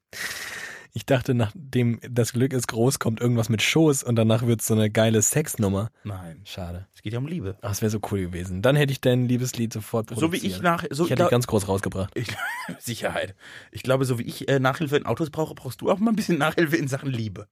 Ich 0.93 1.05
dachte, 1.05 1.33
nachdem 1.33 1.99
das 2.09 2.33
Glück 2.33 2.51
ist 2.51 2.67
groß, 2.67 2.99
kommt 2.99 3.21
irgendwas 3.21 3.49
mit 3.49 3.61
Schoß 3.61 4.03
und 4.03 4.15
danach 4.15 4.45
wird 4.47 4.61
es 4.61 4.67
so 4.67 4.73
eine 4.73 4.89
geile 4.89 5.21
Sexnummer. 5.21 5.91
Nein. 6.03 6.41
Schade. 6.45 6.87
Es 6.95 7.01
geht 7.03 7.13
ja 7.13 7.19
um 7.19 7.27
Liebe. 7.27 7.57
Ach, 7.61 7.71
es 7.71 7.81
wäre 7.81 7.91
so 7.91 7.99
cool 8.11 8.21
gewesen. 8.21 8.61
Dann 8.61 8.75
hätte 8.75 8.91
ich 8.91 8.99
dein 8.99 9.27
Liebeslied 9.27 9.71
sofort 9.71 10.07
produziert. 10.07 10.31
So 10.31 10.33
wie 10.33 10.47
ich 10.47 10.61
nach... 10.61 10.83
So 10.89 11.05
ich 11.05 11.11
hätte 11.11 11.23
dich 11.23 11.31
ganz 11.31 11.45
groß 11.47 11.67
rausgebracht. 11.67 12.11
Ich, 12.15 12.27
Sicherheit. 12.79 13.35
Ich 13.71 13.83
glaube, 13.83 14.05
so 14.05 14.17
wie 14.17 14.23
ich 14.23 14.49
äh, 14.49 14.59
Nachhilfe 14.59 14.97
in 14.97 15.05
Autos 15.05 15.29
brauche, 15.29 15.53
brauchst 15.53 15.81
du 15.81 15.91
auch 15.91 15.99
mal 15.99 16.11
ein 16.11 16.15
bisschen 16.15 16.39
Nachhilfe 16.39 16.75
in 16.75 16.87
Sachen 16.87 17.11
Liebe. 17.11 17.47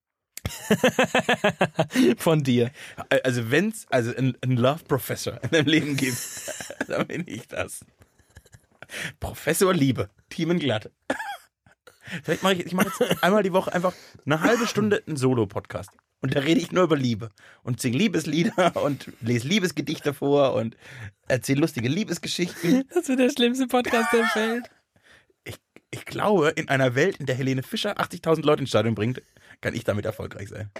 Von 2.17 2.43
dir. 2.43 2.71
Äh, 3.09 3.21
also 3.23 3.51
wenn 3.51 3.69
es 3.69 3.85
also 3.89 4.15
einen 4.15 4.57
Love 4.57 4.83
Professor 4.87 5.41
in 5.43 5.49
deinem 5.51 5.67
Leben 5.67 5.95
gibt, 5.95 6.17
dann 6.87 7.07
bin 7.07 7.23
ich 7.27 7.47
das. 7.47 7.85
Professor 9.19 9.73
Liebe, 9.73 10.09
Glatt. 10.29 10.91
Vielleicht 12.23 12.43
mache 12.43 12.53
ich, 12.53 12.65
ich 12.65 12.73
mache 12.73 12.91
jetzt 12.99 13.23
einmal 13.23 13.43
die 13.43 13.53
Woche 13.53 13.73
einfach 13.73 13.93
eine 14.25 14.41
halbe 14.41 14.67
Stunde 14.67 15.03
einen 15.07 15.17
Solo-Podcast. 15.17 15.91
Und 16.19 16.35
da 16.35 16.39
rede 16.39 16.59
ich 16.59 16.71
nur 16.71 16.85
über 16.85 16.97
Liebe 16.97 17.29
und 17.63 17.79
singe 17.79 17.97
Liebeslieder 17.97 18.75
und 18.83 19.11
lese 19.21 19.47
Liebesgedichte 19.47 20.13
vor 20.13 20.53
und 20.53 20.75
erzähle 21.27 21.61
lustige 21.61 21.89
Liebesgeschichten. 21.89 22.85
Das 22.93 23.07
wird 23.07 23.19
der 23.19 23.29
schlimmste 23.29 23.67
Podcast 23.67 24.11
der 24.13 24.23
Welt. 24.35 24.69
Ich, 25.43 25.57
ich 25.91 26.05
glaube, 26.05 26.49
in 26.49 26.69
einer 26.69 26.95
Welt, 26.95 27.17
in 27.17 27.27
der 27.27 27.35
Helene 27.35 27.61
Fischer 27.61 27.99
80.000 27.99 28.43
Leute 28.43 28.61
ins 28.61 28.69
Stadion 28.69 28.95
bringt, 28.95 29.21
kann 29.61 29.75
ich 29.75 29.83
damit 29.83 30.05
erfolgreich 30.05 30.49
sein. 30.49 30.71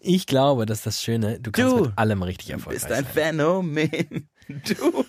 Ich 0.00 0.26
glaube, 0.26 0.66
dass 0.66 0.82
das 0.82 1.02
Schöne, 1.02 1.40
du 1.40 1.50
kannst 1.50 1.72
du 1.72 1.84
mit 1.84 1.98
allem 1.98 2.22
richtig 2.22 2.50
erfolgreich 2.50 2.82
sein. 2.82 2.90
Du 2.90 2.96
bist 2.96 3.08
ein 3.08 3.14
Phänomen. 3.14 4.28
Du, 4.66 5.04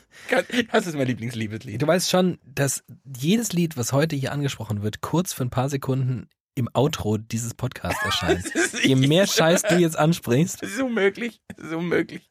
das 0.71 0.87
ist 0.87 0.95
mein 0.95 1.07
Lieblingsliebeslied. 1.07 1.81
Du 1.81 1.87
weißt 1.87 2.09
schon, 2.09 2.39
dass 2.45 2.83
jedes 3.17 3.53
Lied, 3.53 3.75
was 3.75 3.91
heute 3.91 4.15
hier 4.15 4.31
angesprochen 4.31 4.81
wird, 4.81 5.01
kurz 5.01 5.33
für 5.33 5.43
ein 5.43 5.49
paar 5.49 5.69
Sekunden 5.69 6.29
im 6.55 6.69
Outro 6.73 7.17
dieses 7.17 7.53
Podcasts 7.53 8.03
erscheint. 8.03 8.45
Je 8.83 8.95
mehr 8.95 9.27
Scheiß 9.27 9.63
du 9.63 9.75
jetzt 9.77 9.97
ansprichst. 9.97 10.61
Das 10.61 10.71
ist 10.71 10.81
unmöglich. 10.81 11.41
Das 11.55 11.67
ist 11.67 11.73
unmöglich. 11.73 12.29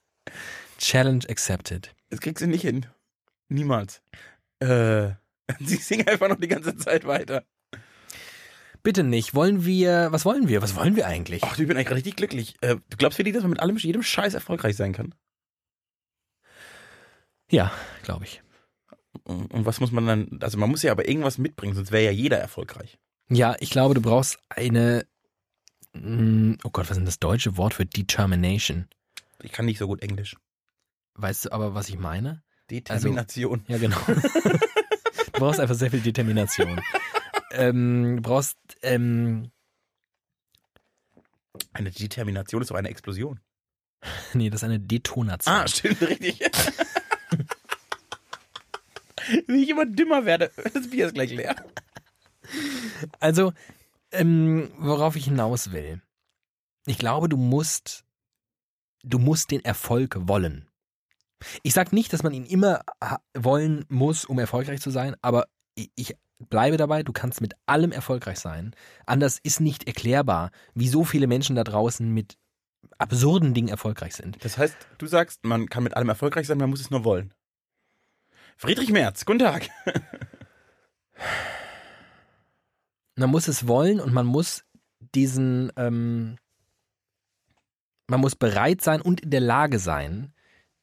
Challenge 0.79 1.25
accepted. 1.29 1.95
Das 2.11 2.21
kriegst 2.21 2.43
du 2.43 2.47
nicht 2.47 2.63
hin. 2.63 2.87
Niemals. 3.49 4.03
Äh, 4.61 5.11
sie 5.61 5.77
singen 5.77 6.09
einfach 6.09 6.29
noch 6.29 6.41
die 6.41 6.49
ganze 6.49 6.77
Zeit 6.77 7.07
weiter. 7.07 7.45
Bitte 8.83 9.03
nicht. 9.03 9.35
Wollen 9.35 9.67
wir, 9.67 10.09
was 10.11 10.25
wollen 10.25 10.49
wir? 10.49 10.63
Was 10.63 10.75
wollen 10.75 10.97
wir 10.97 11.07
eigentlich? 11.07 11.43
Ach, 11.45 11.59
ich 11.59 11.67
bin 11.67 11.77
eigentlich 11.77 11.97
richtig 11.97 12.17
glücklich. 12.17 12.57
Äh, 12.63 12.77
du 12.77 12.97
glaubst 12.97 13.19
wirklich, 13.19 13.35
dass 13.35 13.43
man 13.43 13.51
mit 13.51 13.61
allem, 13.61 13.77
jedem 13.77 14.03
Scheiß 14.03 14.35
erfolgreich 14.35 14.77
sein 14.77 14.93
kann? 14.93 15.15
Ja, 17.51 17.73
glaube 18.03 18.25
ich. 18.25 18.43
Und 19.25 19.67
was 19.67 19.81
muss 19.81 19.91
man 19.91 20.07
dann, 20.07 20.39
also 20.41 20.57
man 20.57 20.71
muss 20.71 20.83
ja 20.83 20.93
aber 20.93 21.09
irgendwas 21.09 21.39
mitbringen, 21.39 21.75
sonst 21.75 21.91
wäre 21.93 22.05
ja 22.05 22.11
jeder 22.11 22.39
erfolgreich. 22.39 22.99
Ja, 23.29 23.57
ich 23.61 23.71
glaube, 23.71 23.95
du 23.95 24.01
brauchst 24.01 24.39
eine, 24.49 25.07
mm, 25.93 26.55
oh 26.65 26.71
Gott, 26.71 26.85
was 26.85 26.93
ist 26.93 26.97
denn 26.99 27.07
das 27.07 27.19
deutsche 27.19 27.57
Wort 27.57 27.75
für 27.75 27.87
Determination? 27.87 28.89
Ich 29.43 29.53
kann 29.53 29.67
nicht 29.67 29.79
so 29.79 29.87
gut 29.87 30.03
Englisch. 30.03 30.37
Weißt 31.15 31.47
du 31.47 31.53
aber, 31.53 31.75
was 31.75 31.89
ich 31.89 31.99
meine? 31.99 32.43
Determination. 32.71 33.65
Also, 33.69 33.73
ja, 33.73 33.79
genau. 33.79 33.99
du 34.07 35.33
brauchst 35.33 35.61
einfach 35.61 35.75
sehr 35.75 35.91
viel 35.91 36.01
Determination. 36.01 36.81
ähm, 37.51 38.17
du 38.17 38.23
brauchst, 38.23 38.59
ähm, 38.83 39.51
eine 41.73 41.91
Determination 41.91 42.63
ist 42.63 42.71
doch 42.71 42.77
eine 42.77 42.89
Explosion. 42.89 43.41
Nee, 44.33 44.49
das 44.49 44.61
ist 44.61 44.65
eine 44.65 44.81
Detonation. 44.81 45.55
Ah, 45.55 45.69
stimmt, 45.69 46.01
richtig. 46.01 46.41
Wie 49.47 49.63
ich 49.63 49.71
immer 49.71 49.87
dümmer 49.87 50.25
werde. 50.25 50.51
Das 50.75 50.91
Bier 50.91 51.07
ist 51.07 51.15
gleich 51.15 51.31
leer. 51.31 51.57
Also, 53.19 53.53
ähm, 54.13 54.71
worauf 54.79 55.17
ich 55.17 55.25
hinaus 55.25 55.73
will. 55.73 56.01
Ich 56.87 56.99
glaube, 56.99 57.29
du 57.29 57.37
musst, 57.37 58.05
du 59.03 59.19
musst 59.19 59.51
den 59.51 59.65
Erfolg 59.65 60.17
wollen. 60.29 60.69
Ich 61.63 61.75
sage 61.75 61.95
nicht, 61.95 62.13
dass 62.13 62.23
man 62.23 62.35
ihn 62.35 62.45
immer 62.45 62.81
wollen 63.35 63.85
muss, 63.89 64.25
um 64.25 64.39
erfolgreich 64.39 64.81
zu 64.81 64.91
sein, 64.91 65.17
aber 65.23 65.47
ich 65.75 66.17
bleibe 66.39 66.77
dabei, 66.77 67.03
du 67.03 67.13
kannst 67.13 67.41
mit 67.41 67.55
allem 67.67 67.93
erfolgreich 67.93 68.39
sein. 68.39 68.75
Anders 69.07 69.39
ist 69.43 69.61
nicht 69.61 69.87
erklärbar, 69.87 70.51
wie 70.75 70.89
so 70.89 71.05
viele 71.05 71.27
Menschen 71.27 71.57
da 71.57 71.65
draußen 71.65 72.09
mit 72.09 72.37
absurden 72.99 73.55
Dingen 73.55 73.69
erfolgreich 73.69 74.15
sind. 74.15 74.43
Das 74.45 74.59
heißt, 74.59 74.77
du 74.99 75.07
sagst, 75.07 75.45
man 75.45 75.69
kann 75.69 75.85
mit 75.85 75.97
allem 75.97 76.09
erfolgreich 76.09 76.47
sein, 76.47 76.59
man 76.59 76.71
muss 76.71 76.81
es 76.81 76.91
nur 76.91 77.05
wollen. 77.05 77.33
Friedrich 78.61 78.91
Merz, 78.91 79.25
guten 79.25 79.39
Tag. 79.39 79.71
man 83.17 83.31
muss 83.31 83.49
es 83.49 83.67
wollen 83.67 84.01
und 84.01 84.13
man 84.13 84.27
muss 84.27 84.65
diesen, 85.15 85.73
ähm, 85.77 86.37
man 88.07 88.21
muss 88.21 88.37
bereit 88.37 88.83
sein 88.83 89.01
und 89.01 89.23
in 89.23 89.31
der 89.31 89.41
Lage 89.41 89.79
sein, 89.79 90.35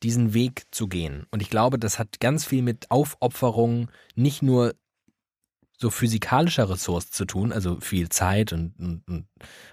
diesen 0.01 0.33
Weg 0.33 0.63
zu 0.71 0.87
gehen. 0.87 1.27
Und 1.29 1.43
ich 1.43 1.51
glaube, 1.51 1.77
das 1.77 1.99
hat 1.99 2.19
ganz 2.19 2.45
viel 2.45 2.63
mit 2.63 2.89
Aufopferung, 2.89 3.91
nicht 4.15 4.41
nur 4.41 4.73
so 5.77 5.91
physikalischer 5.91 6.71
Ressource 6.71 7.11
zu 7.11 7.25
tun, 7.25 7.53
also 7.53 7.79
viel 7.79 8.09
Zeit 8.09 8.53
und, 8.53 8.73
und, 8.79 9.07
und 9.07 9.27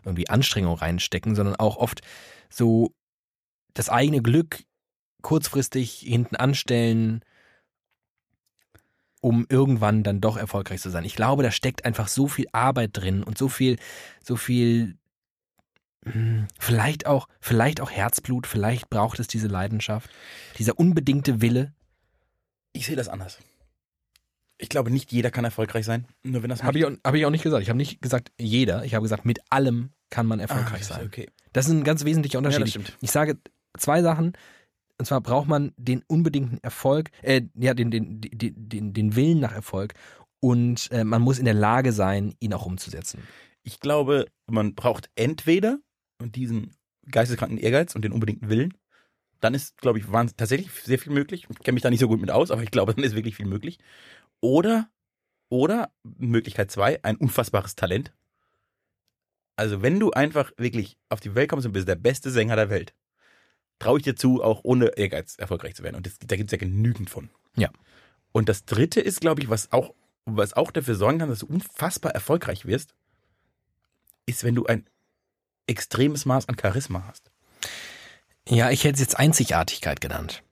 irgendwie 0.05 0.29
Anstrengung 0.29 0.75
reinstecken, 0.75 1.35
sondern 1.35 1.57
auch 1.57 1.79
oft 1.79 2.03
so 2.51 2.95
das 3.73 3.89
eigene 3.89 4.21
Glück 4.21 4.63
kurzfristig 5.23 6.01
hinten 6.01 6.37
anstellen, 6.37 7.25
um 9.25 9.47
irgendwann 9.49 10.03
dann 10.03 10.21
doch 10.21 10.37
erfolgreich 10.37 10.83
zu 10.83 10.91
sein. 10.91 11.03
Ich 11.07 11.17
glaube, 11.17 11.43
da 11.43 11.51
steckt 11.51 11.87
einfach 11.87 12.09
so 12.09 12.29
viel 12.29 12.45
Arbeit 12.53 12.91
drin 12.93 13.23
und 13.23 13.39
so 13.39 13.49
viel, 13.49 13.79
so 14.23 14.37
viel, 14.37 14.99
hm, 16.05 16.47
vielleicht 16.59 17.07
auch, 17.07 17.27
vielleicht 17.41 17.81
auch 17.81 17.91
Herzblut, 17.91 18.47
vielleicht 18.47 18.91
braucht 18.91 19.19
es 19.21 19.27
diese 19.27 19.49
Leidenschaft, 19.49 20.11
dieser 20.59 20.79
unbedingte 20.79 21.41
Wille. 21.41 21.73
Ich 22.75 22.85
sehe 22.85 22.97
das 22.97 23.09
anders. 23.09 23.39
Ich 24.59 24.69
glaube, 24.69 24.91
nicht 24.91 25.11
jeder 25.11 25.31
kann 25.31 25.47
erfolgreich 25.47 25.87
sein, 25.87 26.05
nur 26.23 26.43
wenn 26.43 26.51
das. 26.51 26.63
Habe 26.63 26.79
ich, 26.79 26.85
hab 26.85 27.15
ich 27.15 27.25
auch 27.25 27.31
nicht 27.31 27.43
gesagt. 27.43 27.63
Ich 27.63 27.71
habe 27.71 27.79
nicht 27.79 28.03
gesagt 28.03 28.31
jeder. 28.39 28.85
Ich 28.85 28.95
habe 28.95 29.05
gesagt, 29.05 29.25
mit 29.25 29.41
allem 29.49 29.89
kann 30.11 30.27
man 30.27 30.39
erfolgreich 30.39 30.83
ah, 30.83 30.97
sein. 30.97 31.07
Okay. 31.07 31.31
Das 31.55 31.65
ist 31.65 31.73
ein 31.73 31.83
ganz 31.83 32.05
wesentlicher 32.05 32.37
Unterschied. 32.37 32.75
Ja, 32.75 32.95
ich 33.01 33.11
sage 33.11 33.39
zwei 33.79 34.03
Sachen. 34.03 34.35
Und 34.99 35.07
zwar 35.07 35.21
braucht 35.21 35.49
man 35.49 35.73
den 35.77 36.03
unbedingten 36.07 36.59
Erfolg, 36.63 37.11
äh, 37.23 37.43
ja, 37.55 37.75
den, 37.75 37.91
den, 37.91 38.21
den, 38.21 38.69
den, 38.69 38.93
den 38.93 39.17
Willen 39.17 39.41
nach 39.41 39.53
Erfolg 39.53 39.95
und 40.45 40.91
äh, 40.93 41.05
man 41.05 41.23
muss 41.23 41.39
in 41.39 41.47
der 41.47 41.55
Lage 41.55 41.91
sein, 41.93 42.35
ihn 42.39 42.53
auch 42.53 42.67
umzusetzen. 42.67 43.23
Ich 43.63 43.81
glaube, 43.81 44.27
man 44.47 44.75
braucht 44.75 45.09
entweder 45.15 45.79
diesen 46.21 46.77
geisteskranken 47.11 47.57
Ehrgeiz 47.57 47.95
und 47.95 48.03
den 48.03 48.13
unbedingten 48.13 48.51
Willen. 48.51 48.75
Dann 49.41 49.55
ist, 49.55 49.79
glaube 49.79 49.99
ich, 49.99 50.05
tatsächlich 50.37 50.71
sehr 50.71 50.99
viel 50.99 51.15
möglich. 51.15 51.47
Ich 51.49 51.59
kenne 51.61 51.73
mich 51.73 51.83
da 51.83 51.89
nicht 51.89 52.01
so 52.01 52.09
gut 52.09 52.21
mit 52.21 52.31
aus, 52.31 52.51
aber 52.51 52.63
ich 52.63 52.71
glaube, 52.71 52.93
dann 52.95 53.05
ist 53.05 53.15
wirklich 53.15 53.37
viel 53.37 53.47
möglich. 53.47 53.79
Oder, 54.43 54.91
oder, 55.49 55.91
Möglichkeit 56.03 56.71
zwei, 56.71 57.03
ein 57.03 57.17
unfassbares 57.17 57.75
Talent. 57.75 58.13
Also, 59.57 59.81
wenn 59.81 59.99
du 59.99 60.11
einfach 60.11 60.53
wirklich 60.59 60.99
auf 61.09 61.21
die 61.21 61.35
Welt 61.35 61.49
kommst 61.49 61.65
und 61.65 61.73
bist 61.73 61.89
der 61.89 61.95
beste 61.95 62.31
Sänger 62.31 62.57
der 62.57 62.69
Welt, 62.69 62.95
traue 63.79 63.99
ich 63.99 64.05
dir 64.05 64.17
zu, 64.17 64.43
auch 64.43 64.61
ohne 64.63 64.97
Ehrgeiz 64.97 65.37
erfolgreich 65.37 65.75
zu 65.75 65.83
werden. 65.83 65.97
Und 65.97 66.07
das, 66.07 66.19
da 66.25 66.37
gibt 66.37 66.49
es 66.49 66.53
ja 66.53 66.59
genügend 66.59 67.11
von. 67.11 67.31
Ja. 67.57 67.71
Und 68.33 68.49
das 68.49 68.65
dritte 68.65 69.01
ist, 69.01 69.21
glaube 69.21 69.43
ich, 69.43 69.49
was 69.49 69.73
auch, 69.73 69.95
was 70.25 70.53
auch 70.53 70.71
dafür 70.71 70.95
sorgen 70.95 71.19
kann, 71.19 71.29
dass 71.29 71.41
du 71.41 71.47
unfassbar 71.47 72.13
erfolgreich 72.13 72.67
wirst, 72.67 72.95
ist, 74.27 74.45
wenn 74.45 74.55
du 74.55 74.67
ein 74.67 74.87
extremes 75.67 76.25
Maß 76.25 76.49
an 76.49 76.57
Charisma 76.61 77.05
hast. 77.09 77.31
Ja, 78.49 78.71
ich 78.71 78.85
hätte 78.85 78.95
es 78.95 79.01
jetzt 79.01 79.19
Einzigartigkeit 79.19 80.01
genannt. 80.01 80.44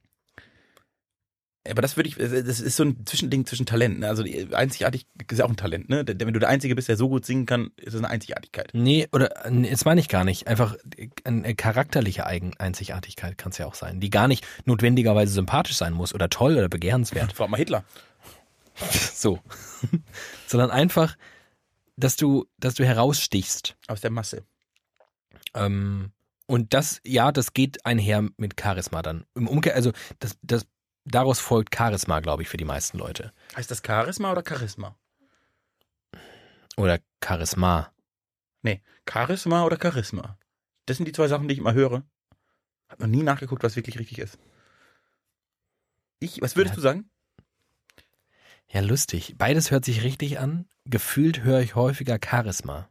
Aber 1.69 1.81
das 1.81 1.97
würde 1.97 2.09
ich, 2.09 2.17
das 2.17 2.61
ist 2.61 2.77
so 2.77 2.83
ein 2.83 3.07
Zwischending 3.07 3.47
zwischen 3.47 3.67
Talenten. 3.67 4.01
Ne? 4.01 4.09
Also 4.09 4.25
einzigartig 4.53 5.07
ist 5.31 5.39
ja 5.39 5.45
auch 5.45 5.51
ein 5.51 5.57
Talent, 5.57 5.89
ne? 5.89 6.05
Wenn 6.07 6.33
du 6.33 6.41
der 6.41 6.49
Einzige 6.49 6.75
bist, 6.75 6.89
der 6.89 6.97
so 6.97 7.09
gut 7.09 7.25
singen 7.25 7.47
kann, 7.47 7.71
ist 7.77 7.95
das 7.95 8.01
eine 8.03 8.11
Einzigartigkeit. 8.11 8.71
Nee, 8.73 9.07
oder 9.13 9.29
das 9.29 9.85
meine 9.85 10.01
ich 10.01 10.09
gar 10.09 10.25
nicht. 10.25 10.49
Einfach 10.49 10.77
eine 11.23 11.55
charakterliche 11.55 12.27
Eigen 12.27 12.57
Einzigartigkeit 12.59 13.39
kann 13.39 13.53
es 13.53 13.59
ja 13.59 13.67
auch 13.67 13.75
sein, 13.75 14.01
die 14.01 14.11
gar 14.11 14.27
nicht 14.27 14.45
notwendigerweise 14.65 15.33
sympathisch 15.33 15.77
sein 15.77 15.93
muss 15.93 16.15
oder 16.15 16.29
toll 16.29 16.57
oder 16.57 16.69
begehrenswert. 16.69 17.33
Frag 17.33 17.49
mal 17.49 17.59
Hitler. 17.59 17.85
So. 19.15 19.39
Sondern 20.47 20.71
einfach, 20.71 21.17
dass 21.97 22.17
du, 22.17 22.47
dass 22.59 22.75
du 22.75 22.85
herausstichst. 22.85 23.77
Aus 23.87 24.01
der 24.01 24.11
Masse. 24.11 24.45
Ähm, 25.55 26.11
und 26.47 26.75
das, 26.75 27.01
ja, 27.05 27.33
das 27.33 27.53
geht 27.53 27.85
einher 27.87 28.29
mit 28.37 28.61
Charisma 28.61 29.03
dann. 29.03 29.25
Im 29.35 29.47
Umkehr, 29.47 29.75
also 29.75 29.93
das, 30.19 30.37
das 30.43 30.67
daraus 31.05 31.41
folgt 31.41 31.75
Charisma, 31.75 32.21
glaube 32.21 32.43
ich, 32.43 32.49
für 32.49 32.57
die 32.57 32.65
meisten 32.65 32.99
Leute. 32.99 33.33
Heißt 33.57 33.71
das 33.71 33.83
Charisma 33.85 34.33
oder 34.33 34.43
Charisma? 34.47 34.97
Oder 36.77 37.01
Charisma. 37.23 37.93
Nee, 38.63 38.83
Charisma 39.09 39.65
oder 39.65 39.79
Charisma. 39.81 40.39
Das 40.87 40.97
sind 40.97 41.07
die 41.07 41.13
zwei 41.13 41.29
Sachen, 41.29 41.49
die 41.49 41.55
ich 41.55 41.61
immer 41.61 41.75
höre. 41.75 42.03
Hab 42.89 43.01
noch 43.01 43.07
nie 43.07 43.23
nachgeguckt, 43.23 43.63
was 43.63 43.77
wirklich 43.77 43.99
richtig 43.99 44.19
ist. 44.19 44.39
Ich, 46.21 46.41
was 46.41 46.57
würdest 46.57 46.75
ja. 46.75 46.77
du 46.77 46.81
sagen? 46.83 47.11
Ja, 48.69 48.81
lustig. 48.81 49.35
Beides 49.37 49.71
hört 49.71 49.85
sich 49.85 50.03
richtig 50.03 50.39
an. 50.39 50.67
Gefühlt 50.85 51.43
höre 51.43 51.61
ich 51.61 51.75
häufiger 51.75 52.19
Charisma. 52.23 52.89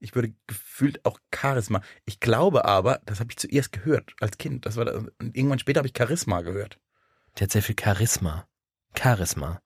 Ich 0.00 0.14
würde 0.14 0.34
gefühlt 0.46 1.04
auch 1.04 1.18
Charisma. 1.34 1.80
Ich 2.04 2.18
glaube 2.18 2.64
aber, 2.64 3.00
das 3.04 3.20
habe 3.20 3.30
ich 3.30 3.36
zuerst 3.36 3.72
gehört 3.72 4.14
als 4.20 4.38
Kind. 4.38 4.66
Das 4.66 4.76
war 4.76 4.84
das, 4.84 5.04
irgendwann 5.20 5.58
später 5.58 5.78
habe 5.78 5.88
ich 5.88 5.96
Charisma 5.96 6.40
gehört. 6.40 6.80
Der 7.38 7.46
hat 7.46 7.52
sehr 7.52 7.62
viel 7.62 7.76
Charisma. 7.78 8.46
Charisma. 8.96 9.60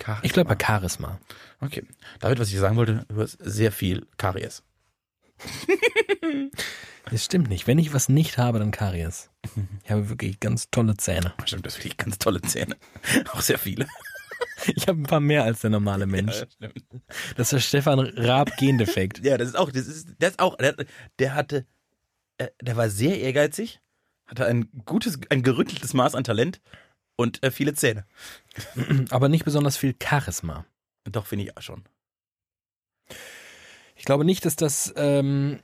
Charisma. 0.00 0.24
Ich 0.24 0.32
glaube 0.32 0.54
bei 0.54 0.64
Charisma. 0.64 1.20
Okay. 1.60 1.86
David, 2.20 2.40
was 2.40 2.52
ich 2.52 2.58
sagen 2.58 2.76
wollte, 2.76 3.06
du 3.08 3.20
hast 3.20 3.38
sehr 3.40 3.72
viel 3.72 4.06
Karies. 4.16 4.62
Das 7.10 7.24
stimmt 7.24 7.48
nicht. 7.48 7.66
Wenn 7.66 7.78
ich 7.78 7.92
was 7.92 8.08
nicht 8.08 8.38
habe, 8.38 8.58
dann 8.58 8.70
Karies. 8.70 9.30
Ich 9.84 9.90
habe 9.90 10.08
wirklich 10.08 10.40
ganz 10.40 10.70
tolle 10.70 10.96
Zähne. 10.96 11.34
Stimmt, 11.44 11.66
das 11.66 11.76
wirklich 11.76 11.96
ganz 11.96 12.18
tolle 12.18 12.40
Zähne. 12.42 12.76
Auch 13.32 13.40
sehr 13.40 13.58
viele. 13.58 13.86
Ich 14.74 14.86
habe 14.86 15.00
ein 15.00 15.04
paar 15.04 15.20
mehr 15.20 15.42
als 15.42 15.60
der 15.60 15.70
normale 15.70 16.06
Mensch. 16.06 16.44
Ja, 16.60 16.68
das, 16.68 16.72
das 17.36 17.46
ist 17.46 17.52
der 17.52 17.60
Stefan 17.60 17.98
Raab 17.98 18.56
Gendefekt. 18.56 19.24
Ja, 19.24 19.36
das 19.36 19.48
ist 19.48 19.56
auch, 19.56 19.72
das 19.72 19.86
ist, 19.88 20.08
das 20.20 20.30
ist 20.30 20.38
auch, 20.38 20.56
der, 20.56 20.76
der 21.18 21.34
hatte, 21.34 21.66
äh, 22.38 22.48
der 22.60 22.76
war 22.76 22.88
sehr 22.88 23.20
ehrgeizig, 23.20 23.80
hatte 24.26 24.46
ein 24.46 24.68
gutes, 24.84 25.18
ein 25.30 25.42
gerütteltes 25.42 25.94
Maß 25.94 26.14
an 26.14 26.22
Talent 26.22 26.60
und 27.22 27.42
äh, 27.42 27.50
viele 27.50 27.74
Zähne. 27.74 28.04
Aber 29.10 29.28
nicht 29.28 29.44
besonders 29.44 29.76
viel 29.76 29.94
Charisma. 30.02 30.66
Doch, 31.04 31.26
finde 31.26 31.44
ich 31.44 31.56
auch 31.56 31.62
schon. 31.62 31.84
Ich 33.96 34.04
glaube 34.04 34.24
nicht, 34.24 34.44
dass 34.44 34.56
das, 34.56 34.92
ähm, 34.96 35.60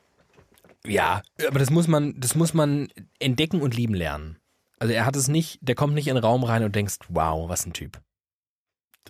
ja, 0.86 1.22
aber 1.48 1.59
das 1.59 1.70
muss 1.70 1.88
man, 1.88 2.18
das 2.20 2.34
muss 2.34 2.54
man 2.54 2.88
entdecken 3.18 3.61
und 3.61 3.74
lieben 3.74 3.94
lernen. 3.94 4.38
Also 4.78 4.94
er 4.94 5.06
hat 5.06 5.16
es 5.16 5.28
nicht, 5.28 5.59
der 5.61 5.74
kommt 5.74 5.94
nicht 5.94 6.09
in 6.09 6.14
den 6.14 6.22
Raum 6.22 6.44
rein 6.44 6.62
und 6.62 6.74
denkst, 6.74 6.98
wow, 7.09 7.48
was 7.48 7.66
ein 7.66 7.72
Typ. 7.72 8.00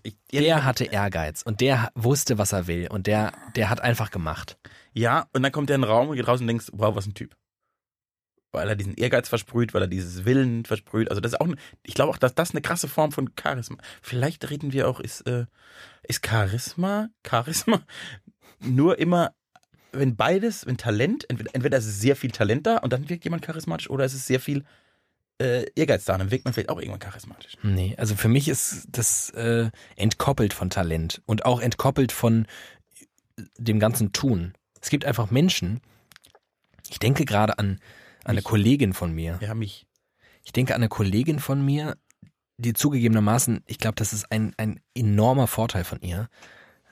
Ich, 0.02 0.16
der 0.32 0.64
hatte 0.64 0.84
Ehrgeiz 0.84 1.42
und 1.42 1.60
der 1.60 1.90
wusste, 1.94 2.38
was 2.38 2.52
er 2.52 2.66
will 2.68 2.88
und 2.88 3.06
der, 3.06 3.32
der 3.56 3.68
hat 3.68 3.80
einfach 3.80 4.10
gemacht. 4.10 4.56
Ja, 4.92 5.26
und 5.32 5.42
dann 5.42 5.52
kommt 5.52 5.70
er 5.70 5.76
in 5.76 5.82
den 5.82 5.90
Raum 5.90 6.08
und 6.08 6.16
geht 6.16 6.28
raus 6.28 6.40
und 6.40 6.46
denkst, 6.46 6.68
wow, 6.72 6.94
was 6.94 7.06
ein 7.06 7.14
Typ 7.14 7.36
weil 8.52 8.68
er 8.68 8.76
diesen 8.76 8.94
Ehrgeiz 8.94 9.28
versprüht, 9.28 9.74
weil 9.74 9.82
er 9.82 9.88
dieses 9.88 10.24
Willen 10.24 10.64
versprüht. 10.64 11.10
Also 11.10 11.20
das 11.20 11.32
ist 11.32 11.40
auch, 11.40 11.48
ich 11.82 11.94
glaube 11.94 12.10
auch, 12.10 12.18
dass 12.18 12.34
das 12.34 12.52
eine 12.52 12.62
krasse 12.62 12.88
Form 12.88 13.12
von 13.12 13.30
Charisma. 13.40 13.76
Vielleicht 14.02 14.48
reden 14.50 14.72
wir 14.72 14.88
auch, 14.88 15.00
ist, 15.00 15.26
äh, 15.26 15.46
ist 16.02 16.26
Charisma, 16.26 17.08
Charisma 17.26 17.82
nur 18.60 18.98
immer, 18.98 19.32
wenn 19.92 20.16
beides, 20.16 20.66
wenn 20.66 20.76
Talent, 20.76 21.28
entweder, 21.28 21.54
entweder 21.54 21.78
ist 21.78 21.86
es 21.86 22.00
sehr 22.00 22.16
viel 22.16 22.30
Talent 22.30 22.66
da 22.66 22.78
und 22.78 22.92
dann 22.92 23.08
wirkt 23.08 23.24
jemand 23.24 23.42
charismatisch 23.42 23.90
oder 23.90 24.04
ist 24.04 24.14
es 24.14 24.26
sehr 24.26 24.40
viel 24.40 24.64
äh, 25.40 25.66
Ehrgeiz 25.76 26.04
da, 26.04 26.18
dann 26.18 26.30
wirkt 26.30 26.44
man 26.44 26.54
vielleicht 26.54 26.70
auch 26.70 26.78
irgendwann 26.78 27.00
charismatisch. 27.00 27.56
Nee, 27.62 27.94
also 27.96 28.16
für 28.16 28.28
mich 28.28 28.48
ist 28.48 28.86
das 28.90 29.30
äh, 29.30 29.70
entkoppelt 29.96 30.52
von 30.52 30.70
Talent 30.70 31.22
und 31.26 31.44
auch 31.44 31.60
entkoppelt 31.60 32.12
von 32.12 32.46
dem 33.56 33.78
ganzen 33.78 34.12
Tun. 34.12 34.54
Es 34.80 34.90
gibt 34.90 35.04
einfach 35.04 35.30
Menschen, 35.30 35.80
ich 36.90 36.98
denke 36.98 37.24
gerade 37.24 37.58
an 37.58 37.78
eine 38.28 38.42
Kollegin 38.42 38.92
von 38.92 39.12
mir. 39.12 39.38
Ja, 39.40 39.54
mich. 39.54 39.86
Ich 40.44 40.52
denke 40.52 40.74
an 40.74 40.80
eine 40.80 40.88
Kollegin 40.88 41.40
von 41.40 41.64
mir, 41.64 41.96
die 42.58 42.72
zugegebenermaßen, 42.72 43.62
ich 43.66 43.78
glaube, 43.78 43.96
das 43.96 44.12
ist 44.12 44.30
ein, 44.30 44.54
ein 44.56 44.80
enormer 44.94 45.46
Vorteil 45.46 45.84
von 45.84 46.00
ihr. 46.00 46.28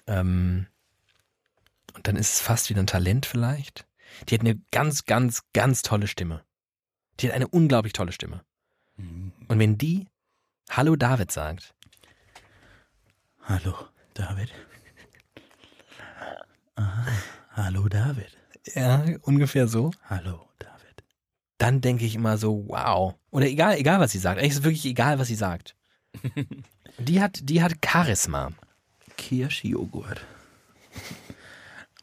Ähm, 0.07 0.67
und 1.95 2.07
dann 2.07 2.17
ist 2.17 2.35
es 2.35 2.41
fast 2.41 2.71
wieder 2.71 2.81
ein 2.81 2.87
Talent 2.87 3.27
vielleicht. 3.27 3.87
Die 4.29 4.35
hat 4.35 4.41
eine 4.41 4.61
ganz, 4.71 5.05
ganz, 5.05 5.43
ganz 5.53 5.83
tolle 5.83 6.07
Stimme. 6.07 6.45
Die 7.21 7.29
hat 7.29 7.35
eine 7.35 7.49
unglaublich 7.49 7.93
tolle 7.93 8.13
Stimme. 8.13 8.43
Mhm. 8.97 9.33
Und 9.49 9.59
wenn 9.59 9.79
die 9.79 10.07
Hallo 10.71 10.97
David 10.97 11.31
sagt. 11.31 11.75
Hallo 13.43 13.75
David. 14.15 14.53
Aha. 16.75 17.07
Hallo 17.53 17.89
David. 17.89 18.37
Ja, 18.75 19.05
ungefähr 19.23 19.69
so. 19.69 19.93
Hallo 20.09 20.49
David 20.59 20.76
dann 21.59 21.81
denke 21.81 22.05
ich 22.05 22.15
immer 22.15 22.39
so, 22.39 22.65
wow. 22.69 23.15
Oder 23.31 23.47
egal, 23.47 23.77
egal 23.79 24.01
was 24.01 24.13
sie 24.13 24.19
sagt. 24.19 24.39
Eigentlich 24.39 24.53
ist 24.53 24.59
es 24.59 24.65
wirklich 24.65 24.87
egal, 24.87 25.19
was 25.19 25.29
sie 25.29 25.35
sagt. 25.35 25.77
die 26.99 27.21
hat, 27.21 27.41
die 27.43 27.63
hat 27.63 27.75
Charisma. 27.85 28.53
Kirschjoghurt. 29.17 30.21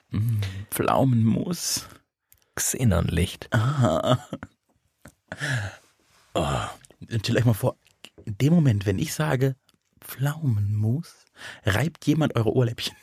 Mm, 0.09 0.41
Pflaumenmus. 0.71 1.87
Xenonlicht. 2.55 3.51
Aha. 3.51 4.27
Oh, 6.35 6.61
stell 7.19 7.37
euch 7.37 7.45
mal 7.45 7.53
vor, 7.53 7.77
in 8.25 8.37
dem 8.37 8.53
Moment, 8.53 8.85
wenn 8.85 8.99
ich 8.99 9.13
sage 9.13 9.55
Pflaumenmus, 9.99 11.25
reibt 11.63 12.05
jemand 12.05 12.35
eure 12.35 12.53
Ohrläppchen. 12.53 12.95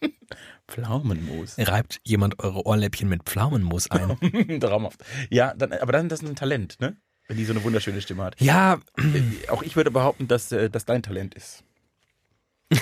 Pflaumenmus. 0.68 1.56
Reibt 1.58 2.00
jemand 2.04 2.38
eure 2.42 2.66
Ohrläppchen 2.66 3.08
mit 3.08 3.22
Pflaumenmus 3.24 3.90
ein? 3.90 4.60
Traumhaft. 4.60 5.04
Ja, 5.30 5.54
dann, 5.54 5.72
aber 5.72 5.92
dann 5.92 6.06
ist 6.06 6.22
das 6.22 6.28
ein 6.28 6.36
Talent, 6.36 6.80
ne? 6.80 6.96
Wenn 7.28 7.36
die 7.36 7.44
so 7.44 7.52
eine 7.52 7.64
wunderschöne 7.64 8.00
Stimme 8.00 8.24
hat. 8.24 8.40
Ja. 8.40 8.80
Äh, 8.98 9.48
auch 9.48 9.62
ich 9.62 9.74
würde 9.76 9.90
behaupten, 9.90 10.28
dass 10.28 10.52
äh, 10.52 10.70
das 10.70 10.84
dein 10.84 11.02
Talent 11.02 11.34
ist. 11.34 11.64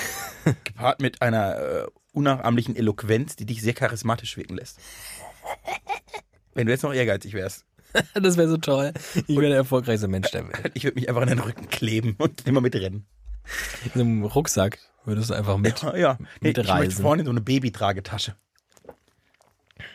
Gepaart 0.65 1.01
mit 1.01 1.23
einer 1.23 1.57
äh, 1.57 1.87
unnachahmlichen 2.13 2.77
Eloquenz, 2.77 3.37
die 3.37 3.47
dich 3.47 3.63
sehr 3.63 3.75
charismatisch 3.75 4.37
wirken 4.37 4.57
lässt. 4.57 4.79
Wenn 6.55 6.67
du 6.67 6.73
jetzt 6.73 6.83
noch 6.83 6.93
ehrgeizig 6.93 7.33
wärst. 7.33 7.65
das 8.15 8.37
wäre 8.37 8.49
so 8.49 8.57
toll. 8.57 8.93
Ich 9.15 9.37
wäre 9.37 9.49
der 9.49 9.57
erfolgreichste 9.57 10.09
Mensch 10.09 10.31
der 10.31 10.49
Welt. 10.49 10.73
Ich 10.75 10.85
würde 10.85 10.97
mich 10.97 11.09
einfach 11.09 11.23
an 11.23 11.29
den 11.29 11.39
Rücken 11.39 11.69
kleben 11.69 12.17
und 12.19 12.47
immer 12.47 12.61
mitrennen. 12.61 13.07
In 13.85 14.01
einem 14.01 14.25
Rucksack 14.25 14.79
würdest 15.05 15.31
du 15.31 15.35
einfach 15.35 15.59
mit, 15.59 15.83
ja, 15.83 15.97
ja. 15.97 16.19
Mitreisen. 16.41 16.75
Ich 16.75 16.87
möchte 16.87 17.03
vorne 17.03 17.21
in 17.23 17.27
so 17.27 17.31
eine 17.31 17.41
Babytragetasche. 17.41 18.37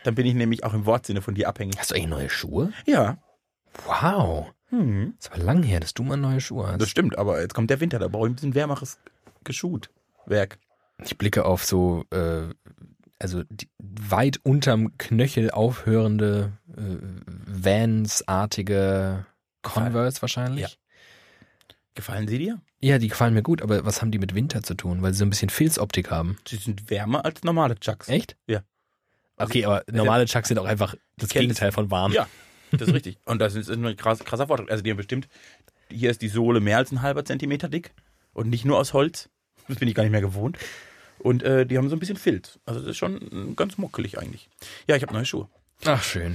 Dann 0.04 0.16
bin 0.16 0.26
ich 0.26 0.34
nämlich 0.34 0.64
auch 0.64 0.74
im 0.74 0.86
Wortsinne 0.86 1.22
von 1.22 1.36
dir 1.36 1.48
abhängig. 1.48 1.78
Hast 1.78 1.92
du 1.92 1.96
eigentlich 1.96 2.08
neue 2.08 2.30
Schuhe? 2.30 2.72
Ja. 2.86 3.18
Wow. 3.86 4.52
Hm. 4.70 5.16
Das 5.18 5.32
war 5.32 5.40
lang 5.40 5.64
her, 5.64 5.80
dass 5.80 5.94
du 5.94 6.04
mal 6.04 6.18
neue 6.18 6.42
Schuhe 6.42 6.68
hast. 6.68 6.82
Das 6.82 6.90
stimmt, 6.90 7.18
aber 7.18 7.42
jetzt 7.42 7.54
kommt 7.54 7.70
der 7.70 7.80
Winter, 7.80 8.00
da 8.00 8.08
brauche 8.08 8.28
ich 8.28 8.32
ein 8.32 8.36
bisschen 8.36 8.56
wärmeres 8.56 9.00
Geschutwerk. 9.44 10.60
Ich 11.04 11.18
blicke 11.18 11.46
auf 11.46 11.66
so, 11.66 12.06
äh, 12.12 12.54
also 13.20 13.44
weit 13.80 14.40
unterm 14.44 14.98
Knöchel 14.98 15.52
aufhörende 15.52 16.54
äh, 16.78 16.98
Vans-artige 17.48 19.26
Converse 19.62 20.22
wahrscheinlich. 20.22 20.62
Ja. 20.62 20.70
Gefallen 22.00 22.30
sie 22.30 22.38
dir? 22.38 22.62
Ja, 22.80 22.98
die 22.98 23.10
gefallen 23.10 23.34
mir 23.34 23.44
gut, 23.44 23.62
aber 23.62 23.84
was 23.84 24.02
haben 24.02 24.10
die 24.10 24.20
mit 24.20 24.34
Winter 24.34 24.64
zu 24.64 24.74
tun? 24.74 25.02
Weil 25.02 25.12
sie 25.12 25.20
so 25.20 25.26
ein 25.26 25.30
bisschen 25.30 25.50
Filzoptik 25.50 26.10
haben. 26.10 26.38
Sie 26.48 26.56
sind 26.56 26.90
wärmer 26.90 27.26
als 27.26 27.44
normale 27.44 27.78
Chucks. 27.78 28.08
Echt? 28.08 28.38
Ja. 28.48 28.64
Also, 29.36 29.52
okay, 29.52 29.66
aber 29.66 29.84
normale 29.92 30.24
Chucks 30.24 30.48
sind 30.48 30.60
auch 30.60 30.66
einfach 30.66 30.96
das 31.18 31.28
Gegenteil 31.28 31.74
von 31.74 31.92
warm. 31.92 32.14
Ja, 32.14 32.30
das 32.72 32.88
ist 32.88 32.94
richtig. 32.94 33.18
Und 33.26 33.40
das 33.40 33.54
ist 33.56 33.70
ein 33.70 33.98
krass, 33.98 34.20
krasser 34.20 34.48
Vorteil. 34.48 34.70
Also 34.70 34.82
die 34.82 34.92
haben 34.92 34.96
bestimmt, 34.96 35.28
hier 35.90 36.10
ist 36.10 36.22
die 36.22 36.30
Sohle 36.30 36.62
mehr 36.62 36.78
als 36.78 36.90
ein 36.94 37.02
halber 37.02 37.26
Zentimeter 37.26 37.68
dick 37.68 37.92
und 38.32 38.50
nicht 38.50 38.64
nur 38.64 38.78
aus 38.78 38.94
Holz. 38.94 39.28
Das 39.68 39.78
bin 39.78 39.90
ich 39.90 39.94
gar 39.94 40.04
nicht 40.04 40.14
mehr 40.14 40.22
gewohnt. 40.22 40.58
Und 41.18 41.44
äh, 41.44 41.66
die 41.66 41.78
haben 41.78 41.90
so 41.90 41.98
ein 41.98 42.00
bisschen 42.00 42.16
Filz. 42.16 42.60
Also 42.66 42.80
das 42.80 42.92
ist 42.92 42.98
schon 42.98 43.58
ganz 43.58 43.78
muckelig 43.78 44.18
eigentlich. 44.18 44.50
Ja, 44.88 44.96
ich 44.96 45.02
habe 45.04 45.12
neue 45.12 45.26
Schuhe. 45.26 45.50
Ach, 45.84 46.02
schön. 46.02 46.34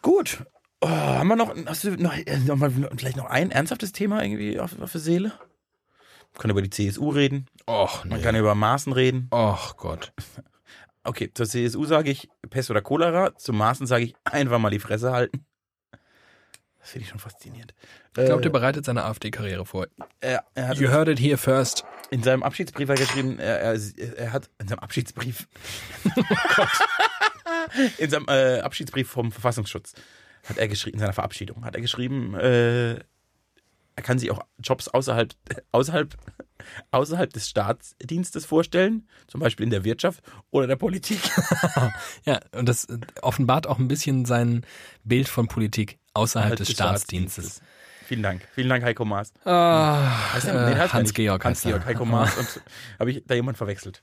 Gut. 0.00 0.38
Oh, 0.84 0.88
haben 0.90 1.28
wir 1.28 1.36
noch, 1.36 1.56
hast 1.64 1.84
du 1.84 1.92
noch, 1.92 2.14
äh, 2.14 2.38
noch 2.40 2.56
mal, 2.56 2.70
vielleicht 2.70 3.16
noch 3.16 3.24
ein 3.24 3.50
ernsthaftes 3.50 3.92
Thema 3.92 4.22
irgendwie 4.22 4.60
auf, 4.60 4.78
auf 4.78 4.92
der 4.92 5.00
Seele? 5.00 5.28
Man 5.28 6.40
kann 6.40 6.50
über 6.50 6.60
die 6.60 6.68
CSU 6.68 7.08
reden. 7.08 7.46
Och, 7.66 8.04
nee. 8.04 8.10
Man 8.10 8.22
kann 8.22 8.36
über 8.36 8.54
Maßen 8.54 8.92
reden. 8.92 9.28
Och 9.32 9.76
Gott. 9.76 10.12
Okay, 11.06 11.30
zur 11.34 11.46
CSU 11.46 11.84
sage 11.84 12.10
ich 12.10 12.30
Pest 12.48 12.70
oder 12.70 12.80
Cholera. 12.80 13.36
Zum 13.36 13.58
Maßen 13.58 13.86
sage 13.86 14.04
ich 14.04 14.14
einfach 14.24 14.58
mal 14.58 14.70
die 14.70 14.78
Fresse 14.78 15.12
halten. 15.12 15.44
Das 16.80 16.92
finde 16.92 17.04
ich 17.04 17.10
schon 17.10 17.18
faszinierend. 17.18 17.74
Ich 18.16 18.24
glaube, 18.24 18.40
der 18.40 18.48
bereitet 18.48 18.86
seine 18.86 19.04
AfD-Karriere 19.04 19.66
vor. 19.66 19.86
Er, 20.22 20.44
er 20.54 20.72
you 20.72 20.88
heard 20.88 21.08
it 21.08 21.20
here 21.20 21.36
first. 21.36 21.84
In 22.10 22.22
seinem 22.22 22.42
Abschiedsbrief 22.42 22.88
hat 22.88 22.98
er 22.98 23.04
geschrieben, 23.04 23.38
er, 23.38 23.58
er, 23.58 23.78
er 24.16 24.32
hat 24.32 24.48
in 24.58 24.68
seinem 24.68 24.78
Abschiedsbrief, 24.78 25.46
oh 26.16 26.22
Gott, 26.56 26.68
in 27.98 28.08
seinem 28.08 28.26
äh, 28.28 28.60
Abschiedsbrief 28.60 29.10
vom 29.10 29.30
Verfassungsschutz 29.30 29.92
hat 30.44 30.58
er 30.58 30.68
geschrieben, 30.68 30.94
in 30.94 31.00
seiner 31.00 31.12
Verabschiedung 31.12 31.64
hat 31.64 31.74
er 31.74 31.80
geschrieben, 31.80 32.34
äh, 32.34 32.94
er 33.96 34.02
kann 34.02 34.18
sich 34.18 34.30
auch 34.30 34.40
Jobs 34.58 34.88
außerhalb, 34.88 35.34
außerhalb, 35.72 36.16
außerhalb 36.90 37.32
des 37.32 37.48
Staatsdienstes 37.48 38.44
vorstellen, 38.44 39.08
zum 39.28 39.40
Beispiel 39.40 39.64
in 39.64 39.70
der 39.70 39.84
Wirtschaft 39.84 40.22
oder 40.50 40.66
der 40.66 40.76
Politik. 40.76 41.20
ja, 42.24 42.40
und 42.52 42.68
das 42.68 42.88
offenbart 43.22 43.66
auch 43.66 43.78
ein 43.78 43.88
bisschen 43.88 44.24
sein 44.24 44.66
Bild 45.04 45.28
von 45.28 45.46
Politik 45.46 45.98
außerhalb 46.12 46.56
des, 46.56 46.68
des 46.68 46.74
Staatsdienstes. 46.74 47.44
Staatsdienstes. 47.44 47.74
Vielen 48.06 48.22
Dank. 48.22 48.42
Vielen 48.54 48.68
Dank, 48.68 48.84
Heiko 48.84 49.04
Maas. 49.04 49.32
Ah, 49.44 50.34
heißt 50.34 50.46
der, 50.46 50.68
nee, 50.68 50.76
Hans-Georg. 50.76 51.42
Hans-Georg, 51.42 51.86
Heiko 51.86 52.04
Maas. 52.04 52.36
Und 52.38 52.62
habe 52.98 53.10
ich 53.10 53.22
da 53.26 53.34
jemand 53.34 53.56
verwechselt. 53.56 54.02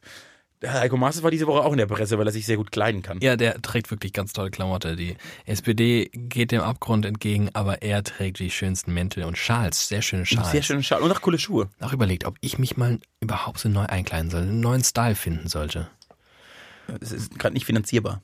Heiko 0.63 0.95
Maas 0.95 1.23
war 1.23 1.31
diese 1.31 1.47
Woche 1.47 1.61
auch 1.61 1.71
in 1.71 1.77
der 1.77 1.87
Presse, 1.87 2.17
weil 2.19 2.27
er 2.27 2.31
sich 2.31 2.45
sehr 2.45 2.57
gut 2.57 2.71
kleiden 2.71 3.01
kann. 3.01 3.19
Ja, 3.21 3.35
der 3.35 3.61
trägt 3.61 3.89
wirklich 3.89 4.13
ganz 4.13 4.33
tolle 4.33 4.51
Klamotte. 4.51 4.95
Die 4.95 5.15
SPD 5.45 6.09
geht 6.13 6.51
dem 6.51 6.61
Abgrund 6.61 7.05
entgegen, 7.05 7.49
aber 7.53 7.81
er 7.81 8.03
trägt 8.03 8.39
die 8.39 8.51
schönsten 8.51 8.93
Mäntel 8.93 9.23
und 9.23 9.37
Schals. 9.37 9.87
Sehr 9.87 10.01
schöne 10.01 10.25
Schals. 10.25 10.51
Sehr 10.51 10.61
schöne 10.61 10.83
Schals 10.83 11.01
und 11.01 11.11
auch 11.11 11.21
coole 11.21 11.39
Schuhe. 11.39 11.69
Auch 11.79 11.93
überlegt, 11.93 12.25
ob 12.25 12.37
ich 12.41 12.59
mich 12.59 12.77
mal 12.77 12.99
überhaupt 13.21 13.59
so 13.59 13.69
neu 13.69 13.85
einkleiden 13.85 14.29
soll, 14.29 14.41
einen 14.41 14.59
neuen 14.59 14.83
Style 14.83 15.15
finden 15.15 15.47
sollte. 15.47 15.89
Es 16.99 17.11
ist 17.11 17.39
gerade 17.39 17.53
nicht 17.53 17.65
finanzierbar. 17.65 18.21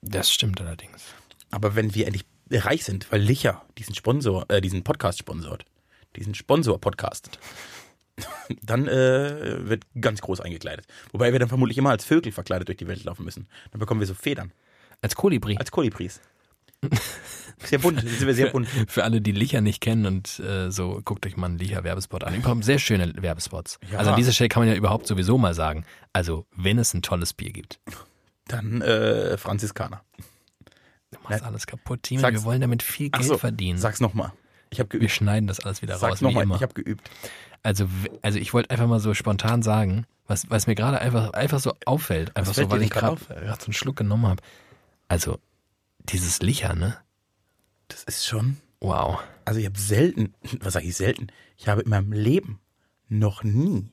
Das 0.00 0.32
stimmt 0.32 0.60
allerdings. 0.60 1.02
Aber 1.50 1.74
wenn 1.74 1.94
wir 1.94 2.06
endlich 2.06 2.24
reich 2.50 2.84
sind, 2.84 3.10
weil 3.10 3.20
Licher 3.20 3.62
diesen 3.78 3.94
Sponsor, 3.94 4.46
äh, 4.48 4.60
diesen 4.60 4.84
Podcast 4.84 5.18
sponsort, 5.18 5.64
diesen 6.16 6.34
Sponsor 6.34 6.80
podcastet, 6.80 7.38
dann 8.62 8.88
äh, 8.88 9.68
wird 9.68 9.84
ganz 10.00 10.20
groß 10.20 10.40
eingekleidet. 10.40 10.86
Wobei 11.12 11.32
wir 11.32 11.38
dann 11.38 11.48
vermutlich 11.48 11.78
immer 11.78 11.90
als 11.90 12.04
Vögel 12.04 12.32
verkleidet 12.32 12.68
durch 12.68 12.78
die 12.78 12.86
Welt 12.86 13.04
laufen 13.04 13.24
müssen. 13.24 13.48
Dann 13.70 13.80
bekommen 13.80 14.00
wir 14.00 14.06
so 14.06 14.14
Federn. 14.14 14.52
Als 15.00 15.14
Kolibri. 15.16 15.56
Als 15.56 15.70
Kolibris. 15.70 16.20
Sehr 17.64 17.78
bunt, 17.78 18.00
sind 18.04 18.26
wir 18.26 18.34
sehr 18.34 18.50
bunt. 18.50 18.68
Für, 18.68 18.86
für 18.86 19.04
alle, 19.04 19.20
die 19.20 19.32
Licher 19.32 19.60
nicht 19.60 19.80
kennen 19.80 20.06
und 20.06 20.40
äh, 20.40 20.70
so, 20.70 21.00
guckt 21.04 21.26
euch 21.26 21.36
mal 21.36 21.46
einen 21.46 21.58
Licher-Werbespot 21.58 22.24
an. 22.24 22.34
Überhaupt 22.34 22.64
sehr 22.64 22.78
schöne 22.78 23.12
Werbespots. 23.16 23.78
Ja. 23.90 23.98
Also 23.98 24.10
an 24.10 24.16
dieser 24.16 24.32
Stelle 24.32 24.48
kann 24.48 24.62
man 24.62 24.68
ja 24.68 24.74
überhaupt 24.74 25.06
sowieso 25.06 25.38
mal 25.38 25.54
sagen, 25.54 25.84
also 26.12 26.46
wenn 26.56 26.78
es 26.78 26.92
ein 26.94 27.02
tolles 27.02 27.34
Bier 27.34 27.52
gibt. 27.52 27.80
Dann 28.48 28.82
äh, 28.82 29.36
Franziskaner. 29.36 30.02
Du 31.12 31.18
machst 31.28 31.44
alles 31.44 31.66
kaputt, 31.66 32.02
Timo. 32.02 32.22
wir 32.22 32.44
wollen 32.44 32.60
damit 32.60 32.82
viel 32.82 33.10
Geld 33.10 33.24
so, 33.24 33.38
verdienen. 33.38 33.78
Sag's 33.78 34.00
nochmal. 34.00 34.32
Ich 34.72 34.80
habe 34.80 34.88
geübt. 34.88 35.02
Wir 35.02 35.08
schneiden 35.10 35.46
das 35.46 35.60
alles 35.60 35.82
wieder 35.82 35.98
Sag's 35.98 36.14
raus. 36.14 36.20
Nochmal, 36.22 36.46
ich 36.56 36.62
habe 36.62 36.72
geübt. 36.72 37.10
Also, 37.62 37.86
also 38.22 38.38
ich 38.38 38.54
wollte 38.54 38.70
einfach 38.70 38.86
mal 38.86 39.00
so 39.00 39.12
spontan 39.12 39.62
sagen, 39.62 40.06
was, 40.26 40.48
was 40.50 40.66
mir 40.66 40.74
gerade 40.74 40.98
einfach, 40.98 41.34
einfach 41.34 41.60
so 41.60 41.74
auffällt. 41.84 42.34
Einfach 42.36 42.54
so, 42.54 42.70
weil 42.70 42.82
ich 42.82 42.90
gerade 42.90 43.20
so 43.20 43.66
einen 43.66 43.72
Schluck 43.74 43.96
genommen 43.96 44.26
habe. 44.26 44.42
Also, 45.08 45.38
dieses 45.98 46.40
Licher, 46.40 46.74
ne? 46.74 46.96
Das 47.88 48.02
ist 48.04 48.26
schon. 48.26 48.56
Wow. 48.80 49.20
Also 49.44 49.60
ich 49.60 49.66
habe 49.66 49.78
selten, 49.78 50.32
was 50.60 50.72
sage 50.72 50.86
ich 50.86 50.96
selten? 50.96 51.26
Ich 51.58 51.68
habe 51.68 51.82
in 51.82 51.90
meinem 51.90 52.12
Leben 52.12 52.58
noch 53.08 53.44
nie 53.44 53.90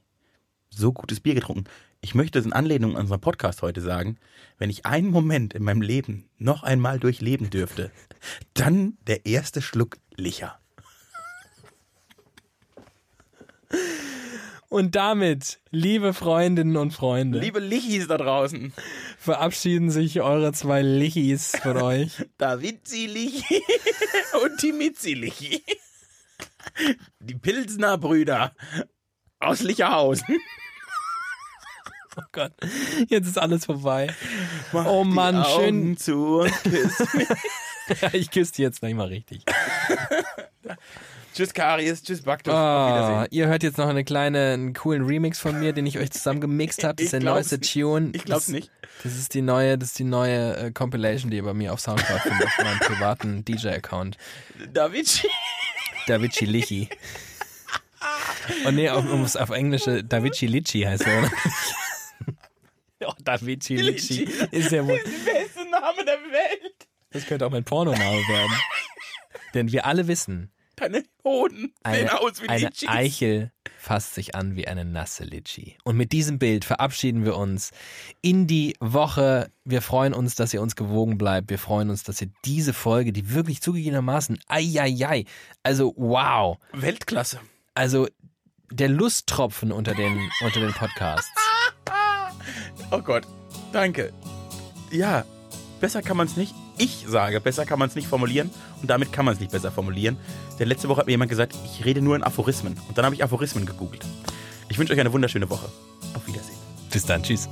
so 0.70 0.94
gutes 0.94 1.20
Bier 1.20 1.36
getrunken. 1.36 1.66
Ich 2.02 2.16
möchte 2.16 2.40
es 2.40 2.46
in 2.46 2.54
Anlehnung 2.54 2.96
an 2.96 3.02
unseren 3.02 3.20
Podcast 3.20 3.62
heute 3.62 3.82
sagen, 3.82 4.18
wenn 4.58 4.70
ich 4.70 4.86
einen 4.86 5.10
Moment 5.10 5.54
in 5.54 5.64
meinem 5.64 5.82
Leben 5.82 6.30
noch 6.38 6.64
einmal 6.64 7.00
durchleben 7.00 7.50
dürfte, 7.50 7.92
dann 8.54 8.98
der 9.08 9.26
erste 9.26 9.62
Schluck 9.62 9.98
Licher. 10.16 10.59
Und 14.70 14.96
damit, 14.96 15.60
liebe 15.72 16.14
Freundinnen 16.14 16.78
und 16.78 16.92
Freunde, 16.92 17.40
liebe 17.40 17.60
Lichis 17.60 18.08
da 18.08 18.18
draußen, 18.18 18.72
verabschieden 19.18 19.90
sich 19.90 20.22
eure 20.22 20.54
zwei 20.54 20.84
Lichis 20.84 21.54
von 21.62 21.78
euch. 21.78 22.12
Da 22.38 22.62
Vinci 22.62 23.08
Lichi 23.08 23.64
und 24.44 24.62
die 24.62 24.72
Mitzi 24.72 25.14
Lichi. 25.16 25.64
Die 27.20 27.36
Pilsner 27.36 27.98
Brüder 27.98 28.54
aus 29.40 29.62
Licherhausen. 29.62 30.38
Oh 32.20 32.24
Gott, 32.32 32.52
jetzt 33.08 33.28
ist 33.28 33.38
alles 33.38 33.66
vorbei. 33.66 34.14
Mach 34.72 34.86
oh 34.86 35.04
Mann, 35.04 35.44
schön 35.46 35.96
zu 35.98 36.42
und 36.42 36.64
küss 36.64 37.14
mich. 37.14 37.28
ja, 38.02 38.14
ich 38.14 38.30
küsse 38.30 38.62
jetzt 38.62 38.84
nicht 38.84 38.96
mal 38.96 39.08
richtig. 39.08 39.44
Tschüss 41.40 41.54
Karies, 41.54 42.04
tschüss 42.04 42.24
Baktus. 42.24 42.54
Oh, 42.54 43.24
ihr 43.32 43.48
hört 43.48 43.64
jetzt 43.64 43.78
noch 43.78 43.88
eine 43.88 44.04
kleine, 44.04 44.52
einen 44.52 44.74
coolen 44.74 45.06
Remix 45.06 45.40
von 45.40 45.58
mir, 45.58 45.72
den 45.72 45.86
ich 45.86 45.98
euch 45.98 46.12
zusammen 46.12 46.42
gemixt 46.42 46.84
habe. 46.84 46.96
Das 46.96 47.06
ist 47.06 47.14
der 47.14 47.22
neueste 47.22 47.62
Tune. 47.62 48.10
Ich 48.12 48.26
glaub's 48.26 48.50
nicht. 48.50 48.70
Das 49.06 49.16
ist 49.16 49.34
die 49.34 49.42
neue, 49.42 49.78
das 49.78 49.92
ist 49.92 50.00
die 50.00 50.04
neue 50.04 50.58
äh, 50.58 50.72
Compilation, 50.72 51.32
die 51.32 51.38
ihr 51.38 51.44
bei 51.44 51.54
mir 51.54 51.72
auf 51.72 51.80
Soundcloud 51.80 52.20
findet, 52.20 52.46
auf 52.46 52.58
meinem 52.58 52.80
privaten 52.80 53.46
DJ-Account. 53.46 54.18
Davici. 54.74 55.30
Davici 56.08 56.44
Lichi. 56.44 56.90
Und 58.66 58.76
nee, 58.76 58.90
auf, 58.90 59.10
um 59.10 59.24
auf 59.24 59.50
Englische 59.52 60.04
Davici 60.04 60.46
Lichi 60.46 60.82
heißt 60.82 61.08
er, 61.08 61.20
oder? 61.20 61.32
oh, 63.06 63.14
Davici 63.24 63.78
Lichi 63.78 64.24
ist 64.52 64.74
ja 64.74 64.86
wohl. 64.86 65.00
Das 65.02 65.14
ist 65.14 65.26
der 65.26 65.34
beste 65.34 65.72
Name 65.72 66.04
der 66.04 66.20
Welt. 66.34 66.88
Das 67.12 67.26
könnte 67.26 67.46
auch 67.46 67.52
mein 67.52 67.64
Pornoname 67.64 68.28
werden. 68.28 68.52
Denn 69.54 69.72
wir 69.72 69.86
alle 69.86 70.10
wissen, 70.10 70.52
Deine 70.80 71.04
Hoden 71.26 71.74
sehen 71.86 72.10
aus 72.10 72.42
wie 72.42 72.50
eine 72.50 72.66
Litschis. 72.66 72.88
Eichel 72.88 73.52
fasst 73.78 74.16
sich 74.16 74.36
an 74.36 74.56
wie 74.56 74.68
eine 74.68 74.86
nasse 74.86 75.24
Litschi. 75.24 75.78
Und 75.84 75.98
mit 75.98 76.12
diesem 76.12 76.40
Bild 76.40 76.64
verabschieden 76.64 77.26
wir 77.26 77.36
uns 77.36 77.72
in 78.22 78.48
die 78.48 78.76
Woche. 78.80 79.52
Wir 79.66 79.82
freuen 79.82 80.14
uns, 80.14 80.36
dass 80.36 80.54
ihr 80.54 80.62
uns 80.62 80.76
gewogen 80.76 81.18
bleibt. 81.18 81.50
Wir 81.50 81.60
freuen 81.60 81.90
uns, 81.90 82.04
dass 82.04 82.22
ihr 82.22 82.30
diese 82.46 82.74
Folge, 82.74 83.12
die 83.12 83.34
wirklich 83.34 83.62
zugegebenermaßen, 83.62 84.40
ai, 84.48 85.26
also 85.64 85.94
wow. 85.98 86.58
Weltklasse. 86.72 87.40
Also 87.74 88.08
der 88.72 88.90
Lusttropfen 88.90 89.72
unter 89.72 89.96
den, 89.96 90.30
unter 90.42 90.60
den 90.60 90.74
Podcasts. 90.74 91.30
oh 92.92 93.00
Gott. 93.00 93.26
Danke. 93.74 94.14
Ja, 94.92 95.26
besser 95.80 96.02
kann 96.02 96.18
man 96.18 96.28
es 96.28 96.38
nicht. 96.38 96.54
Ich 96.82 97.04
sage, 97.06 97.42
besser 97.42 97.66
kann 97.66 97.78
man 97.78 97.90
es 97.90 97.96
nicht 97.96 98.08
formulieren 98.08 98.50
und 98.82 98.90
damit 98.90 99.12
kann 99.12 99.26
man 99.26 99.34
es 99.34 99.42
nicht 99.42 99.52
besser 99.52 99.70
formulieren. 99.70 100.16
Denn 100.58 100.70
letzte 100.70 100.88
Woche 100.88 101.02
hat 101.02 101.08
mir 101.08 101.12
jemand 101.12 101.30
gesagt, 101.30 101.54
ich 101.66 101.84
rede 101.84 102.02
nur 102.02 102.16
in 102.16 102.24
Aphorismen. 102.24 102.80
Und 102.88 102.98
dann 102.98 103.04
habe 103.04 103.14
ich 103.16 103.24
Aphorismen 103.24 103.66
gegoogelt. 103.66 104.06
Ich 104.70 104.80
wünsche 104.80 104.94
euch 104.94 105.00
eine 105.00 105.12
wunderschöne 105.12 105.50
Woche. 105.50 105.68
Auf 106.14 106.26
Wiedersehen. 106.26 106.58
Bis 106.90 107.06
dann, 107.06 107.22
tschüss. 107.22 107.50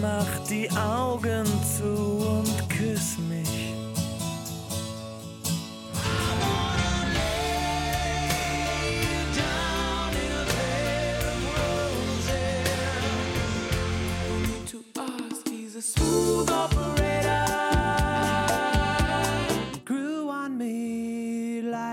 Mach 0.00 0.26
die 0.48 0.70
Augen 0.70 1.44
zu 1.76 1.84
und 1.84 2.68
küss 2.70 3.18
mich. 3.28 3.42
Smooth 15.82 16.48
operator 16.48 16.91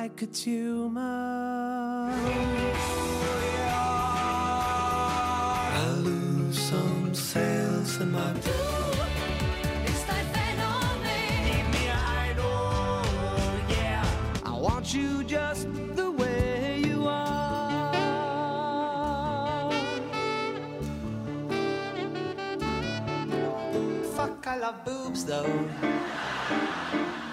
like 0.09 0.21
a 0.23 0.27
tumor. 0.27 2.11
I 5.71 5.91
lose 6.03 6.57
some 6.57 7.13
sales 7.13 8.01
in 8.01 8.11
my 8.11 8.33
I 14.45 14.51
want 14.51 14.93
you 14.93 15.23
just 15.23 15.67
the 15.95 16.11
way 16.11 16.81
you 16.85 17.07
are. 17.07 17.93
Fuck, 24.15 24.47
I 24.47 24.57
love 24.57 24.83
boobs 24.85 25.25
though. 25.25 25.69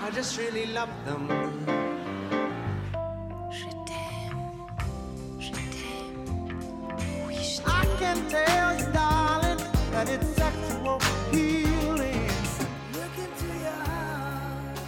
I 0.02 0.10
just 0.14 0.38
really 0.38 0.66
love 0.66 0.90
them. 1.04 1.85
I 7.66 7.84
can 7.98 8.28
tell 8.28 8.76
you, 8.78 8.86
darling, 8.92 9.58
that 9.92 10.08
it's 10.08 10.26
sexual 10.36 11.00
healing. 11.30 12.28
Look 12.94 13.16
into 13.18 13.46
your 13.64 13.78
eyes, 13.86 14.80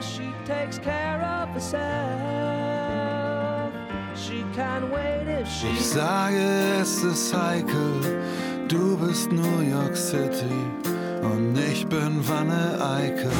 she 0.00 0.32
takes 0.44 0.78
care 0.78 1.20
of 1.22 1.48
herself. 1.50 1.88
She 4.16 4.44
can 4.54 4.90
wait 4.90 5.26
if 5.40 5.48
she. 5.48 5.68
Ich 5.68 5.86
sage, 5.86 6.36
es 6.80 7.02
ist 7.02 7.34
heikel, 7.34 8.20
du 8.68 8.96
bist 8.98 9.32
New 9.32 9.60
York 9.62 9.96
City 9.96 10.52
und 11.22 11.56
ich 11.56 11.86
bin 11.86 12.20
Wanne 12.28 12.78
Eickel. 12.80 13.30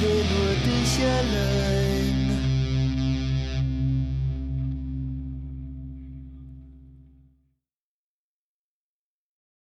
Doch 0.00 0.06
ich 0.06 0.12
liebe 0.12 0.34
nur 0.34 0.54
dich 0.64 0.98
allein. 1.04 1.89